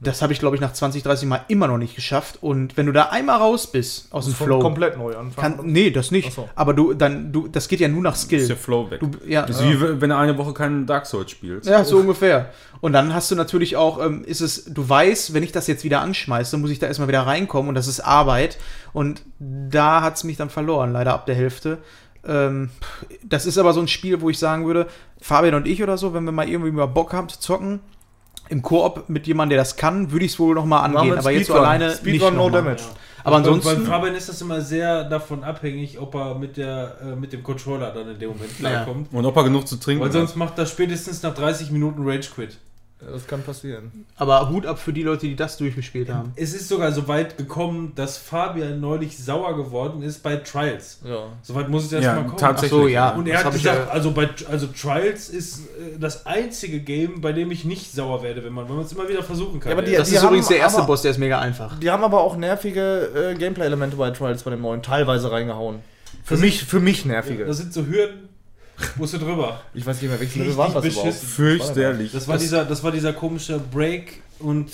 [0.00, 2.38] Das habe ich, glaube ich, nach 20, 30 Mal immer noch nicht geschafft.
[2.42, 5.56] Und wenn du da einmal raus bist aus dem Flow, komplett neu anfangen.
[5.56, 6.32] kann, nee, das nicht.
[6.32, 6.48] So.
[6.54, 8.40] Aber du, dann, du, das geht ja nur nach Skill.
[8.40, 9.00] Ist der Flow weg.
[9.00, 11.68] Du, ja, Das ist wie wenn du eine Woche keinen Dark Souls spielst.
[11.68, 12.50] ja, so ungefähr.
[12.80, 15.84] Und dann hast du natürlich auch, ähm, ist es, du weißt, wenn ich das jetzt
[15.84, 18.58] wieder anschmeiße, muss ich da erstmal wieder reinkommen und das ist Arbeit.
[18.92, 21.78] Und da hat es mich dann verloren, leider ab der Hälfte.
[22.26, 22.70] Ähm,
[23.22, 24.86] das ist aber so ein Spiel, wo ich sagen würde,
[25.20, 27.80] Fabian und ich oder so, wenn wir mal irgendwie mal Bock haben zu zocken,
[28.54, 31.00] im Koop mit jemandem, der das kann, würde ich es wohl noch mal Machen wir
[31.00, 31.18] angehen.
[31.18, 32.82] Aber jetzt so alleine Speedrun, nicht no damage.
[33.24, 37.16] Aber Bei ansonsten, Fabian ist das immer sehr davon abhängig, ob er mit, der, äh,
[37.16, 39.12] mit dem Controller dann in dem Moment klarkommt.
[39.12, 42.28] Und ob er genug zu trinken Weil sonst macht er spätestens nach 30 Minuten Rage
[42.34, 42.58] Quit.
[43.12, 44.04] Das kann passieren.
[44.16, 46.32] aber Hut ab für die Leute, die das durchgespielt haben.
[46.36, 51.00] Es ist sogar so weit gekommen, dass Fabian neulich sauer geworden ist bei Trials.
[51.04, 51.24] Ja.
[51.42, 52.36] Soweit muss es erst Ja, mal kommen.
[52.38, 52.72] tatsächlich.
[52.80, 53.10] Ach so, ja.
[53.10, 57.20] Und er Das hat gesagt, ja- also, bei, also Trials ist äh, das einzige Game,
[57.20, 59.70] bei dem ich nicht sauer werde, wenn man wenn man es immer wieder versuchen kann.
[59.70, 61.38] Ja, aber die- Das die ist haben übrigens der erste aber- Boss, der ist mega
[61.38, 61.78] einfach.
[61.78, 65.80] Die haben aber auch nervige äh, Gameplay-Elemente bei Trials bei dem neuen teilweise reingehauen.
[66.22, 67.44] Für mich, für mich nervige.
[67.44, 68.28] das sind so Hürden,
[68.96, 69.60] musst du drüber.
[69.74, 71.02] ich weiß nicht mehr, welches Level war das beschissen.
[71.08, 71.24] überhaupt?
[71.24, 72.12] Fürchterlich.
[72.12, 74.70] Das war, dieser, das war dieser komische Break- und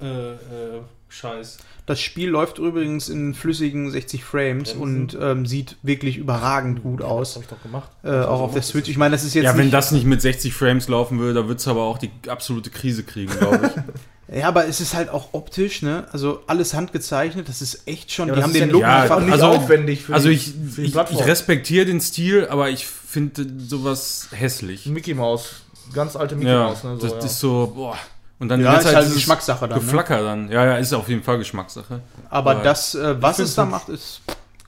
[0.00, 1.58] Hop-Scheiß.
[1.86, 7.08] Das Spiel läuft übrigens in flüssigen 60 Frames und ähm, sieht wirklich überragend gut Das
[7.08, 7.34] aus.
[7.36, 7.90] hab ich doch gemacht.
[8.04, 8.88] Äh, auch auf der Switch.
[8.88, 11.42] Ich meine, das ist jetzt Ja, wenn nicht, das nicht mit 60 Frames laufen würde,
[11.42, 13.72] da wird es aber auch die absolute Krise kriegen, glaube ich.
[14.32, 16.06] Ja, aber es ist halt auch optisch, ne?
[16.12, 18.28] Also alles handgezeichnet, das ist echt schon.
[18.28, 20.28] Ja, die das haben den ja Look ja, einfach Auch nicht Also- aufwendig für also
[20.28, 21.18] die, ich, für die ich, Plattform.
[21.20, 24.86] ich respektiere den Stil, aber ich finde sowas hässlich.
[24.86, 25.62] Mickey Mouse.
[25.92, 26.84] Ganz alte Mickey Ja, Mouse.
[26.84, 27.18] Ne, so, das ja.
[27.26, 27.96] ist so, boah.
[28.38, 29.78] Und dann Ja, die ist halt dieses Geschmackssache dann.
[29.78, 29.84] Ne?
[29.84, 30.50] Geflacker dann.
[30.50, 32.00] Ja, ja, ist auf jeden Fall Geschmackssache.
[32.30, 34.22] Aber Aber das, äh, was es da macht, ist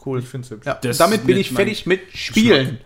[0.05, 0.19] cool.
[0.19, 0.67] ich find's hübsch.
[0.67, 2.79] Ja, damit bin mit ich fertig mit Spielen.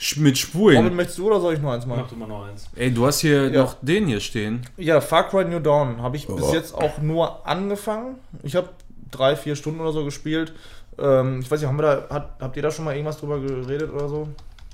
[0.00, 0.96] Sch- Mit Robin, Spulen.
[0.96, 2.00] möchtest du oder soll ich noch eins machen?
[2.00, 2.66] Macht immer noch eins.
[2.74, 3.62] Ey, du hast hier Ja.
[3.62, 4.66] noch den hier stehen.
[4.76, 6.52] Ja, Far Cry New Dawn habe ich bis Oh.
[6.52, 8.16] jetzt auch nur angefangen.
[8.42, 8.70] Ich habe
[9.12, 10.54] drei, vier Stunden oder so gespielt.
[10.98, 13.40] Ähm, ich weiß nicht, haben wir da, hat, habt ihr da schon mal irgendwas drüber
[13.40, 14.28] geredet oder so?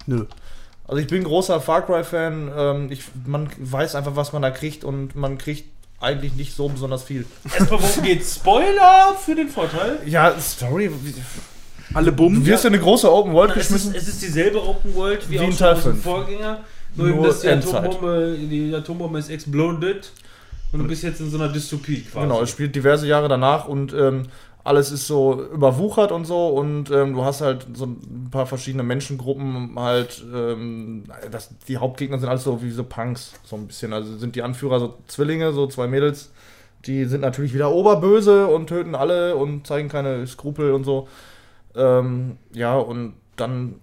[0.07, 0.24] Nö.
[0.86, 2.51] Also ich bin großer Far Cry-Fan.
[2.57, 5.65] Ähm, ich, man weiß einfach, was man da kriegt und man kriegt
[6.01, 7.27] eigentlich nicht so besonders viel.
[7.45, 8.36] Erstmal, worum geht's?
[8.36, 9.99] Spoiler für den Vorteil.
[10.07, 10.90] Ja, Story.
[11.95, 12.45] Alle Du Bumm.
[12.47, 13.95] wirst in eine große Open World Es ist, geschmissen.
[13.95, 16.03] es ist dieselbe Open World wie, Wie auch schon Teil fünf.
[16.03, 16.61] Vorgänger.
[16.95, 17.85] Nur, Nur eben, dass die Endzeit.
[17.85, 20.11] Atombombe, die Atombombe ist exploded
[20.73, 22.27] und du bist jetzt in so einer Dystopie quasi.
[22.27, 24.24] Genau, es spielt diverse Jahre danach und ähm,
[24.69, 28.82] alles ist so überwuchert und so und ähm, du hast halt so ein paar verschiedene
[28.82, 33.95] Menschengruppen halt, ähm, das, die Hauptgegner sind alles so wie so Punks, so ein bisschen.
[33.95, 36.31] Also sind die Anführer so Zwillinge, so zwei Mädels,
[36.85, 41.09] die sind natürlich wieder oberböse und töten alle und zeigen keine Skrupel und so.
[41.74, 43.77] Ähm, ja, und dann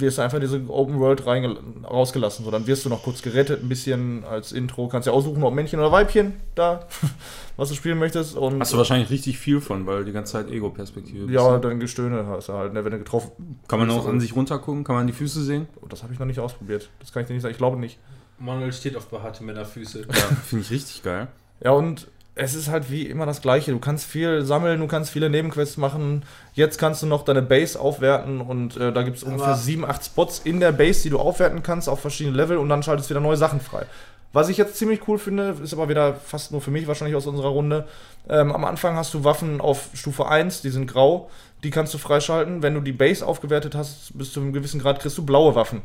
[0.00, 2.44] wirst du einfach in diese Open World rausgelassen.
[2.44, 4.88] So, dann wirst du noch kurz gerettet, ein bisschen als Intro.
[4.88, 6.86] Kannst ja aussuchen, ob Männchen oder Weibchen da,
[7.56, 8.36] was du spielen möchtest.
[8.36, 11.64] Und Hast du wahrscheinlich richtig viel von, weil die ganze Zeit Ego-Perspektive ja, bist.
[11.64, 13.60] dann Gestöhne hast du halt, ne, wenn du getroffen.
[13.68, 14.84] Kann man auch an sich runtergucken?
[14.84, 15.68] Kann man die Füße sehen?
[15.82, 16.90] Oh, das habe ich noch nicht ausprobiert.
[17.00, 17.52] Das kann ich dir nicht sagen.
[17.52, 17.98] Ich glaube nicht.
[18.38, 20.02] Manuel steht auf behaarte Männerfüße.
[20.02, 20.14] Ja,
[20.46, 21.28] finde ich richtig geil.
[21.62, 23.72] Ja, und es ist halt wie immer das Gleiche.
[23.72, 26.22] Du kannst viel sammeln, du kannst viele Nebenquests machen.
[26.52, 30.04] Jetzt kannst du noch deine Base aufwerten und äh, da gibt es ungefähr sieben, acht
[30.04, 33.14] Spots in der Base, die du aufwerten kannst auf verschiedene Level und dann schaltest du
[33.14, 33.86] wieder neue Sachen frei.
[34.34, 37.26] Was ich jetzt ziemlich cool finde, ist aber wieder fast nur für mich wahrscheinlich aus
[37.26, 37.86] unserer Runde.
[38.28, 41.30] Ähm, am Anfang hast du Waffen auf Stufe 1, die sind grau,
[41.64, 42.62] die kannst du freischalten.
[42.62, 45.80] Wenn du die Base aufgewertet hast, bis zu einem gewissen Grad kriegst du blaue Waffen.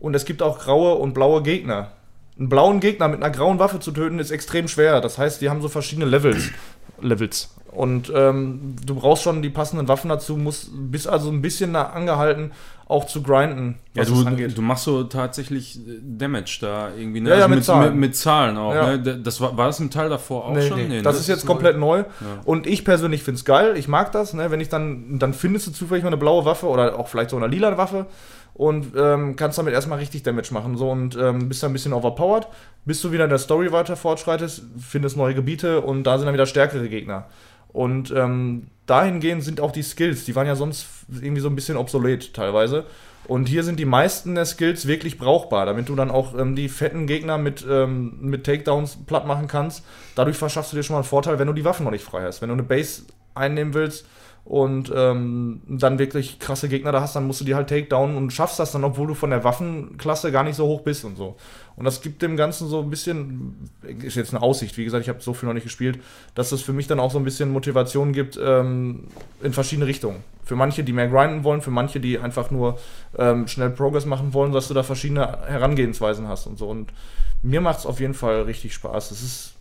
[0.00, 1.92] Und es gibt auch graue und blaue Gegner.
[2.38, 5.00] Einen blauen Gegner mit einer grauen Waffe zu töten ist extrem schwer.
[5.00, 6.50] Das heißt, die haben so verschiedene Levels.
[7.00, 7.54] Levels.
[7.70, 12.52] Und ähm, du brauchst schon die passenden Waffen dazu, musst, bist also ein bisschen angehalten,
[12.86, 17.30] auch zu grinden, Ja, du, du machst so tatsächlich äh, Damage da irgendwie, ne?
[17.30, 17.92] Ja, ja, mit mit, Zahlen.
[17.92, 18.96] Mit, mit Zahlen auch, Ja.
[18.98, 19.18] ne?
[19.22, 20.76] Das war, war das im Teil davor auch Nee, schon?
[20.76, 21.02] nee, ne?
[21.02, 22.00] das ist jetzt komplett neu.
[22.00, 22.06] Ja.
[22.44, 23.78] Und ich persönlich finde es geil.
[23.78, 24.50] Ich mag das, ne?
[24.50, 27.38] wenn ich dann, dann findest du zufällig mal eine blaue Waffe oder auch vielleicht so
[27.38, 28.04] eine lila Waffe
[28.54, 30.76] und ähm, kannst damit erstmal richtig Damage machen.
[30.76, 32.48] So und ähm, bist dann ein bisschen overpowered,
[32.84, 36.34] bis du wieder in der Story weiter fortschreitest, findest neue Gebiete und da sind dann
[36.34, 37.26] wieder stärkere Gegner.
[37.72, 41.76] Und ähm, dahingehend sind auch die Skills, die waren ja sonst irgendwie so ein bisschen
[41.76, 42.84] obsolet teilweise.
[43.28, 46.68] Und hier sind die meisten der Skills wirklich brauchbar, damit du dann auch ähm, die
[46.68, 49.84] fetten Gegner mit, ähm, mit Takedowns platt machen kannst.
[50.16, 52.22] Dadurch verschaffst du dir schon mal einen Vorteil, wenn du die Waffen noch nicht frei
[52.22, 52.42] hast.
[52.42, 53.04] Wenn du eine Base
[53.34, 54.06] einnehmen willst
[54.44, 58.32] und ähm, dann wirklich krasse Gegner da hast, dann musst du die halt takedownen und
[58.32, 61.36] schaffst das dann, obwohl du von der Waffenklasse gar nicht so hoch bist und so.
[61.76, 63.70] Und das gibt dem Ganzen so ein bisschen,
[64.02, 66.00] ist jetzt eine Aussicht, wie gesagt, ich habe so viel noch nicht gespielt,
[66.34, 69.04] dass das für mich dann auch so ein bisschen Motivation gibt ähm,
[69.42, 70.24] in verschiedene Richtungen.
[70.44, 72.78] Für manche, die mehr grinden wollen, für manche, die einfach nur
[73.16, 76.68] ähm, schnell Progress machen wollen, dass du da verschiedene Herangehensweisen hast und so.
[76.68, 76.92] Und
[77.42, 79.12] mir macht es auf jeden Fall richtig Spaß.
[79.12, 79.52] Es ist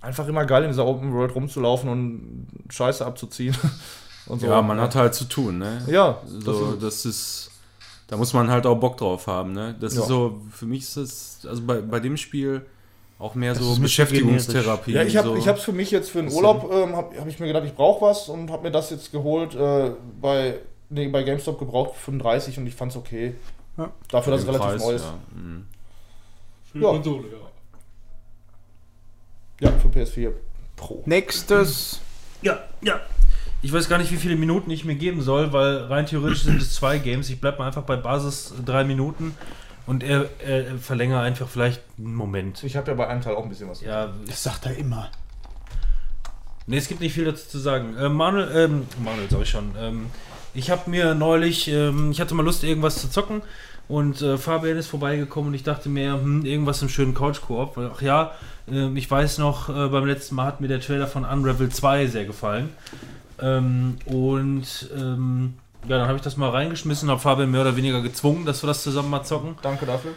[0.00, 3.54] einfach immer geil, in dieser Open World rumzulaufen und Scheiße abzuziehen.
[4.26, 4.46] und so.
[4.46, 5.82] Ja, man hat halt zu tun, ne?
[5.88, 7.50] Ja, So, das das ist,
[8.08, 9.74] da muss man halt auch Bock drauf haben, ne?
[9.80, 10.02] Das Ja.
[10.02, 12.64] ist so, für mich ist das, also bei, bei dem Spiel
[13.18, 14.92] auch mehr Das so ist Beschäftigungstherapie.
[14.92, 15.46] Ja, ich habe so.
[15.46, 16.30] hab's für mich jetzt für den.
[16.30, 19.10] Urlaub, ähm, habe hab ich mir gedacht, ich brauche was und habe mir das jetzt
[19.10, 20.58] geholt äh, bei,
[20.90, 23.34] nee, bei GameStop gebraucht für 35 und ich fand's okay.
[23.78, 23.90] Ja.
[24.08, 25.04] Dafür, dass es relativ Preis, neu ist.
[25.04, 25.14] Ja.
[25.34, 25.66] Mhm.
[26.74, 26.88] Ja.
[26.90, 27.24] Konsole,
[29.60, 30.32] Ja, für PS4
[30.76, 31.02] Pro.
[31.06, 32.00] Nächstes.
[32.42, 33.00] Ja, ja.
[33.62, 36.60] Ich weiß gar nicht, wie viele Minuten ich mir geben soll, weil rein theoretisch sind
[36.60, 37.30] es zwei Games.
[37.30, 39.34] Ich bleibe mal einfach bei Basis drei Minuten
[39.86, 42.62] und er, er verlängere einfach vielleicht einen Moment.
[42.62, 43.80] Ich habe ja bei einem Teil auch ein bisschen was.
[43.80, 45.10] Ja, Das sagt er immer.
[46.66, 47.96] Ne, es gibt nicht viel dazu zu sagen.
[47.96, 49.72] Äh, Manuel, ähm, Manuel sag ich schon.
[49.78, 50.06] Ähm,
[50.54, 53.42] ich habe mir neulich, ähm, ich hatte mal Lust, irgendwas zu zocken
[53.88, 57.78] und äh, Fabian ist vorbeigekommen und ich dachte mir, hm, irgendwas im schönen Couch-Koop.
[57.94, 58.32] Ach ja,
[58.68, 62.06] ähm, ich weiß noch, äh, beim letzten Mal hat mir der Trailer von Unravel 2
[62.08, 62.70] sehr gefallen.
[63.40, 65.54] Ähm, und ähm,
[65.88, 68.68] ja, dann habe ich das mal reingeschmissen, habe Fabian mehr oder weniger gezwungen, dass wir
[68.68, 69.56] das zusammen mal zocken.
[69.62, 70.12] Danke dafür.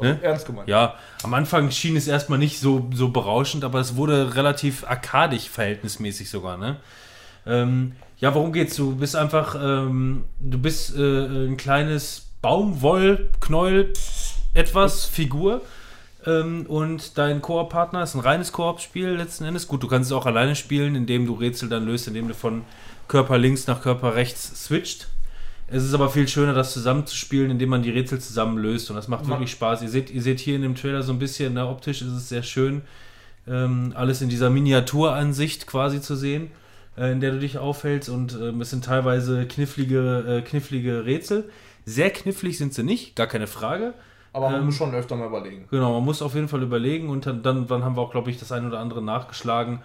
[0.00, 0.18] Ne?
[0.22, 0.68] Ernst gemeint.
[0.68, 5.48] Ja, am Anfang schien es erstmal nicht so, so berauschend, aber es wurde relativ arkadisch
[5.48, 6.76] verhältnismäßig sogar, ne?
[7.46, 8.76] Ähm, ja, worum geht's?
[8.76, 13.92] Du bist einfach, ähm, du bist äh, ein kleines Baumwollknäuel,
[14.54, 15.62] etwas Figur.
[16.28, 19.66] Ähm, und dein Koop-Partner ist ein reines Koop-Spiel letzten Endes.
[19.66, 22.62] Gut, du kannst es auch alleine spielen, indem du Rätsel dann löst, indem du von
[23.08, 25.08] Körper links nach Körper rechts switcht.
[25.70, 28.90] Es ist aber viel schöner, das zusammenzuspielen, indem man die Rätsel zusammen löst.
[28.90, 29.82] Und das macht Ma- wirklich Spaß.
[29.82, 32.28] Ihr seht, ihr seht hier in dem Trailer so ein bisschen, na, optisch ist es
[32.28, 32.82] sehr schön,
[33.46, 36.50] ähm, alles in dieser Miniaturansicht quasi zu sehen,
[36.96, 38.08] äh, in der du dich aufhältst.
[38.08, 41.48] Und ähm, es sind teilweise knifflige, äh, knifflige Rätsel.
[41.84, 43.94] Sehr knifflig sind sie nicht, gar keine Frage.
[44.32, 45.66] Aber man Ähm, muss schon öfter mal überlegen.
[45.70, 48.30] Genau, man muss auf jeden Fall überlegen und dann, dann, dann haben wir auch, glaube
[48.30, 49.80] ich, das ein oder andere nachgeschlagen.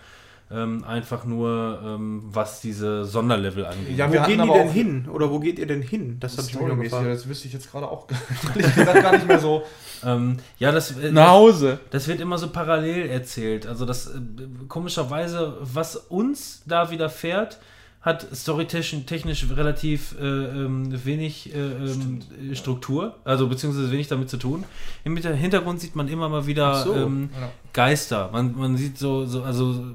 [0.51, 3.97] Ähm, einfach nur, ähm, was diese Sonderlevel angeht.
[3.97, 5.09] Ja, wo gehen die aber denn auch- hin?
[5.11, 6.17] Oder wo geht ihr denn hin?
[6.19, 7.07] Das Storymäßig, gefragt.
[7.09, 8.05] das wüsste ich jetzt gerade auch
[8.85, 9.63] gar nicht mehr so.
[10.05, 11.79] Ähm, ja, das, äh, Nach Hause.
[11.89, 13.65] das wird immer so parallel erzählt.
[13.65, 14.19] Also das äh,
[14.67, 17.57] komischerweise, was uns da widerfährt,
[18.03, 22.19] hat storytechnisch technisch relativ äh, ähm, wenig äh, ähm,
[22.53, 24.65] Struktur, also beziehungsweise wenig damit zu tun.
[25.05, 26.93] Im Hinter- Hintergrund sieht man immer mal wieder so.
[26.93, 27.49] ähm, Ja.
[27.71, 28.29] Geister.
[28.33, 29.85] Man, man sieht so, so, also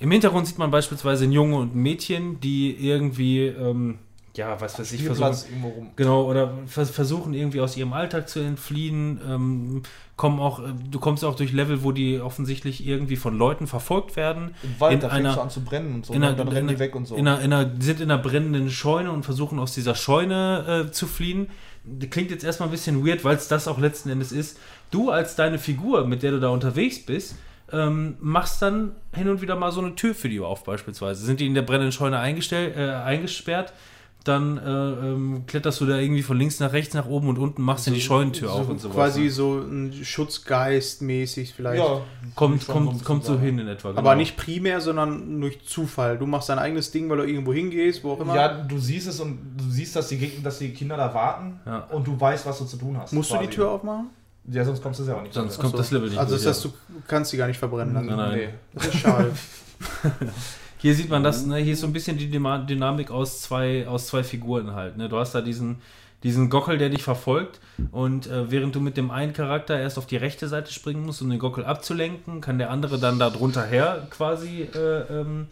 [0.00, 3.98] im Hintergrund sieht man beispielsweise ein Junge und ein Mädchen, die irgendwie, ähm,
[4.36, 5.90] ja, was weiß ich, versuchen.
[5.96, 9.20] Genau, oder vers versuchen irgendwie aus ihrem Alltag zu entfliehen.
[9.28, 9.82] Ähm,
[10.16, 14.16] kommen auch, äh, du kommst auch durch Level, wo die offensichtlich irgendwie von Leuten verfolgt
[14.16, 14.54] werden.
[14.62, 16.12] Im Wald, In da fängst einer- du an zu brennen und so.
[16.14, 16.26] in ne?
[16.28, 17.14] einer- und dann rennen die weg und so.
[17.16, 20.86] In einer, in einer, die sind in einer brennenden Scheune und versuchen aus dieser Scheune
[20.88, 21.48] äh, zu fliehen.
[21.84, 24.58] Das klingt jetzt erstmal ein bisschen weird, weil es das auch letzten Endes ist.
[24.90, 27.34] Du als deine Figur, mit der du da unterwegs bist,
[27.72, 31.24] ähm, machst dann hin und wieder mal so eine Tür für die auf, beispielsweise.
[31.24, 33.72] Sind die in der brennenden Scheune eingestell, äh, eingesperrt,
[34.24, 37.62] dann äh, ähm, kletterst du da irgendwie von links nach rechts, nach oben und unten,
[37.62, 41.82] machst dann die Scheunentür auf und so Quasi so ein Schutzgeist mäßig vielleicht.
[41.82, 42.00] ja,
[42.34, 43.90] Kommt, kommt, so kommt so hin in etwa.
[43.90, 44.14] Aber genau.
[44.14, 46.18] nicht primär, sondern durch Zufall.
[46.18, 48.34] Du machst dein eigenes Ding, weil du irgendwo hingehst, wo auch immer.
[48.34, 51.78] Ja, du siehst es und du siehst, dass die, dass die Kinder da warten Ja.
[51.90, 53.12] und du weißt, was du zu tun hast.
[53.12, 53.56] Musst du die quasi.
[53.56, 54.10] Tür aufmachen?
[54.48, 55.34] Ja, sonst kommst du selber nicht.
[55.34, 56.72] Sonst kommt das Level nicht Also durch, das heißt, du
[57.06, 57.94] kannst sie gar nicht verbrennen.
[57.94, 58.34] Nein, nein.
[58.38, 58.48] Nee.
[58.74, 59.32] Das ist schade.
[60.82, 61.58] Hier sieht man das, ne?
[61.58, 64.96] hier ist so ein bisschen die Dynamik aus zwei, aus zwei Figuren halt.
[64.96, 65.08] Ne?
[65.08, 65.76] Du hast da diesen,
[66.24, 67.60] diesen Gockel, der dich verfolgt
[67.92, 71.22] und äh, während du mit dem einen Charakter erst auf die rechte Seite springen musst,
[71.22, 74.62] um den Gockel abzulenken, kann der andere dann da drunter her quasi.
[74.74, 75.46] Äh, ähm,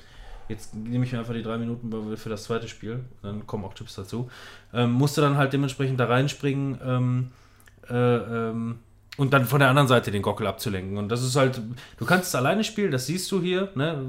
[0.48, 3.74] jetzt nehme ich mir einfach die drei Minuten für das zweite Spiel, dann kommen auch
[3.74, 4.28] Tipps dazu.
[4.74, 6.81] Ähm, musst du dann halt dementsprechend da reinspringen.
[6.85, 7.31] Ähm,
[7.89, 8.81] äh, ähm,
[9.21, 10.97] und dann von der anderen Seite den Gockel abzulenken.
[10.97, 11.61] Und das ist halt,
[11.99, 14.03] du kannst es alleine spielen, das siehst du hier, ne?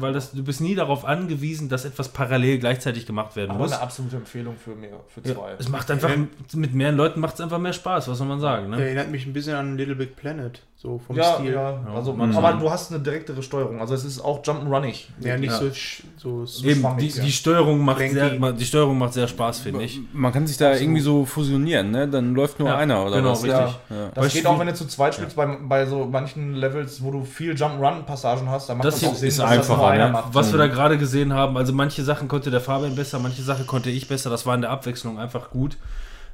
[0.00, 3.72] weil das, du bist nie darauf angewiesen, dass etwas parallel gleichzeitig gemacht werden Aber muss.
[3.72, 5.52] eine absolute Empfehlung für mir, für Ja, zwei.
[5.58, 6.10] es macht einfach,
[6.54, 8.70] mit mehreren Leuten macht es einfach mehr Spaß, was soll man sagen.
[8.70, 8.82] Ne?
[8.82, 11.54] Erinnert mich ein bisschen an Little Big Planet, so vom ja, Stil.
[11.54, 12.36] ja, also, Mhm.
[12.36, 13.80] aber du hast eine direktere Steuerung.
[13.80, 15.06] Also es ist auch Jump'n'Runnig.
[15.18, 15.58] Ja, nicht Ja.
[15.58, 17.24] so, sch- so, so Eben, die, ja.
[17.24, 19.98] die, Steuerung macht sehr, die Steuerung macht sehr Spaß, finde ich.
[20.12, 22.06] Man kann sich da irgendwie so fusionieren, ne?
[22.06, 23.42] Dann läuft nur Ja, einer oder genau, was?
[23.42, 23.58] richtig.
[23.90, 24.10] Ja.
[24.14, 27.02] Das Weißt geht du, auch, wenn du zu zweit spielst, bei, bei so manchen Levels,
[27.02, 29.68] wo du viel Jump-Run-Passagen hast, dann macht Das das, hier auch Sinn, ist dass das
[29.68, 30.12] nur einfacher, einer ne?
[30.12, 30.32] macht.
[30.32, 33.66] Was wir da gerade gesehen haben, also manche Sachen konnte der Fabian besser, manche Sachen
[33.66, 35.76] konnte ich besser, das war in der Abwechslung einfach gut.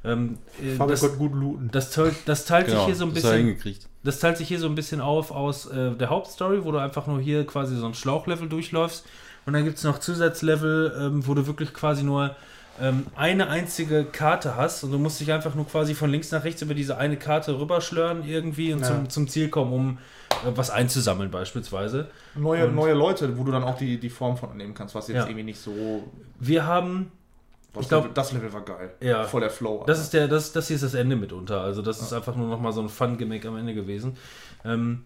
[0.03, 1.69] Ähm, äh, Fabian das, konnte gut looten.
[1.71, 3.47] das, teilt- das teilt sich hier so ein Genau, das hat er bisschen.
[3.47, 3.87] hingekriegt.
[4.05, 7.07] Das teilt sich hier so ein bisschen auf aus äh, der Hauptstory, wo du einfach
[7.07, 9.05] nur hier quasi so ein Schlauchlevel durchläufst.
[9.45, 12.35] Und dann gibt es noch Zusatzlevel, ähm, wo du wirklich quasi nur
[12.81, 16.43] ähm, eine einzige Karte hast und du musst dich einfach nur quasi von links nach
[16.43, 18.87] rechts über diese eine Karte rüberschlören irgendwie und Ja.
[18.87, 19.97] zum, zum Ziel kommen, um
[20.45, 22.09] äh, was einzusammeln beispielsweise.
[22.35, 25.07] Neue, Und- neue Leute, wo du dann auch die, die Form von annehmen kannst, was
[25.07, 25.23] jetzt Ja.
[25.25, 26.03] irgendwie nicht so.
[26.39, 27.11] Wir haben,
[27.75, 28.93] Was Ich glaub- Level, das Level war geil.
[29.01, 29.23] Ja.
[29.25, 29.83] Voll der Flow.
[29.85, 31.61] das ist der, das, das hier ist das Ende mitunter.
[31.61, 34.17] Also das ist einfach nur nochmal so ein Fun-Gimmick am Ende gewesen.
[34.63, 35.03] Ähm,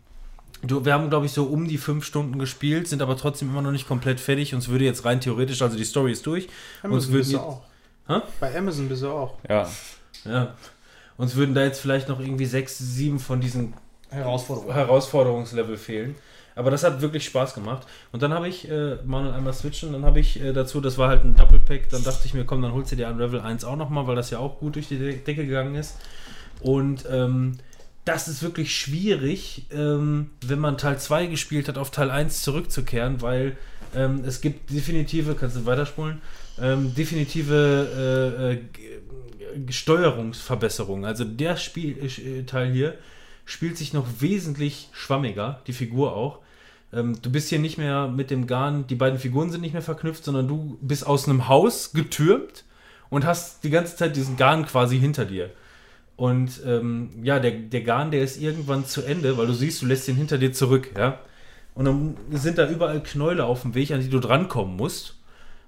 [0.61, 3.61] du, wir haben, glaube ich, so um die fünf Stunden gespielt, sind aber trotzdem immer
[3.61, 4.53] noch nicht komplett fertig.
[4.55, 6.45] Uns würde jetzt rein theoretisch, also die Story ist durch.
[6.45, 7.61] Uns Amazon würden bist du jetzt- auch.
[8.07, 8.21] Hä?
[8.39, 9.37] Bei Amazon bist du auch.
[9.47, 9.69] Ja.
[10.25, 10.53] Ja.
[11.17, 13.73] Uns würden da jetzt vielleicht noch irgendwie sechs, sieben von diesen
[14.09, 14.73] Herausforderung.
[14.73, 16.15] Herausforderungslevel fehlen.
[16.60, 17.88] Aber das hat wirklich Spaß gemacht.
[18.11, 21.07] Und dann habe ich, äh, Manuel einmal switchen, dann habe ich äh, dazu, das war
[21.07, 23.64] halt ein Double Pack, dann dachte ich mir, komm, dann holst du dir Unravel 1
[23.64, 25.95] auch nochmal, weil das ja auch gut durch die De Decke gegangen ist.
[26.60, 27.60] Und ähm,
[28.03, 33.22] das ist wirklich schwierig, ähm, wenn man Teil 2 gespielt hat, auf Teil 1 zurückzukehren,
[33.22, 33.56] weil
[33.95, 36.22] ähm, es gibt definitive, kannst du weiterspulen,
[36.61, 41.06] ähm, definitive äh, äh, Steuerungsverbesserungen.
[41.06, 42.95] Also der Spiel, äh, Teil hier
[43.45, 46.40] spielt sich noch wesentlich schwammiger, die Figur auch.
[46.91, 49.81] Ähm, du bist hier nicht mehr mit dem Garn, die beiden Figuren sind nicht mehr
[49.81, 52.63] verknüpft, sondern du bist aus einem Haus getürmt
[53.09, 55.51] und hast die ganze Zeit diesen Garn quasi hinter dir.
[56.15, 59.85] Und ähm, ja, der, der Garn, der ist irgendwann zu Ende, weil du siehst, du
[59.85, 61.19] lässt ihn hinter dir zurück, ja.
[61.75, 65.15] Und dann sind da überall Knäule auf dem Weg, an die du drankommen musst.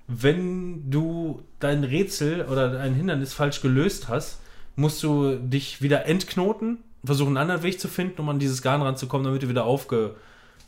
[0.07, 4.41] Wenn du dein Rätsel oder dein Hindernis falsch gelöst hast,
[4.75, 8.81] musst du dich wieder entknoten, versuchen einen anderen Weg zu finden, um an dieses Garn
[8.81, 10.15] ranzukommen, damit du wieder aufge...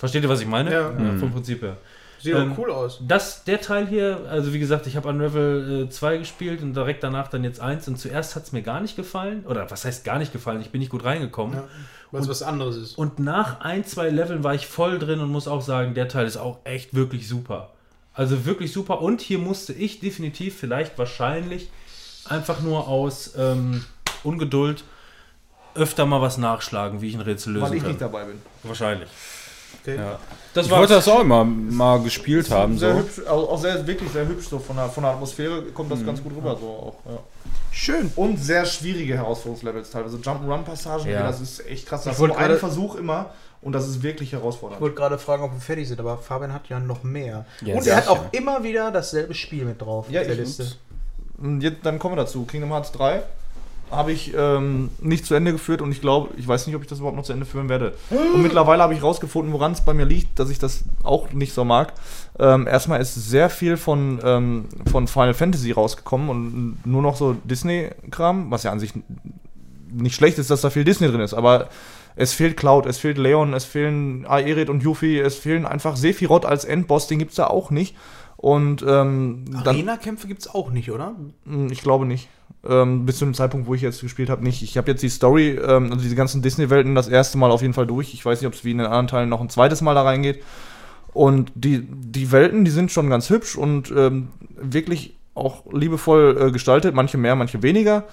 [0.04, 0.70] Versteht ihr, was ich meine?
[0.70, 0.92] Ja.
[1.18, 1.78] Vom Prinzip her.
[2.20, 3.00] Sieht Ähm, auch cool aus.
[3.08, 7.06] Das, der Teil hier, also wie gesagt, ich habe Unravel äh, 2 gespielt und direkt
[7.06, 9.46] danach dann jetzt 1 und zuerst hat es mir gar nicht gefallen.
[9.48, 10.60] Oder was heißt gar nicht gefallen?
[10.60, 11.56] Ich bin nicht gut reingekommen.
[11.56, 11.64] Ja,
[12.12, 12.98] weil es was anderes ist.
[12.98, 16.26] Und nach ein, zwei Leveln war ich voll drin und muss auch sagen, der Teil
[16.28, 17.70] ist auch echt wirklich super.
[18.14, 19.02] Also wirklich super.
[19.02, 21.70] Und hier musste ich definitiv, vielleicht wahrscheinlich,
[22.28, 23.86] einfach nur aus ähm,
[24.26, 24.84] Ungeduld
[25.76, 27.92] öfter mal was nachschlagen, wie ich ein Rätsel lösen Weil ich kann.
[27.92, 28.42] nicht dabei bin.
[28.64, 29.10] Wahrscheinlich.
[29.86, 29.98] Okay.
[29.98, 30.18] ja.
[30.54, 30.80] Das Ich war's.
[30.82, 32.78] wollte das auch immer mal gespielt haben.
[32.78, 33.00] Sehr So.
[33.00, 35.94] hübsch, also auch sehr, wirklich sehr hübsch so von der, von der Atmosphäre kommt Mhm.
[35.96, 36.56] das ganz gut rüber.
[36.60, 37.18] So auch, ja.
[37.72, 38.12] Schön.
[38.16, 40.18] Und sehr schwierige Herausforderungslevels teilweise.
[40.18, 41.24] Jump'n'Run-Passagen, Ja.
[41.24, 42.04] das ist echt krass.
[42.04, 43.32] Das ist wollte nur ein Versuch immer
[43.62, 44.80] und das ist wirklich Ich herausfordernd.
[44.82, 47.46] wollte gerade fragen, ob wir fertig sind, aber Fabian hat ja noch mehr.
[47.66, 50.42] Ja, Und er hat auch immer wieder dasselbe Spiel mit drauf Ja, auf der ich-
[50.42, 50.68] Liste.
[51.40, 52.46] Und Jetzt, dann kommen wir dazu.
[52.46, 53.24] Kingdom Hearts 3
[53.96, 56.88] habe ich ähm, nicht zu Ende geführt und ich glaube, ich weiß nicht, ob ich
[56.88, 57.94] das überhaupt noch zu Ende führen werde.
[58.10, 61.54] Und mittlerweile habe ich rausgefunden, woran es bei mir liegt, dass ich das auch nicht
[61.54, 61.94] so mag.
[62.40, 67.34] Ähm, erstmal ist sehr viel von, ähm, von Final Fantasy rausgekommen und nur noch so
[67.44, 68.94] Disney-Kram, was ja an sich
[69.92, 71.70] nicht schlecht ist, dass da viel Disney drin ist, aber
[72.16, 76.46] es fehlt Cloud, es fehlt Leon, es fehlen Aerith und Yuffie, es fehlen einfach Sephiroth
[76.46, 77.96] als Endboss, den gibt es da auch nicht.
[78.44, 81.16] Und ähm, Arena-Kämpfe gibt es auch nicht, oder?
[81.46, 82.28] hm, Ich glaube nicht.
[82.68, 84.62] Ähm, bis zu dem Zeitpunkt, wo ich jetzt gespielt habe, nicht.
[84.64, 87.74] Ich habe jetzt die Story, ähm, also diese ganzen Disney-Welten, das erste Mal auf jeden
[87.74, 88.14] Fall durch.
[88.14, 90.02] Ich weiß nicht, ob es wie in den anderen Teilen noch ein zweites Mal da
[90.02, 90.44] reingeht.
[91.14, 94.28] Und die, die Welten, die sind schon ganz hübsch und ähm,
[94.62, 96.94] wirklich auch liebevoll äh, gestaltet.
[96.94, 98.04] Manche mehr, manche weniger.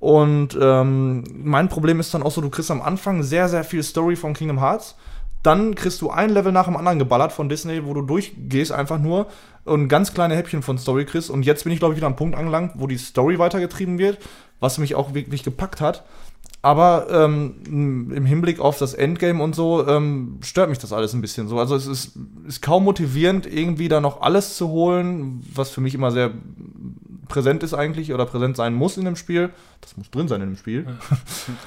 [0.00, 3.84] Und ähm, mein Problem ist dann auch so, du kriegst am Anfang sehr, sehr viel
[3.84, 4.96] Story von Kingdom Hearts.
[5.42, 8.98] Dann kriegst du ein Level nach dem anderen geballert von Disney, wo du durchgehst einfach
[8.98, 9.26] nur
[9.64, 11.30] und ganz kleine Häppchen von Story kriegst.
[11.30, 14.18] Und jetzt bin ich, glaube ich, wieder am Punkt angelangt, wo die Story weitergetrieben wird,
[14.60, 16.04] was mich auch wirklich gepackt hat.
[16.62, 21.20] Aber ähm, im Hinblick auf das Endgame und so ähm, stört mich das alles ein
[21.20, 21.60] bisschen so.
[21.60, 25.94] Also es ist, ist kaum motivierend, irgendwie da noch alles zu holen, was für mich
[25.94, 26.32] immer sehr
[27.28, 29.50] präsent ist eigentlich oder präsent sein muss in dem Spiel.
[29.80, 30.86] Das muss drin sein in dem Spiel.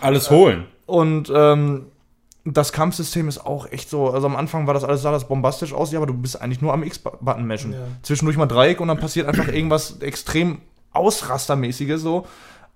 [0.01, 0.65] Alles holen.
[0.85, 1.85] Und ähm,
[2.57, 4.09] das Kampfsystem ist auch echt so.
[4.09, 6.61] Also am Anfang war das alles sah das bombastisch aus, ja, aber du bist eigentlich
[6.61, 7.73] nur am X-Button mashen.
[7.73, 7.79] Ja.
[8.01, 10.59] Zwischendurch mal Dreieck und dann passiert einfach irgendwas extrem
[10.91, 12.25] Ausrastermäßiges so.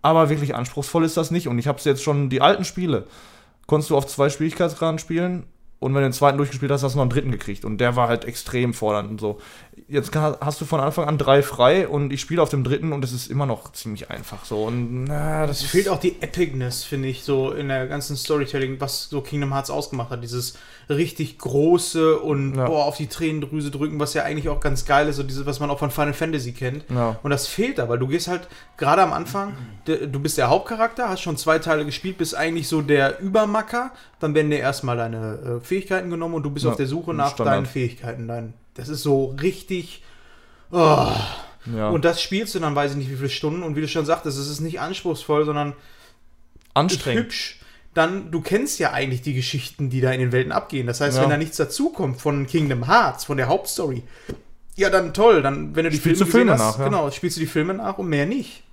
[0.01, 1.47] Aber wirklich anspruchsvoll ist das nicht.
[1.47, 3.07] Und ich habe jetzt schon die alten Spiele.
[3.67, 5.45] Konntest du auf zwei Schwierigkeitsgraden spielen
[5.83, 7.65] und wenn du den zweiten durchgespielt hast, hast du noch einen dritten gekriegt.
[7.65, 9.41] Und der war halt extrem fordernd und so.
[9.89, 13.03] Jetzt hast du von Anfang an drei frei und ich spiele auf dem dritten und
[13.03, 14.63] es ist immer noch ziemlich einfach so.
[14.63, 18.79] Und na, das Es fehlt auch die Epicness, finde ich, so in der ganzen Storytelling,
[18.79, 20.23] was so Kingdom Hearts ausgemacht hat.
[20.23, 20.57] Dieses
[20.89, 22.65] richtig große und Ja.
[22.65, 25.59] boah, auf die Tränendrüse drücken, was ja eigentlich auch ganz geil ist, so dieses, was
[25.59, 26.85] man auch von Final Fantasy kennt.
[26.89, 27.17] Ja.
[27.23, 28.47] Und das fehlt da, weil du gehst halt
[28.77, 29.53] gerade am Anfang,
[29.85, 34.35] du bist der Hauptcharakter, hast schon zwei Teile gespielt, bist eigentlich so der Übermacker, dann
[34.35, 37.31] werden dir erstmal deine äh, Fähigkeiten genommen und du bist Ja, auf der Suche nach
[37.33, 37.55] Standard.
[37.57, 38.27] deinen Fähigkeiten.
[38.27, 40.03] Dein, das ist so richtig.
[40.71, 41.07] Oh,
[41.73, 41.89] Ja.
[41.89, 43.63] Und das spielst du dann, weiß ich nicht, wie viele Stunden.
[43.63, 45.73] Und wie du schon sagtest, es ist nicht anspruchsvoll, sondern
[46.73, 47.23] Anstrengend.
[47.25, 47.59] hübsch.
[47.93, 50.87] Dann, du kennst ja eigentlich die Geschichten, die da in den Welten abgehen.
[50.87, 51.23] Das heißt, Ja.
[51.23, 54.03] wenn da nichts dazukommt von Kingdom Hearts, von der Hauptstory,
[54.75, 55.41] ja, dann toll.
[55.43, 56.85] Dann, wenn du die Spielst du Filme, gesehen Filme hast, nach, ja.
[56.89, 58.63] genau, spielst du die Filme nach und mehr nicht.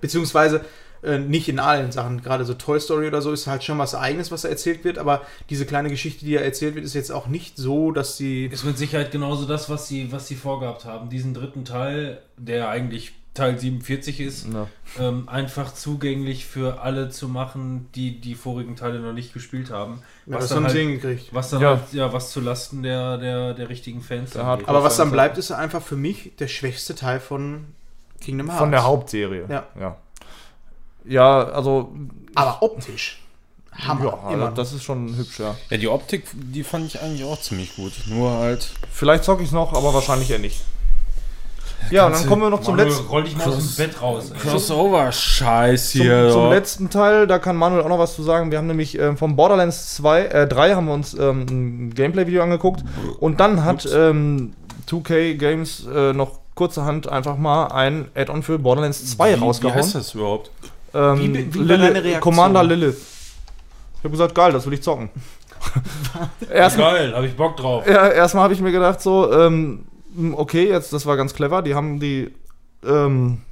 [0.00, 0.64] Beziehungsweise
[1.02, 2.22] äh, nicht in allen Sachen.
[2.22, 4.98] Gerade so Toy Story oder so ist halt schon was Eigenes, was da erzählt wird.
[4.98, 8.46] Aber diese kleine Geschichte, die da erzählt wird, ist jetzt auch nicht so, dass sie
[8.46, 11.08] Ist mit Sicherheit genauso das, was sie, was sie vorgehabt haben.
[11.08, 14.66] Diesen dritten Teil, der eigentlich Teil 47 ist, Ja.
[14.98, 20.02] ähm, einfach zugänglich für alle zu machen, die die vorigen Teile noch nicht gespielt haben.
[20.26, 21.28] ja, Was das dann haben halt- sie hingekriegt.
[21.32, 21.68] Was dann Ja.
[21.70, 25.38] halt, ja, was zu Lasten der, der, der richtigen Fans Der Aber was dann bleibt,
[25.38, 27.66] ist einfach für mich der schwächste Teil von
[28.20, 28.58] Kingdom Hearts.
[28.60, 29.46] Von der Hauptserie.
[29.48, 29.66] Ja.
[29.78, 29.96] Ja,
[31.04, 31.94] ja also.
[32.34, 33.22] Aber optisch.
[33.72, 34.18] Hammer.
[34.24, 34.50] Ja, immer.
[34.50, 35.54] das ist schon hübsch, ja.
[35.70, 37.92] Ja, die Optik, die fand ich eigentlich auch ziemlich gut.
[38.06, 38.72] Nur halt.
[38.92, 40.60] Vielleicht zocke ich es noch, aber wahrscheinlich eher nicht.
[41.90, 43.08] Ja, und dann kommen wir noch zum Manuel, letzten.
[43.08, 44.30] roll dich mal aus dem Bett raus.
[44.32, 44.38] ey.
[44.48, 46.30] Crossover-Scheiß Zum, hier.
[46.30, 46.50] zum doch.
[46.50, 48.50] letzten Teil, da kann Manuel auch noch was zu sagen.
[48.50, 52.42] Wir haben nämlich ähm, vom Borderlands 2, äh, 3 haben wir uns ähm, ein Gameplay-Video
[52.42, 52.84] angeguckt
[53.18, 54.52] und dann hat ähm,
[54.88, 59.76] 2K Games äh, noch kurzerhand einfach mal ein Add-on für Borderlands 2 wie, wie rausgehauen.
[59.78, 60.50] heißt das überhaupt?
[60.92, 62.20] Ähm, Wie- wie war Lilith- deine Reaktion?
[62.20, 62.96] Commander Lilith.
[63.98, 65.10] Ich habe gesagt, geil, das will ich zocken.
[66.52, 67.84] Erstmal Geil, hab ich Bock drauf.
[67.86, 69.84] ja, erstmal habe ich mir gedacht, so, ähm,
[70.32, 71.62] okay, jetzt, das war ganz clever.
[71.62, 72.30] Die haben die,
[72.84, 73.42] ähm,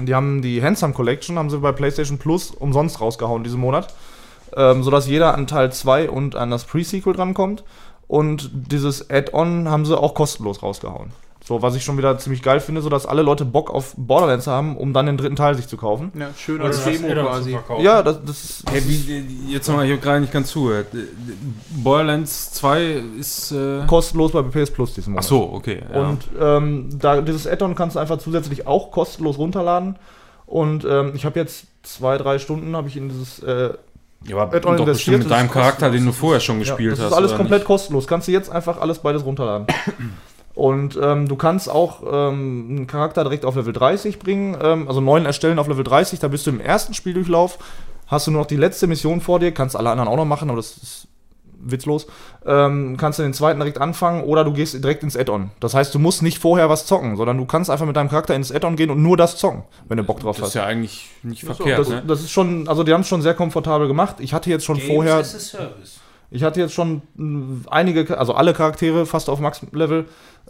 [0.00, 3.94] die haben die Handsome Collection, haben sie bei PlayStation Plus umsonst rausgehauen diesen Monat.
[4.56, 7.64] Ähm, sodass jeder an Teil 2 und an das Pre-Sequel drankommt.
[8.06, 11.12] Und dieses Add-on haben sie auch kostenlos rausgehauen.
[11.48, 14.76] So, was ich schon wieder ziemlich geil finde, sodass alle Leute Bock auf Borderlands haben,
[14.76, 16.12] um dann den dritten Teil sich zu kaufen.
[16.14, 17.52] Ja, schön Oder als das Demo quasi.
[17.52, 17.82] verkaufen.
[17.82, 18.64] Ja, das, das ist.
[18.70, 20.88] Hey, wie, jetzt nochmal, ich habe gerade nicht ganz zugehört.
[21.70, 23.52] Borderlands 2 ist.
[23.52, 25.24] Äh, kostenlos bei PS Plus diesen Monat.
[25.24, 25.80] ach so, okay.
[25.90, 26.02] Ja.
[26.02, 29.96] Und ähm, da, dieses Add-on kannst du einfach zusätzlich auch kostenlos runterladen.
[30.44, 33.72] Und ähm, ich habe jetzt zwei, drei Stunden habe ich in dieses äh,
[34.26, 35.98] ja, aber doch investiert, bestimmt mit das deinem Charakter, kostenlos.
[35.98, 37.06] den du vorher schon gespielt das hast.
[37.06, 37.66] ist alles komplett nicht?
[37.66, 38.06] kostenlos.
[38.06, 39.66] Kannst du jetzt einfach alles beides runterladen.
[40.58, 45.00] Und ähm, du kannst auch ähm, einen Charakter direkt auf Level 30 bringen, ähm, also
[45.00, 46.18] neuen erstellen auf Level 30.
[46.18, 47.58] Da bist du im ersten Spieldurchlauf,
[48.08, 50.50] hast du nur noch die letzte Mission vor dir, kannst alle anderen auch noch machen,
[50.50, 51.06] aber das ist
[51.60, 52.08] witzlos.
[52.44, 55.50] Ähm, kannst du den zweiten direkt anfangen oder du gehst direkt ins Add-on.
[55.60, 58.34] Das heißt, du musst nicht vorher was zocken, sondern du kannst einfach mit deinem Charakter
[58.34, 60.48] ins Add-on gehen und nur das zocken, wenn du Bock drauf Das hast.
[60.48, 62.02] ist ja eigentlich nicht verkehrt, das, ne?
[62.04, 64.16] das ist schon, also die haben es schon sehr komfortabel gemacht.
[64.18, 66.00] Ich hatte jetzt schon vorher, Games as a Service.
[66.32, 70.06] ich hatte jetzt schon mh, einige, also alle Charaktere fast auf Max-Level.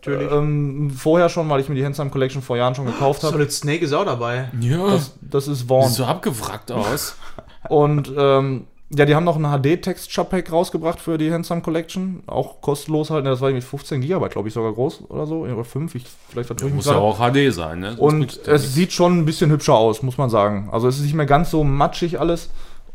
[0.07, 0.31] Natürlich.
[0.33, 3.33] Ähm, vorher schon, weil ich mir die Handsome Collection vor Jahren schon gekauft habe.
[3.35, 4.51] Solid Snake ist auch dabei.
[4.61, 5.89] Ja, Das, das ist sieht Vaughn.
[5.91, 7.17] so abgewrackt aus.
[7.69, 12.23] Und ähm, ja, die haben noch ein HD-Texture-Pack rausgebracht für die Handsome Collection.
[12.27, 13.25] Auch kostenlos halt.
[13.25, 15.41] ne, Das war irgendwie 15 GB, glaube ich, sogar groß oder so.
[15.41, 17.97] Oder 5, ich, vielleicht vertue ich Muss ja auch HD sein, ne?
[17.97, 18.75] Sonst Und es nichts.
[18.75, 20.71] sieht schon ein bisschen hübscher aus, muss man sagen.
[20.73, 22.49] Also es ist nicht mehr ganz so matschig alles.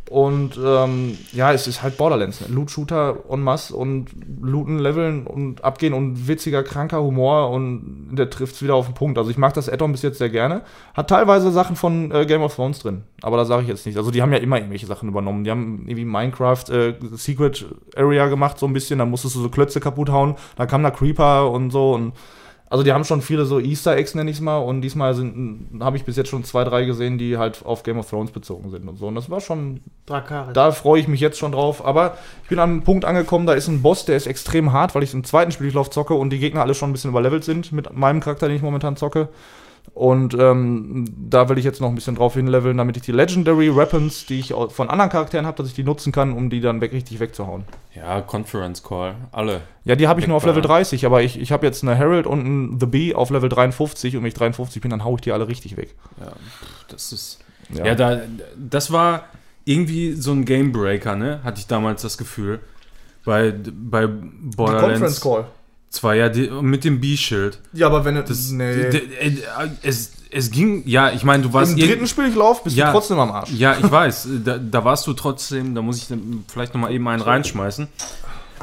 [0.09, 2.41] Und ähm, ja, es ist halt Borderlands.
[2.41, 2.47] Ne?
[2.53, 4.07] Loot-Shooter en masse und
[4.41, 8.95] looten, leveln und abgehen und witziger, kranker Humor und der trifft es wieder auf den
[8.95, 9.17] Punkt.
[9.17, 10.61] Also ich mag das Add-on bis jetzt sehr gerne.
[10.93, 13.97] Hat teilweise Sachen von äh, Game of Thrones drin, aber da sage ich jetzt nicht.
[13.97, 15.45] Also die haben ja immer irgendwelche Sachen übernommen.
[15.45, 17.65] Die haben irgendwie Minecraft äh, Secret
[17.95, 18.99] Area gemacht, so ein bisschen.
[18.99, 20.35] Da musstest du so Klötze kaputt hauen.
[20.57, 22.13] Da kam da Creeper und so und
[22.73, 24.57] also die haben schon viele so Easter Eggs, nenne ich es mal.
[24.57, 27.99] Und diesmal sind habe ich bis jetzt schon zwei, drei gesehen, die halt auf Game
[27.99, 29.05] of Thrones bezogen sind und so.
[29.05, 30.53] Und das war schon, Drakaris.
[30.53, 31.85] da freue ich mich jetzt schon drauf.
[31.85, 34.95] Aber ich bin an einem Punkt angekommen, da ist ein Boss, der ist extrem hart,
[34.95, 37.71] weil ich im zweiten Spieldurchlauf zocke und die Gegner alle schon ein bisschen überlevelt sind
[37.73, 39.29] mit meinem Charakter, den ich momentan zocke.
[39.93, 43.75] Und ähm, da will ich jetzt noch ein bisschen drauf hinleveln, damit ich die Legendary
[43.75, 46.81] Weapons, die ich von anderen Charakteren habe, dass ich die nutzen kann, um die dann
[46.81, 47.63] weg, richtig wegzuhauen.
[47.93, 49.15] Ja, Conference Call.
[49.31, 49.61] Alle.
[49.85, 50.45] Ja, die habe ich nur auf.
[50.45, 53.49] Level 30, aber ich, ich habe jetzt eine Herald und ein The Bee auf Level
[53.49, 55.93] 53 und wenn ich 53 bin, dann hau ich die alle richtig weg.
[56.19, 56.33] Ja,
[56.87, 57.39] das ist.
[57.71, 58.21] Ja, da,
[58.57, 59.25] das war
[59.65, 61.39] irgendwie so ein Gamebreaker, ne?
[61.43, 62.59] Hatte ich damals das Gefühl.
[63.25, 65.45] Bei, bei Borderlands Call.
[65.93, 67.59] 2, ja, die, mit dem B-Schild.
[67.71, 68.63] Ja, aber wenn Das, nee.
[68.71, 69.37] äh,
[69.83, 72.87] es, es ging, ja, ich meine, du warst Im dritten Spieldurchlauf bist Ja.
[72.87, 73.51] du trotzdem am Arsch.
[73.51, 76.07] Ja, ich weiß, da, da warst du trotzdem, da muss ich
[76.47, 77.87] vielleicht nochmal eben einen reinschmeißen.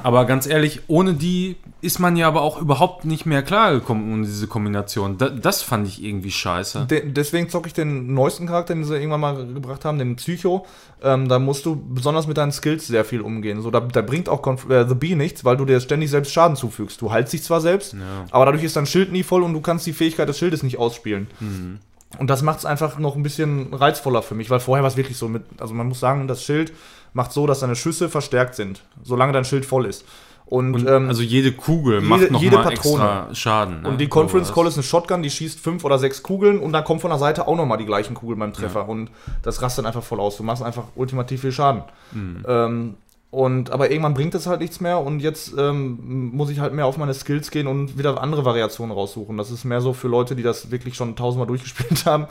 [0.02, 4.26] Aber ganz ehrlich, ohne die ist man ja aber auch überhaupt nicht mehr klargekommen ohne
[4.26, 5.18] diese Kombination.
[5.18, 6.86] Da, das fand ich irgendwie scheiße.
[6.90, 10.66] De deswegen zocke ich den neuesten Charakter, den sie irgendwann mal gebracht haben, den Psycho.
[11.02, 13.62] Ähm, da musst du besonders mit deinen Skills sehr viel umgehen.
[13.62, 16.32] So, da, da bringt auch Conf äh, The Bee nichts, weil du dir ständig selbst
[16.32, 17.00] Schaden zufügst.
[17.00, 17.98] Du heilst dich zwar selbst, Ja.
[18.30, 20.78] aber dadurch ist dein Schild nie voll und du kannst die Fähigkeit des Schildes nicht
[20.78, 21.28] ausspielen.
[21.40, 21.78] Mhm.
[22.18, 24.96] Und das macht es einfach noch ein bisschen reizvoller für mich, weil vorher war es
[24.96, 26.72] wirklich so mit, also man muss sagen, das Schild
[27.12, 30.04] macht so, dass deine Schüsse verstärkt sind, solange dein Schild voll ist.
[30.46, 33.02] Und, Und ähm, also jede Kugel jede- macht noch jede mal Patrone.
[33.28, 33.82] extra Schaden.
[33.82, 33.88] ne?
[33.88, 36.82] Und die Conference Call ist eine Shotgun, die schießt fünf oder sechs Kugeln und dann
[36.82, 38.88] kommt von der Seite auch nochmal die gleichen Kugeln beim Treffer.
[38.88, 39.10] Und
[39.42, 40.36] das rastet einfach voll aus.
[40.36, 41.84] Du machst einfach ultimativ viel Schaden.
[42.10, 42.44] Mhm.
[42.48, 42.94] Ähm,
[43.30, 46.86] und, aber irgendwann bringt es halt nichts mehr und jetzt ähm, muss ich halt mehr
[46.86, 49.36] auf meine Skills gehen und wieder andere Variationen raussuchen.
[49.36, 52.26] Das ist mehr so für Leute, die das wirklich schon tausendmal durchgespielt haben,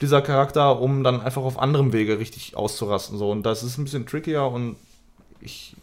[0.00, 3.18] dieser Charakter, um dann einfach auf anderem Wege richtig auszurasten.
[3.18, 3.30] So.
[3.30, 4.76] Und das ist ein bisschen trickier und
[5.40, 5.76] ich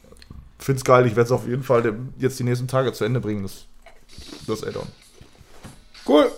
[0.57, 1.05] finde es geil.
[1.05, 3.65] Ich werde es auf jeden Fall jetzt die nächsten Tage zu Ende bringen, das,
[4.47, 4.87] das Add-on.
[6.07, 6.31] Cool.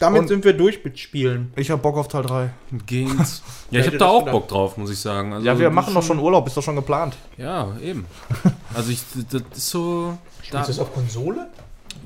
[0.00, 1.52] Damit Und- sind wir durch mit Spielen.
[1.56, 2.50] Ich habe Bock auf Teil 3.
[2.86, 3.42] Geht's.
[3.70, 4.24] Ja, ich habe da auch.
[4.28, 5.32] Bock drauf, muss ich sagen.
[5.32, 7.16] Also, Ja, wir machen doch schon Urlaub, ist doch schon geplant.
[7.36, 8.04] Ja, eben.
[8.74, 10.18] Also ich, das ist so.
[10.50, 11.46] Da, Ist das auf Konsole?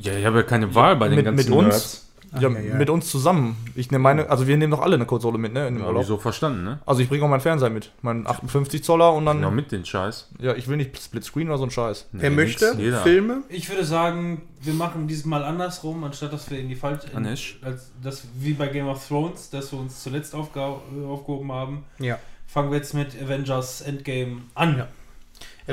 [0.03, 1.69] ja, ich habe ja keine Wahl bei den Mit, ganzen mit uns?
[1.69, 2.04] Nerds.
[2.41, 2.75] Ja, ja, ja.
[2.75, 3.57] mit uns zusammen.
[3.75, 5.69] Ich nehme meine, also wir nehmen doch alle eine Konsole mit, ne?
[5.69, 6.05] In dem Ja, Urlaub.
[6.05, 6.79] so verstanden, ne?
[6.87, 7.93] Also ich bringe auch meinen Fernseher mit.
[8.03, 9.39] Meinen 58 Zoller und dann.
[9.39, 10.31] Genau, mit den Scheiß.
[10.41, 12.07] Ja, ich will nicht Split Screen oder so ein Scheiß.
[12.13, 12.67] Wer Nee, möchte?
[12.71, 13.03] nix, Jeder.
[13.03, 13.43] Filme?
[13.49, 17.09] Ich würde sagen, wir machen diesmal andersrum, anstatt dass wir in die falsche.
[17.15, 21.85] Als, das, wie bei Game of Thrones, dass wir uns zuletzt aufge aufgehoben haben.
[21.99, 22.19] Ja.
[22.47, 24.79] Fangen wir jetzt mit Avengers Endgame an.
[24.79, 24.89] Ja.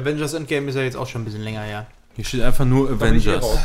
[0.01, 1.85] Avengers Endgame ist ja jetzt auch schon ein bisschen länger her.
[2.15, 3.57] Hier steht einfach nur bin ich Avengers.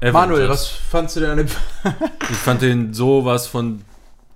[0.00, 1.48] Manuel, was fandst du denn an dem.
[2.30, 3.82] Ich fand den sowas von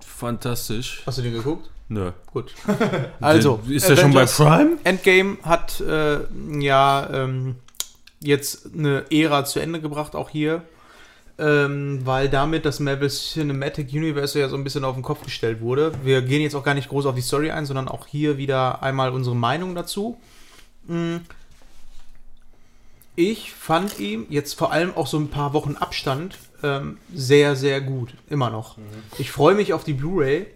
[0.05, 1.01] fantastisch.
[1.05, 1.69] Hast du den geguckt?
[1.87, 2.11] Nö.
[2.31, 2.53] Gut.
[3.21, 4.77] Also, Ist der schon bei Prime?
[4.83, 6.19] Endgame hat äh,
[6.59, 7.55] ja ähm,
[8.19, 10.63] jetzt eine Ära zu Ende gebracht, auch hier.
[11.37, 15.59] Ähm, weil damit das Marvel Cinematic Universe ja so ein bisschen auf den Kopf gestellt
[15.59, 15.91] wurde.
[16.03, 18.81] Wir gehen jetzt auch gar nicht groß auf die Story ein, sondern auch hier wieder
[18.81, 20.17] einmal unsere Meinung dazu.
[20.87, 21.17] Mm.
[23.15, 27.81] Ich fand ihn jetzt vor allem auch so ein paar Wochen Abstand ähm, sehr, sehr
[27.81, 28.13] gut.
[28.29, 28.77] Immer noch.
[29.17, 30.47] Ich freue mich auf die Blu-ray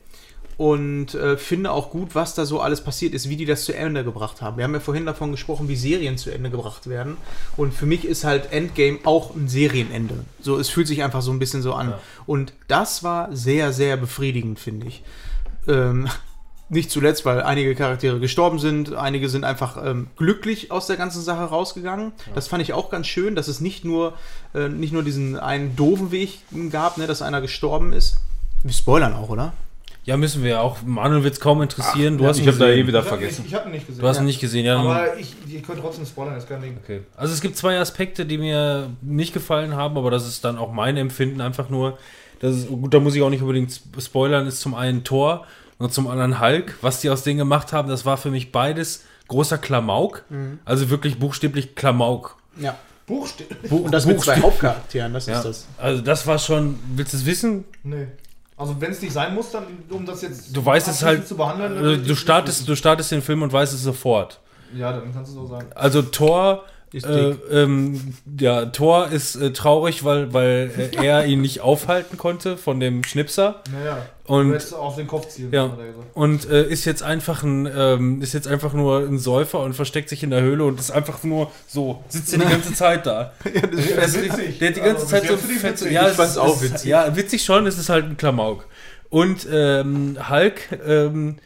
[0.57, 3.73] und äh, finde auch gut, was da so alles passiert ist, wie die das zu
[3.73, 4.57] Ende gebracht haben.
[4.57, 7.15] Wir haben ja vorhin davon gesprochen, wie Serien zu Ende gebracht werden.
[7.55, 10.25] Und für mich ist halt Endgame auch ein Serienende.
[10.41, 11.93] So, es fühlt sich einfach so ein bisschen so an.
[12.25, 15.01] Und das war sehr, sehr befriedigend, finde ich.
[15.69, 16.09] Ähm,
[16.69, 21.21] nicht zuletzt, weil einige Charaktere gestorben sind, einige sind einfach ähm, glücklich aus der ganzen
[21.21, 22.11] Sache rausgegangen.
[22.35, 24.13] Das fand ich auch ganz schön, dass es nicht nur,
[24.53, 26.39] äh, nicht nur diesen einen doofen Weg
[26.71, 28.17] gab, ne, dass einer gestorben ist.
[28.63, 29.53] Wir spoilern auch, oder?
[30.05, 30.77] Ja, müssen wir ja auch.
[30.85, 32.17] Manuel wird es kaum interessieren.
[32.17, 33.41] du hast ihn Ich habe da eh wieder Ich vergessen.
[33.43, 34.01] ihn- Ich habe ihn nicht gesehen.
[34.01, 34.77] Du hast ihn nicht gesehen, ja.
[34.79, 36.77] Aber ich, ihr könnt trotzdem spoilern, ist kein Ding.
[36.83, 37.01] Okay.
[37.15, 40.71] Also es gibt zwei Aspekte, die mir nicht gefallen haben, aber das ist dann auch
[40.71, 41.97] mein Empfinden einfach nur.
[42.39, 45.45] Das ist, gut, da muss ich auch nicht unbedingt sp- spoilern, ist zum einen Thor
[45.79, 46.75] und zum anderen Hulk.
[46.81, 50.23] Was die aus denen gemacht haben, das war für mich beides großer Klamauk.
[50.65, 52.37] Also wirklich buchstäblich Klamauk.
[52.57, 52.75] Ja.
[53.07, 53.69] Buchstäblich?
[53.71, 55.37] Bu Und das mit zwei Hauptcharakteren, das Ja.
[55.39, 55.67] ist das.
[55.79, 57.65] Also das war schon, willst du es wissen?
[57.83, 58.07] Nee.
[58.55, 61.35] Also wenn es nicht sein muss, dann um das jetzt Du weißt es halt, zu
[61.37, 61.77] behandeln.
[61.77, 64.39] also du es startest, du startest den Film und weißt es sofort.
[64.75, 65.67] Ja, dann kannst du so sagen.
[65.75, 71.41] Also Thor, Ist äh, ähm, ja, Thor ist äh, traurig, weil, weil äh, er ihn
[71.41, 73.61] nicht aufhalten konnte von dem Schnipser.
[73.71, 74.05] Naja.
[74.25, 75.75] Und- auf den Kopf zielen Ja.
[76.13, 80.09] Und äh, ist jetzt einfach ein, ähm, ist jetzt einfach nur ein Säufer und versteckt
[80.09, 83.33] sich in der Höhle und ist einfach nur so, sitzt er die ganze Zeit da.
[83.53, 83.61] Ja,
[83.95, 84.59] das ist witzig.
[84.59, 85.91] Der hat die ganze Also, Zeit so fett, witzig.
[85.91, 86.89] ja, Ich es fand's ist- auch es- witzig.
[86.89, 88.65] Ja, witzig schon, es ist halt ein Klamauk.
[89.09, 91.37] Und ähm, Hulk ähm,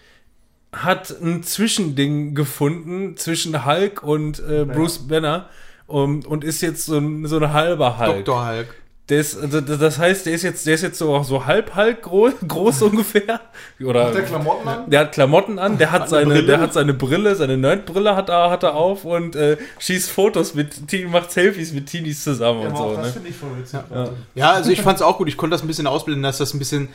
[0.73, 5.49] hat ein Zwischending gefunden zwischen Hulk und äh, Bruce Banner
[5.87, 8.25] um, und ist jetzt so ein, so ein halber Hulk.
[8.25, 8.47] Dr.
[8.47, 8.67] Hulk.
[9.09, 12.01] Der ist, also das heißt, der ist jetzt, der ist jetzt so, so halb Hulk
[12.03, 13.41] groß, groß ungefähr.
[13.83, 14.89] Oder Hat der Klamotten an?
[14.89, 16.43] der hat Klamotten an, der hat, eine seine, Brille.
[16.47, 20.53] der hat seine Brille, seine Nerdbrille hat er, hat er auf und äh, schießt Fotos
[20.53, 20.73] mit,
[21.09, 22.95] macht Selfies mit Teenies zusammen Ja, und auch so.
[22.95, 23.11] das Ne?
[23.11, 23.79] finde ich voll witzig.
[23.93, 24.09] Ja.
[24.35, 25.27] Ja, also ich fand's auch gut.
[25.27, 26.87] Ich konnte das ein bisschen ausbilden, dass das ein bisschen.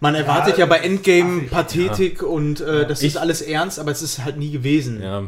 [0.00, 3.90] Man erwartet ja, bei Endgame ach, Pathetik und äh, das Ich- ist alles ernst, aber
[3.90, 5.02] es ist halt nie gewesen.
[5.02, 5.24] Ja.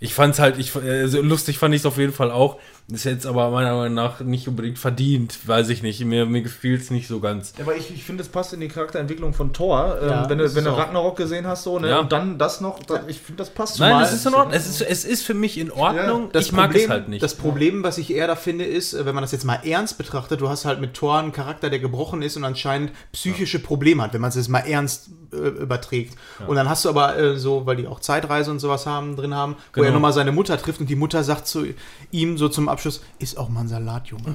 [0.00, 2.58] Ich fand's halt, ich, äh, so lustig fand ich es auf jeden Fall auch.
[2.92, 6.04] Ist jetzt aber meiner Meinung nach nicht unbedingt verdient, weiß ich nicht.
[6.04, 7.54] Mir, mir gefiel es nicht so ganz.
[7.58, 9.96] Aber ich, ich finde, es passt in die Charakterentwicklung von Thor.
[10.02, 11.88] Ähm, Ja, wenn das du, wenn du Ragnarok gesehen hast, so, ne?
[11.88, 12.00] Ja.
[12.00, 14.54] Und dann das noch, da, ich finde, das passt Nein, es ist in Ordnung.
[14.54, 16.28] Es ist, es ist für mich in Ordnung.
[16.32, 17.22] Das ich mag Problem, es halt nicht.
[17.22, 19.96] Das Problem, was ich eher da finde, ist, äh, wenn man das jetzt mal ernst
[19.96, 24.02] betrachtet, du hast halt mit Thor einen Charakter, der gebrochen ist und anscheinend psychische Probleme
[24.02, 26.16] hat, wenn man es jetzt mal ernst äh, überträgt.
[26.46, 29.34] Und dann hast du aber äh, so, weil die auch Zeitreise und sowas haben, drin
[29.34, 29.86] haben, wo Genau.
[29.86, 31.66] er nochmal seine Mutter trifft und die Mutter sagt zu
[32.10, 34.34] ihm so zum Abschluss, ist auch mal ein Salat, Junge.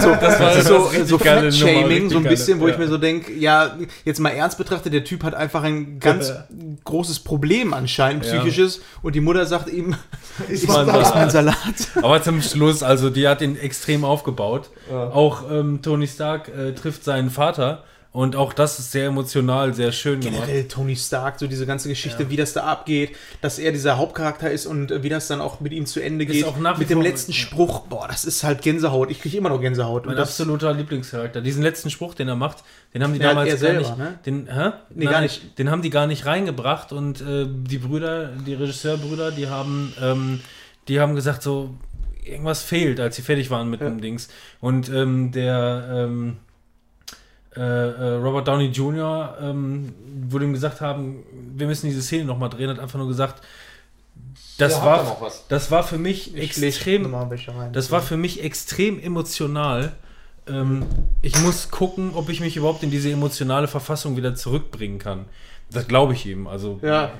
[0.00, 2.78] so, das, war- das so, so Fat-Shaming, so ein bisschen, wo ich ja.
[2.80, 6.32] mir so denke, ja, jetzt mal ernst betrachtet, der Typ hat einfach ein ganz
[6.84, 8.32] großes Problem anscheinend, Ja.
[8.40, 9.94] psychisches, und die Mutter sagt ihm,
[10.48, 11.30] ist, mal ein.
[11.30, 11.56] Salat.
[11.96, 14.70] Aber zum Schluss, also die hat ihn extrem aufgebaut.
[14.92, 19.90] Auch ähm, Tony Stark äh, trifft seinen Vater Und auch das ist sehr emotional, sehr
[19.90, 20.42] schön gemacht.
[20.42, 24.50] Generell Tony Stark, so diese ganze Geschichte, wie das da abgeht, dass er dieser Hauptcharakter
[24.50, 26.44] ist und äh, wie das dann auch mit ihm zu Ende geht.
[26.44, 29.10] auch nach mit dem letzten Spruch, boah, das ist halt Gänsehaut.
[29.10, 30.04] Ich kriege immer noch Gänsehaut.
[30.04, 31.40] Mein absoluter Lieblingscharakter.
[31.40, 32.58] Diesen letzten Spruch, den er macht,
[32.92, 33.96] den haben die Ja, damals er gar selber, nicht.
[33.98, 34.18] ne?
[34.26, 34.70] Den, hä?
[34.94, 35.58] Nee, gar nicht.
[35.58, 40.40] Den haben die gar nicht reingebracht und äh, die Brüder, die Regisseurbrüder, die haben, ähm,
[40.86, 41.70] die haben gesagt, so
[42.22, 43.88] irgendwas fehlt, als sie fertig waren mit Ja.
[43.88, 44.28] dem Dings.
[44.60, 46.36] Und ähm, der ähm, äh, äh,
[47.60, 49.92] Robert Downey Jr., ähm,
[50.28, 51.22] wo ihm gesagt haben,
[51.54, 53.42] wir müssen diese Szene nochmal drehen, hat einfach nur gesagt,
[54.58, 55.46] das Ja, war, noch was.
[55.48, 57.72] das war für mich ich extrem rein.
[57.72, 59.92] das war für mich extrem emotional.
[60.46, 60.84] Ähm,
[61.22, 65.26] ich muss gucken, ob ich mich überhaupt in diese emotionale Verfassung wieder zurückbringen kann.
[65.70, 66.46] Das glaube ich ihm.
[66.46, 67.12] Also Ja.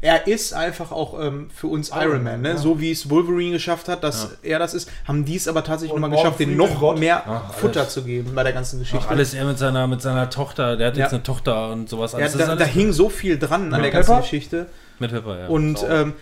[0.00, 2.56] Er ist einfach auch ähm, für uns Iron Man, ne?
[2.58, 5.98] so wie es Wolverine geschafft hat, dass er das ist, haben die es aber tatsächlich
[5.98, 6.98] nochmal geschafft, den noch Gott.
[6.98, 9.04] mehr Ach, Futter zu geben bei der ganzen Geschichte.
[9.04, 10.76] auch alles er mit seiner mit seiner Tochter.
[10.76, 11.16] Der hat jetzt Ja.
[11.16, 12.12] eine Tochter und sowas.
[12.12, 12.32] ja, alles.
[12.36, 14.20] Das da, da hing so viel dran an der ganzen Pepper?
[14.22, 14.66] Geschichte.
[14.98, 15.46] mit Pepper, ja.
[15.48, 16.12] Und ähm,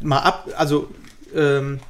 [0.00, 0.88] mal ab, also
[1.34, 1.80] ähm,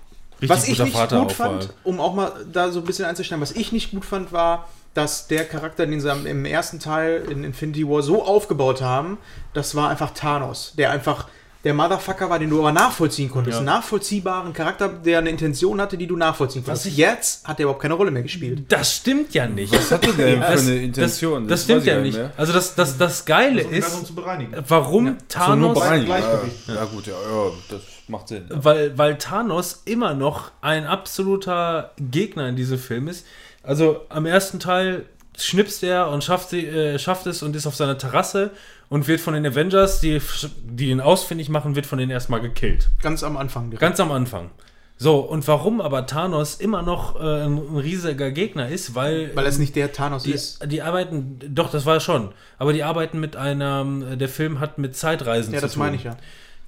[0.41, 1.71] was ich nicht Vater gut fand, allem.
[1.85, 5.27] um auch mal da so ein bisschen einzusteigen, was ich nicht gut fand, war, dass
[5.27, 9.19] der Charakter, den sie im ersten Teil in Infinity War so aufgebaut haben,
[9.53, 11.27] das war einfach Thanos, der einfach
[11.65, 13.55] der Motherfucker war, den du aber nachvollziehen konntest.
[13.55, 13.59] Ja.
[13.61, 16.85] Einen nachvollziehbaren Charakter, der eine Intention hatte, die du nachvollziehen konntest.
[16.95, 18.65] Jetzt hat er überhaupt keine Rolle mehr gespielt.
[18.71, 19.73] das stimmt ja nicht.
[19.75, 21.49] Was hat er denn für Das- eine Intention?
[21.49, 22.19] Das, das weiß stimmt ja nicht.
[22.19, 22.33] mehr.
[22.37, 24.53] Also das, das, das Geile Das ist, zu bereinigen.
[24.69, 26.05] warum So, nur Thanos bereinigen.
[26.07, 26.69] Gleichgewicht.
[26.69, 28.45] Ja, gut, ja, ja, das macht Sinn.
[28.51, 28.63] Ja.
[28.63, 33.25] weil, weil Thanos immer noch ein absoluter Gegner in diesem Film ist.
[33.65, 37.75] Also am ersten Teil schnipst er und schafft, sie, äh, schafft es und ist auf
[37.75, 38.51] seiner Terrasse
[38.89, 40.21] und wird von den Avengers, die,
[40.63, 42.89] die ihn ausfindig machen, wird von denen erstmal gekillt.
[43.03, 43.65] Ganz am Anfang.
[43.71, 43.81] direkt.
[43.81, 44.51] Ganz am Anfang.
[44.97, 49.59] So, und warum aber Thanos immer noch äh, ein, riesiger Gegner ist, weil, Weil es
[49.59, 50.61] nicht der Thanos die, ist.
[50.71, 52.29] die arbeiten, doch, das war schon,
[52.59, 53.85] aber die arbeiten mit einer,
[54.17, 55.81] der Film hat mit Zeitreisen Ja, zu das tun.
[55.81, 56.17] meine ich ja.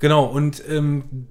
[0.00, 1.28] Genau, und ähm,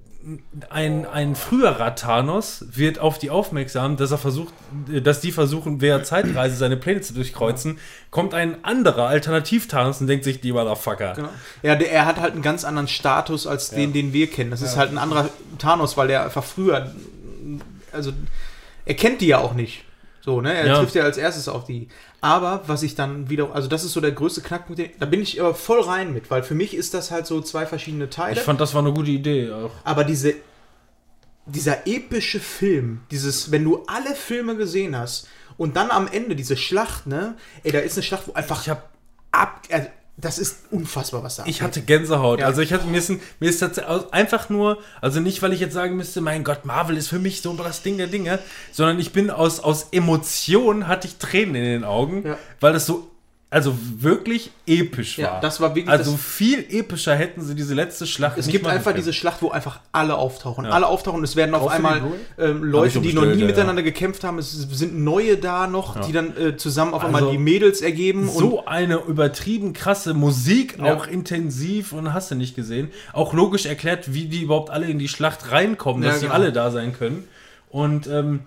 [0.70, 4.52] ein, ein früherer Thanos wird auf die aufmerksam, dass er versucht,
[4.88, 7.78] dass die versuchen, wer Zeitreise seine Pläne zu durchkreuzen,
[8.10, 11.12] kommt ein anderer Alternativ-Thanos und denkt sich, die Motherfucker.
[11.14, 11.28] Genau.
[11.62, 14.50] Ja, der, er hat halt einen ganz anderen Status als den, den wir kennen.
[14.50, 16.92] Das ist halt ein anderer Thanos, weil der einfach früher,
[17.92, 18.12] also
[18.84, 19.84] er kennt die ja auch nicht.
[20.22, 20.52] So, ne?
[20.54, 20.78] Er Ja.
[20.80, 21.88] trifft ja als erstes auf die.
[22.26, 25.40] Aber was ich dann wieder, also das ist so der größte Knackpunkt, da bin ich
[25.40, 28.32] aber voll rein mit, weil für mich ist das halt so zwei verschiedene Teile.
[28.32, 29.70] Ich fand, das war eine gute Idee auch.
[29.84, 30.34] aber diese,
[31.46, 36.56] dieser epische Film, dieses, wenn du alle Filme gesehen hast und dann am Ende diese
[36.56, 37.36] Schlacht, ne?
[37.62, 38.90] Ey, da ist eine Schlacht, wo einfach Ich hab
[39.30, 39.86] ab, also,
[40.18, 42.40] das ist unfassbar, was da Ich hatte Gänsehaut.
[42.40, 42.46] Ja.
[42.46, 45.60] Also ich hatte mir ist, mir ist tatsächlich aus- einfach nur, also nicht, weil ich
[45.60, 48.38] jetzt sagen müsste, mein Gott, Marvel ist für mich so das Ding der Dinge,
[48.72, 52.38] sondern ich bin aus, aus Emotion hatte ich Tränen in den Augen, Ja.
[52.60, 53.10] weil das so,
[53.48, 55.40] also wirklich episch Ja, war.
[55.40, 58.64] das war wirklich Also das- viel epischer hätten sie diese letzte Schlacht Es nicht gibt
[58.64, 58.96] machen einfach können.
[59.04, 60.64] diese Schlacht, wo einfach alle auftauchen.
[60.64, 60.72] Ja.
[60.72, 62.02] Alle auftauchen und es werden auf die einmal
[62.38, 64.38] ähm, Leute, die noch nie ja, miteinander gekämpft haben.
[64.38, 68.28] Es sind neue da noch, die dann äh, zusammen auf einmal Also, die Mädels ergeben.
[68.28, 70.94] und so eine übertrieben krasse Musik, Ja.
[70.96, 72.90] auch intensiv und hast du nicht gesehen.
[73.12, 76.34] Auch logisch erklärt, wie die überhaupt alle in die Schlacht reinkommen, Ja, dass die genau.
[76.34, 77.28] alle da sein können.
[77.70, 78.40] Und ähm,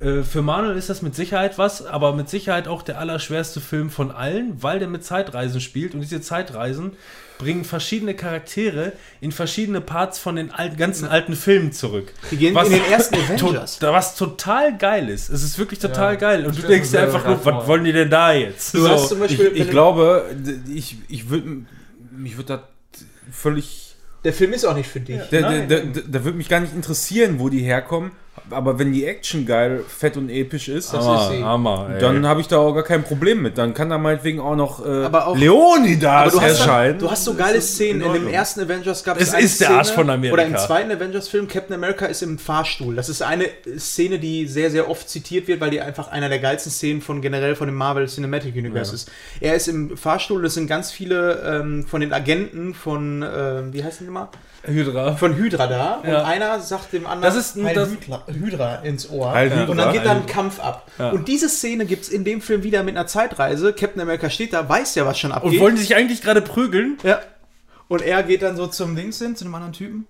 [0.00, 3.90] äh, für Manuel ist das mit Sicherheit was, aber mit Sicherheit auch der allerschwerste Film
[3.90, 6.92] von allen, weil der mit Zeitreisen spielt und diese Zeitreisen
[7.38, 12.12] bringen verschiedene Charaktere in verschiedene Parts von den alten, ganzen alten Filmen zurück.
[12.30, 13.78] Die gehen in den ersten Avengers.
[13.78, 15.28] To was total geil ist.
[15.28, 16.18] Es ist wirklich total Ja.
[16.20, 16.46] geil.
[16.46, 18.72] Und du denkst dir einfach nur, was wollen die denn da jetzt?
[18.74, 20.34] Du hast zum Beispiel, Ich, ich glaube,
[20.74, 21.66] ich, ich würde
[22.10, 23.96] mich würde das völlig.
[24.24, 25.20] der Film ist auch nicht für dich.
[25.30, 25.68] Da, da, Nein.
[25.68, 28.12] da, da, da würde mich gar nicht interessieren, wo die herkommen.
[28.50, 31.42] Aber wenn die Action geil, fett und episch ist, Das Hammer, ist.
[31.42, 33.58] Hammer, dann habe ich da auch gar kein Problem mit.
[33.58, 36.92] Dann kann da meinetwegen auch noch, äh, Aber auch- Leonidas Aber du hast, erscheinen.
[36.92, 38.02] dann, du hast so geile Szenen.
[38.02, 40.34] In dem ersten Avengers gab Es es ist der Arsch von Amerika.
[40.34, 42.94] Oder im zweiten Avengers-Film, Captain America ist im Fahrstuhl.
[42.94, 43.46] Das ist eine
[43.78, 47.20] Szene, die sehr, sehr oft zitiert wird, weil die einfach einer der geilsten Szenen von
[47.22, 49.10] generell von dem Marvel Cinematic Universe ist.
[49.40, 53.82] Er ist im Fahrstuhl, das sind ganz viele ähm, von den Agenten von, ähm, wie
[53.82, 54.28] heißen die mal?
[54.66, 55.16] Hydra.
[55.16, 56.02] Von Hydra da.
[56.04, 56.20] Ja.
[56.20, 59.32] Und einer sagt dem anderen Das ist ein- Heil das- Hydra, Hydra ins Ohr.
[59.32, 59.70] Heil Hydra.
[59.70, 60.90] Und dann geht dann Heil- ein Kampf ab.
[60.98, 61.10] Ja.
[61.10, 63.72] Und diese Szene gibt es in dem Film wieder mit einer Zeitreise.
[63.72, 65.52] Captain America steht da, weiß ja, was schon abgeht.
[65.52, 66.98] Und wollen die sich eigentlich gerade prügeln?
[67.02, 67.20] Ja.
[67.88, 70.06] Und er geht dann so zum Dings hin, zu dem anderen Typen.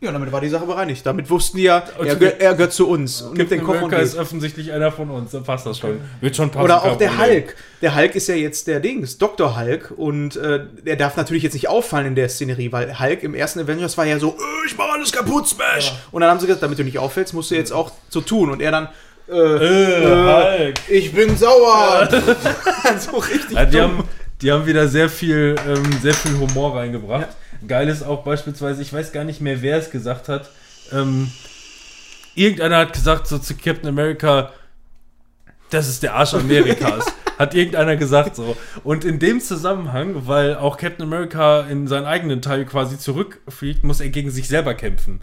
[0.00, 1.04] Ja, damit war die Sache bereinigt.
[1.04, 3.20] Damit wussten die ja, er, gehört- er gehört zu uns.
[3.20, 5.32] Und nimmt den Koffer und America ist offensichtlich einer von uns.
[5.32, 6.00] Dann passt das schon.
[6.20, 6.64] Wird schon passen.
[6.64, 7.30] Oder auch der Problem.
[7.30, 7.56] Hulk.
[7.82, 9.58] Der Hulk ist ja jetzt der Dings, Dr.
[9.58, 9.92] Hulk.
[9.96, 13.58] Und äh, der darf natürlich jetzt nicht auffallen in der Szenerie, weil Hulk im ersten
[13.58, 15.92] Avengers war ja so, äh, ich mach alles kaputt, Smash.
[16.12, 18.50] Und dann haben sie gesagt, damit du nicht auffällst, musst du jetzt auch so tun.
[18.50, 18.88] Und er dann,
[19.28, 20.74] Hulk.
[20.88, 22.08] Ich bin sauer.
[22.98, 23.82] so richtig Ja, die, dumm.
[23.98, 24.04] haben,
[24.42, 27.26] die haben wieder sehr viel, ähm, sehr viel Humor reingebracht.
[27.66, 30.50] Geil ist auch beispielsweise, ich weiß gar nicht mehr, wer es gesagt hat.
[30.92, 31.30] Ähm,
[32.34, 34.52] irgendeiner hat gesagt so zu Captain America,
[35.70, 37.04] das ist der Arsch Amerikas.
[37.38, 38.56] hat irgendeiner gesagt so.
[38.82, 44.00] Und in dem Zusammenhang, weil auch Captain America in seinen eigenen Teil quasi zurückfliegt, muss
[44.00, 45.22] er gegen sich selber kämpfen.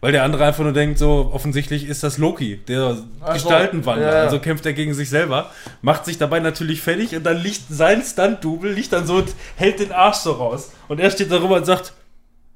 [0.00, 3.32] Weil der andere einfach nur denkt, so offensichtlich ist das Loki, der Ach so.
[3.32, 4.06] Gestaltenwandler.
[4.06, 4.22] Ja, ja.
[4.24, 5.50] Also kämpft er gegen sich selber,
[5.82, 9.80] macht sich dabei natürlich fertig und dann liegt sein Stunt-Double, liegt dann so und hält
[9.80, 10.72] den Arsch so raus.
[10.88, 11.92] Und er steht darüber und sagt,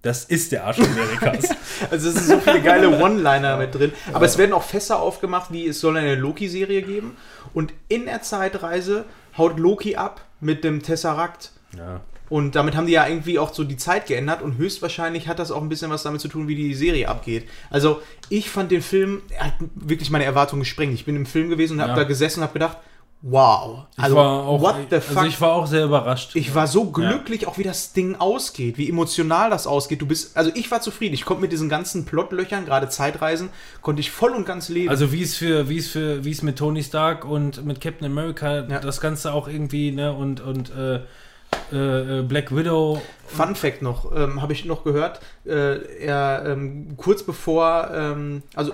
[0.02, 1.48] das ist der Arsch Amerikas.
[1.90, 3.92] Also es sind so viele geile One-Liner mit drin.
[4.12, 7.16] Aber es werden auch Fässer aufgemacht, wie es soll eine Loki-Serie geben.
[7.54, 9.04] Und in der Zeitreise
[9.38, 11.52] haut Loki ab mit dem Tesseract.
[11.76, 12.00] ja.
[12.30, 15.50] Und damit haben die ja irgendwie auch so die Zeit geändert und höchstwahrscheinlich hat das
[15.50, 17.46] auch ein bisschen was damit zu tun, wie die Serie abgeht.
[17.68, 18.00] Also
[18.30, 20.94] ich fand den Film, er hat wirklich meine Erwartungen gesprengt.
[20.94, 21.96] Ich bin im Film gewesen und habe Ja.
[21.96, 22.78] da gesessen und habe gedacht,
[23.22, 23.84] wow.
[23.96, 25.16] Also war auch, what the fuck.
[25.18, 26.34] Also ich war auch sehr überrascht.
[26.36, 30.00] Ich war so glücklich, auch wie das Ding ausgeht, wie emotional das ausgeht.
[30.00, 31.14] Du bist, also ich war zufrieden.
[31.14, 33.50] Ich konnte mit diesen ganzen Plotlöchern, gerade Zeitreisen,
[33.82, 34.88] konnte ich voll und ganz leben.
[34.88, 38.06] Also wie es für, wie es für, wie es mit Tony Stark und mit Captain
[38.06, 38.78] America Ja.
[38.78, 41.00] das Ganze auch irgendwie, ne, und, und äh,
[41.72, 43.00] äh, Black Widow.
[43.26, 48.72] Fun Fact noch, ähm, habe ich noch gehört, äh, er ähm, kurz bevor, ähm, also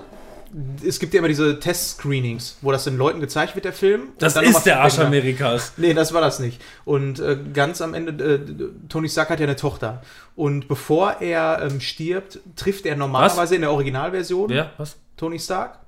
[0.85, 4.09] es gibt ja immer diese Test-Screenings, wo das den Leuten gezeigt wird, der Film.
[4.17, 4.99] Das ist was der Arsch.
[4.99, 5.73] Amerikas.
[5.77, 6.61] Nee, das war das nicht.
[6.85, 8.39] Und äh, ganz am Ende, äh,
[8.89, 10.01] Tony Stark hat ja eine Tochter.
[10.35, 14.71] Und bevor er ähm, stirbt, trifft er normalerweise in der Originalversion Wer?
[14.77, 14.97] Was?
[15.17, 15.79] Tony Stark.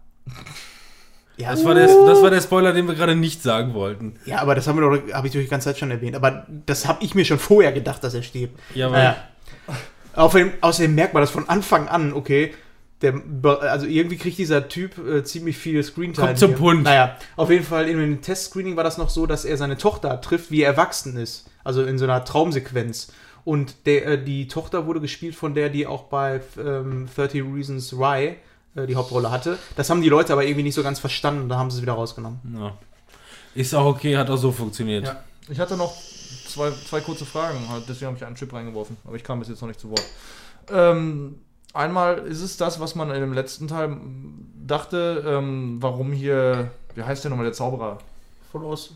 [1.39, 4.15] Ja, Das war, der, das war der Spoiler, den wir gerade nicht sagen wollten.
[4.25, 6.15] Ja, aber das haben wir doch, habe ich doch die ganze Zeit schon erwähnt.
[6.15, 8.59] Aber das habe ich mir schon vorher gedacht, dass er stirbt.
[8.75, 9.15] Ja, weil Naja.
[10.15, 12.53] Außerdem, außerdem merkt man das von Anfang an, okay.
[13.01, 13.13] Der,
[13.61, 16.27] also irgendwie kriegt dieser Typ äh, ziemlich viel Screentime.
[16.27, 16.57] Kommt zum hier.
[16.57, 16.83] Punkt.
[16.83, 20.19] Naja, auf jeden Fall in dem Testscreening war das noch so, dass er seine Tochter
[20.19, 21.49] trifft, wie er erwachsen ist.
[21.63, 23.13] Also in so einer Traumsequenz.
[23.45, 27.97] Und der, äh, die Tochter wurde gespielt von der, die auch bei ähm, 30 Reasons
[27.97, 28.35] Why
[28.75, 29.57] äh, die Hauptrolle hatte.
[29.75, 31.49] Das haben die Leute aber irgendwie nicht so ganz verstanden.
[31.49, 32.39] Da haben sie es wieder rausgenommen.
[32.59, 32.73] ja.
[33.56, 35.06] ist auch okay, hat auch so funktioniert.
[35.06, 35.17] Ja.
[35.49, 35.93] Ich hatte noch
[36.48, 39.49] zwei, zwei kurze Fragen, halt, deswegen habe ich einen Chip reingeworfen, aber ich kam bis
[39.49, 40.03] jetzt noch nicht zu Wort.
[40.72, 41.39] Ähm,
[41.73, 43.98] einmal ist es das, was man in dem letzten Teil
[44.65, 47.98] dachte, ähm, warum hier, wie heißt der nochmal, der Zauberer?
[48.51, 48.91] Von aus.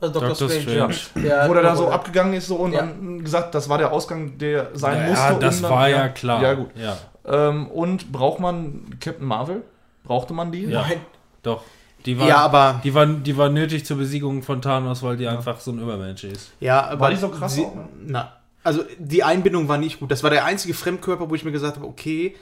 [0.00, 0.94] Also Doctor Strange.
[1.24, 2.80] Ja, Wo der da so abgegangen ist so und Ja.
[2.80, 5.38] dann gesagt, das war der Ausgang, der sein Ja, musste.
[5.40, 6.42] das um dann- war ja klar.
[6.42, 6.70] Ja, gut.
[6.76, 6.96] Ja,
[7.26, 9.62] Ähm, und braucht man Captain Marvel?
[10.04, 10.64] Brauchte man die?
[10.64, 10.82] Ja.
[10.82, 11.00] Nein.
[11.42, 11.62] doch.
[12.04, 15.26] Die war, Ja, aber die, war, die war nötig zur Besiegung von Thanos, weil die
[15.26, 16.52] einfach so ein Übermensch ist.
[16.60, 17.88] Ja, aber War die so krass Sie, auch, ne?
[18.06, 20.10] na, also die Einbindung war nicht gut.
[20.10, 22.34] Das war der einzige Fremdkörper, wo ich mir gesagt habe, okay,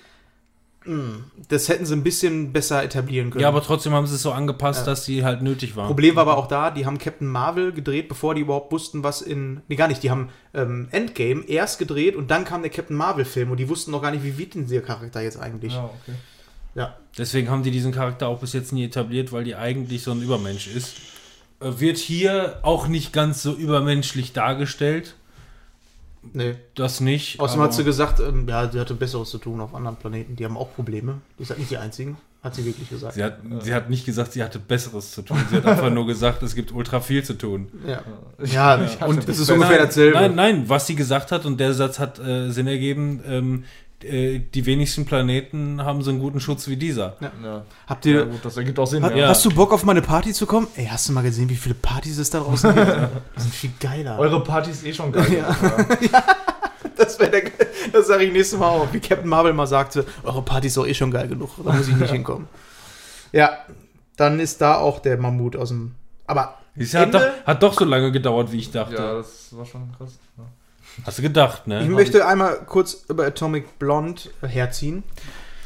[1.48, 3.42] das hätten sie ein bisschen besser etablieren können.
[3.42, 4.86] Ja, aber trotzdem haben sie es so angepasst, Ja.
[4.86, 5.86] dass sie halt nötig waren.
[5.86, 9.22] Problem war aber auch da, die haben Captain Marvel gedreht, bevor die überhaupt wussten, was
[9.22, 9.60] in.
[9.68, 10.02] Nee, gar nicht.
[10.02, 13.90] Die haben ähm, Endgame erst gedreht und dann kam der Captain Marvel-Film und die wussten
[13.90, 15.72] noch gar nicht, wie wird denn dieser Charakter jetzt eigentlich.
[15.74, 16.16] Ja, okay.
[16.74, 16.96] Ja.
[17.18, 20.22] Deswegen haben die diesen Charakter auch bis jetzt nie etabliert, weil die eigentlich so ein
[20.22, 20.94] Übermensch ist.
[21.60, 25.14] Äh, Wird hier auch nicht ganz so übermenschlich dargestellt.
[26.32, 26.54] Nee.
[26.74, 27.40] Das nicht.
[27.40, 30.36] Außerdem hat sie gesagt, ähm, ja, sie hatte Besseres zu tun auf anderen Planeten.
[30.36, 31.20] Die haben auch Probleme.
[31.38, 32.16] Die ist halt nicht die einzigen.
[32.42, 33.14] Hat sie wirklich gesagt.
[33.14, 35.38] Sie hat, sie hat nicht gesagt, sie hatte Besseres zu tun.
[35.48, 37.68] Sie hat einfach nur gesagt, es gibt ultra viel zu tun.
[37.86, 38.02] Ja.
[38.44, 38.74] Ja,
[39.06, 40.16] und es ist ungefähr nein, dasselbe.
[40.16, 43.64] Nein, nein, was sie gesagt hat, und der Satz hat äh, Sinn ergeben, ähm,
[44.04, 47.16] äh, die wenigsten Planeten haben so einen guten Schutz wie dieser.
[47.20, 47.62] Ja.
[47.86, 48.26] Habt ja, ihr.
[48.26, 49.04] gut, das ergibt auch Sinn.
[49.04, 49.28] Ha- Ja.
[49.28, 50.66] Hast du Bock auf meine Party zu kommen?
[50.76, 52.86] Ey, hast du mal gesehen, wie viele Partys es da draußen gibt?
[53.36, 54.18] Die sind viel geiler.
[54.18, 55.26] Eure Party ist eh schon geil.
[55.38, 55.56] Ja.
[56.96, 57.30] Das, der,
[57.92, 58.92] das sage ich nächstes Mal auch.
[58.92, 61.50] Wie Captain Marvel mal sagte, eure Party ist doch eh schon geil genug.
[61.64, 62.48] Da muss ich nicht hinkommen.
[63.32, 63.50] Ja,
[64.16, 65.94] dann ist da auch der Mammut aus dem.
[66.26, 67.18] Aber Es hat Ende?
[67.18, 68.94] doch, hat doch so lange gedauert, wie ich dachte.
[68.94, 70.18] Ja, das war schon krass.
[70.36, 70.44] Ja.
[71.04, 71.82] Hast du gedacht, ne?
[71.82, 75.02] ich möchte einmal kurz über Atomic Blonde herziehen.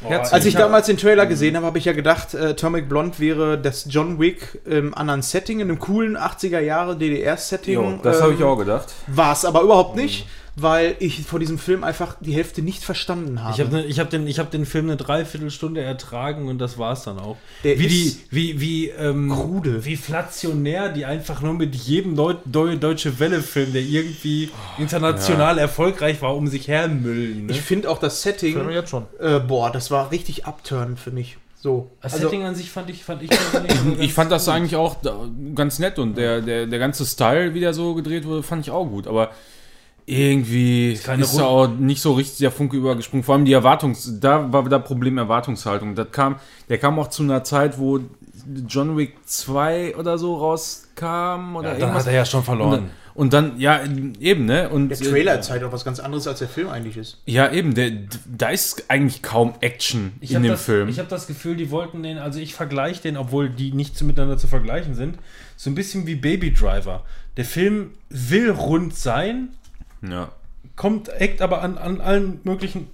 [0.03, 3.17] Herz- Als ich damals den Trailer gesehen habe, habe ich ja gedacht, äh, Atomic Blonde
[3.19, 7.73] wäre das John Wick im anderen Setting, in einem coolen 80er Jahre DDR-Setting.
[8.03, 8.93] Das habe ich auch gedacht.
[9.07, 10.27] War es aber überhaupt nicht,
[10.59, 13.53] weil ich vor diesem Film einfach die Hälfte nicht verstanden habe.
[13.53, 16.79] Ich habe ne, ich hab den, ich hab den Film eine Dreiviertelstunde ertragen und das
[16.79, 17.37] war's dann auch.
[17.63, 17.91] Der wie ist
[18.31, 19.85] die, wie, wie, ähm, krude.
[19.85, 26.21] wie flationär die einfach nur mit jedem Deu Deu Deutsche Welle-Film, der irgendwie international erfolgreich
[26.23, 27.45] war, um sich hermüllen.
[27.45, 27.51] Ne?
[27.51, 29.05] Ich finde auch das Setting, jetzt schon.
[29.19, 31.37] äh, boah, das war richtig upturn für mich.
[31.59, 31.91] So.
[32.01, 34.53] das Also, Setting an sich fand ich, fand ich, so Ich ganz fand das gut.
[34.55, 34.95] eigentlich auch
[35.53, 38.71] ganz nett und der, der, der ganze Style, wie der so gedreht wurde, fand ich
[38.71, 39.05] auch gut.
[39.07, 39.31] Aber
[40.07, 43.23] irgendwie ist, keine da auch nicht so richtig der Funke übergesprungen.
[43.23, 44.19] Vor allem die Erwartungs...
[44.19, 45.95] Da war wieder Problem Erwartungshaltung.
[45.95, 46.37] Das kam,
[46.69, 47.99] der kam auch zu einer Zeit, wo
[48.67, 52.05] John Wick 2 oder so rauskam oder dann irgendwas.
[52.05, 52.71] hat er ja schon und, verloren.
[52.71, 53.81] dann, und dann, ja,
[54.19, 54.69] eben, ne?
[54.69, 57.21] Und, Der Trailer äh, zeigt auch was ganz anderes, als der Film eigentlich ist.
[57.25, 57.91] Ja, eben, der,
[58.25, 60.87] da ist eigentlich kaum Action Ich in dem das, Film.
[60.87, 64.37] Ich habe das Gefühl, die wollten den, also ich vergleiche den, obwohl die nicht miteinander
[64.37, 65.17] zu vergleichen sind,
[65.57, 67.03] so ein bisschen wie Baby Driver.
[67.35, 69.49] Der Film will rund sein,
[70.01, 70.29] ja.
[70.75, 72.87] kommt, eckt aber an, an allen möglichen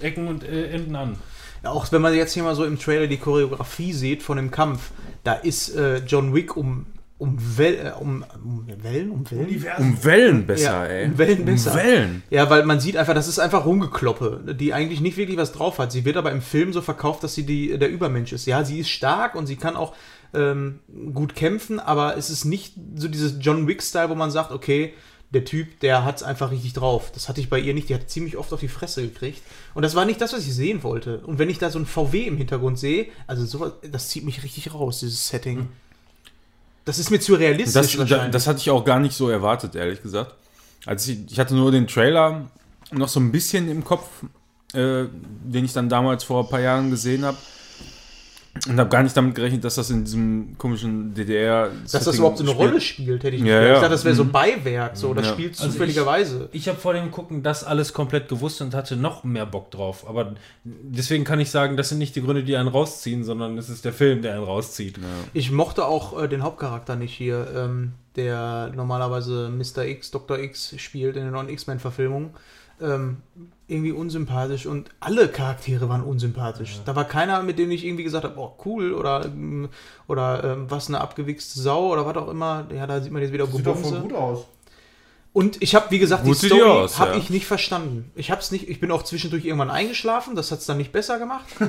[0.00, 1.16] Ecken und äh, Enden an.
[1.62, 4.50] Ja, auch wenn man jetzt hier mal so im Trailer die Choreografie sieht von dem
[4.50, 4.90] Kampf,
[5.24, 6.86] da ist äh, John Wick um,
[7.18, 9.64] um, Wel äh, um, um Wellen, um Wellen?
[9.78, 11.06] Um Wellen besser, Ja, ey.
[11.06, 11.72] um Wellen besser.
[11.72, 12.22] Um Wellen.
[12.30, 15.78] Ja, weil man sieht einfach, das ist einfach Rumgekloppe, die eigentlich nicht wirklich was drauf
[15.78, 15.92] hat.
[15.92, 18.46] Sie wird aber im Film so verkauft, dass sie die, der Übermensch ist.
[18.46, 19.94] Ja, sie ist stark und sie kann auch
[20.34, 20.80] ähm,
[21.14, 24.92] gut kämpfen, aber es ist nicht so dieses John Wick-Style, wo man sagt, okay,
[25.36, 27.12] der Typ, der hat es einfach richtig drauf.
[27.12, 27.90] Das hatte ich bei ihr nicht.
[27.90, 29.42] Die hat ziemlich oft auf die Fresse gekriegt.
[29.74, 31.18] Und das war nicht das, was ich sehen wollte.
[31.18, 34.42] Und wenn ich da so ein VW im Hintergrund sehe, also sowas, das zieht mich
[34.42, 35.68] richtig raus, dieses Setting.
[36.86, 37.74] Das ist mir zu realistisch.
[37.74, 38.30] Das, da, wahrscheinlich.
[38.30, 40.34] das hatte ich auch gar nicht so erwartet, ehrlich gesagt.
[40.86, 42.50] Also ich, ich hatte nur den Trailer
[42.92, 44.08] noch so ein bisschen im Kopf,
[44.72, 45.04] äh,
[45.44, 47.36] den ich dann damals vor ein paar Jahren gesehen habe.
[48.68, 51.70] Und habe gar nicht damit gerechnet, dass das in diesem komischen DDR.
[51.90, 53.68] dass das überhaupt so eine Rolle spielt, hätte ich nicht Ja, gedacht.
[53.68, 53.74] ja.
[53.76, 55.32] Ich dachte, das wäre so Beiwerk, so, das Ja.
[55.32, 56.48] spielt Also zufälligerweise.
[56.52, 60.08] Ich habe vor dem Gucken das alles komplett gewusst und hatte noch mehr Bock drauf.
[60.08, 63.68] Aber deswegen kann ich sagen, das sind nicht die Gründe, die einen rausziehen, sondern es
[63.68, 64.98] ist der Film, der einen rauszieht.
[65.32, 69.84] Ich mochte auch äh, den Hauptcharakter nicht hier, ähm, der normalerweise Mr.
[69.84, 70.38] X, Dr.
[70.38, 72.30] X spielt in den neuen X-Men-Verfilmungen.
[72.80, 73.18] Ähm,
[73.68, 76.78] irgendwie unsympathisch und alle Charaktere waren unsympathisch.
[76.84, 79.28] Da war keiner, mit dem ich irgendwie gesagt habe, oh cool oder,
[80.06, 82.66] oder ähm, was eine abgewichste Sau oder was auch immer.
[82.72, 84.46] Ja, da sieht man jetzt wieder Sieht doch voll gut aus.
[85.32, 87.16] Und ich habe, wie gesagt, Gut die Story habe ja.
[87.18, 88.10] ich nicht verstanden.
[88.14, 90.92] Ich habe es nicht, ich bin auch zwischendurch irgendwann eingeschlafen, das hat es dann nicht
[90.92, 91.44] besser gemacht.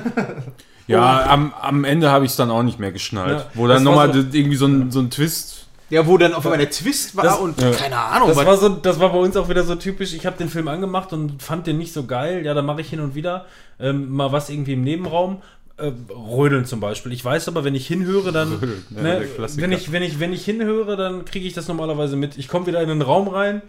[0.86, 3.40] Ja, am, am Ende habe ich es dann auch nicht mehr geschnallt.
[3.40, 5.67] Ja, wo dann nochmal so- irgendwie so ein, so ein Twist.
[5.90, 7.70] Ja, wo dann auf einmal der Twist war Das- und ja.
[7.70, 8.28] keine Ahnung.
[8.28, 10.12] Das was- war, so, das war bei uns auch wieder so typisch.
[10.12, 12.44] Ich habe den Film angemacht und fand den nicht so geil.
[12.44, 13.46] Ja, da mache ich hin und wieder
[13.80, 15.40] ähm, mal was irgendwie im Nebenraum.
[15.78, 17.12] Äh, Rödeln zum Beispiel.
[17.12, 18.52] Ich weiß aber, wenn ich hinhöre, dann.
[18.54, 19.62] Rödeln, ja, ne, Klassiker.
[19.62, 22.36] wenn, ich, wenn, ich, wenn ich hinhöre, dann kriege ich das normalerweise mit.
[22.36, 23.62] Ich komme wieder in den Raum rein,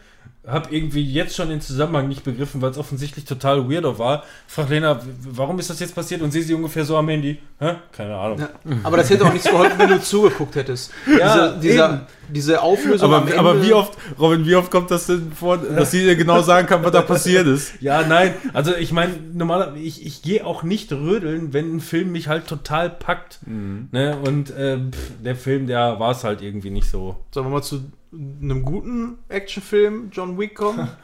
[0.48, 4.24] habe irgendwie jetzt schon den Zusammenhang nicht begriffen, weil es offensichtlich total weirdo war.
[4.48, 4.99] Frag Lena,
[5.32, 6.22] warum ist das jetzt passiert?
[6.22, 7.38] Und sehe sie ungefähr so am Handy.
[7.59, 7.75] Hä?
[7.91, 8.40] Keine Ahnung.
[8.40, 8.49] Ja,
[8.83, 10.91] aber das hätte auch nichts geholfen, wenn du zugeguckt hättest.
[11.19, 13.40] Ja, diese, dieser, diese Auflösung am Aber, Ende.
[13.40, 16.67] aber wie oft, Robin, wie oft kommt das denn vor, dass sie dir genau sagen
[16.67, 17.74] kann, was da passiert ist?
[17.82, 22.11] Ja, nein, also ich meine, normalerweise, ich, ich gehe auch nicht rödeln, wenn ein Film
[22.11, 23.40] mich halt total packt.
[23.45, 24.17] Ne?
[24.25, 27.17] Und äh, pff, der Film, der war es halt irgendwie nicht so.
[27.32, 30.89] Sollen wir mal zu einem guten Actionfilm John Wick kommen?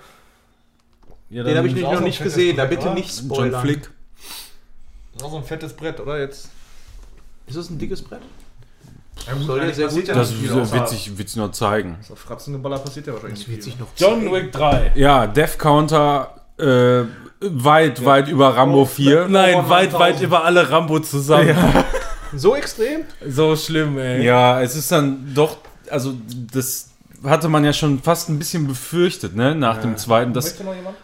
[1.28, 2.94] Ja, Den habe ich noch so nicht gesehen, da Brett, bitte oder?
[2.94, 3.62] nicht John spoilern.
[3.62, 3.82] Flick.
[3.82, 6.50] Das ist auch so ein fettes Brett, oder jetzt?
[7.48, 8.22] Ist das ein dickes Brett?
[9.26, 11.98] Ja, gut, Soll ja sehr gut ja Das viel, wird sich, wird sich noch zeigen.
[12.00, 14.92] außer Fratzengeballer passiert ja wahrscheinlich Das nicht wird sich noch John Wick 3.
[14.96, 17.04] Ja, Death Counter äh,
[17.42, 19.28] weit, weit über Rambo 4.
[19.28, 20.00] Nein, Oh, weit, 9000.
[20.00, 21.56] weit über alle Rambo zusammen.
[22.36, 23.02] So extrem?
[23.28, 24.24] So schlimm, ey.
[24.24, 25.58] Ja, es ist dann doch,
[25.90, 26.14] also
[26.54, 26.92] das
[27.26, 30.34] hatte man ja schon fast ein bisschen befürchtet, ne, nach dem zweiten.
[30.34, 30.98] Das Möchte noch jemand?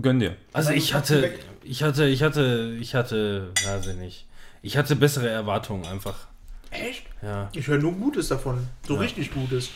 [0.00, 0.36] gönn dir.
[0.52, 1.30] Also ich hatte,
[1.62, 4.26] ich hatte, ich hatte, ich hatte, weiß ich nicht.
[4.62, 6.14] Ich hatte bessere Erwartungen einfach.
[6.70, 7.02] Echt?
[7.20, 7.50] Ja.
[7.52, 8.66] Ich höre nur Gutes davon.
[8.86, 9.68] So richtig Gutes.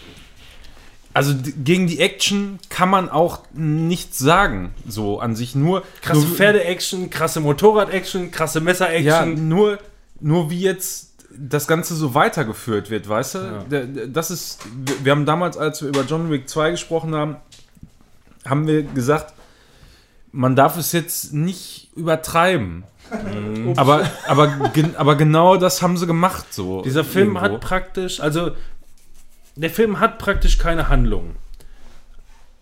[1.13, 7.09] Also gegen die Action kann man auch nichts sagen, so an sich nur Krasse Pferde-Action,
[7.11, 9.49] krasse Motorrad-Action, krasse Ja, Messer-Action.
[9.49, 9.79] nur,
[10.21, 11.06] nur wie jetzt
[11.39, 13.39] das Ganze so weitergeführt wird, weißt du?
[13.71, 13.85] Ja.
[14.07, 14.61] Das ist,
[15.03, 17.37] wir- haben damals, als wir über John Wick 2 gesprochen haben,
[18.45, 19.35] haben wir gesagt,
[20.33, 22.85] man darf es jetzt nicht übertreiben.
[23.77, 26.83] Aber, aber, gen- aber genau das haben sie gemacht so.
[26.83, 27.55] Dieser Film irgendwo.
[27.55, 28.51] hat praktisch, also
[29.55, 31.37] der Film hat praktisch keine Handlung.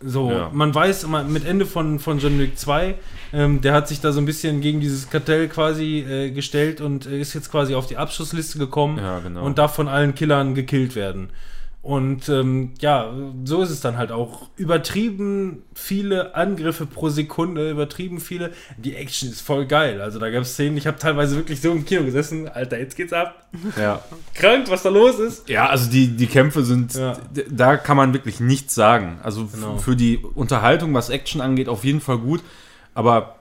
[0.01, 0.51] So, Ja.
[0.53, 2.95] man weiß man, mit Ende von, von John Wick 2,
[3.33, 7.07] ähm, der hat sich da so ein bisschen gegen dieses Kartell quasi äh, gestellt und
[7.07, 9.45] äh, ist jetzt quasi auf die Abschussliste gekommen Ja, genau.
[9.45, 11.31] und darf von allen Killern gekillt werden.
[11.85, 13.13] Und ähm, ja,
[13.45, 14.49] so ist es dann halt auch.
[14.57, 18.53] Übertrieben viele Angriffe pro Sekunde, übertrieben viele.
[18.79, 20.01] Die Action ist voll geil.
[20.01, 22.49] Also da gab es Szenen, ich habe teilweise wirklich so im Kino gesessen.
[22.49, 23.49] Alter, jetzt geht's ab.
[23.79, 24.01] ja.
[24.35, 25.47] Krank, was da los ist.
[25.51, 27.19] Ja, also die, die Kämpfe sind, Ja.
[27.51, 29.19] da kann man wirklich nichts sagen.
[29.23, 29.77] Also Genau.
[29.77, 32.41] für die Unterhaltung, was Action angeht, auf jeden Fall gut.
[32.95, 33.35] Aber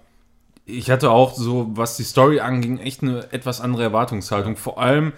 [0.65, 4.57] ich hatte auch so, was die Story anging, echt eine etwas andere Erwartungshaltung.
[4.57, 5.13] Vor allem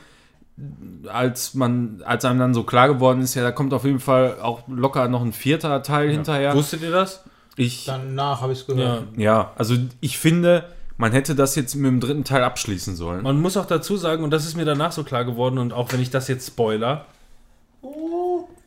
[1.07, 4.39] als man, als einem dann so klar geworden ist, ja, da kommt auf jeden Fall
[4.41, 6.55] auch locker noch ein vierter Teil hinterher.
[6.55, 7.23] Wusstet ihr das?
[7.57, 9.07] Ich, Danach habe ich es gehört.
[9.17, 10.65] ja, also ich finde,
[10.97, 13.23] man hätte das jetzt mit dem dritten Teil abschließen sollen.
[13.23, 15.91] Man muss auch dazu sagen, und das ist mir danach so klar geworden, und auch
[15.91, 17.05] wenn ich das jetzt spoiler,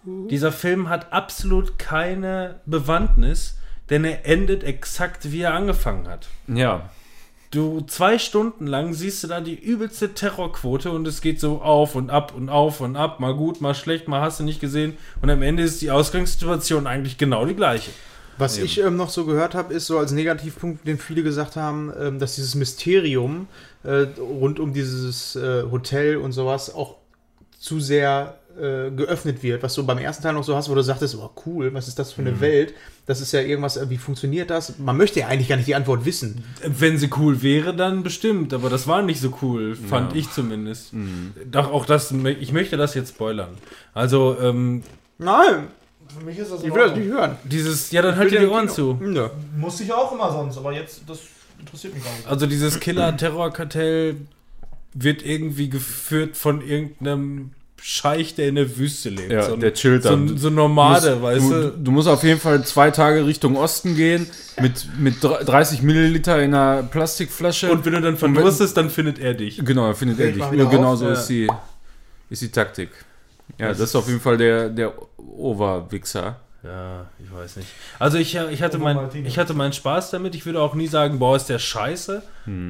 [0.05, 3.59] dieser Film hat absolut keine Bewandtnis,
[3.91, 6.29] denn er endet exakt wie er angefangen hat.
[6.47, 6.91] Ja,
[7.51, 11.95] Du zwei Stunden lang siehst du da die übelste Terrorquote und es geht so auf
[11.95, 14.99] und ab und auf und ab, mal gut, mal schlecht, mal hast du nicht gesehen.
[15.23, 17.91] Und am Ende ist die Ausgangssituation eigentlich genau die gleiche.
[18.37, 21.93] Was ich ähm, noch so gehört habe, ist so als Negativpunkt, den viele gesagt haben,
[21.99, 23.49] ähm, dass dieses Mysterium
[23.83, 26.97] äh, rund um dieses äh, Hotel und sowas auch
[27.59, 29.63] zu sehr äh, geöffnet wird.
[29.63, 31.99] Was du beim ersten Teil noch so hast, wo du sagtest, oh cool, was ist
[31.99, 32.75] das für eine Welt?
[33.07, 34.79] Das ist ja irgendwas, äh, wie funktioniert das?
[34.79, 36.45] Man möchte ja eigentlich gar nicht die Antwort wissen.
[36.67, 40.93] Wenn sie cool wäre, dann bestimmt, aber das war nicht so cool, fand ich zumindest.
[41.51, 43.51] Doch auch das, ich möchte das jetzt spoilern.
[43.95, 44.83] Also, ähm,
[45.19, 45.69] Nein,
[46.17, 47.37] Für mich ist das ich will das nicht hören.
[47.45, 48.97] dieses, ja, dann halt dir die Ohren zu.
[49.01, 49.29] Nö.
[49.57, 51.21] Musste ich auch immer sonst, aber jetzt, das
[51.59, 52.27] interessiert mich gar nicht.
[52.29, 54.17] Also dieses Killer-Terror-Kartell
[54.95, 57.51] wird irgendwie geführt von irgendeinem
[57.81, 59.31] Scheich, der in der Wüste lebt.
[59.31, 60.27] Ja, so ein, der chillt so, dann.
[60.27, 61.71] ein- so ein Nomade, du, weißt du, du?
[61.79, 64.27] du musst auf jeden Fall zwei Tage Richtung Osten gehen
[64.61, 67.71] mit, mit 30 Milliliter in einer Plastikflasche.
[67.71, 69.65] Und wenn du dann verdurstest, dann findet er dich.
[69.65, 70.59] genau, dann findet er dich.
[70.59, 71.13] Ja, genau auf, so ja.
[71.13, 71.49] ist, die,
[72.31, 72.91] ist die Taktik.
[73.59, 76.37] Ja, das, ist auf jeden Fall der, der Overwichser.
[76.65, 77.69] Ja, ich weiß nicht.
[78.01, 80.35] Also ich, ich, hatte mein, ich hatte meinen Spaß damit.
[80.35, 82.23] Ich würde auch nie sagen, boah, ist der scheiße.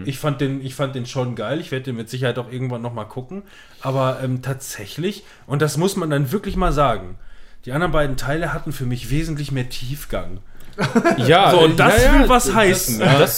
[0.05, 1.58] Ich, fand den, ich fand den schon geil.
[1.60, 3.44] Ich werde den mit Sicherheit auch irgendwann nochmal gucken.
[3.81, 7.17] Aber ähm, tatsächlich, und das muss man dann wirklich mal sagen,
[7.65, 10.41] die anderen beiden Teile hatten für mich wesentlich mehr Tiefgang.
[11.17, 13.00] Ja, So, und das ja, will ja, was das- heißen.
[13.00, 13.18] ja.
[13.18, 13.36] Das,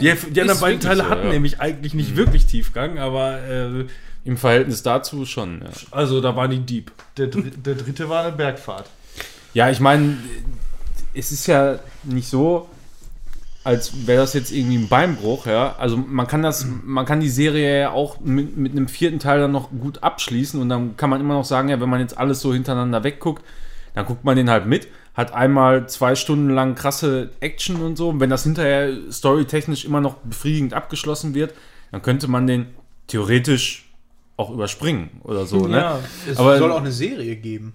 [0.00, 1.32] Die, die anderen beiden Teile so, hatten ja.
[1.34, 3.84] nämlich eigentlich nicht wirklich Tiefgang, aber äh,
[4.24, 5.68] Im Verhältnis dazu schon, ja.
[5.92, 6.90] also da waren die deep.
[7.16, 8.86] Der, dr der dritte war eine Bergfahrt.
[9.54, 10.16] Ja, ich meine,
[11.14, 12.68] es ist ja nicht so,
[13.62, 15.76] als wäre das jetzt irgendwie ein Beinbruch, ja.
[15.78, 19.40] Also man kann das, man kann die Serie ja auch mit, mit einem vierten Teil
[19.40, 22.16] dann noch gut abschließen und dann kann man immer noch sagen, ja, wenn man jetzt
[22.16, 23.44] alles so hintereinander wegguckt,
[23.94, 28.08] dann guckt man den halt mit, hat einmal zwei Stunden lang krasse Action und so.
[28.08, 31.52] Und wenn das hinterher storytechnisch immer noch befriedigend abgeschlossen wird,
[31.90, 32.66] dann könnte man den
[33.08, 33.90] theoretisch
[34.36, 35.98] auch überspringen oder so, ne?
[36.30, 37.74] Es Aber- soll auch eine Serie geben.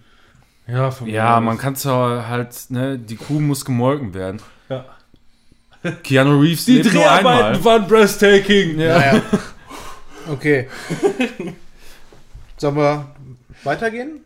[0.68, 4.42] Ja, von Ja, man kann es halt, ne, die Kuh muss gemolken werden.
[4.70, 4.86] Ja.
[6.04, 7.66] Keanu Reeves Die lebt nur Dreharbeiten einmal.
[7.66, 8.78] waren breathtaking.
[8.78, 9.22] Naja.
[10.32, 10.68] Okay.
[12.58, 13.06] Sollen wir
[13.64, 14.22] weitergehen?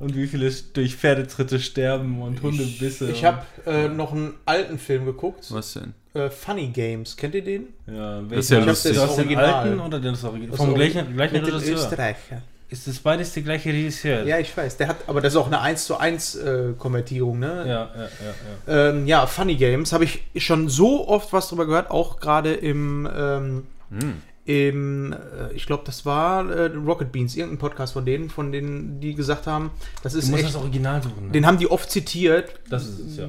[0.00, 3.10] Und wie viele durch Pferdetritte sterben und Hundebisse.
[3.10, 5.46] Ich habe äh, noch einen alten Film geguckt.
[5.50, 5.94] Was denn?
[6.14, 7.16] Äh, Funny Games.
[7.16, 7.68] Kennt ihr den?
[7.86, 8.68] Ja, Das ist ja welchen?
[8.68, 8.94] lustig.
[8.96, 9.54] Du hast den Original.
[9.54, 10.50] alten oder den das Original?
[10.50, 11.76] Das Vom gleichen, gleichen Mit dem Regisseur.
[11.76, 12.42] Österreicher.
[12.70, 14.22] Ist das beides der gleiche Regisseur?
[14.24, 14.76] Ja, ich weiß.
[14.76, 17.64] Der hat, aber das ist auch eine 1 zu 1 äh, Konvertierung, ne?
[17.66, 18.08] ja, ja, ja.
[18.66, 18.90] ja.
[18.90, 23.08] Ähm, ja, Funny Games habe ich schon so oft was drüber gehört, auch gerade im,
[23.12, 23.66] ähm,
[24.44, 29.00] im äh, ich glaube, das war äh, Rocket Beans, irgendein Podcast von denen, von denen,
[29.00, 29.72] die gesagt haben,
[30.04, 31.26] das Du ist musst echt, das Original suchen.
[31.26, 31.32] Ne?
[31.32, 33.28] den haben die oft zitiert, das ist es, ja.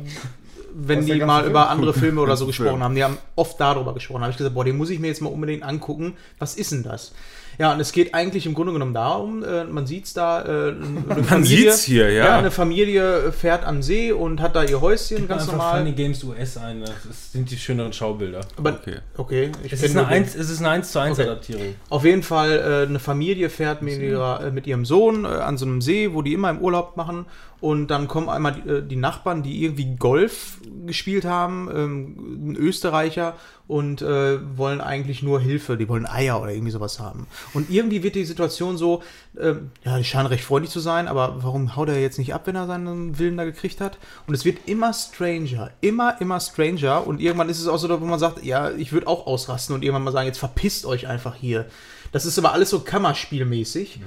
[0.76, 1.50] wenn die mal Film?
[1.50, 2.94] über andere Filme oder so gesprochen haben.
[2.94, 4.20] Die haben oft darüber gesprochen.
[4.20, 6.14] Da habe ich gesagt, boah, den muss ich mir jetzt mal unbedingt angucken.
[6.38, 7.14] Was ist denn das?
[7.60, 10.70] Ja, und es geht eigentlich im Grunde genommen darum, äh, man sieht es da, äh,
[10.70, 12.38] eine Man sieht's hier, ja.
[12.38, 15.78] eine Familie fährt an See und hat da ihr Häuschen, ganz Einfach normal.
[15.80, 18.42] Funny Games US ein, das sind die schöneren Schaubilder.
[18.58, 18.98] Aber, Okay.
[19.18, 20.24] okay, ich Es ist, eine nur den.
[20.24, 21.30] 1, es ist eine 1 zu 1 Okay.
[21.30, 21.76] Adaptierung.
[21.90, 22.52] Auf jeden Fall,
[22.84, 26.14] äh, eine Familie fährt mit, ihrer, äh, mit ihrem Sohn äh, an so einem See,
[26.14, 27.26] wo die immer im Urlaub machen.
[27.62, 32.56] Und dann kommen einmal die, äh, die Nachbarn, die irgendwie Golf gespielt haben, ähm, ein
[32.56, 33.36] Österreicher,
[33.72, 35.78] und äh, wollen eigentlich nur Hilfe.
[35.78, 37.26] Die wollen Eier oder irgendwie sowas haben.
[37.54, 39.02] Und irgendwie wird die Situation so,
[39.40, 42.42] ähm, ja, die scheinen recht freundlich zu sein, aber warum haut er jetzt nicht ab,
[42.48, 43.98] wenn er seinen Willen da gekriegt hat?
[44.28, 47.08] Und es wird immer stranger, immer, immer stranger.
[47.08, 49.84] Und irgendwann ist es auch so, wo man sagt, ja, ich würde auch ausrasten und
[49.84, 51.66] irgendwann mal sagen, jetzt verpisst euch einfach hier.
[52.12, 54.02] Das ist aber alles so Kammerspielmäßig.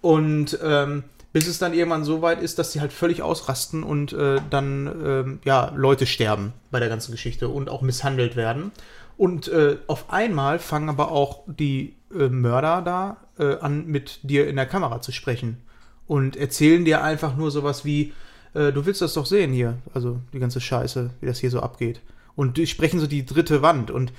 [0.00, 4.12] Und ähm, bis es dann irgendwann so weit ist, dass sie halt völlig ausrasten und
[4.12, 8.72] äh, dann ähm, ja, Leute sterben bei der ganzen Geschichte und auch misshandelt werden.
[9.16, 14.48] Und äh, auf einmal fangen aber auch die äh, Mörder da äh, an, mit dir
[14.48, 15.58] in der Kamera zu sprechen.
[16.06, 18.12] Und erzählen dir einfach nur sowas wie,
[18.54, 21.60] äh, du willst das doch sehen hier, also die ganze Scheiße, wie das hier so
[21.60, 22.00] abgeht.
[22.34, 24.12] Und die sprechen so die dritte Wand und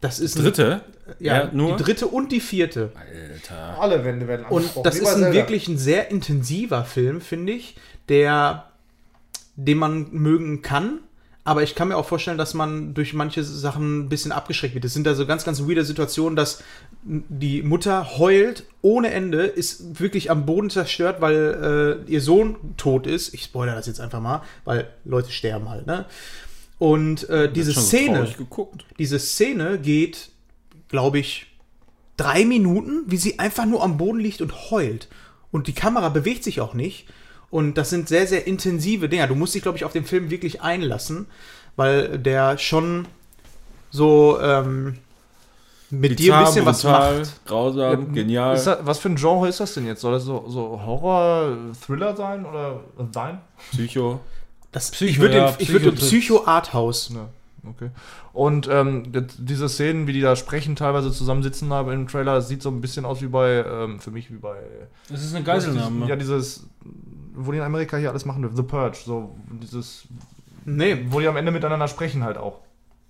[0.00, 0.80] das ist ein- Dritte?
[1.18, 1.76] ja, Ja, nur?
[1.76, 2.92] die dritte und die vierte.
[2.94, 3.80] Alter.
[3.80, 4.84] Alle Wände werden Und angesprochen.
[4.84, 7.76] das wie ist ein wirklich ein sehr intensiver Film, finde ich,
[8.08, 8.64] der,
[9.56, 11.00] den man mögen kann,
[11.44, 14.84] Aber ich kann mir auch vorstellen, dass man durch manche Sachen ein bisschen abgeschreckt wird.
[14.84, 16.62] Es sind da so ganz, ganz weirde Situationen, dass
[17.02, 23.06] die Mutter heult ohne Ende, ist wirklich am Boden zerstört, weil äh, ihr Sohn tot
[23.06, 23.32] ist.
[23.32, 26.04] Ich spoilere das jetzt einfach mal, weil Leute sterben halt, ne?
[26.78, 28.84] Und äh, diese so Szene, geguckt.
[28.98, 30.30] diese Szene geht,
[30.88, 31.46] glaube ich,
[32.16, 35.08] drei Minuten, wie sie einfach nur am Boden liegt und heult.
[35.50, 37.06] Und die Kamera bewegt sich auch nicht.
[37.50, 39.26] Und das sind sehr, sehr intensive Dinger.
[39.26, 41.26] Du musst dich, glaube ich, auf den Film wirklich einlassen,
[41.76, 43.06] weil der schon
[43.90, 44.98] so ähm,
[45.90, 47.46] mit dir ein bisschen was brutal, macht.
[47.46, 48.54] Grausam, genial.
[48.54, 50.02] Ist das, was für ein Genre ist das denn jetzt?
[50.02, 52.80] Soll das so, so Horror, Thriller sein oder
[53.12, 53.40] sein?
[53.70, 54.20] Psycho.
[54.72, 57.10] Das, Psycho, ich würde ja, den, ich würd den Psycho- Psycho-Arthouse.
[57.14, 57.28] Ja,
[57.68, 57.90] okay.
[58.32, 59.04] Und ähm,
[59.38, 62.80] diese Szenen, wie die da sprechen, teilweise zusammensitzen haben im Trailer, das sieht so ein
[62.80, 64.56] bisschen aus wie bei, ähm, für mich wie bei.
[65.08, 66.16] Das ist eine Ja, Geiselnahme.
[66.18, 66.66] dieses,
[67.34, 70.04] wo die in Amerika hier alles machen, The Purge, so dieses,
[70.64, 71.06] Nee.
[71.08, 72.60] wo die am Ende miteinander sprechen halt auch.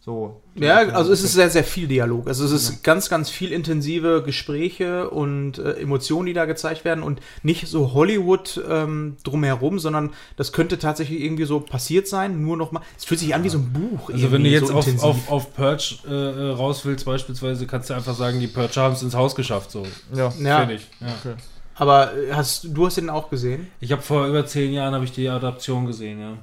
[0.08, 0.40] So.
[0.54, 2.28] Ja, also es ist sehr, sehr viel Dialog.
[2.28, 7.04] Also es ist ganz, ganz viel intensive Gespräche und äh, Emotionen, die da gezeigt werden
[7.04, 12.56] und nicht so Hollywood ähm, drumherum, sondern das könnte tatsächlich irgendwie so passiert sein, nur
[12.56, 12.80] noch mal.
[12.96, 14.08] Es fühlt sich an wie so ein Buch.
[14.08, 15.04] Also wenn du jetzt so auf, intensiv.
[15.04, 19.02] auf, auf Purge äh, raus willst beispielsweise, kannst du einfach sagen, die Purge haben es
[19.02, 19.70] ins Haus geschafft.
[19.70, 20.32] So, Ja.
[20.40, 20.86] ja, fertig.
[21.00, 21.08] Ja.
[21.20, 21.34] Okay.
[21.74, 23.66] aber hast du hast den auch gesehen?
[23.80, 26.38] Ich habe vor über zehn Jahren habe ich die Adaption gesehen, ja.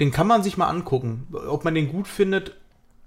[0.00, 1.26] Den kann man sich mal angucken.
[1.48, 2.54] Ob man den gut findet,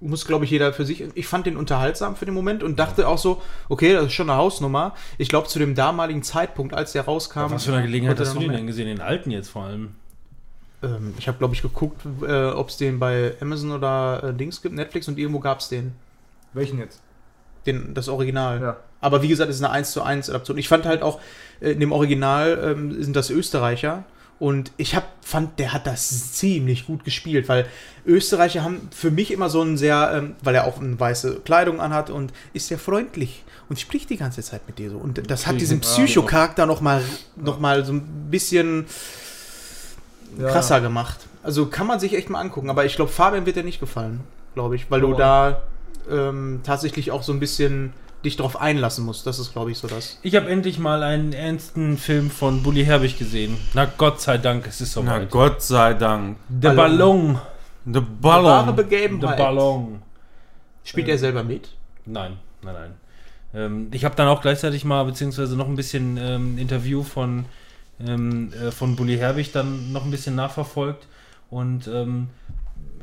[0.01, 1.03] muss, glaube ich, jeder für sich.
[1.13, 4.29] Ich fand den unterhaltsam für den Moment und dachte auch so, okay, das ist schon
[4.29, 4.95] eine Hausnummer.
[5.17, 7.51] Ich glaube, zu dem damaligen Zeitpunkt, als der rauskam.
[7.51, 8.87] Was für eine Gelegenheit hast du den denn gesehen?
[8.87, 9.91] Den alten jetzt vor allem.
[10.81, 14.61] Ähm, ich habe, glaube ich, geguckt, äh, ob es den bei Amazon oder äh, Dings
[14.61, 15.93] gibt, Netflix, und irgendwo gab es den.
[16.53, 17.01] Welchen jetzt?
[17.65, 17.93] den.
[17.93, 18.61] Das Original.
[18.61, 18.77] Ja.
[18.99, 20.57] Aber wie gesagt, es ist eine 1 zu 1 Adaption.
[20.57, 21.19] Ich fand halt auch,
[21.59, 24.03] äh, in dem Original ähm, sind das Österreicher.
[24.41, 27.67] Und ich hab, fand, der hat das ziemlich gut gespielt, weil
[28.07, 31.79] Österreicher haben für mich immer so einen sehr, ähm, weil er auch eine weiße Kleidung
[31.79, 34.97] anhat und ist sehr freundlich und spricht die ganze Zeit mit dir so.
[34.97, 37.03] Und das hat diesen Psychocharakter nochmal
[37.35, 38.87] noch mal so ein bisschen
[40.39, 41.19] krasser gemacht.
[41.43, 44.21] Also kann man sich echt mal angucken, aber ich glaube, Fabian wird dir nicht gefallen,
[44.55, 45.17] glaube ich, weil du Oh.
[45.17, 45.61] da
[46.09, 47.93] ähm, tatsächlich auch so ein bisschen
[48.23, 49.25] dich drauf einlassen musst.
[49.25, 50.19] Das ist, glaube ich, so das.
[50.21, 53.57] Ich habe endlich mal einen ernsten Film von Bully Herbig gesehen.
[53.73, 55.31] Na Gott sei Dank, es ist Na soweit.
[55.31, 56.37] Gott sei Dank.
[56.49, 57.39] Der Ballon.
[57.85, 59.19] Wahre Ballon.
[59.19, 59.27] Der.
[59.29, 60.01] Ballon.
[60.83, 61.69] Spielt er selber mit?
[62.05, 62.93] Nein, nein, nein.
[63.53, 67.45] Ähm, ich habe dann auch gleichzeitig mal, beziehungsweise noch ein bisschen ähm, Interview von,
[67.99, 71.07] ähm, äh, von Bully Herbig dann noch ein bisschen nachverfolgt.
[71.49, 72.29] Und ähm,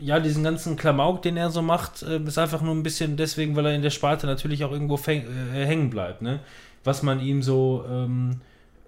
[0.01, 3.57] ja, diesen ganzen Klamauk, den er so macht, äh, ist einfach nur ein bisschen deswegen,
[3.57, 5.23] weil er in der Sparte natürlich auch irgendwo äh,
[5.67, 6.23] hängen bleibt.
[6.23, 6.41] Ne?
[6.85, 8.41] Was man ihm so, ähm,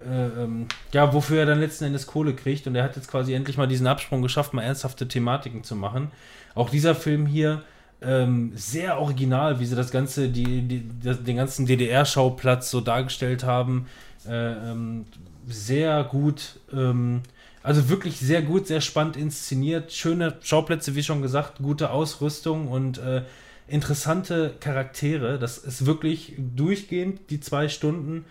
[0.03, 2.67] äh, ähm, ja, wofür er dann letzten Endes Kohle kriegt.
[2.67, 6.11] Und er hat jetzt quasi endlich mal diesen Absprung geschafft, mal ernsthafte Thematiken zu machen.
[6.55, 7.63] Auch dieser Film hier,
[8.01, 13.43] ähm, sehr original, wie sie das Ganze, die, die, das, den ganzen DDR-Schauplatz so dargestellt
[13.43, 13.87] haben.
[14.27, 15.05] Äh, ähm,
[15.47, 17.21] sehr gut, ähm,
[17.63, 19.91] also wirklich sehr gut, sehr spannend inszeniert.
[19.91, 23.23] Schöne Schauplätze, wie schon gesagt, gute Ausrüstung und äh,
[23.67, 25.39] interessante Charaktere.
[25.39, 28.25] Das ist wirklich durchgehend die zwei Stunden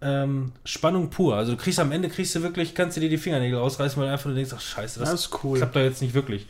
[0.00, 1.34] ähm, Spannung pur.
[1.36, 4.06] Also du kriegst am Ende, kriegst du wirklich, kannst du dir die Fingernägel ausreißen, weil
[4.06, 5.58] du einfach nur denkst, ach scheiße, das Das ist cool.
[5.58, 6.46] klappt da jetzt nicht wirklich.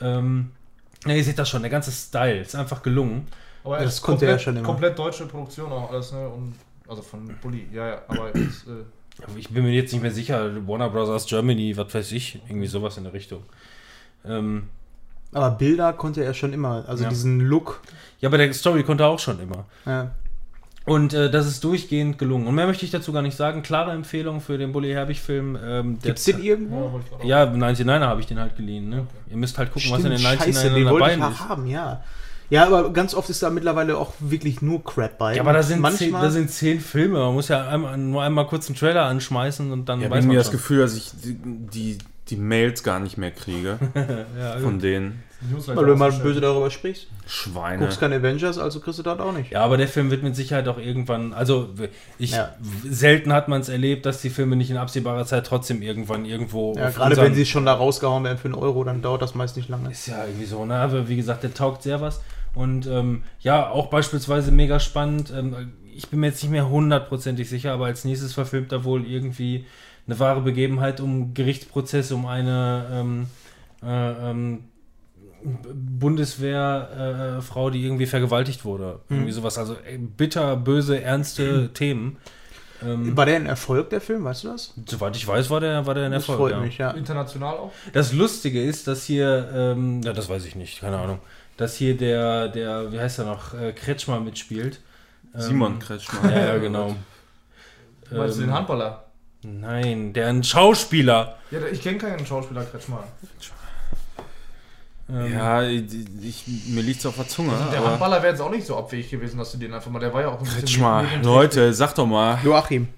[0.00, 0.50] Ähm,
[1.06, 3.28] ja, ihr seht das schon, der ganze Style ist einfach gelungen.
[3.64, 4.66] Aber Das es ist konnte er komplett, schon immer.
[4.66, 6.28] komplett deutsche Produktion auch alles, ne?
[6.28, 6.54] Und,
[6.88, 8.02] also von Bully, ja, ja.
[8.08, 8.82] Aber jetzt, äh,
[9.36, 12.96] Ich bin mir jetzt nicht mehr sicher, Warner Brothers Germany, was weiß ich, irgendwie sowas
[12.96, 13.42] in der Richtung.
[14.24, 14.64] Ähm,
[15.32, 16.84] Aber Bilder konnte er schon immer.
[16.88, 17.10] Also Ja.
[17.10, 17.80] diesen Look.
[18.20, 19.66] ja, aber der Story konnte er auch schon immer.
[19.86, 20.12] Ja.
[20.84, 22.46] Und äh, das ist durchgehend gelungen.
[22.48, 23.62] Und mehr möchte ich dazu gar nicht sagen.
[23.62, 25.56] Klare Empfehlung für den Bully Herbig-Film.
[25.62, 26.76] Ähm, der- Gibt's den irgendwo?
[26.86, 28.88] ja, wollte ich gerade Ja, 99er habe ich den halt geliehen.
[28.88, 29.06] Ne?
[29.30, 31.48] Ihr müsst halt gucken, was in den 99ern scheiße, den wollte dabei ich mal ist.
[31.48, 32.02] haben, ja.
[32.52, 35.36] Ja, aber ganz oft ist da mittlerweile auch wirklich nur Crap bei.
[35.36, 36.22] Ja, aber da sind, zehn, manchmal.
[36.22, 37.18] da sind zehn Filme.
[37.18, 40.26] Man muss ja einmal, nur einmal kurz einen Trailer anschmeißen und dann Ich habe weiß
[40.26, 40.52] man das schon.
[40.52, 41.98] Gefühl, dass ich die, die,
[42.28, 43.78] die Mails gar nicht mehr kriege
[44.38, 45.22] Ja, von denen.
[45.50, 47.06] Newsletter weil du mal böse darüber sprichst.
[47.26, 47.78] Schweine.
[47.82, 49.50] Guckst keine Avengers, also kriegst du das auch nicht.
[49.52, 51.70] Ja, aber der Film wird mit Sicherheit auch irgendwann, also
[52.18, 52.50] ich Ja.
[52.88, 56.74] selten hat man es erlebt, dass die Filme nicht in absehbarer Zeit trotzdem irgendwann irgendwo.
[56.76, 59.34] Ja, gerade unseren- wenn sie schon da rausgehauen werden für einen Euro, dann dauert das
[59.34, 59.90] meist nicht lange.
[59.90, 60.76] ist ja irgendwie so, ne?
[60.76, 62.20] Aber wie gesagt, der taugt sehr was.
[62.54, 65.32] Und ähm, ja, auch beispielsweise mega spannend.
[65.34, 69.06] Ähm, ich bin mir jetzt nicht mehr hundertprozentig sicher, aber als nächstes verfilmt er wohl
[69.06, 69.66] irgendwie
[70.06, 73.26] eine wahre Begebenheit um Gerichtsprozess, um eine ähm,
[73.82, 74.64] äh, ähm,
[75.42, 79.00] Bundeswehrfrau, äh, die irgendwie vergewaltigt wurde.
[79.08, 79.58] Irgendwie sowas.
[79.58, 82.18] Also äh, bitter, böse, ernste Themen.
[82.84, 84.74] Ähm, War der ein Erfolg, der Film, weißt du das?
[84.86, 86.38] soweit ich weiß, war der, war der ein Das Erfolg.
[86.38, 86.60] freut ja.
[86.60, 86.90] mich, ja.
[86.90, 87.72] International auch?
[87.92, 91.20] Das Lustige ist, dass hier, ähm, ja, das weiß ich nicht, keine Ahnung,
[91.56, 94.80] dass hier der, der, wie heißt er noch, äh, Kretschmer mitspielt.
[95.34, 96.30] Ähm, Simon Kretschmann.
[96.30, 96.94] Ja, ja, genau.
[98.10, 99.04] Meinst du Ähm, den Handballer?
[99.44, 101.38] Nein, der ein Schauspieler.
[101.50, 103.04] Ja, ich kenne keinen Schauspieler Kretschmann.
[105.10, 105.84] Ähm, Ja, ich,
[106.22, 107.52] ich, mir liegt's auf der Zunge.
[107.72, 109.98] Der aber Handballer wäre jetzt auch nicht so abwegig gewesen, dass du den einfach mal.
[109.98, 110.60] Der war ja auch ein bisschen.
[110.60, 112.38] Kretschmer, Leute, sag doch mal.
[112.44, 112.88] Joachim.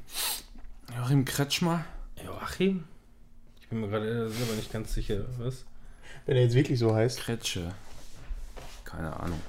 [0.97, 1.85] Joachim Kretschmer?
[2.25, 2.85] Joachim?
[3.61, 5.65] Ich bin mir gerade selber nicht ganz sicher, was?
[6.27, 7.21] Wenn er jetzt wirklich so heißt.
[7.21, 7.73] Kretsche.
[8.95, 9.41] Keine Ahnung.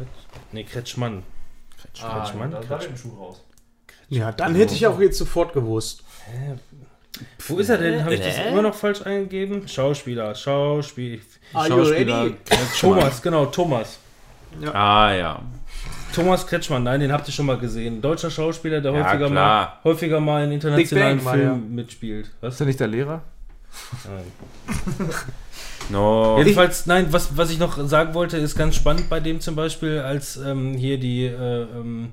[0.51, 1.23] Ne, Kretschmann.
[2.01, 2.51] Ah, Kretschmann?
[2.51, 3.43] da, da wird ein Schuh raus.
[4.09, 6.03] Ja, dann hätte ich auch jetzt sofort gewusst.
[7.47, 8.03] Wo ist er denn?
[8.03, 9.67] Habe ich das immer noch falsch eingegeben?
[9.67, 11.21] Schauspieler, Schauspiel.
[11.53, 12.35] Are you Schauspieler ready?
[12.45, 12.99] Kretschmann.
[12.99, 13.99] Thomas, genau, Thomas.
[14.73, 15.41] Ah, ja.
[16.13, 18.01] Thomas Kretschmann, nein, den habt ihr schon mal gesehen.
[18.01, 22.31] Deutscher Schauspieler, der Ja, häufiger, mal, häufiger mal in internationalen Filmen mitspielt.
[22.41, 22.55] Was?
[22.55, 23.21] Ist er nicht der Lehrer?
[24.05, 25.07] Nein.
[25.89, 26.37] No.
[26.37, 29.99] Jedenfalls, nein, was, was ich noch sagen wollte, ist ganz spannend bei dem zum Beispiel,
[29.99, 32.11] als ähm, hier die, äh, ähm,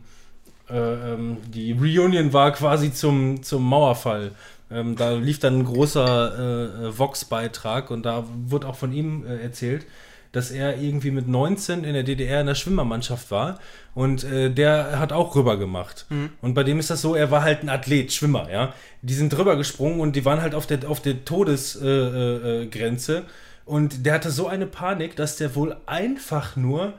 [0.69, 4.33] äh, ähm, die Reunion war quasi zum, zum Mauerfall.
[4.71, 9.25] Ähm, da lief dann ein großer äh, äh, Vox-Beitrag und da wurde auch von ihm
[9.27, 9.87] äh, erzählt,
[10.33, 13.59] dass er irgendwie mit 19 in der DDR in der Schwimmermannschaft war
[13.95, 16.07] und äh, der hat auch rüber gemacht.
[16.41, 18.73] Und bei dem ist das so, er war halt ein Athlet, Schwimmer, ja.
[19.03, 22.41] Die sind drüber gesprungen und die waren halt auf der, auf der Todesgrenze.
[22.45, 23.25] Äh, äh, Grenze.
[23.65, 26.95] Und der hatte so eine Panik, dass der wohl einfach nur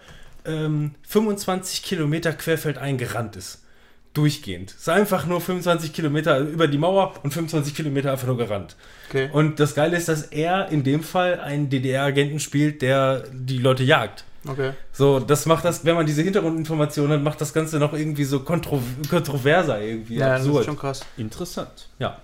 [0.45, 3.63] ähm, 25 Kilometer querfeldein gerannt ist.
[4.13, 4.69] Durchgehend.
[4.69, 8.75] Es ist einfach nur 25 Kilometer über die Mauer und 25 Kilometer einfach nur gerannt.
[9.09, 9.29] Okay.
[9.33, 13.83] Und das Geile ist, dass er in dem Fall einen DDR-Agenten spielt, der die Leute
[13.83, 14.23] jagt.
[14.47, 14.71] Okay.
[14.91, 18.41] So, das macht das, wenn man diese Hintergrundinformationen hat, macht das Ganze noch irgendwie so
[18.41, 20.15] kontro kontroverser irgendwie.
[20.15, 20.65] Ja, das ist absurd.
[20.65, 21.05] schon krass.
[21.17, 21.89] Interessant.
[21.97, 22.17] ja.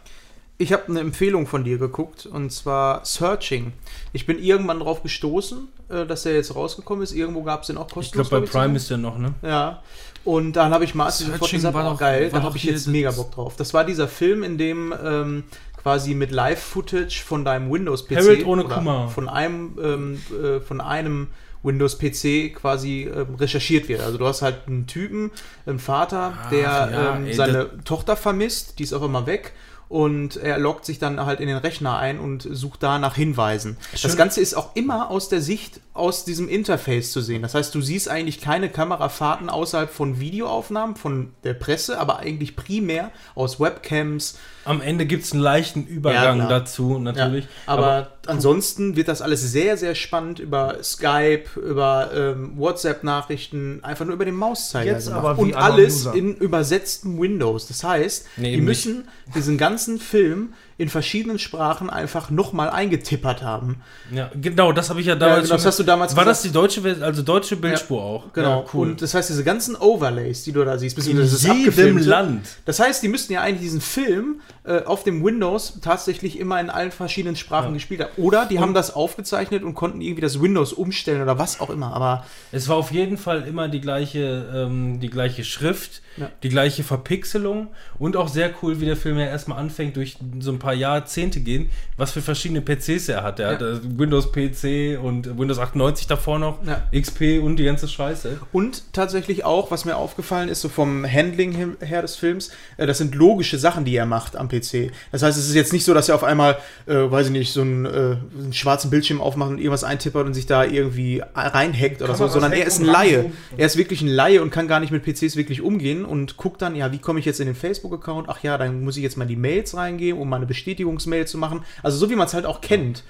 [0.62, 3.72] Ich habe eine Empfehlung von dir geguckt und zwar Searching.
[4.12, 7.14] Ich bin irgendwann drauf gestoßen, äh, dass der jetzt rausgekommen ist.
[7.14, 8.28] Irgendwo gab es den auch Ich kostenlos.
[8.30, 9.34] glaube, bei Prime ist der noch, ne?
[9.42, 9.82] Ja.
[10.26, 12.88] Und dann habe ich Martin sofort gesagt, war oh, doch- geil, da habe ich jetzt
[12.88, 13.56] das- mega Bock drauf.
[13.56, 15.44] Das war dieser Film, in dem ähm,
[15.82, 19.08] quasi mit Live-Footage von deinem Windows-PC Harold ohne oder Kummer.
[19.08, 21.28] von einem ähm, äh, von einem
[21.64, 24.02] Windows-PC quasi ähm, recherchiert wird.
[24.02, 25.32] Also du hast halt einen Typen,
[25.66, 29.54] einen Vater, der ja, ähm, ey, seine Tochter vermisst, die ist auf einmal weg.
[29.90, 33.76] Und er loggt sich dann halt in den Rechner ein und sucht da nach Hinweisen.
[33.92, 34.16] Das Schön.
[34.16, 37.42] Ganze ist auch immer aus der Sicht aus diesem Interface zu sehen.
[37.42, 42.56] Das heißt, du siehst eigentlich keine Kamerafahrten außerhalb von Videoaufnahmen von der Presse, aber eigentlich
[42.56, 44.38] primär aus Webcams.
[44.69, 47.45] Am Ende gibt es einen leichten Übergang Ja, dazu, natürlich.
[47.45, 54.06] Ja, aber, ansonsten wird das alles sehr, sehr spannend über Skype, über ähm, WhatsApp-Nachrichten, einfach
[54.06, 55.25] nur über den Mauszeiger Jetzt gemacht.
[55.25, 56.14] aber wie Und alles User.
[56.14, 57.67] in übersetztem Windows.
[57.67, 63.82] Das heißt, Nee, die müssen diesen ganzen Film in verschiedenen Sprachen einfach nochmal eingetippert haben.
[64.11, 66.38] Ja, genau, das habe ich ja damals genau, das hast du damals War gesagt.
[66.38, 68.33] das die deutsche, also deutsche Bildspur auch?
[68.33, 68.61] Genau.
[68.61, 68.88] Ja, cool.
[68.88, 72.48] Und das heißt, diese ganzen Overlays, die du da siehst, beziehungsweise das jedem Abgefilmte, Land.
[72.66, 76.69] Das heißt, die müssten ja eigentlich diesen Film äh, auf dem Windows tatsächlich immer in
[76.69, 78.11] allen verschiedenen Sprachen gespielt haben.
[78.16, 81.93] Oder die haben das aufgezeichnet und konnten irgendwie das Windows umstellen oder was auch immer.
[81.93, 86.30] Aber Es war auf jeden Fall immer die gleiche, ähm, die gleiche Schrift, Ja.
[86.41, 87.67] die gleiche Verpixelung
[87.98, 91.39] und auch sehr cool, wie der Film ja erstmal anfängt, durch so ein paar Jahrzehnte
[91.39, 93.39] gehen, was für verschiedene PCs er hat.
[93.39, 93.53] Er Ja.
[93.56, 96.83] hat äh, Windows PC und Windows 98 davor noch, Ja.
[96.98, 98.39] XP und die ganze Scheiße.
[98.51, 102.98] Und tatsächlich auch, was mir aufgefallen ist, so vom Handling her des Films, äh, das
[102.99, 104.91] sind logische Sachen, die er macht am PC.
[105.11, 106.57] Das heißt, es ist jetzt nicht so, dass er auf einmal,
[106.88, 110.33] äh, weiß ich nicht, so einen, äh, einen schwarzen Bildschirm aufmacht und irgendwas eintippert und
[110.33, 113.31] sich da irgendwie reinhackt oder so, Kameras sondern er ist ein Laie.
[113.57, 116.61] Er ist wirklich ein Laie und kann gar nicht mit PCs wirklich umgehen und guckt
[116.61, 118.27] dann, ja, wie komme ich jetzt in den Facebook-Account?
[118.30, 121.38] Ach ja, dann muss ich jetzt mal die Mails reingeben, um mal eine Bestätigungsmail zu
[121.38, 121.64] machen.
[121.84, 123.04] Also so wie man es halt auch kennt.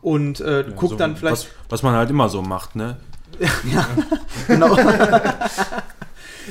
[0.00, 1.32] Und äh, guckt so, dann vielleicht.
[1.32, 2.96] Was, was man halt immer so macht, ne?
[4.46, 4.76] Genau.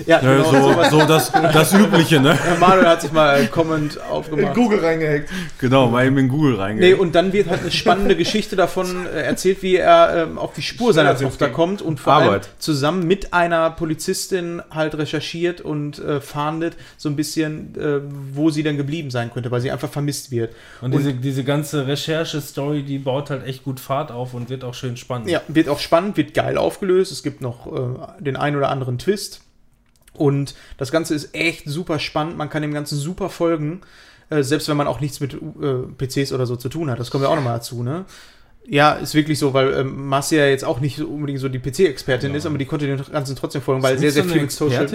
[0.06, 0.84] ja, Ja, genau.
[0.90, 2.34] so, so das, das Übliche, ne?
[2.36, 4.54] Herr Manuel hat sich mal einen Comment In aufgemacht.
[4.56, 5.30] Google reingehackt.
[5.60, 7.00] Genau, mal eben in Google Nee, reingehen.
[7.00, 10.62] und dann wird halt eine spannende Geschichte davon äh, erzählt, wie er ähm, auf die
[10.62, 12.50] Spur seiner Tochter kommt und vor allem Arbeit.
[12.60, 18.00] zusammen mit einer Polizistin halt recherchiert und äh, fahndet so ein bisschen, äh,
[18.34, 20.54] wo sie denn geblieben sein könnte, weil sie einfach vermisst wird.
[20.82, 24.74] Und, diese, diese ganze Recherche-Story, die baut halt echt gut Fahrt auf und wird auch
[24.74, 25.30] schön spannend.
[25.30, 27.12] Ja, wird auch spannend, wird geil aufgelöst.
[27.12, 29.42] Es gibt noch äh, den ein oder anderen Twist.
[30.16, 32.38] Und das Ganze ist echt super spannend.
[32.38, 33.82] Man kann dem Ganzen super folgen,
[34.30, 35.38] äh, selbst wenn man auch nichts mit äh,
[35.98, 37.00] PCs oder so zu tun hat.
[37.00, 38.06] Das kommen wir auch nochmal dazu, ne?
[38.66, 42.34] Ja, ist wirklich so, weil ähm, Marcia jetzt auch nicht so unbedingt so die PC-Expertin
[42.34, 44.88] ist, aber die konnte dem Ganzen trotzdem folgen, weil sehr, sehr viel mit Social.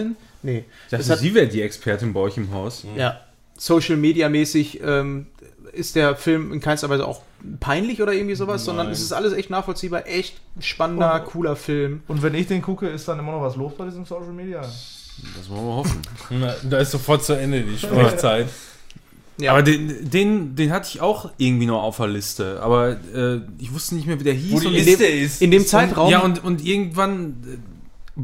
[0.42, 0.58] Nee.
[0.58, 2.86] Ich dachte, das hat- sie wäre die Expertin bei euch im Haus.
[2.96, 3.20] Ja.
[3.58, 5.26] Social Media mäßig ähm,
[5.74, 7.20] ist der Film in keinster Weise auch
[7.60, 8.92] peinlich oder irgendwie sowas, sondern Nein.
[8.94, 12.02] es ist alles echt nachvollziehbar, echt spannender, Und- cooler Film.
[12.08, 14.62] Und wenn ich den gucke, ist dann immer noch was los bei diesem Social Media.
[15.36, 16.02] Das wollen wir hoffen.
[16.30, 18.48] Na, da ist sofort zu Ende die Sprechzeit.
[19.40, 19.52] Ja.
[19.52, 22.60] Aber den, den, den hatte ich auch irgendwie noch auf der Liste.
[22.60, 24.52] Aber äh, ich wusste nicht mehr, wie der hieß.
[24.52, 25.40] Wo die und Liste ist.
[25.40, 27.60] in dem Zeitraum, Ja, und, und irgendwann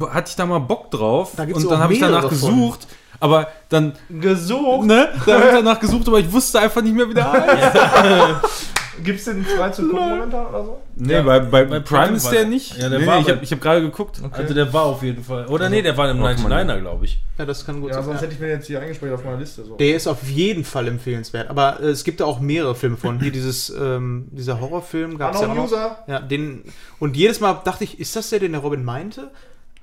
[0.00, 1.32] äh, hatte ich da mal Bock drauf.
[1.36, 2.50] Da gibt's und dann habe ich danach mehrere von.
[2.50, 2.88] gesucht.
[3.20, 4.86] Aber dann, Gesucht!
[4.86, 7.76] ne, dann habe ich danach gesucht, aber ich wusste einfach nicht mehr, wie der heißt.
[9.02, 10.80] Gibt es den frei zu gucken momentan oder so?
[10.96, 12.76] Nee, Ja, bei, bei, bei Prime Prime ist der nicht.
[12.76, 14.20] Ja, der nee, war nee, ich habe hab gerade geguckt.
[14.24, 14.34] Okay.
[14.42, 15.46] Also der war auf jeden Fall.
[15.46, 17.18] Oder nee, der war im Oh, guck mal, 99er, glaube ich.
[17.38, 18.04] ja, das kann gut Ja, sein.
[18.04, 18.22] sonst Ja.
[18.22, 19.64] hätte ich mir jetzt hier eingespeichert auf meiner Liste.
[19.64, 19.76] So.
[19.76, 21.50] Der ist auf jeden Fall empfehlenswert.
[21.50, 23.18] Aber äh, es gibt da auch mehrere Filme von.
[23.20, 25.56] Hier dieses, ähm, dieser Horrorfilm gab es ja auch.
[25.64, 25.98] User.
[26.06, 26.62] Ja, den,
[27.00, 29.30] und jedes Mal dachte ich, ist das der, den der Robin meinte?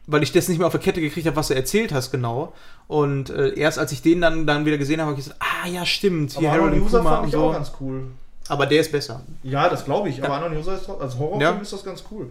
[0.07, 2.53] Weil ich das nicht mehr auf der Kette gekriegt habe, was du erzählt hast, genau.
[2.87, 5.67] Und äh, erst als ich den dann, dann wieder gesehen habe, habe ich gesagt, ah
[5.67, 7.53] ja, stimmt, hier Aber Harold und User Kuma fand und ich auch so.
[7.53, 8.03] ganz cool.
[8.51, 9.21] Aber der ist besser.
[9.43, 10.21] Ja, das glaube ich.
[10.23, 11.61] Aber Unknown User ist als Horrorfilm Ja.
[11.61, 12.29] ist das ganz cool.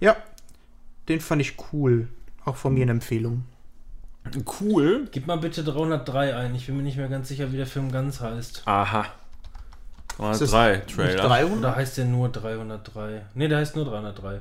[0.00, 0.16] Ja,
[1.08, 2.08] den fand ich cool.
[2.44, 3.44] Auch von mir eine Empfehlung.
[4.60, 5.06] Cool.
[5.12, 6.54] Gib mal bitte 303 ein.
[6.56, 8.62] Ich bin mir nicht mehr ganz sicher, wie der Film ganz heißt.
[8.66, 9.06] Aha.
[10.32, 11.22] Ist das drei Nicht Trailer.
[11.22, 11.58] 300?
[11.58, 13.22] Oder heißt der nur 303?
[13.34, 14.40] Ne, der heißt nur 303.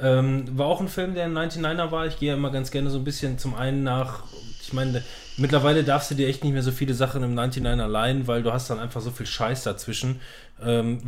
[0.00, 2.06] Ähm, war auch ein Film, der ein 99er war.
[2.06, 4.22] Ich gehe ja immer ganz gerne so ein bisschen zum einen nach.
[4.62, 5.02] Ich meine,
[5.36, 8.52] mittlerweile darfst du dir echt nicht mehr so viele Sachen im 99er leihen, weil du
[8.52, 10.20] hast dann einfach so viel Scheiß dazwischen.
[10.62, 11.00] Ähm,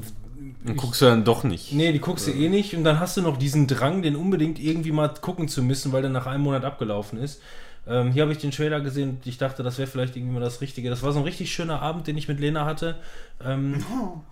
[0.64, 1.72] Dann guckst du dann doch nicht.
[1.72, 4.58] Nee, die guckst du eh nicht und dann hast du noch diesen Drang, den unbedingt
[4.58, 7.42] irgendwie mal gucken zu müssen, weil der nach einem Monat abgelaufen ist.
[7.86, 10.40] Ähm, hier habe ich den Trailer gesehen und ich dachte, das wäre vielleicht irgendwie mal
[10.40, 10.90] das Richtige.
[10.90, 12.96] Das war so ein richtig schöner Abend, den ich mit Lena hatte.
[13.44, 13.84] Ähm,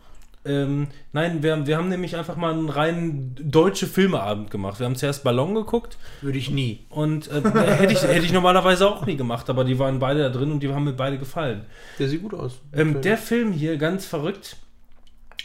[0.48, 4.78] ähm, nein, wir, wir haben nämlich einfach mal einen reinen deutsche Filmeabend gemacht.
[4.78, 6.86] Wir haben zuerst Ballon geguckt Würde ich nie.
[6.90, 7.42] und äh,
[7.76, 10.62] hätte, ich, hätte ich normalerweise auch nie gemacht, aber die waren beide da drin und
[10.62, 11.66] die haben mir beide gefallen.
[11.98, 12.60] Der sieht gut aus.
[12.72, 14.56] Ähm, der Film hier, ganz verrückt.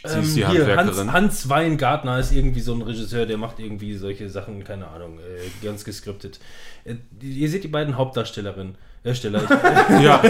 [0.06, 1.12] Sie ist die Ähm, hier, Hans.
[1.12, 5.66] Hans Weingartner ist irgendwie so ein Regisseur, der macht irgendwie solche Sachen, keine Ahnung, äh,
[5.66, 6.40] ganz geskriptet.
[6.84, 8.76] Äh, ihr seht die beiden Hauptdarstellerinnen.
[9.04, 9.44] Darsteller.
[9.44, 9.50] Ich,
[10.04, 10.22] Ja.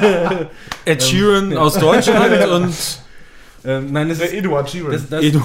[0.86, 2.74] Ed Sheeran aus Deutschland und
[3.66, 4.92] ähm, nein, das Der ist, Eduard Sheeran.
[4.92, 5.42] das, das, Edu.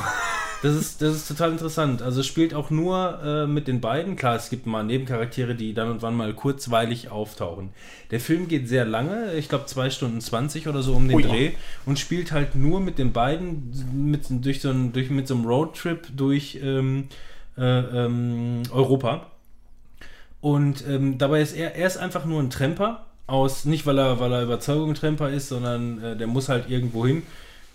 [0.63, 2.03] das, ist, das ist total interessant.
[2.03, 4.17] Also es spielt auch nur äh, mit den beiden.
[4.17, 7.71] Klar, es gibt mal Nebencharaktere, die dann und wann mal kurzweilig auftauchen.
[8.11, 11.23] Der Film geht sehr lange, ich glaube 2 Stunden 20 oder so um den Ui.
[11.23, 11.51] Dreh
[11.87, 16.09] und spielt halt nur mit den beiden mit, durch so durch, mit so einem Roadtrip
[16.17, 17.09] durch ähm,
[17.57, 19.27] äh, ähm, Europa.
[20.41, 23.05] Und ähm, dabei ist er, er ist einfach nur ein Tremper.
[23.27, 27.07] Aus, nicht weil er, weil er Überzeugung Tremper ist, sondern äh, der muss halt irgendwo
[27.07, 27.25] hin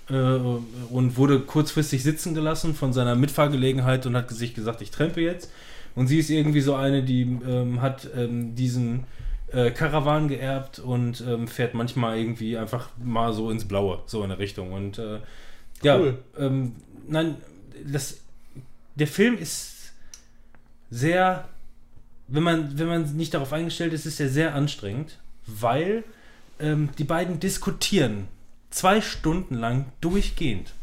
[0.10, 5.22] äh, und wurde kurzfristig sitzen gelassen von seiner Mitfahrgelegenheit und hat sich gesagt, ich trempe
[5.22, 5.52] jetzt.
[5.96, 9.04] Und sie ist irgendwie so eine, die ähm, hat ähm, diesen
[9.52, 14.30] äh, Karawan geerbt und ähm, fährt manchmal irgendwie einfach mal so ins Blaue, so in
[14.30, 14.74] der Richtung.
[14.74, 15.20] Und äh,
[15.84, 16.18] ja, Cool.
[16.40, 16.76] ähm,
[17.08, 17.36] nein,
[17.86, 18.18] das,
[18.96, 19.94] der Film ist
[20.90, 21.48] sehr,
[22.28, 26.04] wenn man, wenn man nicht darauf eingestellt ist, ist er sehr anstrengend, weil
[26.60, 28.28] ähm, die beiden diskutieren
[28.74, 30.74] zwei Stunden lang durchgehend.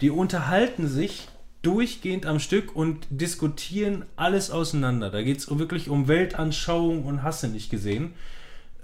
[0.00, 1.28] Die unterhalten sich
[1.62, 5.10] durchgehend am Stück und diskutieren alles auseinander.
[5.10, 8.12] Da geht es wirklich um Weltanschauung und Hasse nicht gesehen.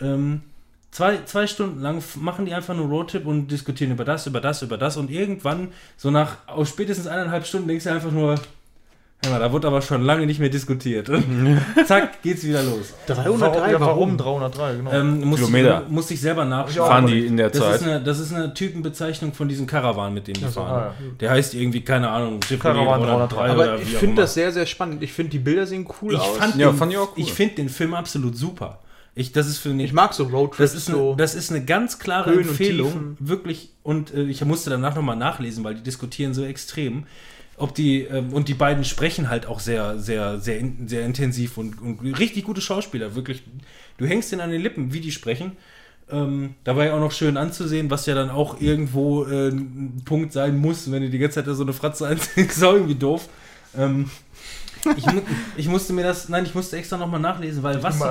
[0.01, 0.41] Ähm,
[0.91, 4.63] zwei, zwei Stunden lang machen die einfach nur Roadtrip und diskutieren über das, über das,
[4.63, 8.41] über das und irgendwann, so nach spätestens eineinhalb Stunden, denkst du einfach nur,
[9.25, 11.11] hör mal, da wurde aber schon lange nicht mehr diskutiert.
[11.87, 12.95] Zack, geht's wieder los.
[13.07, 14.17] 303, ja, warum?
[14.17, 14.93] 303, genau.
[14.93, 15.83] Ähm, muss Kilometer.
[15.87, 16.89] Ich, muss ich selber nachschauen.
[16.89, 17.83] Fahren die in der Das ist, Zeit.
[17.83, 20.93] eine, das ist eine Typenbezeichnung von diesem Caravan, mit dem die fahren.
[20.99, 23.51] ah, Der heißt irgendwie, keine Ahnung, Caravan 303 303.
[23.51, 25.03] Aber oder ich finde das sehr, sehr spannend.
[25.03, 26.37] Ich finde, die Bilder sehen cool Ich aus.
[26.39, 27.23] fand, Ja, den, fand ich auch cool.
[27.23, 28.81] Ich finde den Film absolut super.
[29.17, 30.73] Ich, das ist für mich, ich mag so Roadtrips.
[30.73, 31.15] das ist, eine, so.
[31.17, 32.87] das ist eine ganz klare Höhen und Empfehlung.
[32.93, 33.17] Tiefen.
[33.19, 33.71] Wirklich.
[33.83, 37.05] Und äh, ich musste danach nochmal nachlesen, weil die diskutieren so extrem.
[37.61, 41.59] Ob die, ähm, und die beiden sprechen halt auch sehr, sehr, sehr, in, sehr intensiv
[41.59, 43.15] und, und richtig gute Schauspieler.
[43.15, 43.43] Wirklich.
[43.99, 45.53] Du hängst denen an den Lippen, wie die sprechen.
[46.11, 50.59] Ähm, dabei auch noch schön anzusehen, was ja dann auch irgendwo äh, ein Punkt sein
[50.59, 52.39] muss, wenn du die ganze Zeit da so eine Fratze anziehst.
[52.39, 53.29] ist auch irgendwie doof.
[53.77, 54.11] Ähm,
[54.97, 55.05] ich,
[55.57, 58.05] ich musste mir das, nein, ich musste extra nochmal nachlesen, weil was die,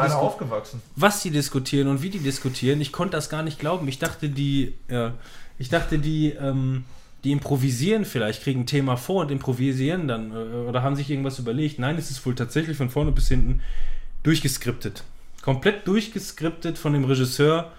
[0.96, 3.88] was die diskutieren und wie die diskutieren, ich konnte das gar nicht glauben.
[3.88, 5.14] Ich dachte, die, ja,
[5.58, 6.84] ich dachte, die, ähm,
[7.24, 11.40] die improvisieren vielleicht, kriegen ein Thema vor und improvisieren dann äh, oder haben sich irgendwas
[11.40, 11.80] überlegt.
[11.80, 13.62] Nein, es ist wohl tatsächlich von vorne bis hinten
[14.24, 15.04] durchgeskriptet.
[15.42, 17.72] Komplett durchgeskriptet von dem Regisseur,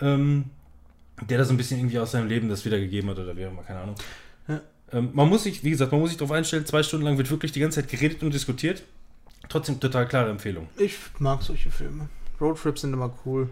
[0.00, 0.46] ähm,
[1.28, 3.50] der da so ein bisschen irgendwie aus seinem Leben das wiedergegeben hat oder wie auch
[3.50, 3.94] immer, keine Ahnung.
[4.48, 4.60] Ja.
[4.92, 7.30] Ähm, man muss sich, wie gesagt, man muss sich darauf einstellen, zwei Stunden lang wird
[7.30, 8.82] wirklich die ganze Zeit geredet und diskutiert.
[9.48, 10.68] Trotzdem total klare Empfehlung.
[10.76, 12.08] Ich mag solche Filme.
[12.40, 13.50] Roadtrips sind immer cool.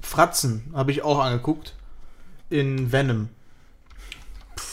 [0.00, 1.74] Fratzen habe ich auch angeguckt.
[2.50, 3.28] In Venom.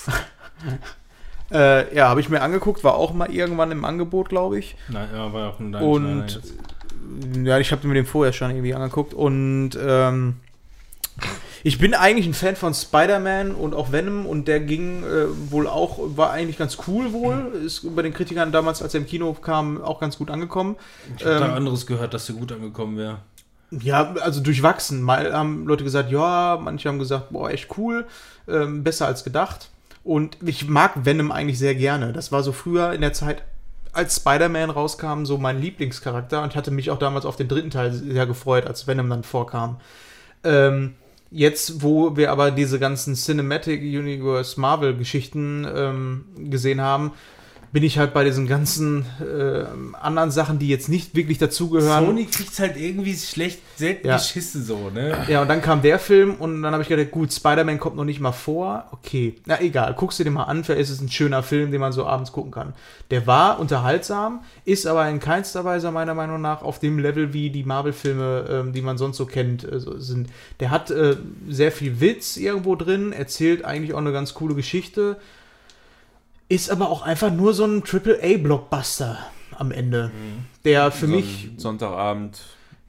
[1.52, 4.76] äh, ja, habe ich mir angeguckt, war auch mal irgendwann im Angebot, glaube ich.
[4.90, 6.42] Nein, ja, war auch dein Und
[7.44, 10.36] ja, ich habe mir den vorher schon irgendwie angeguckt und ähm,
[11.66, 15.68] ich bin eigentlich ein Fan von Spider-Man und auch Venom und der ging äh, wohl
[15.68, 17.54] auch, war eigentlich ganz cool wohl.
[17.66, 20.76] Ist bei den Kritikern damals, als er im Kino kam, auch ganz gut angekommen.
[21.18, 23.20] Ich habe ähm, da anderes gehört, dass du gut angekommen wäre.
[23.82, 25.02] Ja, also durchwachsen.
[25.02, 28.06] Mal haben Leute gesagt, ja, manche haben gesagt, boah, echt cool,
[28.48, 29.70] ähm, besser als gedacht.
[30.04, 32.14] Und ich mag Venom eigentlich sehr gerne.
[32.14, 33.44] Das war so früher in der Zeit,
[33.94, 37.70] als Spider-Man rauskam, so mein Lieblingscharakter und ich hatte mich auch damals auf den dritten
[37.70, 39.78] Teil sehr gefreut, als Venom dann vorkam.
[40.44, 40.96] Ähm,
[41.30, 47.12] jetzt, wo wir aber diese ganzen Cinematic Universe Marvel-Geschichten ähm, gesehen haben,
[47.74, 52.06] bin ich halt bei diesen ganzen ähm, anderen Sachen, die jetzt nicht wirklich dazugehören.
[52.06, 54.18] Sony kriegt halt irgendwie schlecht, selten Ja.
[54.18, 55.26] geschissen so, ne?
[55.28, 58.06] Ja, und dann kam der Film und dann habe ich gedacht, gut, Spider-Man kommt noch
[58.06, 58.86] nicht mal vor.
[58.92, 61.82] Okay, na egal, guckst du dir mal an, vielleicht ist es ein schöner Film, den
[61.82, 62.74] man so abends gucken kann.
[63.10, 67.50] Der war unterhaltsam, ist aber in keinster Weise meiner Meinung nach auf dem Level, wie
[67.50, 70.30] die Marvel-Filme, ähm, die man sonst so kennt, äh, sind.
[70.60, 71.16] Der hat äh,
[71.50, 75.18] sehr viel Witz irgendwo drin, erzählt eigentlich auch eine ganz coole Geschichte,
[76.50, 79.18] ist aber auch einfach nur so ein Triple-A-Blockbuster
[79.58, 80.12] am Ende,
[80.66, 82.42] der für So mich Sonntagabend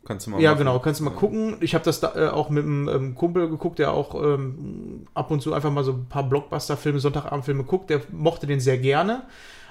[0.04, 0.58] kannst du mal ja, machen.
[0.58, 1.56] genau, kannst du mal gucken.
[1.60, 5.30] Ich habe das da, äh, auch mit einem ähm, Kumpel geguckt, der auch ähm, ab
[5.30, 7.90] und zu einfach mal so ein paar Blockbuster-Filme, Sonntagabendfilme guckt.
[7.90, 9.22] Der mochte den sehr gerne.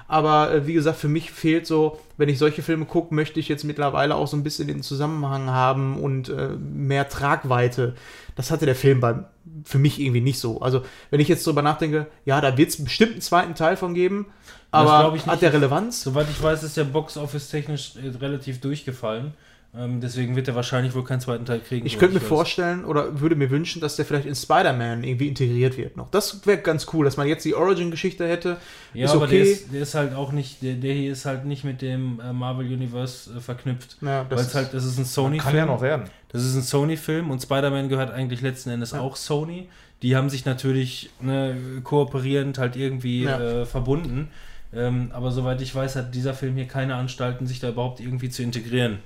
[0.07, 3.49] Aber äh, wie gesagt, für mich fehlt so, wenn ich solche Filme gucke, möchte ich
[3.49, 7.95] jetzt mittlerweile auch so ein bisschen den Zusammenhang haben und äh, mehr Tragweite.
[8.35, 9.15] Das hatte der Film bei,
[9.63, 10.61] für mich irgendwie nicht so.
[10.61, 13.93] Also, wenn ich jetzt drüber nachdenke, ja, da wird es bestimmt einen zweiten Teil von
[13.93, 14.27] geben,
[14.71, 16.01] aber hat der Relevanz?
[16.01, 19.33] Soweit ich weiß, ist der Box-Office technisch äh, relativ durchgefallen.
[19.75, 21.85] Ähm, deswegen wird er wahrscheinlich wohl keinen zweiten Teil kriegen.
[21.87, 22.27] Ich könnte mir weiß.
[22.27, 26.11] vorstellen oder würde mir wünschen, dass der vielleicht in Spider-Man irgendwie integriert wird noch.
[26.11, 28.57] Das wäre ganz cool, dass man jetzt die Origin-Geschichte hätte.
[28.93, 29.51] Ja, ist aber der okay.
[29.51, 32.31] ist, der ist halt auch nicht, der, der hier ist halt nicht mit dem äh,
[32.31, 33.97] Marvel Universe äh, verknüpft.
[34.01, 35.43] Ja, Weil es halt, das ist ein Sony-Film.
[35.43, 36.03] Kann ja noch werden.
[36.29, 39.69] Das ist ein Sony-Film und Spider-Man gehört eigentlich letzten Endes auch Sony.
[40.03, 43.39] Die haben sich natürlich ne, kooperierend halt irgendwie Ja.
[43.61, 44.29] äh, verbunden.
[44.71, 48.29] Ähm, aber soweit ich weiß, hat dieser Film hier keine Anstalten, sich da überhaupt irgendwie
[48.29, 48.99] zu integrieren.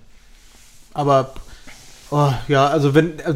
[0.98, 1.34] Aber
[2.10, 3.36] oh, ja, also wenn äh,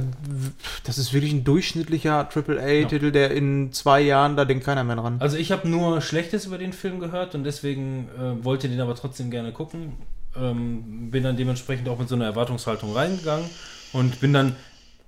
[0.83, 5.17] das ist wirklich ein durchschnittlicher AAA-Titel, der in zwei Jahren, da denkt keiner mehr dran.
[5.19, 8.95] Also ich habe nur Schlechtes über den Film gehört und deswegen äh, wollte den aber
[8.95, 9.93] trotzdem gerne gucken.
[10.35, 13.45] Ähm, bin dann dementsprechend auch mit so einer Erwartungshaltung reingegangen
[13.93, 14.55] und bin dann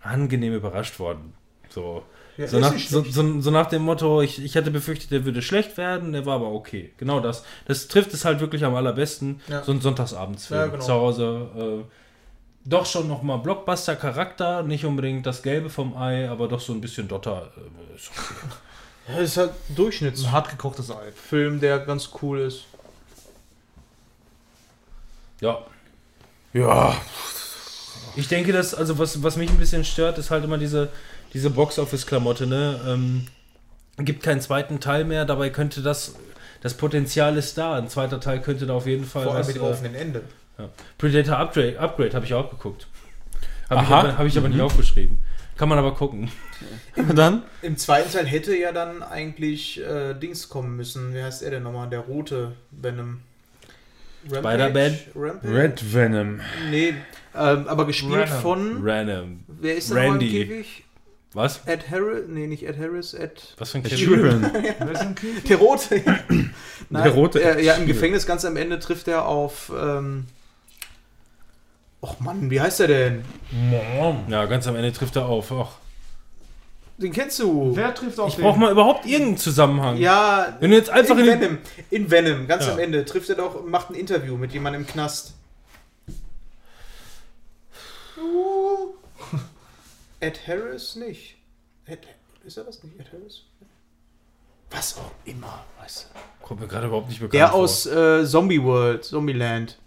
[0.01, 1.33] angenehm überrascht worden.
[1.69, 2.03] So.
[2.37, 5.41] Ja, So nach, so, so, so nach dem Motto, ich, ich hatte befürchtet, der würde
[5.41, 6.91] schlecht werden, der war aber okay.
[6.97, 7.45] Genau das.
[7.65, 9.39] Das trifft es halt wirklich am allerbesten.
[9.47, 9.63] Ja.
[9.63, 10.83] So ein Sonntagsabendsfilm Ja, genau.
[10.83, 11.85] zu Hause.
[12.65, 17.07] Doch schon nochmal Blockbuster-Charakter, nicht unbedingt das Gelbe vom Ei, aber doch so ein bisschen
[17.07, 17.51] Dotter.
[17.57, 18.33] Äh, ist okay.
[19.05, 21.11] Ja, ist halt ein Durchschnittsfilm, Ein hart gekochtes Ei.
[21.59, 22.63] der ganz cool ist.
[25.41, 25.61] Ja,
[26.53, 26.95] Ja,
[28.15, 30.87] Ich denke, dass, also was, was mich ein bisschen stört, ist halt immer diese,
[31.33, 32.79] diese Box-Office-Klamotte, ne?
[32.87, 33.27] Ähm,
[33.97, 36.15] gibt keinen zweiten Teil mehr, dabei könnte das,
[36.61, 37.75] das Potenzial ist da.
[37.75, 40.21] Ein zweiter Teil könnte da auf jeden Fall Vor allem was, mit äh, offenen Ende.
[40.57, 40.69] Ja.
[40.97, 42.87] Predator Upgrade, Upgrade habe ich auch geguckt.
[43.69, 43.99] Habe ich Aha.
[43.99, 45.19] aber, hab ich aber nicht aufgeschrieben.
[45.57, 46.31] Kann man aber gucken.
[47.15, 47.43] dann?
[47.61, 51.13] Im zweiten Teil hätte ja dann eigentlich äh, Dings kommen müssen.
[51.13, 51.89] Wie heißt er denn nochmal?
[51.89, 53.21] Der rote Venom.
[54.27, 54.97] Spider-Man?
[55.15, 56.39] Red Venom.
[56.71, 56.93] Nee,
[57.35, 58.41] ähm, aber gespielt Venom.
[58.41, 58.79] von.
[58.81, 59.43] Random.
[59.47, 60.29] Wer ist denn Randy.
[60.29, 60.83] Käfig?
[61.33, 61.61] Was?
[61.65, 62.23] Ed Harris?
[62.27, 63.55] Nee, nicht Ed Harris, Ed.
[63.57, 63.85] Was für ein?
[63.89, 64.51] Sheeran.
[64.53, 65.15] Wer?
[65.49, 66.01] Der rote.
[66.89, 67.87] Nein, rote Äh, ja, im.
[67.87, 69.71] Gefängnis ganz am Ende trifft er auf.
[69.75, 70.25] Ähm,
[72.03, 73.23] Och Mann, wie heißt er denn?
[74.27, 75.51] Ja, ganz am Ende trifft er auf.
[75.51, 75.69] Och.
[76.97, 77.71] Den kennst du.
[77.75, 79.95] Wer trifft auf Ich brauche mal überhaupt irgendeinen Zusammenhang.
[79.97, 81.57] Ja, Wenn du jetzt einfach in in den- Venom.
[81.91, 82.73] In Venom, ganz Ja.
[82.73, 85.33] am Ende trifft er doch, macht ein Interview mit jemandem im Knast.
[88.17, 88.93] Uh.
[90.19, 91.35] Ed Harris nicht.
[91.85, 91.99] Ed,
[92.45, 92.99] ist er das nicht?
[92.99, 93.43] Ed Harris?
[94.71, 96.45] Was auch immer, weißt du.
[96.45, 97.59] Kommt mir gerade überhaupt nicht bekannt Der vor.
[97.61, 99.77] aus äh, Zombie World, Zombieland.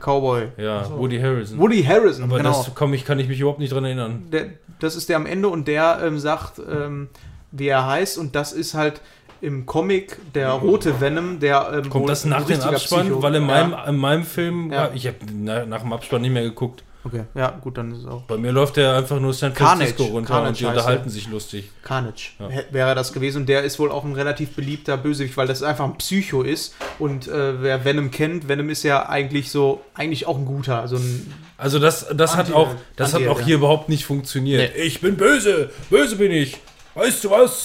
[0.00, 0.48] Cowboy.
[0.56, 0.98] Ja, Ach so.
[0.98, 1.58] Woody Harrison.
[1.58, 2.50] Woody Harrison, aber genau.
[2.50, 4.24] das komm, ich, kann ich mich überhaupt nicht dran erinnern.
[4.32, 4.46] der,
[4.80, 7.08] das ist der am Ende und der ähm, sagt, ähm,
[7.50, 9.00] wie er heißt und das ist halt
[9.40, 13.06] im Comic der rote Venom, der ähm, wohl Kommt das nach dem Abspann?
[13.06, 13.46] Psycho- Weil in Ja.
[13.68, 14.90] meinem, in meinem Film, Ja.
[14.94, 16.82] ich habe nach, nach dem Abspann nicht mehr geguckt.
[17.08, 18.22] Okay, ja, gut, dann ist es auch.
[18.22, 19.90] Bei mir läuft der einfach nur San Carnage.
[19.90, 21.10] Francisco runter Carnage und die unterhalten er.
[21.10, 21.70] sich lustig.
[21.82, 22.48] Carnage Ja.
[22.70, 23.38] Wäre das gewesen.
[23.42, 26.74] Und der ist wohl auch ein relativ beliebter Bösewicht, weil das einfach ein Psycho ist.
[26.98, 30.80] Und äh, wer Venom kennt, Venom ist ja eigentlich so, eigentlich auch ein guter.
[30.80, 33.46] Also ein, Also das, das hat auch, das hat auch ja.
[33.46, 34.76] hier überhaupt nicht funktioniert.
[34.76, 36.58] Ich bin böse, böse bin ich.
[36.94, 37.64] Weißt du was?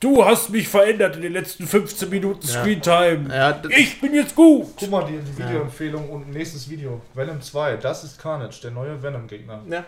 [0.00, 2.60] Du hast mich verändert in den letzten 15 Minuten Ja.
[2.60, 3.34] Screentime.
[3.34, 4.68] ja, Ich bin jetzt gut.
[4.78, 7.00] Guck mal, die, Videoempfehlung und nächstes Video.
[7.14, 9.60] Venom 2, das ist Carnage, der neue Venom-Gegner.
[9.68, 9.78] ja,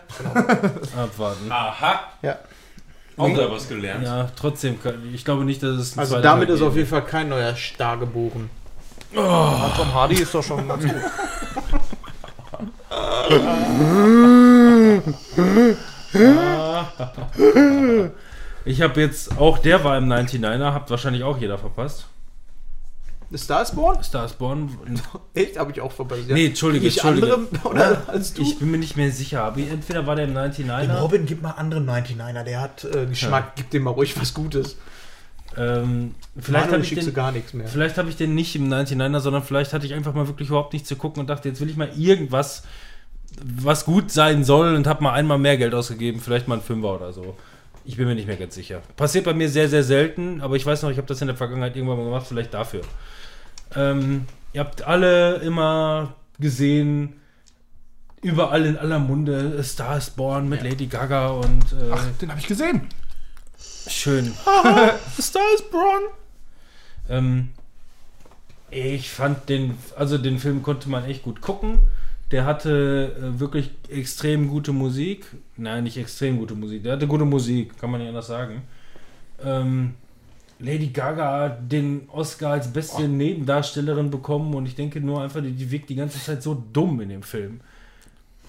[1.01, 1.49] Abwarten.
[1.49, 2.01] Aha.
[2.21, 2.37] ja.
[3.17, 4.03] Auch da was gelernt.
[4.03, 4.77] Ja, trotzdem,
[5.13, 7.55] ich glaube nicht, dass es ein Also damit Teil ist auf jeden Fall kein neuer
[7.55, 8.49] Star geboren.
[9.15, 10.93] Ah, Tom Hardy ist doch schon ganz gut.
[18.65, 22.07] Ich habe jetzt, auch der war im 99er, habt wahrscheinlich auch jeder verpasst.
[23.31, 24.03] The Star is Born?
[24.03, 24.69] Starsborn.
[25.33, 25.57] Echt?
[25.57, 26.23] Habe ich auch verpasst.
[26.27, 26.33] Ja.
[26.35, 27.33] Nee, Entschuldige, Ich Entschuldige.
[27.33, 28.41] andere oder als du?
[28.41, 30.99] Ich bin mir nicht mehr sicher, aber entweder war der im Dem 99er.
[30.99, 34.75] Robin gibt mal anderen 99er, der hat äh, Geschmack, gib dem mal ruhig was Gutes.
[35.57, 37.67] Ähm, vielleicht habe ich, schickst du den- gar nichts mehr.
[37.67, 40.73] vielleicht hab ich den nicht im 99er, sondern vielleicht hatte ich einfach mal wirklich überhaupt
[40.73, 42.63] nichts zu gucken und dachte, jetzt will ich mal irgendwas,
[43.43, 46.95] was gut sein soll und habe mal einmal mehr Geld ausgegeben, vielleicht mal ein Fünfer
[46.95, 47.35] oder so.
[47.83, 48.81] Ich bin mir nicht mehr ganz sicher.
[48.95, 51.35] Passiert bei mir sehr, sehr selten, aber ich weiß noch, ich habe das in der
[51.35, 52.81] Vergangenheit irgendwann mal gemacht, vielleicht dafür.
[53.75, 57.13] Ähm, ihr habt alle immer gesehen,
[58.21, 62.39] überall in aller Munde, Star is Born mit Lady Gaga und äh, Ach, den habe
[62.39, 62.87] ich gesehen.
[63.87, 64.27] schön.
[65.19, 66.03] Star is Born?
[67.09, 67.49] Ähm,
[68.69, 71.79] ich fand den, also den Film konnte man echt gut gucken.
[72.31, 75.25] Der hatte äh, wirklich extrem gute Musik.
[75.57, 76.83] Nein, nicht extrem gute Musik.
[76.83, 78.61] Der hatte gute Musik, kann man nicht anders sagen.
[79.43, 79.95] Ähm,
[80.59, 85.51] Lady Gaga hat den Oscar als beste Nebendarstellerin bekommen und ich denke nur einfach, die,
[85.51, 87.61] die wirkt die ganze Zeit so dumm in dem Film.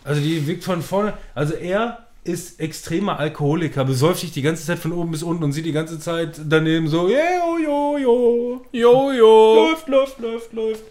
[0.04, 4.78] Also die wirkt von vorne, also er ist extremer Alkoholiker, besäuft sich die ganze Zeit
[4.78, 8.62] von oben bis unten und sieht die ganze Zeit daneben so, yeah, oh, jo, jo,
[8.72, 10.84] jo, jo, läuft, läuft, läuft, läuft.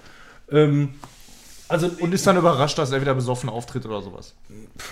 [0.52, 0.90] Ähm,
[1.72, 4.35] also, Und ist dann überrascht, dass er wieder besoffen auftritt oder sowas.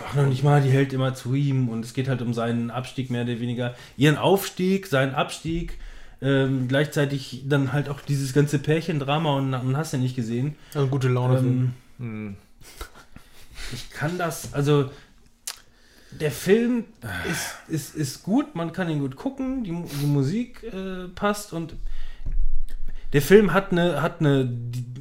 [0.07, 2.71] Ach, noch nicht mal, die hält immer zu ihm und es geht halt um seinen
[2.71, 3.75] Abstieg mehr oder weniger.
[3.97, 5.77] Ihren Aufstieg, seinen Abstieg,
[6.21, 10.55] ähm, gleichzeitig dann halt auch dieses ganze Pärchendrama und, und hast du nicht gesehen.
[10.73, 11.39] Also gute Laune.
[11.39, 12.37] Ähm, Hm.
[13.73, 14.89] ich kann das, also
[16.11, 16.85] der Film
[17.29, 21.75] ist, ist, ist gut, man kann ihn gut gucken, die, die Musik äh, passt und
[23.13, 24.49] der Film hat eine, hat eine,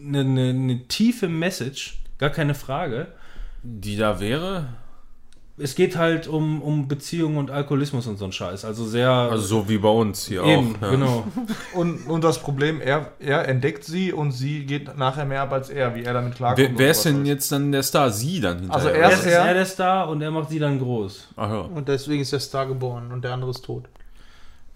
[0.04, 3.08] eine, eine, eine tiefe Message, gar keine Frage.
[3.62, 4.66] Die da wäre?
[5.60, 8.64] Es geht halt um, um Beziehungen und Alkoholismus und so ein Scheiß.
[8.64, 9.10] Also sehr.
[9.10, 10.82] Also so wie bei uns hier eben, auch.
[10.82, 10.90] ja.
[10.90, 11.24] genau.
[11.74, 15.68] Und, und das Problem, er, er entdeckt sie und sie geht nachher mehr ab als
[15.68, 16.58] er, wie er damit klarkommt.
[16.58, 17.28] Wer, wer ist denn alles.
[17.28, 18.12] jetzt dann der Star?
[18.12, 18.76] Sie dann hinterher?
[18.76, 19.54] Also Er er ist er er.
[19.54, 21.28] der Star und er macht sie dann groß.
[21.36, 21.60] Ach ja.
[21.62, 23.86] Und deswegen ist der Star geboren und der andere ist tot.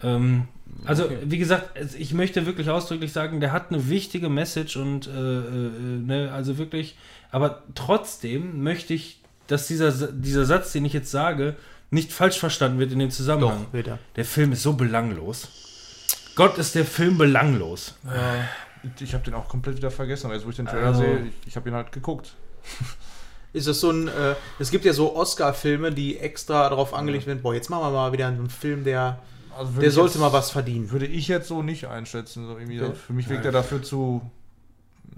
[0.02, 0.48] Ähm,
[0.84, 5.07] also, wie gesagt, es- ich möchte wirklich ausdrücklich sagen, der hat eine wichtige Message und,
[5.07, 5.70] äh, äh,
[6.01, 6.97] ne, also wirklich,
[7.31, 11.57] aber trotzdem möchte ich, dass dieser, dieser Satz, den ich jetzt sage,
[11.91, 13.67] nicht falsch verstanden wird in dem Zusammenhang.
[13.73, 13.99] Wird er.
[14.17, 15.49] Der Film ist so belanglos.
[16.36, 17.94] Gott ist der Film belanglos.
[18.05, 18.49] Ja,
[18.99, 21.26] ich habe den auch komplett wieder vergessen, aber jetzt, wo ich den Trailer Also- sehe,
[21.26, 22.33] ich, ich habe ihn halt geguckt.
[23.55, 27.42] Ist das so ein, äh, es gibt ja so Oscar-Filme, die extra darauf angelegt werden,
[27.42, 29.18] boah, jetzt machen wir mal wieder einen Film, der,
[29.56, 30.90] Also der ich sollte jetzt, mal was verdienen.
[30.90, 32.47] Würde ich jetzt so nicht einschätzen.
[32.47, 32.94] So irgendwie, Okay.
[33.06, 34.22] Für mich wirkt er dafür zu.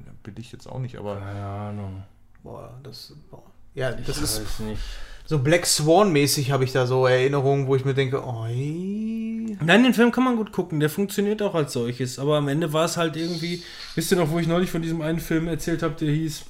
[0.06, 1.16] Ja, billig jetzt auch nicht, aber.
[1.16, 2.02] Keine Ahnung.
[2.42, 3.42] Boah, das, boah.
[3.74, 4.80] Ja, das Ich ist nicht.
[5.26, 9.56] so Black Swan-mäßig habe ich da so Erinnerungen, wo ich mir denke, ey.
[9.64, 12.72] Nein, den Film kann man gut gucken, der funktioniert auch als solches, aber am Ende
[12.72, 13.62] war es halt irgendwie,
[13.94, 16.44] wisst ihr noch, wo ich neulich von diesem einen Film erzählt habe, der hieß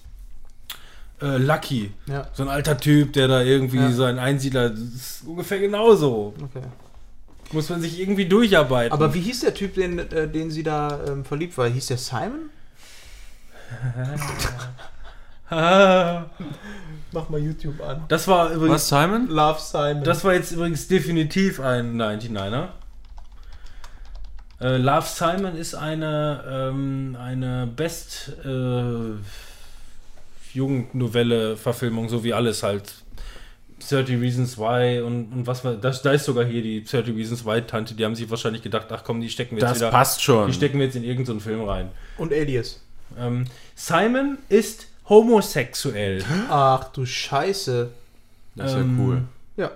[1.22, 1.92] äh, Lucky.
[2.06, 3.92] Ja, So ein alter Typ, der da irgendwie Ja.
[3.92, 6.34] so ein Einsiedler, das ist ungefähr genauso.
[6.42, 6.66] okay.
[7.54, 8.92] Muss man sich irgendwie durcharbeiten.
[8.92, 11.68] Aber wie hieß der Typ, den, äh, den sie da ähm, verliebt war?
[11.68, 12.50] Hieß der Simon?
[15.48, 16.24] Ah,
[17.12, 18.04] Mach mal YouTube an.
[18.08, 19.28] das war übrigens, Was, Simon?
[19.28, 20.02] Love Simon.
[20.02, 22.68] das war jetzt übrigens definitiv ein 99er.
[24.60, 29.14] Äh, Love Simon ist eine, ähm, eine Best äh,
[30.54, 32.94] Jugendnovelle-Verfilmung, so wie alles halt.
[33.88, 36.02] 30 Reasons Why und, und was war das?
[36.02, 39.02] Da ist sogar hier die 30 Reasons Why Tante, die haben sich wahrscheinlich gedacht, ach
[39.04, 39.90] komm, die stecken wir jetzt Das wieder.
[39.90, 40.46] passt schon.
[40.46, 41.90] Die stecken wir jetzt in irgendeinen Film rein.
[42.18, 42.80] Und Alias.
[43.18, 46.24] Ähm, Simon ist homosexuell.
[46.48, 47.90] Ach du Scheiße.
[48.56, 49.22] Das ist ja Ähm, cool.
[49.56, 49.70] Ja.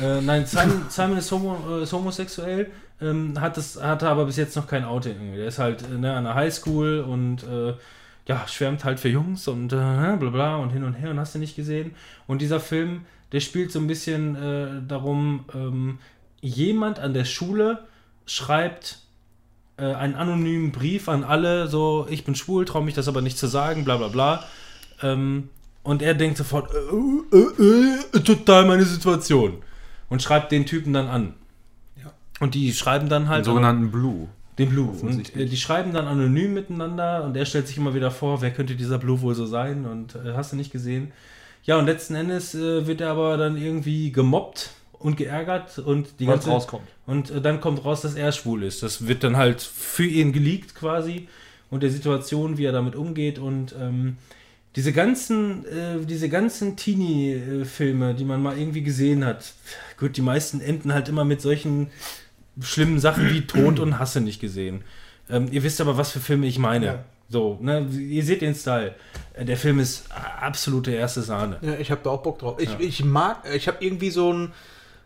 [0.00, 2.70] Äh, nein, Simon, Simon ist, homo, äh, ist homosexuell,
[3.02, 5.12] ähm, hat das, hatte aber bis jetzt noch kein Outing.
[5.14, 5.38] irgendwie.
[5.38, 7.74] Der ist halt äh, ne, an der Highschool und äh,
[8.30, 11.34] ja, schwärmt halt für Jungs und äh, bla bla und hin und her und hast
[11.34, 11.96] du nicht gesehen.
[12.28, 13.00] Und dieser Film,
[13.32, 15.98] der spielt so ein bisschen äh, darum, ähm,
[16.40, 17.88] jemand an der Schule
[18.26, 19.00] schreibt
[19.78, 23.36] äh, einen anonymen Brief an alle, so, ich bin schwul, traue mich das aber nicht
[23.36, 24.44] zu sagen, bla bla bla.
[25.02, 25.48] Ähm,
[25.82, 29.60] und er denkt sofort, äh, äh, äh, total meine Situation.
[30.08, 31.34] Und schreibt den Typen dann an.
[32.38, 33.44] Und die schreiben dann Den halt.
[33.44, 34.28] sogenannten Blue.
[34.60, 34.88] Den Blue.
[34.88, 38.50] Und äh, die schreiben dann anonym miteinander und er stellt sich immer wieder vor, wer
[38.50, 41.12] könnte dieser Blue wohl so sein und äh, hast du nicht gesehen.
[41.64, 46.26] Ja, und letzten Endes äh, wird er aber dann irgendwie gemobbt und geärgert und die
[46.26, 46.86] Weil's ganze rauskommt.
[47.06, 48.82] Und äh, dann kommt raus, dass er schwul ist.
[48.82, 51.26] Das wird dann halt für ihn geleakt quasi
[51.70, 54.16] und der Situation, wie er damit umgeht und ähm,
[54.76, 59.52] diese ganzen, äh, diese ganzen Teenie-Filme, die man mal irgendwie gesehen hat,
[59.98, 61.88] gut, die meisten enden halt immer mit solchen
[62.62, 64.82] schlimmen Sachen wie Tod und Hasse nicht gesehen.
[65.28, 66.86] Ähm, ihr wisst aber, was für Filme ich meine.
[66.86, 67.04] Ja.
[67.28, 68.94] So, ne, ihr seht den Style.
[69.34, 70.06] Äh, Der Film ist
[70.40, 71.58] absolute erste Sahne.
[71.62, 72.56] Ja, ich habe da auch Bock drauf.
[72.58, 72.76] Ich, Ja.
[72.80, 74.52] ich mag, ich habe irgendwie so einen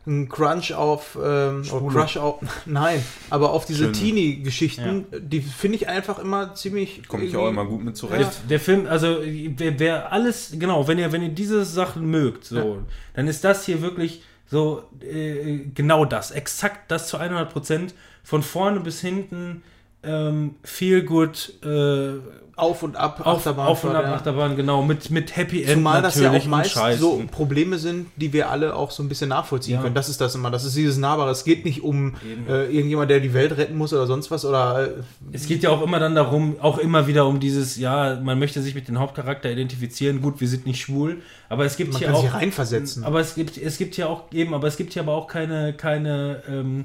[0.07, 3.91] einen Crunch auf, ähm, oder Crush auf, nein, aber auf diese.
[3.91, 7.09] Teenie-Geschichten, die finde ich einfach immer ziemlich.
[7.09, 8.31] Komme ich auch immer gut mit Der, zurecht.
[8.51, 12.81] der Film, also wer, wer alles, genau, wenn ihr, wenn ihr diese Sachen mögt, so,
[13.15, 14.23] dann ist das hier wirklich
[14.55, 17.93] so äh, genau das, exakt das zu 100 Prozent,
[18.23, 19.65] von vorne bis hinten,
[20.05, 22.19] ähm, viel gut, äh,
[22.57, 24.15] Auf und ab, auf, auf und ab ja.
[24.15, 28.33] Achterbahn, genau, mit, mit Happy End Zumal das ja auch meist so Probleme sind, die
[28.33, 29.83] wir alle auch so ein bisschen nachvollziehen Ja.
[29.83, 29.95] können.
[29.95, 30.51] Das ist das immer.
[30.53, 31.31] Das ist dieses Nahbare.
[31.33, 32.15] Es geht nicht um
[32.49, 34.45] äh, irgendjemand, der die Welt retten muss oder sonst was.
[34.45, 34.91] Oder äh,
[35.33, 38.63] Es geht ja auch immer dann darum, auch immer wieder um dieses, ja, man möchte
[38.63, 40.23] sich mit dem Hauptcharakter identifizieren.
[40.23, 42.23] Gut, wir sind nicht schwul, aber es gibt man hier kann auch.
[42.23, 43.03] sich reinversetzen.
[43.05, 45.73] Aber es gibt, es gibt ja auch eben, aber es gibt ja aber auch keine,
[45.73, 46.85] keine, ähm,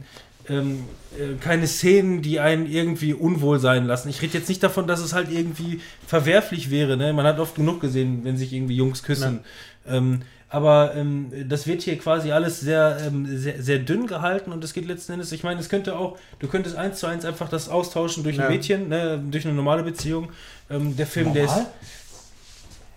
[0.50, 0.84] ähm,
[1.18, 4.10] äh, keine Szenen, die einen irgendwie unwohl sein lassen.
[4.10, 6.98] Ich rede jetzt nicht davon, dass es halt irgendwie verwerflich wäre.
[6.98, 7.14] Ne?
[7.14, 9.42] Man hat oft genug gesehen, wenn sich irgendwie Jungs küssen.
[9.88, 10.22] Ähm,
[10.52, 14.74] aber ähm, das wird hier quasi alles sehr, ähm, sehr, sehr dünn gehalten und es
[14.74, 17.70] geht letzten Endes, ich meine, es könnte auch, du könntest eins zu eins einfach das
[17.70, 18.50] austauschen durch ein Ja.
[18.50, 20.32] Mädchen, ne, durch eine normale Beziehung.
[20.72, 21.52] Ähm, der Film, der ist.
[21.52, 21.68] Normal?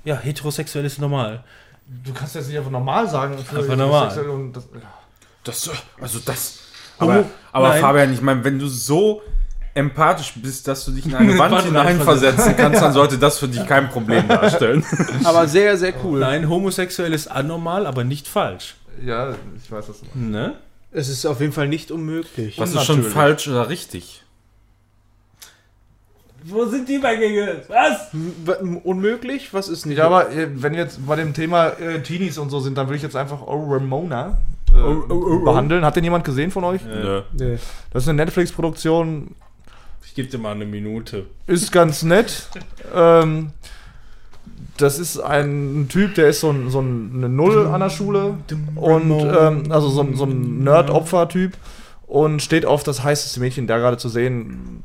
[0.04, 1.44] Ja, heterosexuell ist normal.
[2.04, 3.36] Du kannst jetzt nicht einfach normal sagen.
[3.38, 4.10] für Einfach normal.
[4.10, 4.68] sexuell Und das,
[5.44, 6.58] Das, also das.
[7.02, 7.80] Aber, aber Nein.
[7.80, 9.22] Fabian, ich meine, wenn du so
[9.74, 13.66] empathisch bist, dass du dich in eine Wand hineinversetzen kannst, dann sollte das für dich
[13.66, 14.84] kein Problem darstellen.
[15.24, 16.20] aber sehr, sehr cool.
[16.20, 18.74] Nein, homosexuell ist anormal, aber nicht falsch.
[19.04, 20.02] ja, ich weiß das.
[20.14, 20.54] Ne?
[20.90, 22.58] Es ist auf jeden Fall nicht unmöglich.
[22.58, 24.21] Was ist schon falsch oder richtig?
[26.44, 27.62] Wo sind die Übergänge?
[27.68, 28.08] Was?
[28.12, 29.52] W- Unmöglich?
[29.54, 29.98] Was ist nicht?
[29.98, 32.86] Ja, aber äh, wenn wir jetzt bei dem Thema äh, Teenies und so sind, dann
[32.88, 34.38] würde ich jetzt einfach Oh Ramona
[34.74, 35.44] äh, Oh, oh, oh, oh.
[35.44, 35.84] behandeln.
[35.84, 36.80] Hat den jemand gesehen von euch?
[36.84, 37.22] Nö.
[37.38, 37.58] Nee.
[37.92, 39.34] Das ist eine Netflix-Produktion,
[40.04, 41.26] Ich gebe dir mal eine Minute.
[41.46, 42.48] ist ganz nett.
[42.94, 43.50] ähm,
[44.78, 48.34] das ist ein Typ, der ist so, ein, so ein, eine Null an der Schule
[48.74, 51.52] und ähm, also so, ein- so ein Nerd-Opfer-Typ
[52.06, 54.82] und steht auf das heißeste Mädchen, da gerade zu sehen.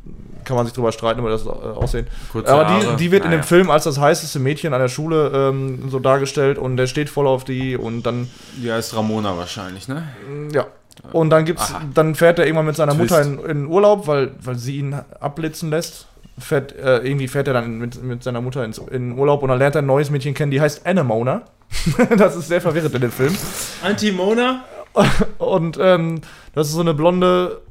[0.47, 2.07] Kann man sich drüber streiten über das äh, Aussehen.
[2.31, 3.47] Kurze Aber die, die wird in dem Naja.
[3.47, 7.27] Film als das heißeste Mädchen an der Schule ähm, so dargestellt und der steht voll
[7.27, 8.29] auf die und dann
[8.63, 10.07] Die heißt Ramona wahrscheinlich, ne?
[10.53, 10.67] ja.
[11.11, 11.81] Und dann gibt's, Aha.
[11.93, 13.11] dann fährt er irgendwann mit seiner Twist.
[13.11, 16.07] Mutter in, in Urlaub, weil, weil sie ihn abblitzen lässt.
[16.39, 19.59] Fährt, äh, irgendwie fährt er dann mit, mit seiner Mutter ins, in Urlaub und dann
[19.59, 21.41] lernt er ein neues Mädchen kennen, die heißt Anemona.
[22.17, 23.35] das ist sehr verwirrend in dem Film.
[23.83, 24.63] Antimona?
[25.37, 26.21] Und ähm,
[26.55, 27.61] das ist so eine blonde,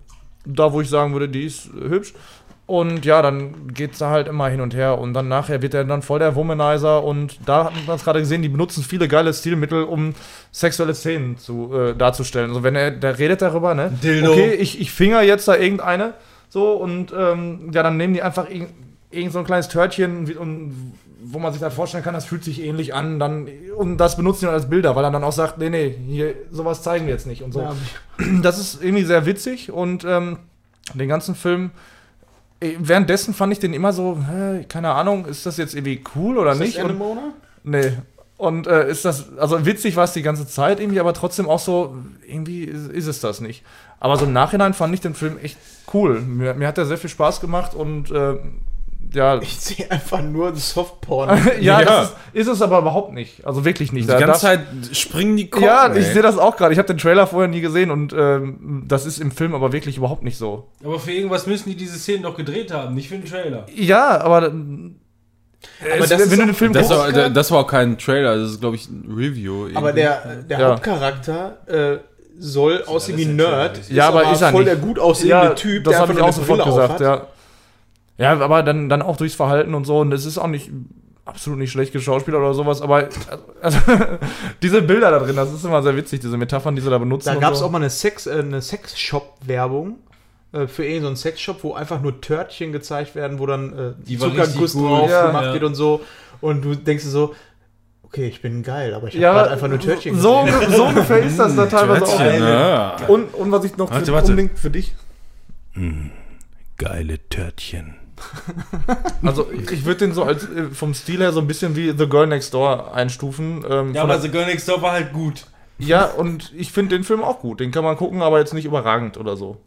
[0.45, 2.15] da wo ich sagen würde, die ist hübsch.
[2.67, 5.85] Und ja, dann geht's da halt immer hin und her und dann nachher wird er
[5.85, 9.33] dann voll der Womanizer und da hat man es gerade gesehen, die benutzen viele geile
[9.33, 10.17] Stilmittel, um
[10.51, 12.49] sexuelle Szenen zu, äh, darzustellen.
[12.49, 13.93] Also wenn er, der redet darüber, ne?
[14.03, 14.33] Dildo.
[14.33, 16.15] Okay, ich, ich finger jetzt da irgendeine
[16.49, 18.71] so und ähm, ja, dann nehmen die einfach irgend,
[19.13, 22.61] irgend so ein kleines Törtchen und wo man sich dann vorstellen kann, das fühlt sich
[22.61, 25.59] ähnlich an, dann und das benutzen die dann als Bilder, weil er dann auch sagt,
[25.59, 27.61] nee, nee, hier sowas zeigen wir jetzt nicht und so.
[27.61, 27.77] Ja,
[28.43, 30.39] Das ist irgendwie sehr witzig und ähm,
[30.95, 31.71] den ganzen Film.
[32.61, 36.39] Eh, Währenddessen fand ich den immer so, hä, keine Ahnung, ist das jetzt irgendwie cool
[36.39, 36.77] oder ist nicht?
[36.77, 37.33] das Und, Anemona?
[37.65, 37.93] nee.
[38.39, 41.59] Und äh, ist das, also witzig war es die ganze Zeit irgendwie, aber trotzdem auch
[41.59, 43.65] so, irgendwie ist, ist es das nicht.
[43.99, 45.57] Aber so im Nachhinein fand ich den Film echt
[45.95, 46.21] cool.
[46.21, 48.35] Mir, mir hat er sehr viel Spaß gemacht und äh,
[49.13, 51.39] ja, Ich sehe einfach nur Softporn.
[51.61, 51.85] ja, Ja.
[51.85, 53.47] Das ist, ist es aber überhaupt nicht.
[53.47, 54.05] Also wirklich nicht.
[54.09, 56.13] Die Da ganze darf- Zeit springen die Korken, ja, ich ey.
[56.15, 56.73] sehe das auch gerade.
[56.73, 59.97] Ich habe den Trailer vorher nie gesehen und ähm, das ist im Film aber wirklich
[59.97, 60.69] überhaupt nicht so.
[60.85, 63.67] Aber für irgendwas müssen die diese Szenen doch gedreht haben, nicht für den Trailer.
[63.75, 64.53] Ja, aber, Aber
[66.05, 68.53] es, das wenn du den Film Das guckst, war, das war auch kein Trailer, das
[68.53, 69.69] ist, glaube ich, ein Review.
[69.75, 70.01] Aber irgendwie.
[70.03, 70.69] der, der Ja.
[70.73, 71.99] Hauptcharakter äh,
[72.39, 73.81] soll aussehen wie ein Nerd.
[73.91, 74.73] Ja, aber ist er voll nicht.
[74.75, 77.27] der gut aussehende ja, Typ, das der habe einfach ich auch sofort gesagt, ja.
[78.19, 79.99] Ja, aber dann, dann auch durchs Verhalten und so.
[79.99, 80.71] Und es ist auch nicht
[81.27, 83.09] absolut nicht schlecht geschauspielert oder sowas, aber
[83.61, 83.79] also,
[84.63, 87.27] diese Bilder da drin, das ist immer sehr witzig, diese Metaphern, die sie da benutzen.
[87.27, 87.67] Da gab es so.
[87.67, 89.99] auch mal eine Sex, äh, eine Sexshop-Werbung
[90.53, 93.93] äh, für irgendeinen so einen Sexshop, wo einfach nur Törtchen gezeigt werden, wo dann äh,
[94.07, 95.53] Die Zuckerguss drauf ja, gemacht ja.
[95.53, 96.01] wird und so.
[96.41, 97.35] Und du denkst dir so,
[98.03, 100.73] okay, ich bin geil, aber ich habe ja, gerade einfach nur Törtchen so, gesehen.
[100.73, 102.17] so ungefähr ist das da teilweise auch.
[102.17, 102.97] Törtchen, ja.
[103.09, 104.31] Und, und was ich noch Warte, für, warte.
[104.31, 104.95] unbedingt für dich.
[106.79, 107.97] Geile Törtchen.
[109.23, 112.09] Also ich würde den so als äh, vom Stil her so ein bisschen wie The
[112.09, 113.65] Girl Next Door einstufen.
[113.69, 115.47] Ähm, Ja, aber The Girl Next Door war halt gut.
[115.79, 117.61] ja, und ich finde den Film auch gut.
[117.61, 119.59] Den kann man gucken, aber jetzt nicht überragend oder so.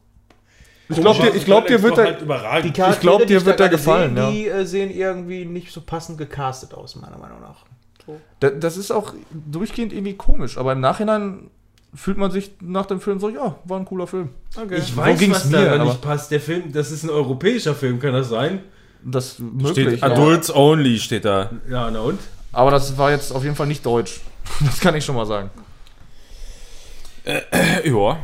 [0.92, 2.20] Ich glaube, dir, ich glaub, dir wird der, halt
[2.74, 4.32] Charaktere, glaub, dir wird der gefallen, Sehe, ja.
[4.32, 7.66] Die äh, sehen irgendwie nicht so passend gecastet aus, meiner Meinung nach.
[8.40, 11.52] Da- Das ist auch durchgehend irgendwie komisch, aber im Nachhinein
[11.94, 14.30] fühlt man sich nach dem Film so, ja, war ein cooler Film.
[14.56, 14.78] Okay.
[14.78, 16.32] Ich So weiß, ging's was mir, da aber- nicht passt.
[16.32, 18.62] Der Film, das ist ein europäischer Film, kann das sein?
[19.04, 19.72] Das möglich.
[19.72, 20.08] Steht ja.
[20.08, 21.50] Adults Only steht da.
[21.70, 22.20] Ja, na und?
[22.52, 24.20] Aber das war jetzt auf jeden Fall nicht deutsch.
[24.66, 25.50] Das kann ich schon mal sagen.
[27.86, 28.18] Ja.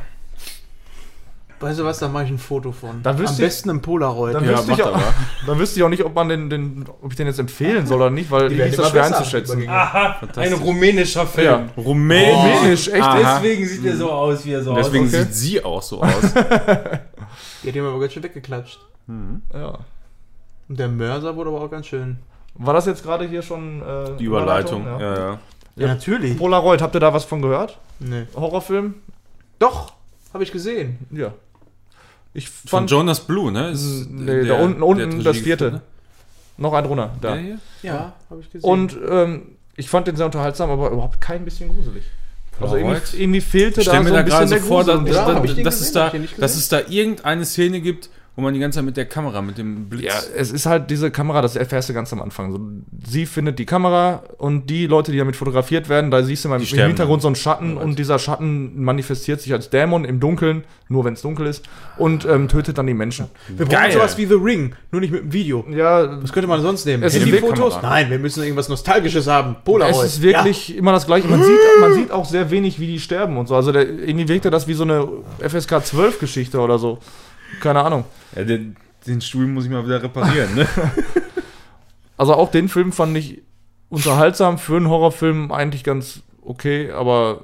[1.65, 3.01] Weißt du was, da mache ich ein Foto von.
[3.01, 4.35] Da Am ich- besten ein Polaroid.
[4.35, 5.13] Dann, Ja, wüsste ich macht auch, aber.
[5.47, 7.97] dann wüsste ich auch nicht, ob man den, den, ob ich den jetzt empfehlen soll
[7.97, 9.17] oder nicht, weil Die werden ist das schwer besser.
[9.17, 9.67] einzuschätzen.
[9.67, 11.45] Aha, ein rumänischer Film.
[11.47, 11.67] Ja.
[11.75, 12.87] Rumänisch.
[12.89, 13.01] echt?
[13.01, 13.39] Aha.
[13.39, 15.21] Deswegen sieht er so aus, wie er so Deswegen aussieht.
[15.21, 16.21] sieht sie auch so aus.
[17.63, 18.79] Die hat ihm aber ganz schön weggeklatscht.
[19.53, 19.79] Ja.
[20.69, 22.17] Und der Mörser wurde aber auch ganz schön.
[22.53, 24.85] War das jetzt gerade hier schon äh, Die Überleitung.
[24.85, 24.99] Ja.
[24.99, 25.39] Ja, ja.
[25.77, 26.37] Ja, natürlich.
[26.37, 27.79] Polaroid, habt ihr da was von gehört?
[27.99, 28.27] Nee.
[28.35, 28.93] Horrorfilm?
[29.59, 29.93] Doch,
[30.33, 30.99] habe ich gesehen.
[31.11, 31.33] Ja.
[32.35, 33.71] Ich Von fand Jonas Blue, ne?
[33.71, 35.65] Ist Nee, der- da unten, unten das Regie vierte.
[35.65, 35.83] geführt,
[36.57, 37.13] noch ein drunter.
[37.21, 37.31] Da.
[37.33, 37.59] Der hier?
[37.81, 38.69] Ja, habe ich gesehen.
[38.69, 39.41] Und ähm,
[39.77, 42.03] ich fand den sehr unterhaltsam, aber überhaupt kein bisschen gruselig.
[42.61, 44.63] Also irgendwie, irgendwie fehlte Ich da stelle mir so da ein bisschen gerade so der
[44.63, 44.95] vor, dass.
[45.15, 48.59] Ja, den dass, gesehen, es da, dass es da irgendeine Szene gibt, wo man die
[48.59, 50.05] ganze Zeit mit der Kamera, mit dem Blitz.
[50.05, 52.51] Ja, es ist halt diese Kamera, das erfährst du ganz am Anfang.
[52.51, 52.59] So,
[53.07, 56.59] sie findet die Kamera und die Leute, die damit fotografiert werden, da siehst du mal
[56.59, 61.05] im Hintergrund so einen Schatten und dieser Schatten manifestiert sich als Dämon im Dunkeln, nur
[61.05, 61.63] wenn es dunkel ist,
[61.97, 63.27] und ähm, tötet dann die Menschen.
[63.47, 65.65] wir brauchen sowas wie The Ring, nur nicht mit dem Video.
[65.71, 67.03] Ja, Was könnte man sonst nehmen?
[67.03, 67.75] Es ist Handyfotos?
[67.75, 67.89] Wegkamera.
[67.89, 69.55] Nein, wir müssen irgendwas Nostalgisches haben.
[69.63, 69.95] Polaroid.
[69.95, 71.27] es ist wirklich immer das Gleiche.
[71.29, 73.55] Man sieht, man sieht auch sehr wenig, wie die sterben und so.
[73.55, 75.07] Also der, irgendwie wirkte das wie so eine
[75.39, 76.99] FSK 12 Geschichte oder so.
[77.61, 78.03] Keine Ahnung.
[78.35, 78.75] Ja, den,
[79.07, 80.67] den Stuhl muss ich mal wieder reparieren, ne?
[82.17, 83.41] Also auch den Film fand ich
[83.89, 87.43] unterhaltsam für einen Horrorfilm eigentlich ganz okay, aber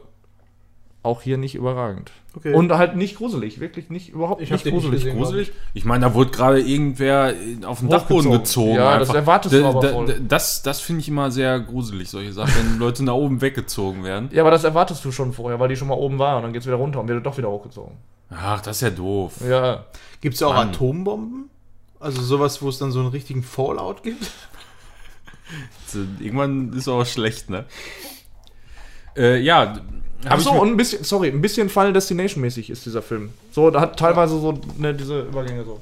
[1.04, 2.12] auch hier nicht überragend.
[2.34, 2.54] Okay.
[2.54, 5.04] Und halt nicht gruselig, wirklich nicht überhaupt Ich nicht den nicht gruselig.
[5.04, 5.18] gesehen.
[5.18, 5.52] Gruselig?
[5.74, 7.34] Ich meine, da wurde gerade irgendwer
[7.66, 8.76] auf den Dachboden gezogen.
[8.76, 10.06] Ja, das erwartest du aber voll.
[10.08, 14.06] da- Das, das finde ich immer sehr gruselig, solche Sachen, wenn Leute nach oben weggezogen
[14.06, 14.30] werden.
[14.32, 16.54] Ja, aber das erwartest du schon vorher, weil die schon mal oben war und dann
[16.54, 17.98] geht's wieder runter und wird doch wieder hochgezogen.
[18.30, 19.34] Ach, das ist ja doof.
[19.46, 19.86] Ja,
[20.22, 20.70] Gibt es auch Mann.
[20.70, 21.50] Atombomben?
[22.00, 24.32] Also sowas, wo es dann so einen richtigen Fallout gibt?
[26.22, 27.66] Irgendwann ist auch schlecht, ne?
[29.18, 29.82] Äh, ja,
[30.26, 33.32] hab Achso, und ein bisschen, sorry, ein bisschen Final Destination mäßig ist dieser Film.
[33.52, 35.80] So, da hat teilweise so ne, diese Übergänge so.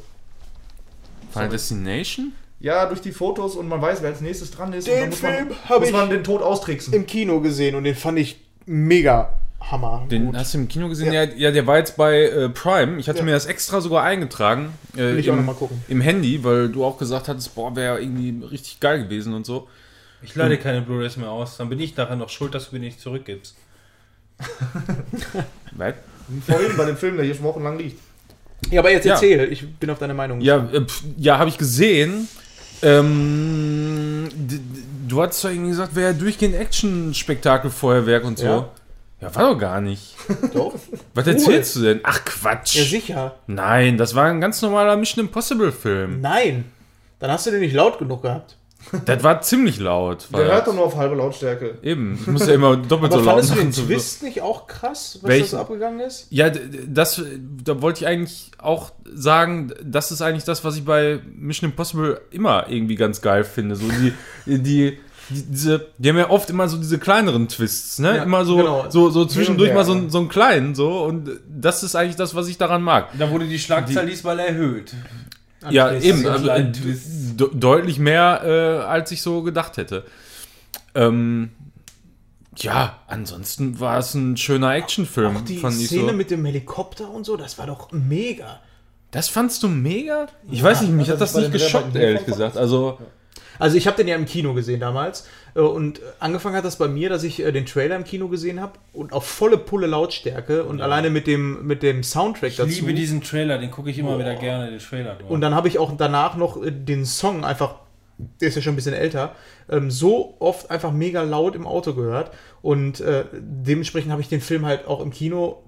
[1.31, 2.33] Final Destination?
[2.59, 4.87] Ja, durch die Fotos und man weiß, wer als nächstes dran ist.
[4.87, 6.93] Den und dann muss Film man, hab muss ich- man den Tod austricksen.
[6.93, 9.29] Im Kino gesehen und den fand ich mega
[9.61, 10.05] Hammer.
[10.09, 10.35] Den gut.
[10.37, 11.13] hast du im Kino gesehen?
[11.13, 12.97] Ja, ja, der war jetzt bei äh, Prime.
[12.99, 13.25] Ich hatte Ja.
[13.25, 14.73] mir das extra sogar eingetragen.
[14.93, 15.81] Äh, Will ich auch im, noch mal gucken.
[15.87, 19.67] Im Handy, weil du auch gesagt hattest, boah, wäre irgendwie richtig geil gewesen und so.
[20.21, 21.55] Ich lade keine Blu-rays mehr aus.
[21.57, 23.55] Dann bin ich nachher noch schuld, dass du mir nicht zurückgibst.
[25.75, 25.93] Was?
[26.47, 27.99] Vorhin bei dem Film, der hier schon wochenlang liegt.
[28.69, 29.13] Ja, aber jetzt Ja.
[29.13, 30.41] erzähl, ich bin auf deine Meinung.
[30.41, 30.85] Ja, äh,
[31.17, 32.27] ja habe ich gesehen.
[32.81, 34.29] Ähm,
[35.07, 38.45] du hattest doch irgendwie gesagt, wäre durchgehend Action-Spektakel, Feuerwerk und so.
[38.45, 38.69] Ja.
[39.21, 39.35] Ja.
[39.35, 40.15] war doch gar nicht.
[40.53, 40.75] doch.
[41.13, 41.99] Was erzählst du denn?
[42.03, 42.75] Ach Quatsch.
[42.75, 43.35] Ja, sicher.
[43.47, 46.21] Nein, das war ein ganz normaler Mission Impossible-Film.
[46.21, 46.65] Nein.
[47.19, 48.55] Dann hast du den nicht laut genug gehabt.
[49.05, 50.27] Das war ziemlich laut.
[50.33, 51.77] Der hört doch nur auf halbe Lautstärke.
[51.81, 53.87] Eben, ich muss ja immer doppelt Aber so laut fandest du den machen.
[53.87, 55.43] Twist nicht auch krass, was Welchen?
[55.43, 56.27] das so abgegangen ist?
[56.29, 57.21] Ja, das,
[57.63, 62.21] da wollte ich eigentlich auch sagen, das ist eigentlich das, was ich bei Mission Impossible
[62.31, 63.75] immer irgendwie ganz geil finde.
[63.75, 64.13] So die,
[64.45, 64.97] die, die
[65.29, 68.17] diese, die haben ja oft immer so diese kleineren Twists, ne?
[68.17, 68.85] Ja, immer so, genau.
[68.89, 70.09] so, so zwischendurch mal so, ja.
[70.09, 71.03] so einen kleinen, so.
[71.03, 73.09] Und das ist eigentlich das, was ich daran mag.
[73.17, 74.93] Da wurde die Schlagzahl diesmal erhöht.
[75.69, 76.05] Ja, Twist.
[76.05, 76.23] eben.
[76.23, 80.05] so Also, de deutlich mehr, äh, als ich so gedacht hätte.
[80.95, 81.51] Ähm,
[82.57, 85.37] ja, ansonsten war es ein schöner Actionfilm.
[85.37, 86.13] Auch die Szene so.
[86.13, 88.59] mit dem Helikopter und so, das war doch mega.
[89.11, 90.27] Das fandst du mega?
[90.51, 92.57] Ich weiß nicht, mich Ja, hat das nicht geschockt, ehrlich gesagt.
[92.57, 92.99] Also,
[93.59, 96.87] Also ich habe den ja im Kino gesehen damals äh, und angefangen hat das bei
[96.87, 100.63] mir, dass ich äh, den Trailer im Kino gesehen habe und auf volle Pulle Lautstärke
[100.63, 102.69] und alleine mit dem mit dem Soundtrack Ich dazu.
[102.69, 105.17] liebe diesen Trailer, den gucke ich immer wieder gerne, den Trailer.
[105.19, 105.29] nur.
[105.29, 107.75] Und dann habe ich auch danach noch äh, den Song einfach,
[108.17, 109.35] der ist ja schon ein bisschen älter,
[109.69, 112.31] ähm, so oft einfach mega laut im Auto gehört.
[112.61, 115.63] Und äh, dementsprechend habe ich den Film halt auch im Kino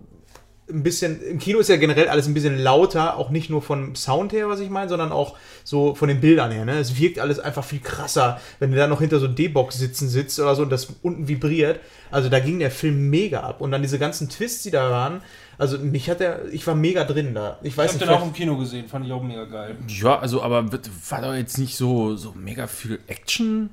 [0.71, 3.95] ein bisschen, im Kino ist ja generell alles ein bisschen lauter, auch nicht nur vom
[3.95, 6.65] Sound her, was ich meine, sondern auch so von den Bildern her.
[6.65, 6.79] Ne?
[6.79, 10.39] Es wirkt alles einfach viel krasser, wenn du da noch hinter so D-Box sitzen sitzt
[10.39, 11.79] oder so und das unten vibriert.
[12.09, 13.61] Also da ging der Film mega ab.
[13.61, 15.21] Und dann diese ganzen Twists, die da waren,
[15.57, 17.59] also mich hat der, ich war mega drin da.
[17.61, 19.77] Ich ich weiß habe nicht, den auch im Kino gesehen, fand ich auch mega geil.
[19.87, 23.69] Ja, also, aber war doch jetzt nicht so, so mega viel Action.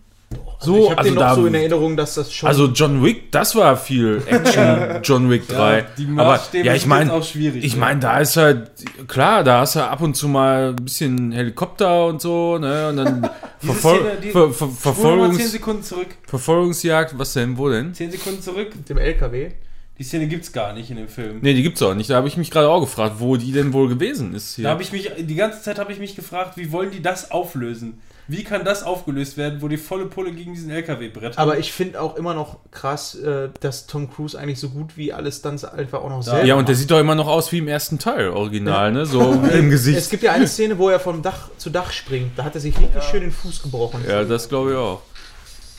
[0.60, 2.48] Also So, ich habe also den noch da, so in Erinnerung, dass das schon.
[2.48, 5.86] also John Wick, das war viel Action, John Wick 3.
[5.96, 7.80] die aber Maßstäbe ja, ich meine, auch schwierig, ich ne?
[7.80, 8.70] meine, da ist halt
[9.06, 12.96] klar, da hast du ab und zu mal ein bisschen Helikopter und so, ne, und
[12.96, 16.08] dann Verfol Szene, die- Ver Ver Spul mal 10 Verfolgungs Sekunden zurück.
[16.26, 17.94] Verfolgungsjagd, was denn, wo denn?
[17.94, 18.74] 10 Sekunden zurück.
[18.74, 19.52] mit dem LKW.
[19.98, 21.40] Die Szene gibt's gar nicht in dem Film.
[21.40, 22.08] Ne, die gibt's auch nicht.
[22.10, 24.64] Da habe ich mich gerade auch gefragt, wo die denn wohl gewesen ist hier.
[24.64, 27.32] Da habe ich mich, die ganze Zeit habe ich mich gefragt, wie wollen die das
[27.32, 28.00] auflösen?
[28.30, 31.32] Wie kann das aufgelöst werden, wo die volle Pulle gegen diesen LKW brettern?
[31.38, 35.14] Aber ich finde auch immer noch krass, äh, dass Tom Cruise eigentlich so gut wie
[35.14, 36.80] alles dann einfach auch noch selber ja, und der macht.
[36.80, 39.06] sieht doch immer noch aus wie im ersten Teil, original, ne?
[39.06, 40.10] So im Es Gesicht.
[40.10, 42.32] gibt ja eine Szene, wo er vom Dach zu Dach springt.
[42.38, 44.04] Da hat er sich richtig schön den Fuß gebrochen.
[44.06, 45.00] Ja, das glaube ich auch.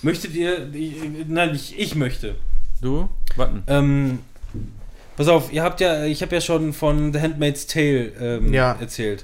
[0.02, 0.95] Möchtet ihr, ich,
[1.28, 2.34] nein, ich, ich möchte.
[2.82, 3.10] Du?
[3.36, 3.61] Warten.
[3.68, 4.19] Ähm,
[5.18, 8.76] pass auf, ihr habt ja, ich habe ja schon von The Handmaid's Tale ähm, Ja.
[8.80, 9.24] erzählt.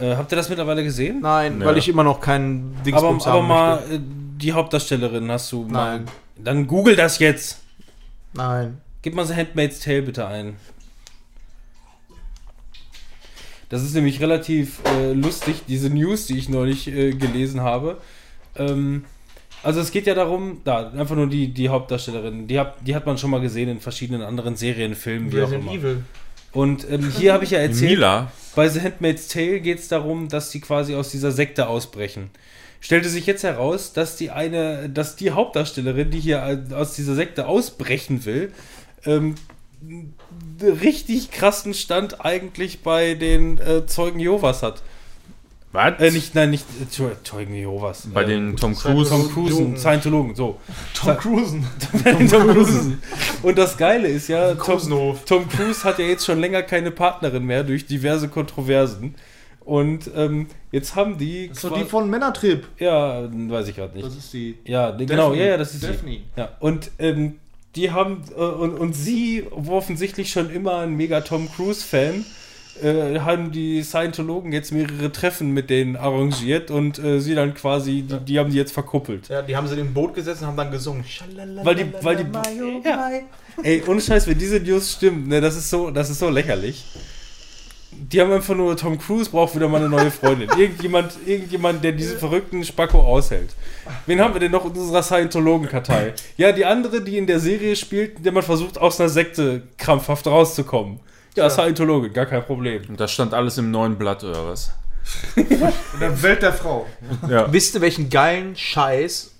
[0.00, 1.20] Äh, habt ihr das mittlerweile gesehen?
[1.20, 1.66] Nein, Ja.
[1.66, 3.94] weil ich immer noch keinen aber Dingsbums aber haben mal möchte.
[3.96, 4.00] äh,
[4.38, 5.98] die Hauptdarstellerin hast du mal.
[5.98, 6.08] Nein.
[6.36, 7.60] Dann google das jetzt.
[8.32, 8.80] Nein.
[9.02, 10.56] Gib mal The Handmaid's Tale bitte ein.
[13.68, 17.98] Das ist nämlich relativ äh, lustig, diese News, die ich neulich äh, gelesen habe.
[18.56, 19.04] Ähm,
[19.62, 23.04] also es geht ja darum, da, einfach nur die, die Hauptdarstellerin, die, hab, die hat
[23.04, 25.72] man schon mal gesehen in verschiedenen anderen Serien, Filmen, wie auch Resident immer.
[25.74, 26.02] Evil.
[26.52, 28.32] Und ähm, hier habe ich ja erzählt, Mila.
[28.54, 32.30] bei The Handmaid's Tale geht es darum, dass die quasi aus dieser Sekte ausbrechen.
[32.80, 37.46] Stellte sich jetzt heraus, dass die eine, dass die Hauptdarstellerin, die hier aus dieser Sekte
[37.48, 38.52] ausbrechen will,
[39.04, 39.34] ähm,
[39.82, 40.14] einen
[40.80, 44.82] richtig krassen Stand eigentlich bei den äh, Zeugen Jehovas hat.
[45.72, 46.00] Was?
[46.00, 48.08] Äh, nicht, nein, nicht äh, Zeugen Jehovas.
[48.14, 49.10] Bei äh, den Tom Cruise.
[49.10, 50.58] Tom Cruise, Scientologen, so.
[50.94, 51.66] Tom Cruisen.
[52.30, 52.96] Tom Cruise.
[53.42, 55.16] Und das Geile ist ja, Tom.
[55.26, 59.14] Tom Cruise hat ja jetzt schon länger keine Partnerin mehr durch diverse Kontroversen.
[59.60, 61.48] Und ähm, jetzt haben die.
[61.48, 62.66] Das ist doch die von Männertrip.
[62.78, 64.06] ja, weiß ich gerade nicht.
[64.06, 64.56] Das ist die.
[64.64, 65.86] Ja, die- genau, ja, ja, das ist sie.
[65.88, 66.20] Daphne.
[66.36, 67.34] Ja, und ähm,
[67.76, 72.24] die haben, äh, und, und sie, wo offensichtlich schon immer ein mega Tom Cruise-Fan,
[72.82, 78.02] äh, haben die Scientologen jetzt mehrere Treffen mit denen arrangiert und äh, sie dann quasi,
[78.02, 79.28] die, die haben die jetzt verkuppelt.
[79.28, 81.04] Ja, die haben sie in dem Boot gesetzt und haben dann gesungen.
[81.62, 83.10] Weil die, weil die, ja.
[83.62, 86.84] Ey, ohne Scheiß, wenn diese News stimmt, ne, das ist so, das ist so lächerlich.
[87.90, 90.48] Die haben einfach nur, Tom Cruise braucht wieder mal eine neue Freundin.
[90.56, 93.50] Irgendjemand, irgendjemand, der diesen verrückten Spacko aushält.
[94.06, 96.14] Wen haben wir denn noch in unserer Scientologen-Kartei?
[96.36, 100.26] Ja, die andere, die in der Serie spielt, der man versucht, aus einer Sekte krampfhaft
[100.26, 101.00] rauszukommen.
[101.38, 102.82] Ja, Scientologin, gar kein Problem.
[102.88, 104.72] Und das stand alles im neuen Blatt oder was?
[105.36, 105.48] In
[106.00, 106.86] der Welt der Frau.
[107.28, 107.50] Ja.
[107.52, 109.34] Wisst ihr, welchen geilen Scheiß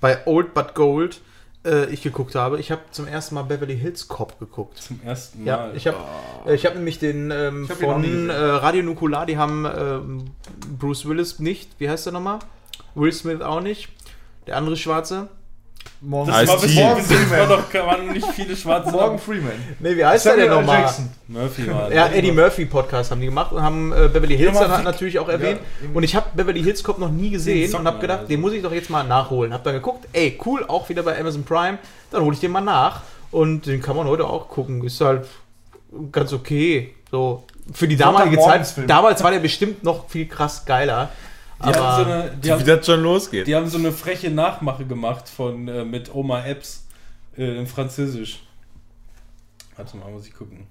[0.00, 1.20] bei Old But Gold
[1.64, 2.58] äh, ich geguckt habe?
[2.58, 4.78] Ich habe zum ersten Mal Beverly Hills Cop geguckt.
[4.78, 5.46] Zum ersten Mal.
[5.46, 5.98] Ja, ich habe
[6.46, 10.30] äh, ich hab nämlich den ähm, hab von äh, Radio Nukular, die haben ähm,
[10.78, 11.70] Bruce Willis nicht.
[11.78, 12.38] Wie heißt der nochmal?
[12.94, 13.88] Will Smith auch nicht.
[14.46, 15.28] Der andere Schwarze.
[16.02, 19.52] Morgen, Das war bis jetzt war noch waren nicht viele schwarze Morgan Freeman.
[19.80, 20.94] Nee, wie heißt der denn Samuel nochmal?
[21.28, 21.92] Murphy war.
[21.92, 24.84] Ja, Eddie Murphy Podcast haben die gemacht und haben äh, Beverly Hills Ja, dann hat
[24.84, 25.60] natürlich auch erwähnt.
[25.82, 28.28] Ja, und ich habe Beverly Hills Cop noch nie gesehen und habe gedacht, oder so.
[28.28, 29.52] den muss ich doch jetzt mal nachholen.
[29.52, 31.78] Hab dann geguckt, ey, cool, auch wieder bei Amazon Prime.
[32.10, 34.82] Dann hole ich den mal nach und den kann man heute auch gucken.
[34.82, 35.26] Ist halt
[36.10, 36.94] ganz okay.
[37.10, 38.74] So für die damalige Zeit.
[38.86, 41.10] Damals war der bestimmt noch viel krass geiler.
[41.62, 43.46] Die haben, so Aber eine, die, Wie haben, das schon losgeht.
[43.46, 46.86] die haben so eine freche Nachmache gemacht von äh, mit Oma Epps
[47.36, 48.42] äh, in Französisch.
[49.76, 50.66] Warte mal, muss ich gucken.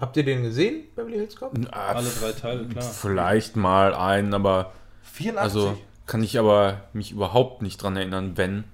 [0.00, 1.52] habt ihr den gesehen, Beverly Hills Cop?
[1.70, 2.82] Ah, Alle drei Teile, klar.
[2.84, 5.42] Vielleicht mal einen, aber 84.
[5.42, 8.64] also kann ich aber mich überhaupt nicht dran erinnern, wenn.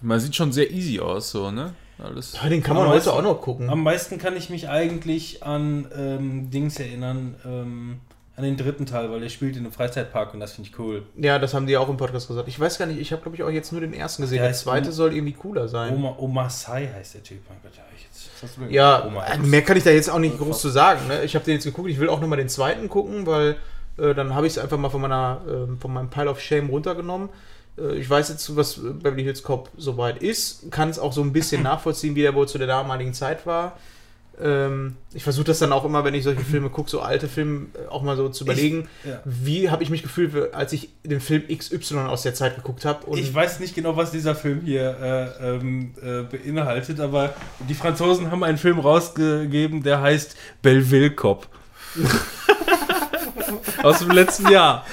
[0.00, 1.74] Man sieht schon sehr easy aus, so, ne?
[1.98, 2.32] Alles.
[2.42, 3.70] Ja, den kann man Aber heute auch noch gucken.
[3.70, 8.00] Am meisten kann ich mich eigentlich an ähm, Dings erinnern, ähm,
[8.36, 11.02] an den dritten Teil, weil der spielt in einem Freizeitpark und das finde ich cool.
[11.16, 12.48] Ja, das haben die auch im Podcast gesagt.
[12.48, 14.38] Ich weiß gar nicht, ich habe glaube ich auch jetzt nur den ersten gesehen.
[14.38, 15.94] Der Der zweite Oma- soll irgendwie cooler sein.
[15.94, 17.40] Oma, Oma Sai heißt der Typ.
[17.48, 18.30] Mein Gott, ja, ich jetzt.
[18.34, 18.70] Was hast du denn?
[18.70, 21.06] Ja, Oma äh, mehr kann ich da jetzt auch nicht groß zu sagen.
[21.08, 21.22] Ne?
[21.24, 23.56] Ich habe den jetzt geguckt, ich will auch nochmal den zweiten gucken, weil
[23.98, 26.70] Äh, dann habe ich es einfach mal von, meiner, äh, von meinem Pile of Shame
[26.70, 27.28] runtergenommen.
[27.76, 31.34] Äh, ich weiß jetzt, was Beverly Hills Cop soweit ist, kann es auch so ein
[31.34, 33.76] bisschen nachvollziehen, wie der wohl zu der damaligen Zeit war.
[34.40, 37.66] Ähm, ich versuche das dann auch immer, wenn ich solche Filme gucke, so alte Filme,
[37.74, 39.20] äh, auch mal so zu überlegen, ja.
[39.24, 43.18] wie habe ich mich gefühlt, als ich den Film XY aus der Zeit geguckt habe.
[43.18, 44.96] Ich weiß nicht genau, was dieser Film hier
[45.40, 47.34] äh, ähm, äh, beinhaltet, aber
[47.68, 51.48] die Franzosen haben einen Film rausgegeben, der heißt Belleville Cop.
[53.82, 54.86] Aus dem letzten Jahr.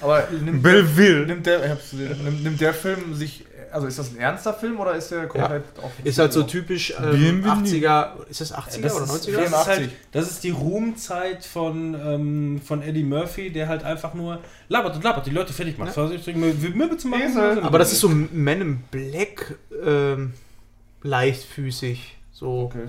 [0.00, 1.26] Aber nimmt, Belleville.
[1.26, 3.44] nimmt, der, ich nimmt, nimmt der Film sich,
[3.76, 6.94] also ist das ein ernster Film oder ist der komplett auf Ist halt so typisch
[6.98, 7.62] ähm, Bienvenue.
[7.62, 9.36] 80er, ist das 80er Das oder ist, 90er?
[9.36, 14.14] das, ist halt, das ist die Ruhmzeit von, ähm, von Eddie Murphy, der halt einfach
[14.14, 15.94] nur labert und labert, die Leute fertig macht.
[15.94, 16.10] Ja.
[16.10, 16.18] Ja.
[16.34, 17.22] Möbel zu machen.
[17.22, 17.60] Esel.
[17.60, 20.32] Aber das ist so Men in Black ähm,
[21.02, 22.16] leichtfüßig.
[22.32, 22.70] So.
[22.72, 22.88] Okay.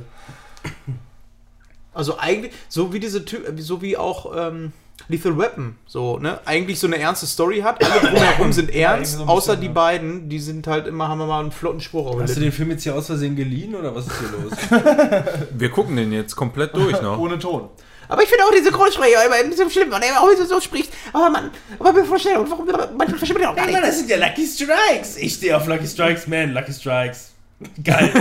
[1.94, 4.72] Also eigentlich, so wie diese Ty so wie auch ähm,
[5.10, 6.40] Lethal Weapon, so, ne?
[6.44, 7.84] Eigentlich so eine ernste Story hat.
[7.84, 9.74] Alle drumherum sind ernst, irgendwie so außer bisschen, die ja.
[9.74, 12.72] beiden, die sind halt immer, haben wir mal einen flotten Spruch Hast du den Film
[12.72, 15.24] jetzt hier aus Versehen geliehen oder was ist hier los?
[15.52, 17.18] Wir gucken den jetzt komplett durch noch.
[17.20, 17.70] Ohne Ton.
[18.10, 20.92] Aber ich finde auch diese Grundsprecher immer ein bisschen schlimm, weil er heute so spricht.
[21.14, 22.66] Aber man, aber mir vorstellen, warum
[22.98, 23.82] manchmal versteht man ja auch gar nicht.
[23.82, 25.18] das sind ja Lucky Strikes.
[25.18, 26.54] Ich stehe auf Lucky Strikes, man.
[26.54, 27.32] Lucky Strikes.
[27.84, 28.12] Geil.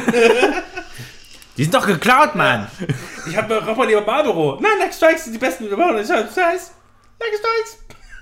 [1.57, 2.69] Die sind doch geklaut, Mann!
[3.29, 4.59] Ich habe lieber Marlboro.
[4.61, 5.71] Nein, Lucky Strikes sind die besten.
[5.71, 6.76] Wir machen das
[7.19, 7.20] Scheiß.
[7.20, 7.78] Lucky Strikes.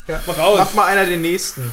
[0.09, 0.21] Ja.
[0.27, 0.59] Mach aus.
[0.59, 1.73] Mach mal einer den nächsten.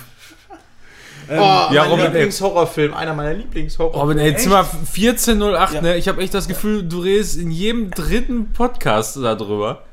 [1.29, 2.05] Ähm, oh, ja, mein Robin.
[2.05, 4.01] Lieblingshorrorfilm, einer meiner Lieblingshorrorfilme.
[4.03, 5.81] Robin, ey, Zimmer 1408, Ja.
[5.81, 5.97] ne?
[5.97, 9.83] Ich habe echt das Gefühl, du redest in jedem dritten Podcast darüber.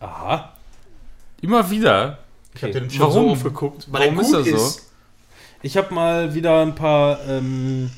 [0.00, 0.52] Aha.
[1.40, 2.18] Immer wieder.
[2.54, 3.26] Ich habe den schon Warum?
[3.26, 4.80] so oft geguckt, weil Warum ist das so?
[5.62, 7.18] Ich habe mal wieder ein paar.
[7.28, 7.90] Ähm,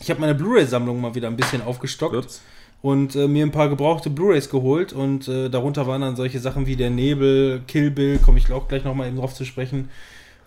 [0.00, 2.14] ich habe meine Blu-ray-Sammlung mal wieder ein bisschen aufgestockt.
[2.16, 2.40] Ups.
[2.84, 6.66] Und äh, mir ein paar gebrauchte Blu-rays geholt und äh, darunter waren dann solche Sachen
[6.66, 9.88] wie der Nebel, Kill Bill, komme ich auch gleich nochmal eben drauf zu sprechen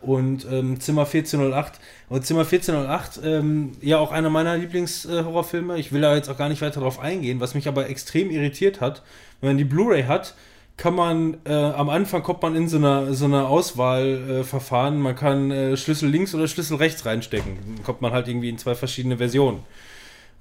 [0.02, 5.80] und ähm, Zimmer 1408 und Zimmer 1408 ähm, ja auch einer meiner Lieblings-Horrorfilme.
[5.80, 8.82] ich will da jetzt auch gar nicht weiter drauf eingehen, was mich aber extrem irritiert
[8.82, 9.02] hat,
[9.42, 10.36] wenn man die Blu-ray hat,
[10.78, 15.16] kann man, äh, am Anfang kommt man in so eine, so eine Auswahlverfahren, äh, man
[15.16, 17.58] kann äh, Schlüssel links oder Schlüssel rechts reinstecken.
[17.78, 19.64] Dann kommt man halt irgendwie in zwei verschiedene Versionen.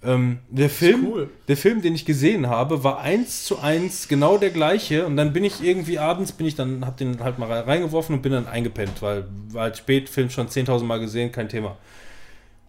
[0.04, 1.30] Ähm, der Film, cool.
[1.48, 5.06] der Film, den ich gesehen habe, war eins zu eins genau der gleiche.
[5.06, 8.22] Und dann bin ich irgendwie abends, bin ich dann, hab den halt mal reingeworfen und
[8.22, 11.76] bin dann eingepennt, weil war halt spät, Film schon 10.000 Mal gesehen, kein Thema.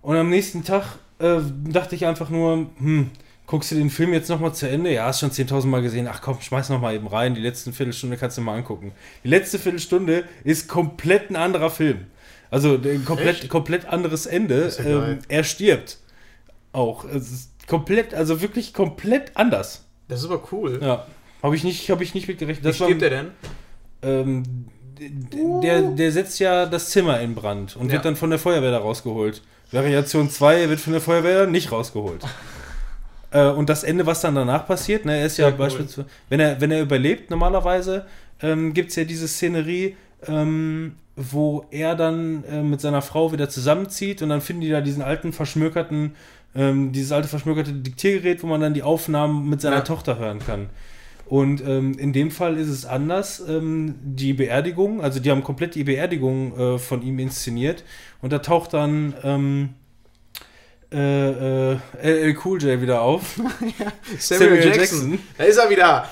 [0.02, 1.40] Und am nächsten Tag äh,
[1.70, 3.12] dachte ich einfach nur, hm,
[3.46, 4.94] guckst du den Film jetzt nochmal zu Ende?
[4.94, 6.08] Ja, hast schon 10.000 Mal gesehen.
[6.10, 7.36] Ach komm, schmeiß nochmal eben rein.
[7.36, 8.94] Die letzten Viertelstunde kannst du mal angucken.
[9.24, 12.06] Die letzte Viertelstunde ist komplett ein anderer Film.
[12.50, 13.50] Also ein komplett, Echt?
[13.50, 14.72] komplett anderes Ende.
[14.78, 15.98] ja ähm, er stirbt.
[16.78, 17.06] Auch.
[17.06, 19.86] Es ist komplett, also wirklich komplett anders.
[20.08, 20.80] Das ist aber cool.
[20.82, 21.06] Ja.
[21.44, 22.66] Habe ich nicht, habe ich nicht mitgerechnet.
[22.66, 23.28] Wie stirbt er denn?
[24.04, 24.44] ähm,
[25.00, 27.94] d- d- der, der setzt ja das Zimmer in Brand und Ja.
[27.94, 29.42] wird dann von der Feuerwehr da rausgeholt.
[29.72, 32.24] Variation 2 er wird von der Feuerwehr nicht rausgeholt.
[33.32, 35.58] äh, und das Ende, was dann danach passiert, ne, er ist ja, Ja, cool.
[35.58, 38.06] beispielsweise, wenn er, wenn er überlebt, normalerweise,
[38.42, 39.96] ähm, gibt es ja diese Szenerie,
[40.28, 44.82] ähm, wo er dann äh, mit seiner Frau wieder zusammenzieht und dann finden die da
[44.82, 46.16] diesen alten verschmökerten,
[46.58, 49.82] ähm, dieses alte verschmökerte Diktiergerät, wo man dann die Aufnahmen mit seiner Ja.
[49.84, 50.70] Tochter hören kann.
[51.26, 53.44] Und ähm, in dem Fall ist es anders.
[53.48, 57.84] Ähm, die Beerdigung, also die haben komplett die Beerdigung äh, von ihm inszeniert.
[58.22, 59.70] Und da taucht dann ähm,
[60.92, 63.40] äh, äh, LL Cool J wieder auf.
[64.18, 65.20] Samuel, Jackson.
[65.38, 66.08] Da ist er wieder.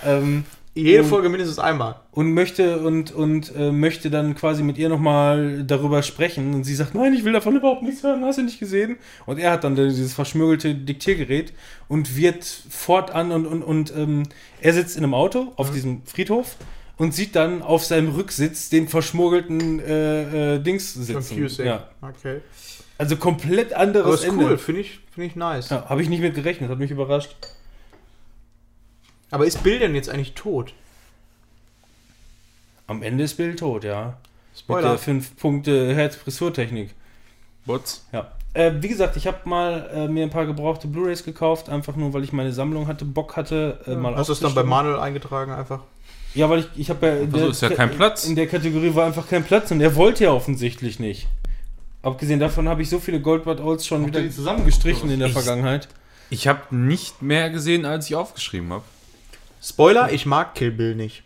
[0.77, 1.95] Jede Und- Folge mindestens einmal.
[2.11, 6.53] und möchte und, und äh, möchte dann quasi mit ihr nochmal darüber sprechen.
[6.53, 8.97] Und sie sagt, nein, ich will davon überhaupt nichts hören, hast du nicht gesehen?
[9.25, 11.53] Und er hat dann dieses verschmürgelte Diktiergerät
[11.87, 14.23] und wird fortan und, und, und ähm,
[14.59, 16.57] er sitzt in einem Auto auf diesem Friedhof
[16.97, 21.13] und sieht dann auf seinem Rücksitz den verschmuggelten äh, äh, Dings sitzen.
[21.37, 21.65] Confusing.
[21.67, 21.87] Ja.
[22.01, 22.41] Okay.
[22.97, 24.45] Also komplett Aber anderes ist Ende.
[24.45, 25.69] cool, finde ich, find ich nice.
[25.69, 27.35] Ja, Habe ich nicht mit gerechnet, hat mich überrascht.
[29.31, 30.73] Aber ist Bill denn jetzt eigentlich tot?
[32.87, 34.17] Am Ende ist Bill tot, ja.
[34.51, 34.89] Mit Spoiler.
[34.89, 36.93] der 5 Punkte Herzpressurtechnik.
[37.65, 38.05] Bots.
[38.11, 38.31] Ja.
[38.53, 42.13] Äh, wie gesagt, ich habe mal äh, mir ein paar gebrauchte Blu-rays gekauft, einfach nur,
[42.13, 44.63] weil ich meine Sammlung hatte, Bock hatte, äh, mal Hast du es dann bei.
[44.63, 45.81] Manuel eingetragen einfach?
[46.35, 48.25] Ja, weil ich, ich habe ja, in Also ist ja kein Platz.
[48.25, 51.27] In der Kategorie war einfach kein Platz und er wollte ja offensichtlich nicht.
[52.03, 55.29] Abgesehen davon habe ich so viele Goldbad Olds schon Habt wieder zusammengestrichen gestrichen in der
[55.29, 55.87] Ich- Vergangenheit.
[56.29, 58.83] Ich habe nicht mehr gesehen, als ich aufgeschrieben habe.
[59.65, 61.23] Spoiler, ich mag Kill Bill nicht.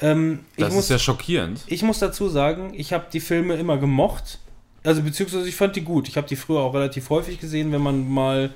[0.00, 1.60] Ähm, ich, Das muss, ist ja schockierend.
[1.66, 4.38] ich muss dazu sagen, ich habe die Filme immer gemocht.
[4.82, 6.08] Also beziehungsweise ich fand die gut.
[6.08, 8.50] Ich habe die früher auch relativ häufig gesehen, wenn man mal,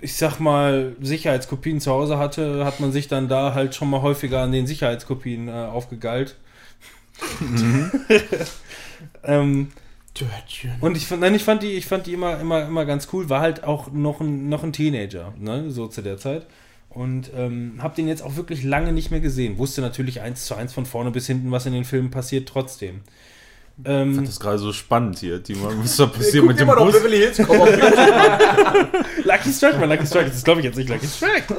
[0.00, 4.00] ich sag mal, Sicherheitskopien zu Hause hatte, hat man sich dann da halt schon mal
[4.00, 6.36] häufiger an den Sicherheitskopien äh, aufgegeilt.
[9.24, 9.72] ähm,
[10.14, 10.72] Törtchen.
[10.80, 13.28] und ich fand, nein, ich fand die, ich fand die immer, immer, immer ganz cool.
[13.28, 16.46] War halt auch noch ein, noch ein Teenager, ne, so zu der Zeit.
[16.90, 19.58] Und ähm, habe den jetzt auch wirklich lange nicht mehr gesehen.
[19.58, 23.02] Wusste natürlich eins zu eins von vorne bis hinten, was in den Filmen passiert, trotzdem.
[23.82, 25.38] Ich Ähm, fand das gerade so spannend hier.
[25.38, 26.94] Die, was da passiert mit dem immer noch Bus?
[26.96, 27.56] Beverly Hills Cop.
[29.24, 31.54] Lucky Strike, mein Lucky Strike, das ist glaube ich jetzt nicht Lucky Strike.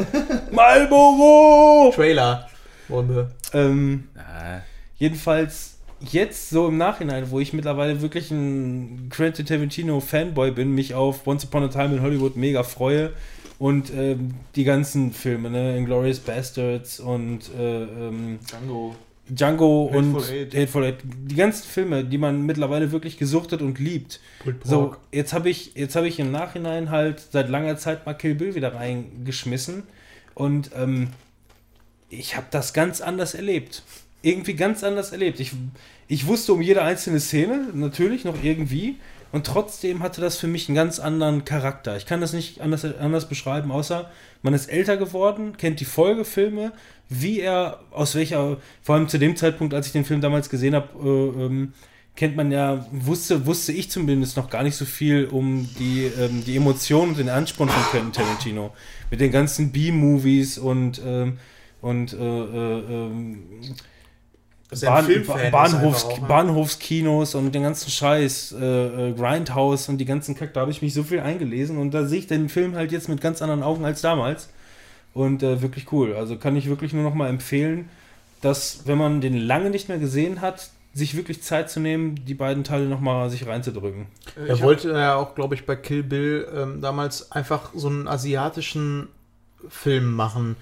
[0.51, 1.92] Marlboro!
[1.95, 2.48] Trailer.
[2.88, 3.32] Bombe.
[3.53, 4.60] Ähm, Ah,
[4.98, 10.93] Jedenfalls jetzt so im Nachhinein, wo ich mittlerweile wirklich ein Quentin Tarantino Fanboy bin, mich
[10.93, 13.11] auf Once Upon a Time in Hollywood mega freue
[13.61, 18.95] und ähm, die ganzen Filme, ne, Inglourious Bastards und äh, ähm, Django.
[19.30, 20.56] Django Hateful und Eight.
[20.56, 24.19] Hateful Eight, die ganzen Filme, die man mittlerweile wirklich gesuchtet und liebt.
[24.64, 28.33] So, jetzt habe ich, jetzt habe ich im Nachhinein halt seit langer Zeit mal Kill
[28.33, 29.83] Bill wieder reingeschmissen
[30.33, 31.09] und ähm,
[32.09, 33.83] ich habe das ganz anders erlebt.
[34.23, 35.40] Irgendwie ganz anders erlebt.
[35.40, 35.51] Ich,
[36.07, 38.95] ich wusste um jede einzelne Szene, natürlich noch irgendwie,
[39.32, 41.98] und trotzdem hatte das für mich einen ganz anderen Charakter.
[41.98, 44.10] Ich kann das nicht anders, anders beschreiben, außer
[44.42, 46.74] man ist älter geworden, kennt die Folgefilme,
[47.10, 50.76] wie er, aus welcher, vor allem zu dem Zeitpunkt, als ich den Film damals gesehen
[50.76, 51.74] habe, äh, ähm,
[52.16, 56.43] kennt man ja, wusste, wusste ich zumindest noch gar nicht so viel um die, ähm,
[56.45, 58.74] die Emotionen und den Ansporn von Quentin Tarantino.
[59.10, 61.40] Mit den ganzen B-Movies und, ähm,
[61.82, 66.27] und äh, äh, ähm, Dass er ein Bahn, Bahnhofs, auch, ne?
[66.27, 70.82] Bahnhofskinos und den ganzen Scheiß, äh, äh, Grindhouse und die ganzen Kack, da habe ich
[70.82, 73.64] mich so viel eingelesen und da sehe ich den Film halt jetzt mit ganz anderen
[73.64, 74.50] Augen als damals.
[75.14, 76.16] Und äh, wirklich cool.
[76.16, 77.90] Also kann ich wirklich nur noch mal empfehlen,
[78.41, 82.33] dass, wenn man den lange nicht mehr gesehen hat, sich wirklich Zeit zu nehmen, die
[82.33, 84.08] beiden Teile noch mal sich reinzudrücken.
[84.48, 89.08] Er wollte ja auch, glaube ich, bei Kill Bill ähm, damals einfach so einen asiatischen
[89.69, 90.56] Film machen.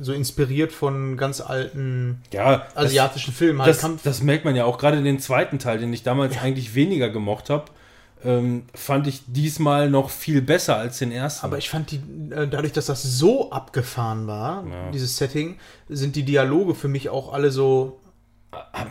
[0.00, 3.60] So inspiriert von ganz alten Ja, das- asiatischen Filmen.
[3.60, 6.38] Halt Das, Kampf- das merkt man ja auch gerade den zweiten Teil, den ich damals
[6.38, 7.64] eigentlich weniger gemocht habe,
[8.24, 11.44] ähm, fand ich diesmal noch viel besser als den ersten.
[11.44, 11.96] Aber ich fand die,
[12.30, 14.90] äh, dadurch, dass das so abgefahren war, Ja.
[14.90, 15.56] dieses Setting,
[15.90, 17.98] sind die Dialoge für mich auch alle so.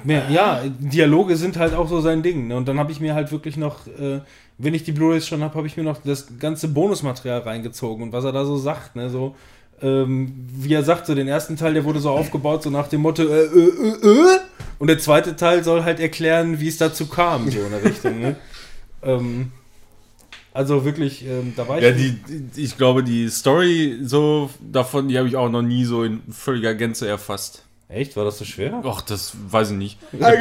[0.04, 2.48] Mir, ja, Dialoge sind halt auch so sein Ding.
[2.48, 2.56] Ne?
[2.58, 4.20] Und dann habe ich mir halt wirklich noch, äh,
[4.58, 8.12] wenn ich die Blu-rays schon habe, habe ich mir noch das ganze Bonusmaterial reingezogen und
[8.14, 9.36] was er da so sagt, ne, so
[9.82, 13.02] ähm, wie er sagt, so den ersten Teil, der wurde so aufgebaut, so nach dem
[13.02, 14.40] Motto, äh, äh, äh, äh,
[14.80, 18.20] und der zweite Teil soll halt erklären, wie es dazu kam, so in der Richtung,
[18.20, 18.36] ne?
[19.04, 19.52] ähm,
[20.54, 21.84] also wirklich, ähm, da war ich.
[21.84, 25.84] Ja, die, die, ich glaube, die Story so davon, die habe ich auch noch nie
[25.84, 27.64] so in völliger Gänze erfasst.
[27.94, 28.16] Echt?
[28.18, 28.82] War das so schwer?
[28.86, 30.00] Ach, das weiß ich nicht.
[30.12, 30.36] Ich habe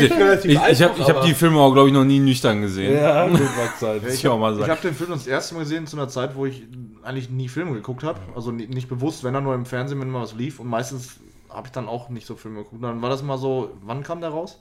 [0.70, 2.94] ich hab, hab die Filme auch, glaube ich, noch nie nüchtern gesehen.
[2.96, 4.00] Ja, gut, mag sein.
[4.02, 6.62] Muss ich habe den Film das erste Mal gesehen zu einer Zeit, wo ich
[7.02, 8.18] eigentlich nie Filme geguckt habe.
[8.34, 10.60] Also ni- nicht bewusst, wenn er nur im Fernsehen, wenn mal was lief.
[10.60, 11.16] Und meistens
[11.50, 12.82] habe ich dann auch nicht so Filme geguckt.
[12.82, 14.58] Dann war das mal so, wann kam der raus?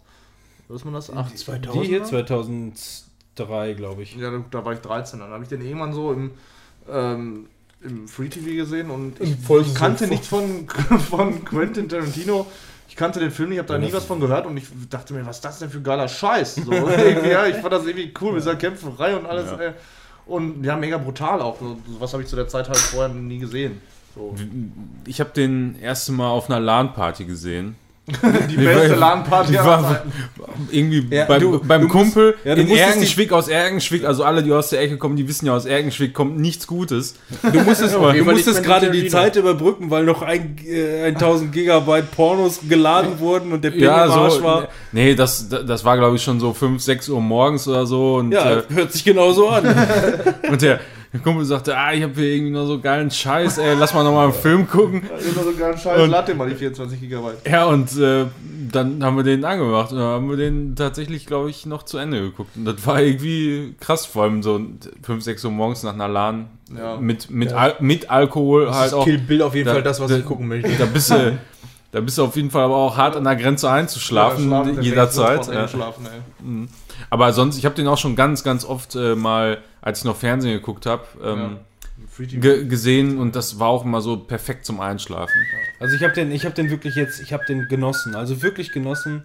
[0.67, 1.11] Weiß man das?
[1.15, 1.29] Ach,
[1.73, 4.15] Die hier 2003, glaube ich.
[4.15, 5.19] Ja, da- da war ich 13.
[5.19, 6.31] Dann habe ich den irgendwann so im,
[6.89, 7.47] ähm,
[7.83, 10.67] im Free TV gesehen und ich, ich kannte so- nichts von,
[11.09, 12.45] von Quentin Tarantino.
[12.91, 15.25] Ich kannte den Film nicht, habe da nie was von gehört und ich dachte mir,
[15.25, 16.55] was ist das denn für geiler Scheiß?
[16.55, 19.49] So, ja, ich fand das irgendwie cool mit dieser Kämpferei und alles.
[19.53, 19.71] Ey.
[20.25, 21.57] Und ja, mega brutal auch.
[21.57, 23.81] So, was habe ich zu der Zeit halt vorher nie gesehen.
[24.13, 24.35] So.
[25.05, 27.77] Ich habe den erste Mal auf einer LAN-Party gesehen.
[28.49, 30.11] Die beste war- LAN-Party war- Zeiten.
[30.71, 34.23] Irgendwie Ja, beim, du- beim du musst- Kumpel ja, du in Ergenschwick aus Ergenschwick, also
[34.23, 37.15] alle, die aus der Ecke kommen, die wissen ja, aus Ergenschwick kommt nichts Gutes.
[37.41, 39.07] Du musstest, Aber- du musstest gerade die.
[39.07, 44.07] Zeit überbrücken, weil noch ein, äh, 1000 Gigabyte Pornos geladen wurden und der Ping Ja,
[44.29, 44.43] so.
[44.43, 44.67] war.
[44.91, 48.15] Nee, das, das war, glaube ich, schon so 5, 6 Uhr morgens oder so.
[48.15, 49.63] Und, Ja, äh, hört sich genauso an.
[50.49, 50.79] und der,
[51.13, 54.03] der Kumpel sagte, ah, ich habe hier irgendwie noch so geilen Scheiß, ey, lass mal
[54.03, 55.01] nochmal einen Film gucken.
[55.03, 57.47] Immer so geilen Scheiß, Und- lad mal die 24 Gigabyte.
[57.49, 58.25] Ja, und äh,
[58.71, 61.97] dann haben wir den angemacht und dann haben wir den tatsächlich, glaube ich, noch zu
[61.97, 62.55] Ende geguckt.
[62.55, 64.59] Und das war irgendwie krass, vor allem so
[65.03, 66.95] 5, 6 Uhr morgens nach einer LAN Ja.
[66.97, 69.03] mit, mit, Al mit Alkohol Das halt ist auch.
[69.03, 70.69] Kill Bill auf jeden da- Fall das, was da- ich gucken möchte.
[70.79, 71.37] Da bist du,
[71.91, 75.45] da bist du auf jeden Fall aber auch hart an der Grenze einzuschlafen, Ja, jederzeit.
[75.47, 75.65] Ja.
[75.65, 76.67] ey.
[77.09, 80.15] Aber sonst, ich habe den auch schon ganz, ganz oft äh, mal, als ich noch
[80.15, 81.59] Fernsehen geguckt habe, ähm, Ja.
[82.17, 85.35] Ge gesehen und das war auch immer so perfekt zum Einschlafen.
[85.79, 88.71] Also ich habe den, ich habe den wirklich jetzt, ich habe den genossen, also wirklich
[88.71, 89.23] genossen.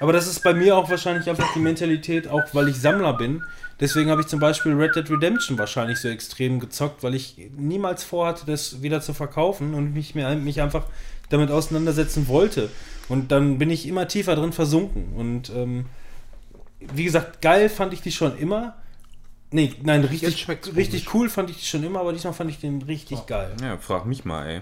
[0.00, 3.44] Aber das ist bei mir auch wahrscheinlich einfach die Mentalität, auch weil ich Sammler bin.
[3.80, 8.02] Deswegen habe ich zum Beispiel Red Dead Redemption wahrscheinlich so extrem gezockt, weil ich niemals
[8.02, 10.86] vorhatte, das wieder zu verkaufen und mich, mir, mich einfach
[11.28, 12.70] damit auseinandersetzen wollte.
[13.08, 15.12] Und dann bin ich immer tiefer drin versunken.
[15.14, 15.86] Und ähm,
[16.94, 18.76] wie gesagt, geil fand ich die schon immer.
[19.52, 22.82] Nee, nein, richtig, richtig cool fand ich die schon immer, aber diesmal fand ich den
[22.82, 23.54] richtig geil.
[23.62, 24.60] Ja, frag mich mal, ey.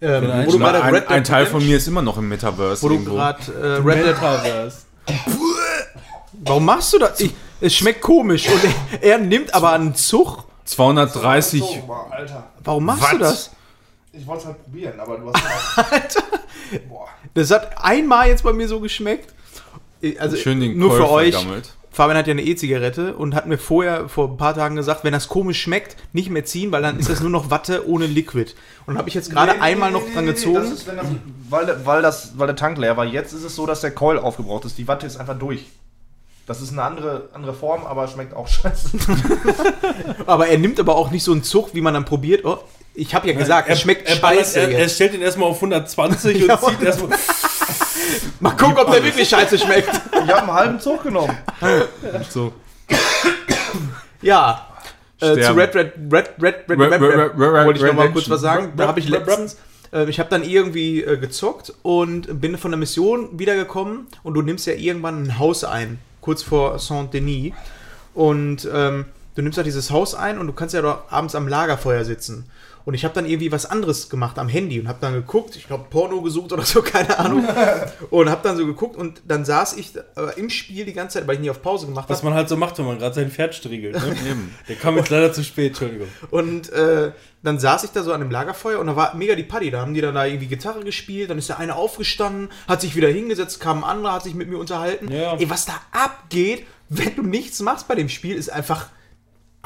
[0.00, 2.82] Ähm, du Mal ein, ein Teil von mir ist immer noch im Metaverse.
[2.82, 3.14] Wo du irgendwo.
[3.14, 4.06] gerade äh, Red Dead.
[4.06, 4.76] Metaverse.
[6.44, 7.18] Warum machst du das?
[7.20, 10.44] Ich, es schmeckt komisch und er, er nimmt aber einen Zug.
[10.64, 11.60] 230.
[11.60, 12.44] So, mal, Alter.
[12.62, 13.28] Warum machst du Was?
[13.28, 13.50] das?
[14.12, 16.22] Ich wollte es halt probieren, aber du hast.
[16.88, 17.08] Boah.
[17.34, 19.32] Das hat einmal jetzt bei mir so geschmeckt.
[20.18, 21.32] Also Schön den nur für Käufer euch.
[21.32, 21.74] gammelt.
[21.98, 25.12] Fabian hat ja eine E-Zigarette und hat mir vorher vor ein paar Tagen gesagt, wenn
[25.12, 28.54] das komisch schmeckt, nicht mehr ziehen, weil dann ist das nur noch Watte ohne Liquid.
[28.86, 30.62] Und habe ich jetzt gerade Nee, einmal nee, noch nee, dran gezogen.
[30.62, 30.96] Ist, das,
[31.50, 33.04] weil, der- weil, das, weil der Tank leer war.
[33.04, 34.78] Jetzt ist es so, dass der Coil aufgebraucht ist.
[34.78, 35.66] Die Watte ist einfach durch.
[36.46, 38.90] Das ist eine andere, andere Form, aber schmeckt auch scheiße.
[40.26, 42.44] aber er nimmt aber auch nicht so einen Zug, wie man dann probiert.
[42.44, 42.58] Oh,
[42.98, 44.60] ich habe ja gesagt, es schmeckt er, scheiße.
[44.60, 47.16] Er, er stellt ihn erstmal auf 120 Ja, und zieht erstmal.
[48.40, 49.90] Mal gucken, ob der wirklich scheiße schmeckt.
[50.12, 51.36] Ich habe einen halben Zug genommen.
[52.30, 52.52] So.
[54.22, 54.66] Ja.
[55.20, 55.52] Äh, zu.
[55.52, 58.10] Red Red Red Red Red Red- Red Red- Red Red- Red- wollte ich noch mal
[58.10, 58.34] kurz Redemption.
[58.34, 58.72] was sagen.
[58.76, 59.56] Da habe ich Red- Red- letztens
[59.92, 64.42] äh, ich habe dann irgendwie äh, gezockt und bin von der Mission wiedergekommen und du
[64.42, 67.52] nimmst ja irgendwann ein Haus ein, kurz vor Saint-Denis.
[68.14, 71.48] Und ähm, du nimmst ja dieses Haus ein und du kannst ja dort abends am
[71.48, 72.50] Lagerfeuer sitzen.
[72.88, 75.66] Und ich habe dann irgendwie was anderes gemacht am Handy und habe dann geguckt, ich
[75.66, 77.46] glaube Porno gesucht oder so, keine Ahnung.
[78.10, 81.28] und habe dann so geguckt und dann saß ich äh, im Spiel die ganze Zeit,
[81.28, 82.30] weil ich nie auf Pause gemacht Was habe.
[82.30, 83.94] man halt so macht, wenn man gerade sein Pferd striegelt.
[83.94, 84.16] Ne?
[84.68, 86.08] Der kam jetzt leider zu spät, Entschuldigung.
[86.30, 89.42] Und äh, dann saß ich da so an dem Lagerfeuer und da war mega die
[89.42, 89.70] Party.
[89.70, 92.96] Da haben die dann da irgendwie Gitarre gespielt, dann ist der eine aufgestanden, hat sich
[92.96, 95.12] wieder hingesetzt, kam ein anderer, hat sich mit mir unterhalten.
[95.12, 95.36] Ja.
[95.36, 98.86] Ey, was da abgeht, wenn du nichts machst bei dem Spiel, ist einfach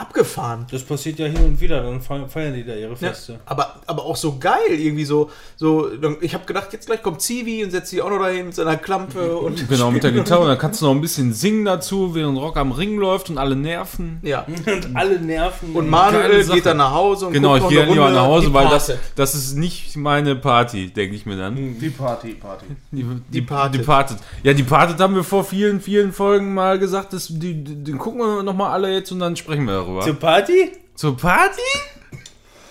[0.02, 0.66] abgefahren.
[0.70, 3.38] Das passiert ja hin und wieder, dann fe- feiern die da ihre Ja, Feste.
[3.46, 5.30] aber, aber auch so geil, irgendwie so.
[5.56, 5.88] so
[6.20, 8.76] ich habe gedacht, jetzt gleich kommt Zivi und setzt sie auch noch dahin mit seiner
[8.76, 9.68] Klampe und.
[9.72, 10.42] Genau, mit der Gitarre.
[10.42, 13.38] Und dann kannst du noch ein bisschen singen dazu, während Rock am Ring läuft und
[13.38, 14.18] alle nerven.
[14.22, 14.44] Ja.
[14.66, 15.72] Und alle nerven.
[15.74, 18.92] Und Manuel geht dann nach Hause und Genau, ich gehe lieber nach Hause, weil das,
[19.14, 21.56] das ist nicht meine Party, denke ich mir dann.
[21.56, 22.66] Die Party, Party.
[22.90, 23.80] Die, die, Departed.
[23.80, 24.16] Departed.
[24.42, 28.20] Ja, Departed haben wir vor vielen, vielen Folgen mal gesagt, das, die, die, den gucken
[28.20, 29.91] wir nochmal alle jetzt und dann sprechen wir darüber.
[30.00, 30.72] Zur Party?
[30.94, 31.60] Zur Party?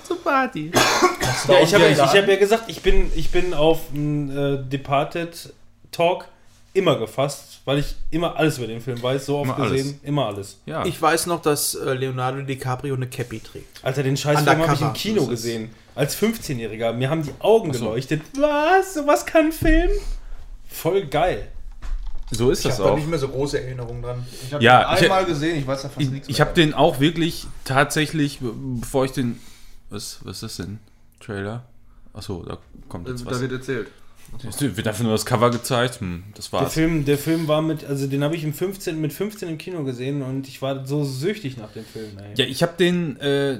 [0.04, 0.72] Zur Party.
[1.48, 5.54] Ja, ich habe hab ja gesagt, ich bin, ich bin auf einen äh, Departed
[5.92, 6.28] Talk
[6.74, 9.72] immer gefasst, weil ich immer alles über den Film weiß, so oft Immer alles.
[9.72, 10.58] gesehen, immer alles.
[10.66, 10.86] Ja.
[10.86, 13.84] Ich weiß noch, dass äh, Leonardo DiCaprio eine Cappy trägt.
[13.84, 14.94] Alter, den Scheißfilm habe ich im.
[14.94, 15.70] Kino gesehen.
[15.96, 16.94] Als 15-Jähriger.
[16.94, 17.80] Mir haben die Augen so.
[17.80, 18.22] geleuchtet.
[18.38, 18.94] Was?
[18.94, 19.92] Sowas kann ein Film?
[20.70, 21.50] Voll geil.
[22.32, 22.96] So ist das auch.
[23.08, 24.26] mehr so große Erinnerungen dran.
[24.46, 26.48] Ich habe Ja, den ich- einmal gesehen, ich weiß da fast Ich, nichts ich mehr.
[26.48, 29.40] habe den auch wirklich tatsächlich, be- bevor ich den.
[29.90, 30.80] Was, was ist das denn?
[31.20, 31.66] Trailer?
[32.14, 32.58] Achso, da
[32.90, 33.42] kommt jetzt was.
[33.42, 33.88] wird erzählt.
[34.60, 36.00] Wird dafür nur das Cover gezeigt.
[36.02, 36.74] Hm, das Der war's.
[36.74, 39.84] Film, der Film war mit, also den habe ich im 15, mit 15 im Kino
[39.84, 42.08] gesehen und ich war so süchtig nach dem Film.
[42.18, 42.34] Ey.
[42.36, 43.60] Ja, ich habe den äh,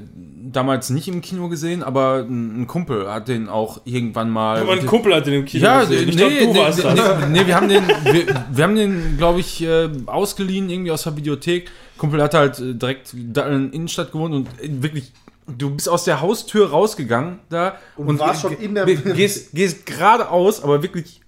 [0.52, 4.60] damals nicht im Kino gesehen, aber ein Kumpel hat den auch irgendwann mal.
[4.62, 6.06] Aber ein Kumpel hat den im Kino Ja, gesehen.
[6.06, 7.20] nee, Ich glaub, nee, du warst nee, das.
[7.30, 11.04] nee, nee, wir haben den, wir, wir haben den, glaube ich, äh, ausgeliehen irgendwie aus
[11.04, 11.70] der Videothek.
[11.98, 15.12] Kumpel hat halt äh, direkt in der Innenstadt gewohnt und äh, wirklich,
[15.58, 19.52] du bist aus der Haustür rausgegangen da und, warst ge- schon in der- ge- gehst,
[19.54, 21.22] gehst geradeaus, aber wirklich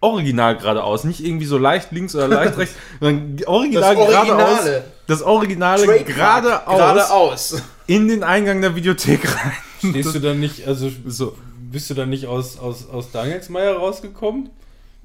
[0.00, 4.38] original geradeaus, nicht irgendwie so leicht links oder leicht rechts, sondern original Das geradeaus.
[4.38, 4.84] Originale.
[5.06, 7.62] Das Originale geradeaus Geradeaus.
[7.86, 9.52] in den Eingang der Videothek rein.
[9.90, 11.36] Stehst du dann nicht, also So,
[11.70, 14.50] bist du dann nicht aus, aus, aus Danielsmeier rausgekommen?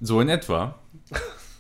[0.03, 0.75] so in etwa.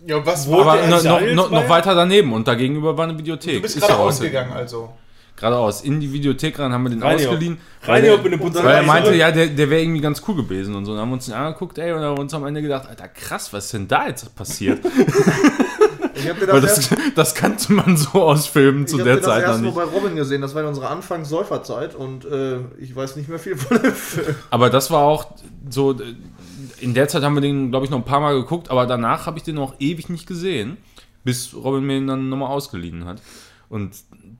[0.07, 3.57] Ja, was Wo- Aber noch, noch, noch, weiter daneben und da gegenüber war eine Videothek.
[3.57, 4.91] Du bist Ist geradeaus ja auch- gegangen, also.
[5.41, 5.81] Geradeaus.
[5.81, 7.57] In die Videothek rein haben wir den Rein ausgeliehen.
[7.85, 10.85] Weil, Rein der, weil er meinte, ja, der, der wäre irgendwie ganz cool gewesen und
[10.85, 10.91] so.
[10.91, 13.51] Dann haben wir uns den angeguckt, ey, und haben uns am Ende gedacht, Alter, krass,
[13.51, 14.79] was ist denn da jetzt passiert?
[16.13, 19.15] Ich habe Weil den das, das kannte man so aus Filmen zu ich hab der
[19.15, 19.75] das Zeit noch nicht.
[19.75, 23.39] Mal bei Robin gesehen, das war in unserer Anfangs-Säuferzeit und äh, ich weiß nicht mehr
[23.39, 24.35] viel von dem Film.
[24.51, 25.33] Aber das war auch
[25.69, 25.95] so,
[26.79, 29.25] in der Zeit haben wir den, glaube ich, noch ein paar Mal geguckt, aber danach
[29.25, 30.77] habe ich den auch ewig nicht gesehen,
[31.23, 33.21] bis Robin mir ihn dann nochmal ausgeliehen hat.
[33.69, 33.91] Und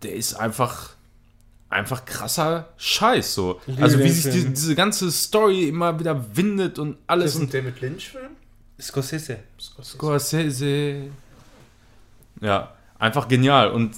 [0.04, 0.92] der ist einfach,
[1.70, 3.62] einfach krasser Scheiß so.
[3.68, 4.54] liebe Also wie sich die, Film.
[4.54, 7.36] diese ganze Story immer wieder windet und alles.
[7.36, 8.32] Und David Lynch-Film?
[8.80, 9.38] Scorsese.
[9.84, 11.04] Scorsese.
[12.42, 13.72] Ja, einfach genial.
[13.72, 13.96] Und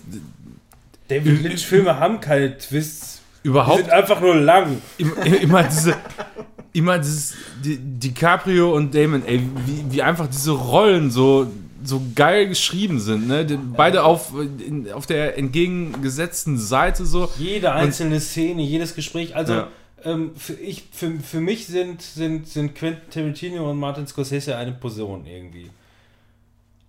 [1.08, 3.22] David Lynch Filme haben keine Twists.
[3.44, 4.82] Die überhaupt sind einfach nur lang.
[4.98, 5.96] immer, immer diese
[6.74, 11.50] immer dieses Di DiCaprio und Damon, ey, wie, wie einfach diese Rollen so
[11.84, 13.46] so geil geschrieben sind, ne?
[13.76, 17.30] Beide auf, in, auf der entgegengesetzten Seite so.
[17.38, 19.36] Jede einzelne Szene, jedes Gespräch.
[19.36, 19.68] Also Ja.
[20.04, 24.72] ähm, für, ich, für, für mich sind, sind, sind Quentin Tarantino und Martin Scorsese eine
[24.74, 25.70] Person irgendwie.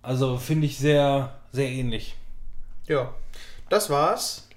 [0.01, 2.15] Also finde ich sehr, sehr ähnlich.
[2.87, 3.13] Ja.
[3.69, 4.47] Das war's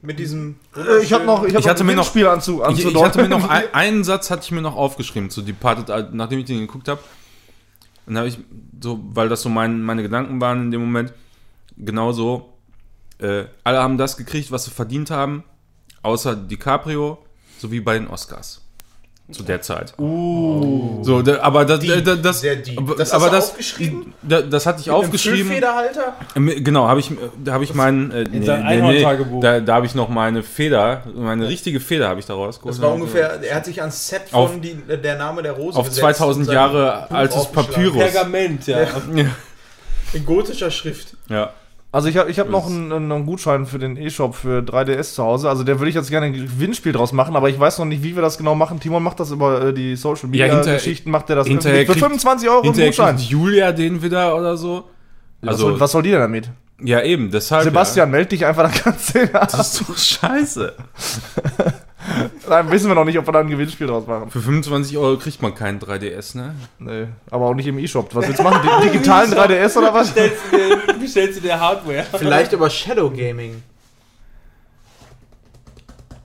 [0.00, 0.56] Mit diesem.
[0.76, 3.20] Äh, ich habe noch, ich hab Ich hatte mir noch- Spiel anzu, Ich, ich hatte
[3.20, 6.60] mir noch ein, einen Satz hatte ich mir noch aufgeschrieben zu Departed, nachdem ich den
[6.60, 7.00] geguckt habe.
[8.08, 8.38] Und da habe ich
[8.80, 11.12] so, weil das so mein, meine Gedanken waren in dem Moment,
[11.76, 12.54] genauso,
[13.18, 15.44] äh, alle haben das gekriegt, was sie verdient haben,
[16.02, 17.18] außer DiCaprio,
[17.58, 18.66] sowie bei den Oscars.
[19.30, 19.92] Zu der Zeit.
[19.98, 21.02] Uh.
[21.04, 22.44] So, da, aber das, Deep, das, das,
[22.76, 24.14] aber, Das aber das, aufgeschrieben?
[24.22, 25.52] da, das hatte ich aufgeschrieben.
[25.52, 26.16] Federhalter?
[26.34, 27.10] Ähm, Genau, habe ich,
[27.44, 31.02] da habe ich meinen, äh, nee, nee, nee, da, da habe ich noch meine Feder,
[31.14, 32.74] meine richtige Feder habe ich da rausgeholt.
[32.74, 35.78] Das war ungefähr, er hat sich ans Set von Auf- die, der Name der Rose
[35.78, 37.46] auf gesetzt 2000 und sein Jahre altes.
[37.52, 37.98] Papyrus.
[37.98, 38.86] Pergament, ja.
[40.14, 41.16] In gotischer Schrift.
[41.28, 41.52] Ja.
[41.90, 45.22] Also ich habe ich hab noch einen, einen Gutschein für den E-Shop für 3DS zu
[45.24, 45.48] Hause.
[45.48, 48.02] Also der würde ich jetzt gerne ein Gewinnspiel draus machen, aber ich weiß noch nicht,
[48.02, 48.78] wie wir das genau machen.
[48.78, 51.56] Timon macht das über äh, die Social Media Ja, hinter- Geschichten, macht er das für
[51.56, 53.16] kriegt- 25 Euro einen Hinterher Gutschein.
[53.16, 54.84] kriegt Julia den wieder oder so.
[55.40, 56.50] was, Also, soll, was soll die denn damit?
[56.82, 57.64] ja eben, deshalb.
[57.64, 59.46] Sebastian, meld dich einfach, dann kannst du den Ja.
[59.46, 60.74] Das ist doch scheiße.
[62.48, 64.30] Nein, wissen wir noch nicht, ob wir da ein Gewinnspiel draus machen.
[64.30, 66.54] Für 25 Euro kriegt man keinen 3DS, ne?
[66.78, 68.14] Nee, aber auch nicht im E-Shop.
[68.14, 68.66] Was willst du machen?
[68.82, 70.08] Die, digitalen 3DS oder was?
[70.12, 72.04] Bestellst du dir, bestellst du dir Hardware?
[72.16, 73.62] Vielleicht über Shadow Gaming.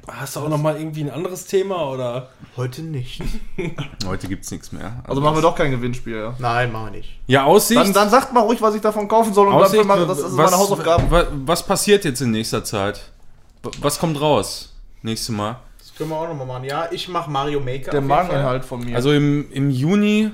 [0.08, 2.30] Hast du auch noch mal irgendwie ein anderes Thema oder?
[2.58, 3.22] Heute nicht.
[4.06, 5.02] Heute gibt's nichts mehr.
[5.08, 6.34] Also machen wir doch kein Gewinnspiel, ja.
[6.40, 7.20] Nein, machen wir nicht.
[7.26, 7.80] Ja, Aussicht.
[7.80, 10.20] Dann, dann sagt mal ruhig, was ich davon kaufen soll und Aussicht dafür mache, das
[10.20, 11.10] ist was, meine Hausaufgabe.
[11.10, 13.12] wa- Was passiert jetzt in nächster Zeit?
[13.82, 14.74] Was kommt raus?
[15.02, 15.56] Nächstes Mal.
[15.94, 16.64] Das können wir auch nochmal machen.
[16.64, 17.92] Ja, ich mache Mario Maker.
[17.92, 18.96] Der Mageninhalt von mir.
[18.96, 20.32] Also im, im Juni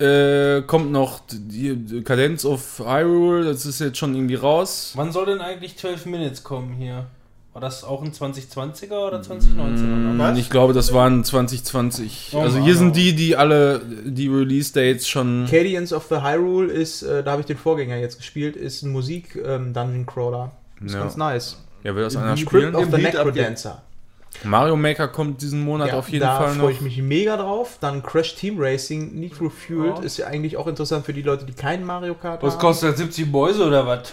[0.00, 3.44] äh, kommt noch die die Cadence of Hyrule.
[3.44, 4.92] Das ist jetzt schon irgendwie raus.
[4.96, 7.06] Wann soll denn eigentlich 12 Minutes kommen hier?
[7.52, 10.18] War das auch ein 2020er oder 2019er?
[10.18, 10.38] Was?
[10.38, 12.30] Ich glaube, das waren 2020.
[12.32, 12.94] Oh, also hier sind oh.
[12.94, 15.46] die, die alle die Release-Dates schon.
[15.48, 18.90] Cadence of the Hyrule ist, äh, da habe ich den Vorgänger jetzt gespielt, ist ein
[18.90, 20.52] Musik-Dungeon Crawler.
[20.84, 21.00] Ist Ja.
[21.00, 21.56] ganz nice.
[21.82, 22.74] Ja, will das einer Crypt spielen?
[22.74, 23.82] of the Necrodancer.
[24.44, 26.62] Mario Maker kommt diesen Monat Ja, auf jeden da Fall noch.
[26.64, 27.78] freue ich mich mega drauf.
[27.80, 30.02] Dann Crash Team Racing, Nitro Fueled Ja.
[30.04, 32.60] ist ja eigentlich auch interessant für die Leute, die keinen Mario Kart Was haben.
[32.60, 32.98] kostet das?
[32.98, 34.12] 70 Mäuse oder was?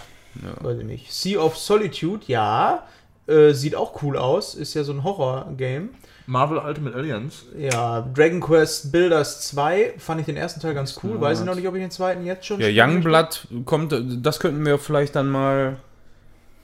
[0.60, 1.12] Weiß ich nicht.
[1.12, 2.84] Sea of Solitude, ja.
[3.26, 4.54] Äh, sieht auch cool aus.
[4.54, 5.90] Ist ja so ein Horror-Game.
[6.26, 7.46] Marvel Ultimate Alliance.
[7.58, 11.18] Ja, Dragon Quest Builders 2 fand ich den ersten Teil ganz cool.
[11.20, 14.64] Weiß ich noch nicht, ob ich den zweiten jetzt schon Ja, Youngblood kommt, das könnten
[14.66, 15.76] wir vielleicht dann mal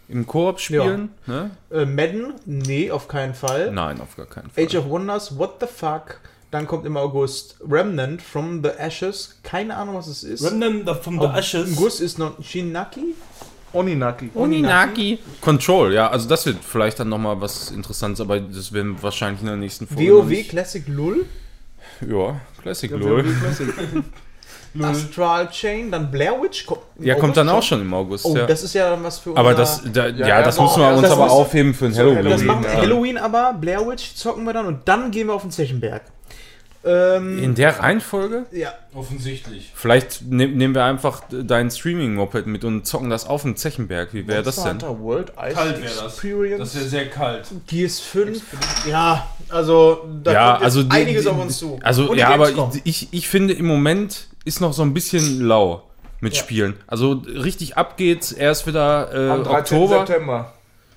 [0.08, 1.10] im Koop spielen.
[1.26, 1.50] Ne?
[1.70, 1.83] möchte.
[1.83, 2.34] Äh, Madden?
[2.47, 3.70] Nee, auf keinen Fall.
[3.70, 4.65] Nein, auf gar keinen Fall.
[4.65, 6.20] Age of Wonders, what the fuck?
[6.50, 9.39] Dann kommt im August Remnant from the Ashes.
[9.42, 10.44] Keine Ahnung, was es ist.
[10.44, 11.76] Remnant from the Ashes.
[11.76, 13.15] August ist noch Shinaki.
[13.73, 14.31] Oninaki.
[14.34, 15.18] Oninaki.
[15.41, 19.41] Control, ja, also das wird vielleicht dann nochmal was Interessantes, aber das werden wir wahrscheinlich
[19.41, 20.12] in der nächsten Folge.
[20.12, 21.26] WoW Classic Lull.
[22.00, 23.24] Ja, Classic Ja, LOL.
[24.77, 25.09] Classic.
[25.09, 25.91] Astral Chain.
[25.91, 26.67] Dann Blair Witch.
[26.67, 28.25] Kommt Ja, kommt August dann auch schon im August.
[28.25, 28.47] Oh, ja.
[28.47, 30.89] das ist ja dann was für aber unser- das, da, ja, ja, das müssen wir
[30.97, 32.25] uns aber aufheben für ein Halloween.
[32.31, 32.77] Das machen wir ja.
[32.78, 36.03] Halloween aber, Blair Witch zocken wir dann und dann gehen wir auf den Zechenberg.
[36.86, 38.44] Ähm, In der Reihenfolge?
[38.53, 39.73] ja, Offensichtlich.
[39.75, 44.12] Vielleicht ne nehmen wir einfach dein Streaming-Moped mit und zocken das auf dem Zechenberg.
[44.12, 44.73] Wie wäre das denn?
[44.73, 46.20] Hunter World Ice Kalt wär das.
[46.59, 47.47] Das wäre sehr kalt.
[47.67, 48.43] Gears 5.
[48.86, 51.78] Ja, also da Ja, kommt jetzt also die- einiges die- auf uns zu.
[51.83, 52.51] Also Und ja, aber
[52.85, 55.82] ich, ich finde im Moment ist noch so ein bisschen lau
[56.20, 56.40] mit Ja.
[56.42, 56.74] Spielen.
[56.86, 59.78] Also richtig ab geht's erst wieder äh, Am 13.
[59.78, 60.06] Oktober.
[60.06, 60.52] September.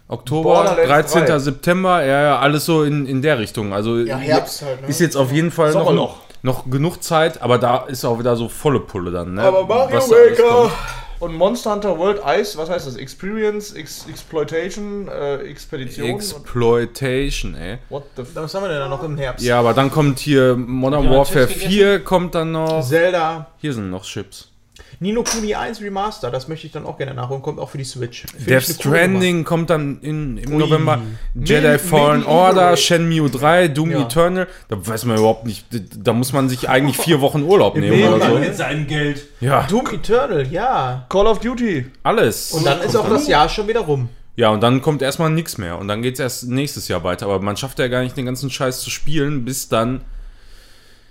[0.09, 1.25] Oktober, Borderlands 13.
[1.25, 1.39] 3.
[1.39, 3.73] September, ja, ja, alles so in, in der Richtung.
[3.73, 4.87] Also ja, Herbst halt, ne?
[4.87, 6.17] ist jetzt auf jeden Fall noch, Sommerloch.
[6.43, 9.33] noch genug Zeit, aber da ist auch wieder so volle Pulle dann.
[9.33, 9.41] Ne?
[9.41, 10.71] Aber Mario Maker.
[11.19, 12.95] Und Monster Hunter World Ice, was heißt das?
[12.95, 16.07] Experience, Ex Exploitation, äh, Expedition.
[16.09, 17.79] Exploitation, ey.
[17.89, 19.43] What the f Was haben wir denn da noch im Herbst?
[19.43, 22.87] Ja, aber dann kommt hier Modern Ja, Warfare Chips 4, kommt dann noch.
[22.87, 23.47] Zelda.
[23.57, 24.51] Hier sind noch Chips.
[24.99, 27.83] Nino Kuni 1 Remaster, das möchte ich dann auch gerne nachholen, kommt auch für die
[27.83, 28.25] Switch.
[28.35, 30.57] Find Death Stranding kommt dann in, im Ui.
[30.59, 31.01] November.
[31.35, 32.79] Jedi Medi- Fallen Medieval Order, Raid.
[32.79, 34.01] Shenmue 3, Doom Ja.
[34.01, 34.47] Eternal.
[34.69, 35.65] Da weiß man überhaupt nicht.
[36.03, 38.37] Da muss man sich eigentlich vier Wochen Urlaub nehmen Leben oder so.
[38.39, 39.25] Mit seinem Geld.
[39.39, 39.63] Ja.
[39.69, 41.05] Doom Eternal, ja.
[41.09, 41.85] Call of Duty.
[42.03, 42.51] alles.
[42.51, 44.09] Und dann ist auch das Jahr schon wieder rum.
[44.35, 45.79] Ja, und dann kommt erstmal nichts mehr.
[45.79, 47.25] Und dann geht es erst nächstes Jahr weiter.
[47.25, 50.01] Aber man schafft ja gar nicht den ganzen Scheiß zu spielen, bis dann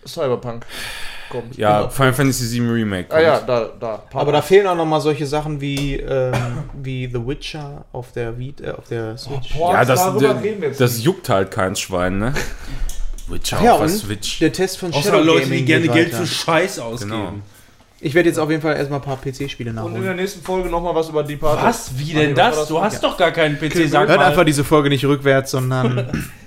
[0.07, 0.65] Cyberpunk
[1.30, 1.56] kommt.
[1.56, 1.90] ja Genau.
[1.90, 3.18] Final Fantasy VII Remake kommt.
[3.20, 4.02] Ah ja, da, da.
[4.14, 6.32] Aber da fehlen auch noch mal solche Sachen wie, ähm,
[6.74, 9.55] wie The Witcher auf der, Vita, äh, auf der Switch.
[9.56, 9.72] boah.
[9.74, 12.32] ja, das, darüber das, reden wir jetzt das juckt halt kein Schwein, ne?
[13.28, 14.38] Witcher ja, auf der Switch.
[14.38, 17.10] der Test von Außer Shadow Leute, die Gaming gerne geht Geld für Scheiß ausgeben.
[17.10, 17.32] Genau.
[17.98, 20.02] Ich werde jetzt auf jeden Fall erstmal ein paar PC-Spiele Und in nachholen.
[20.02, 21.64] der nächsten Folge nochmal was über Departed.
[21.64, 21.98] Was?
[21.98, 22.68] Wie denn das?
[22.68, 23.08] Du hast Ja.
[23.08, 24.26] doch gar keinen PC, sag Hört mal.
[24.26, 26.30] einfach diese Folge nicht rückwärts, sondern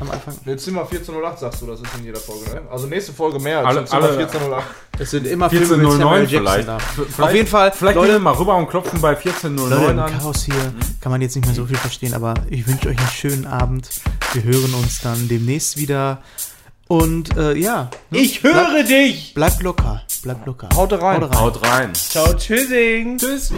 [0.00, 0.34] am Anfang?
[0.46, 2.62] Jetzt sind wir 14.08, sagst du, das ist in jeder Folge, ne?
[2.70, 4.62] Also nächste Folge mehr als Alle- alle- 14.08.
[4.98, 6.82] Das sind immer Filme mit 14.09 Samuel Jackson vielleicht.
[6.94, 7.20] Vielleicht.
[7.20, 9.98] Auf jeden Fall, Vielleicht Leute, gehen wir mal rüber und klopfen bei 14.09 Leute, im
[9.98, 10.18] an.
[10.18, 13.08] Chaos hier kann man jetzt nicht mehr so viel verstehen, aber ich wünsche euch einen
[13.08, 13.88] schönen Abend.
[14.32, 16.18] Wir hören uns dann demnächst wieder.
[16.88, 18.18] Und äh, ja, ne?
[18.18, 19.32] Ich höre dich!
[19.34, 20.02] bleibt locker.
[20.22, 20.68] Bleibt locker.
[20.74, 21.22] Haut rein.
[21.22, 21.40] Haut rein.
[21.40, 21.94] Haut rein.
[21.94, 23.18] Ciao, tschüssing!
[23.18, 23.50] Tschüss.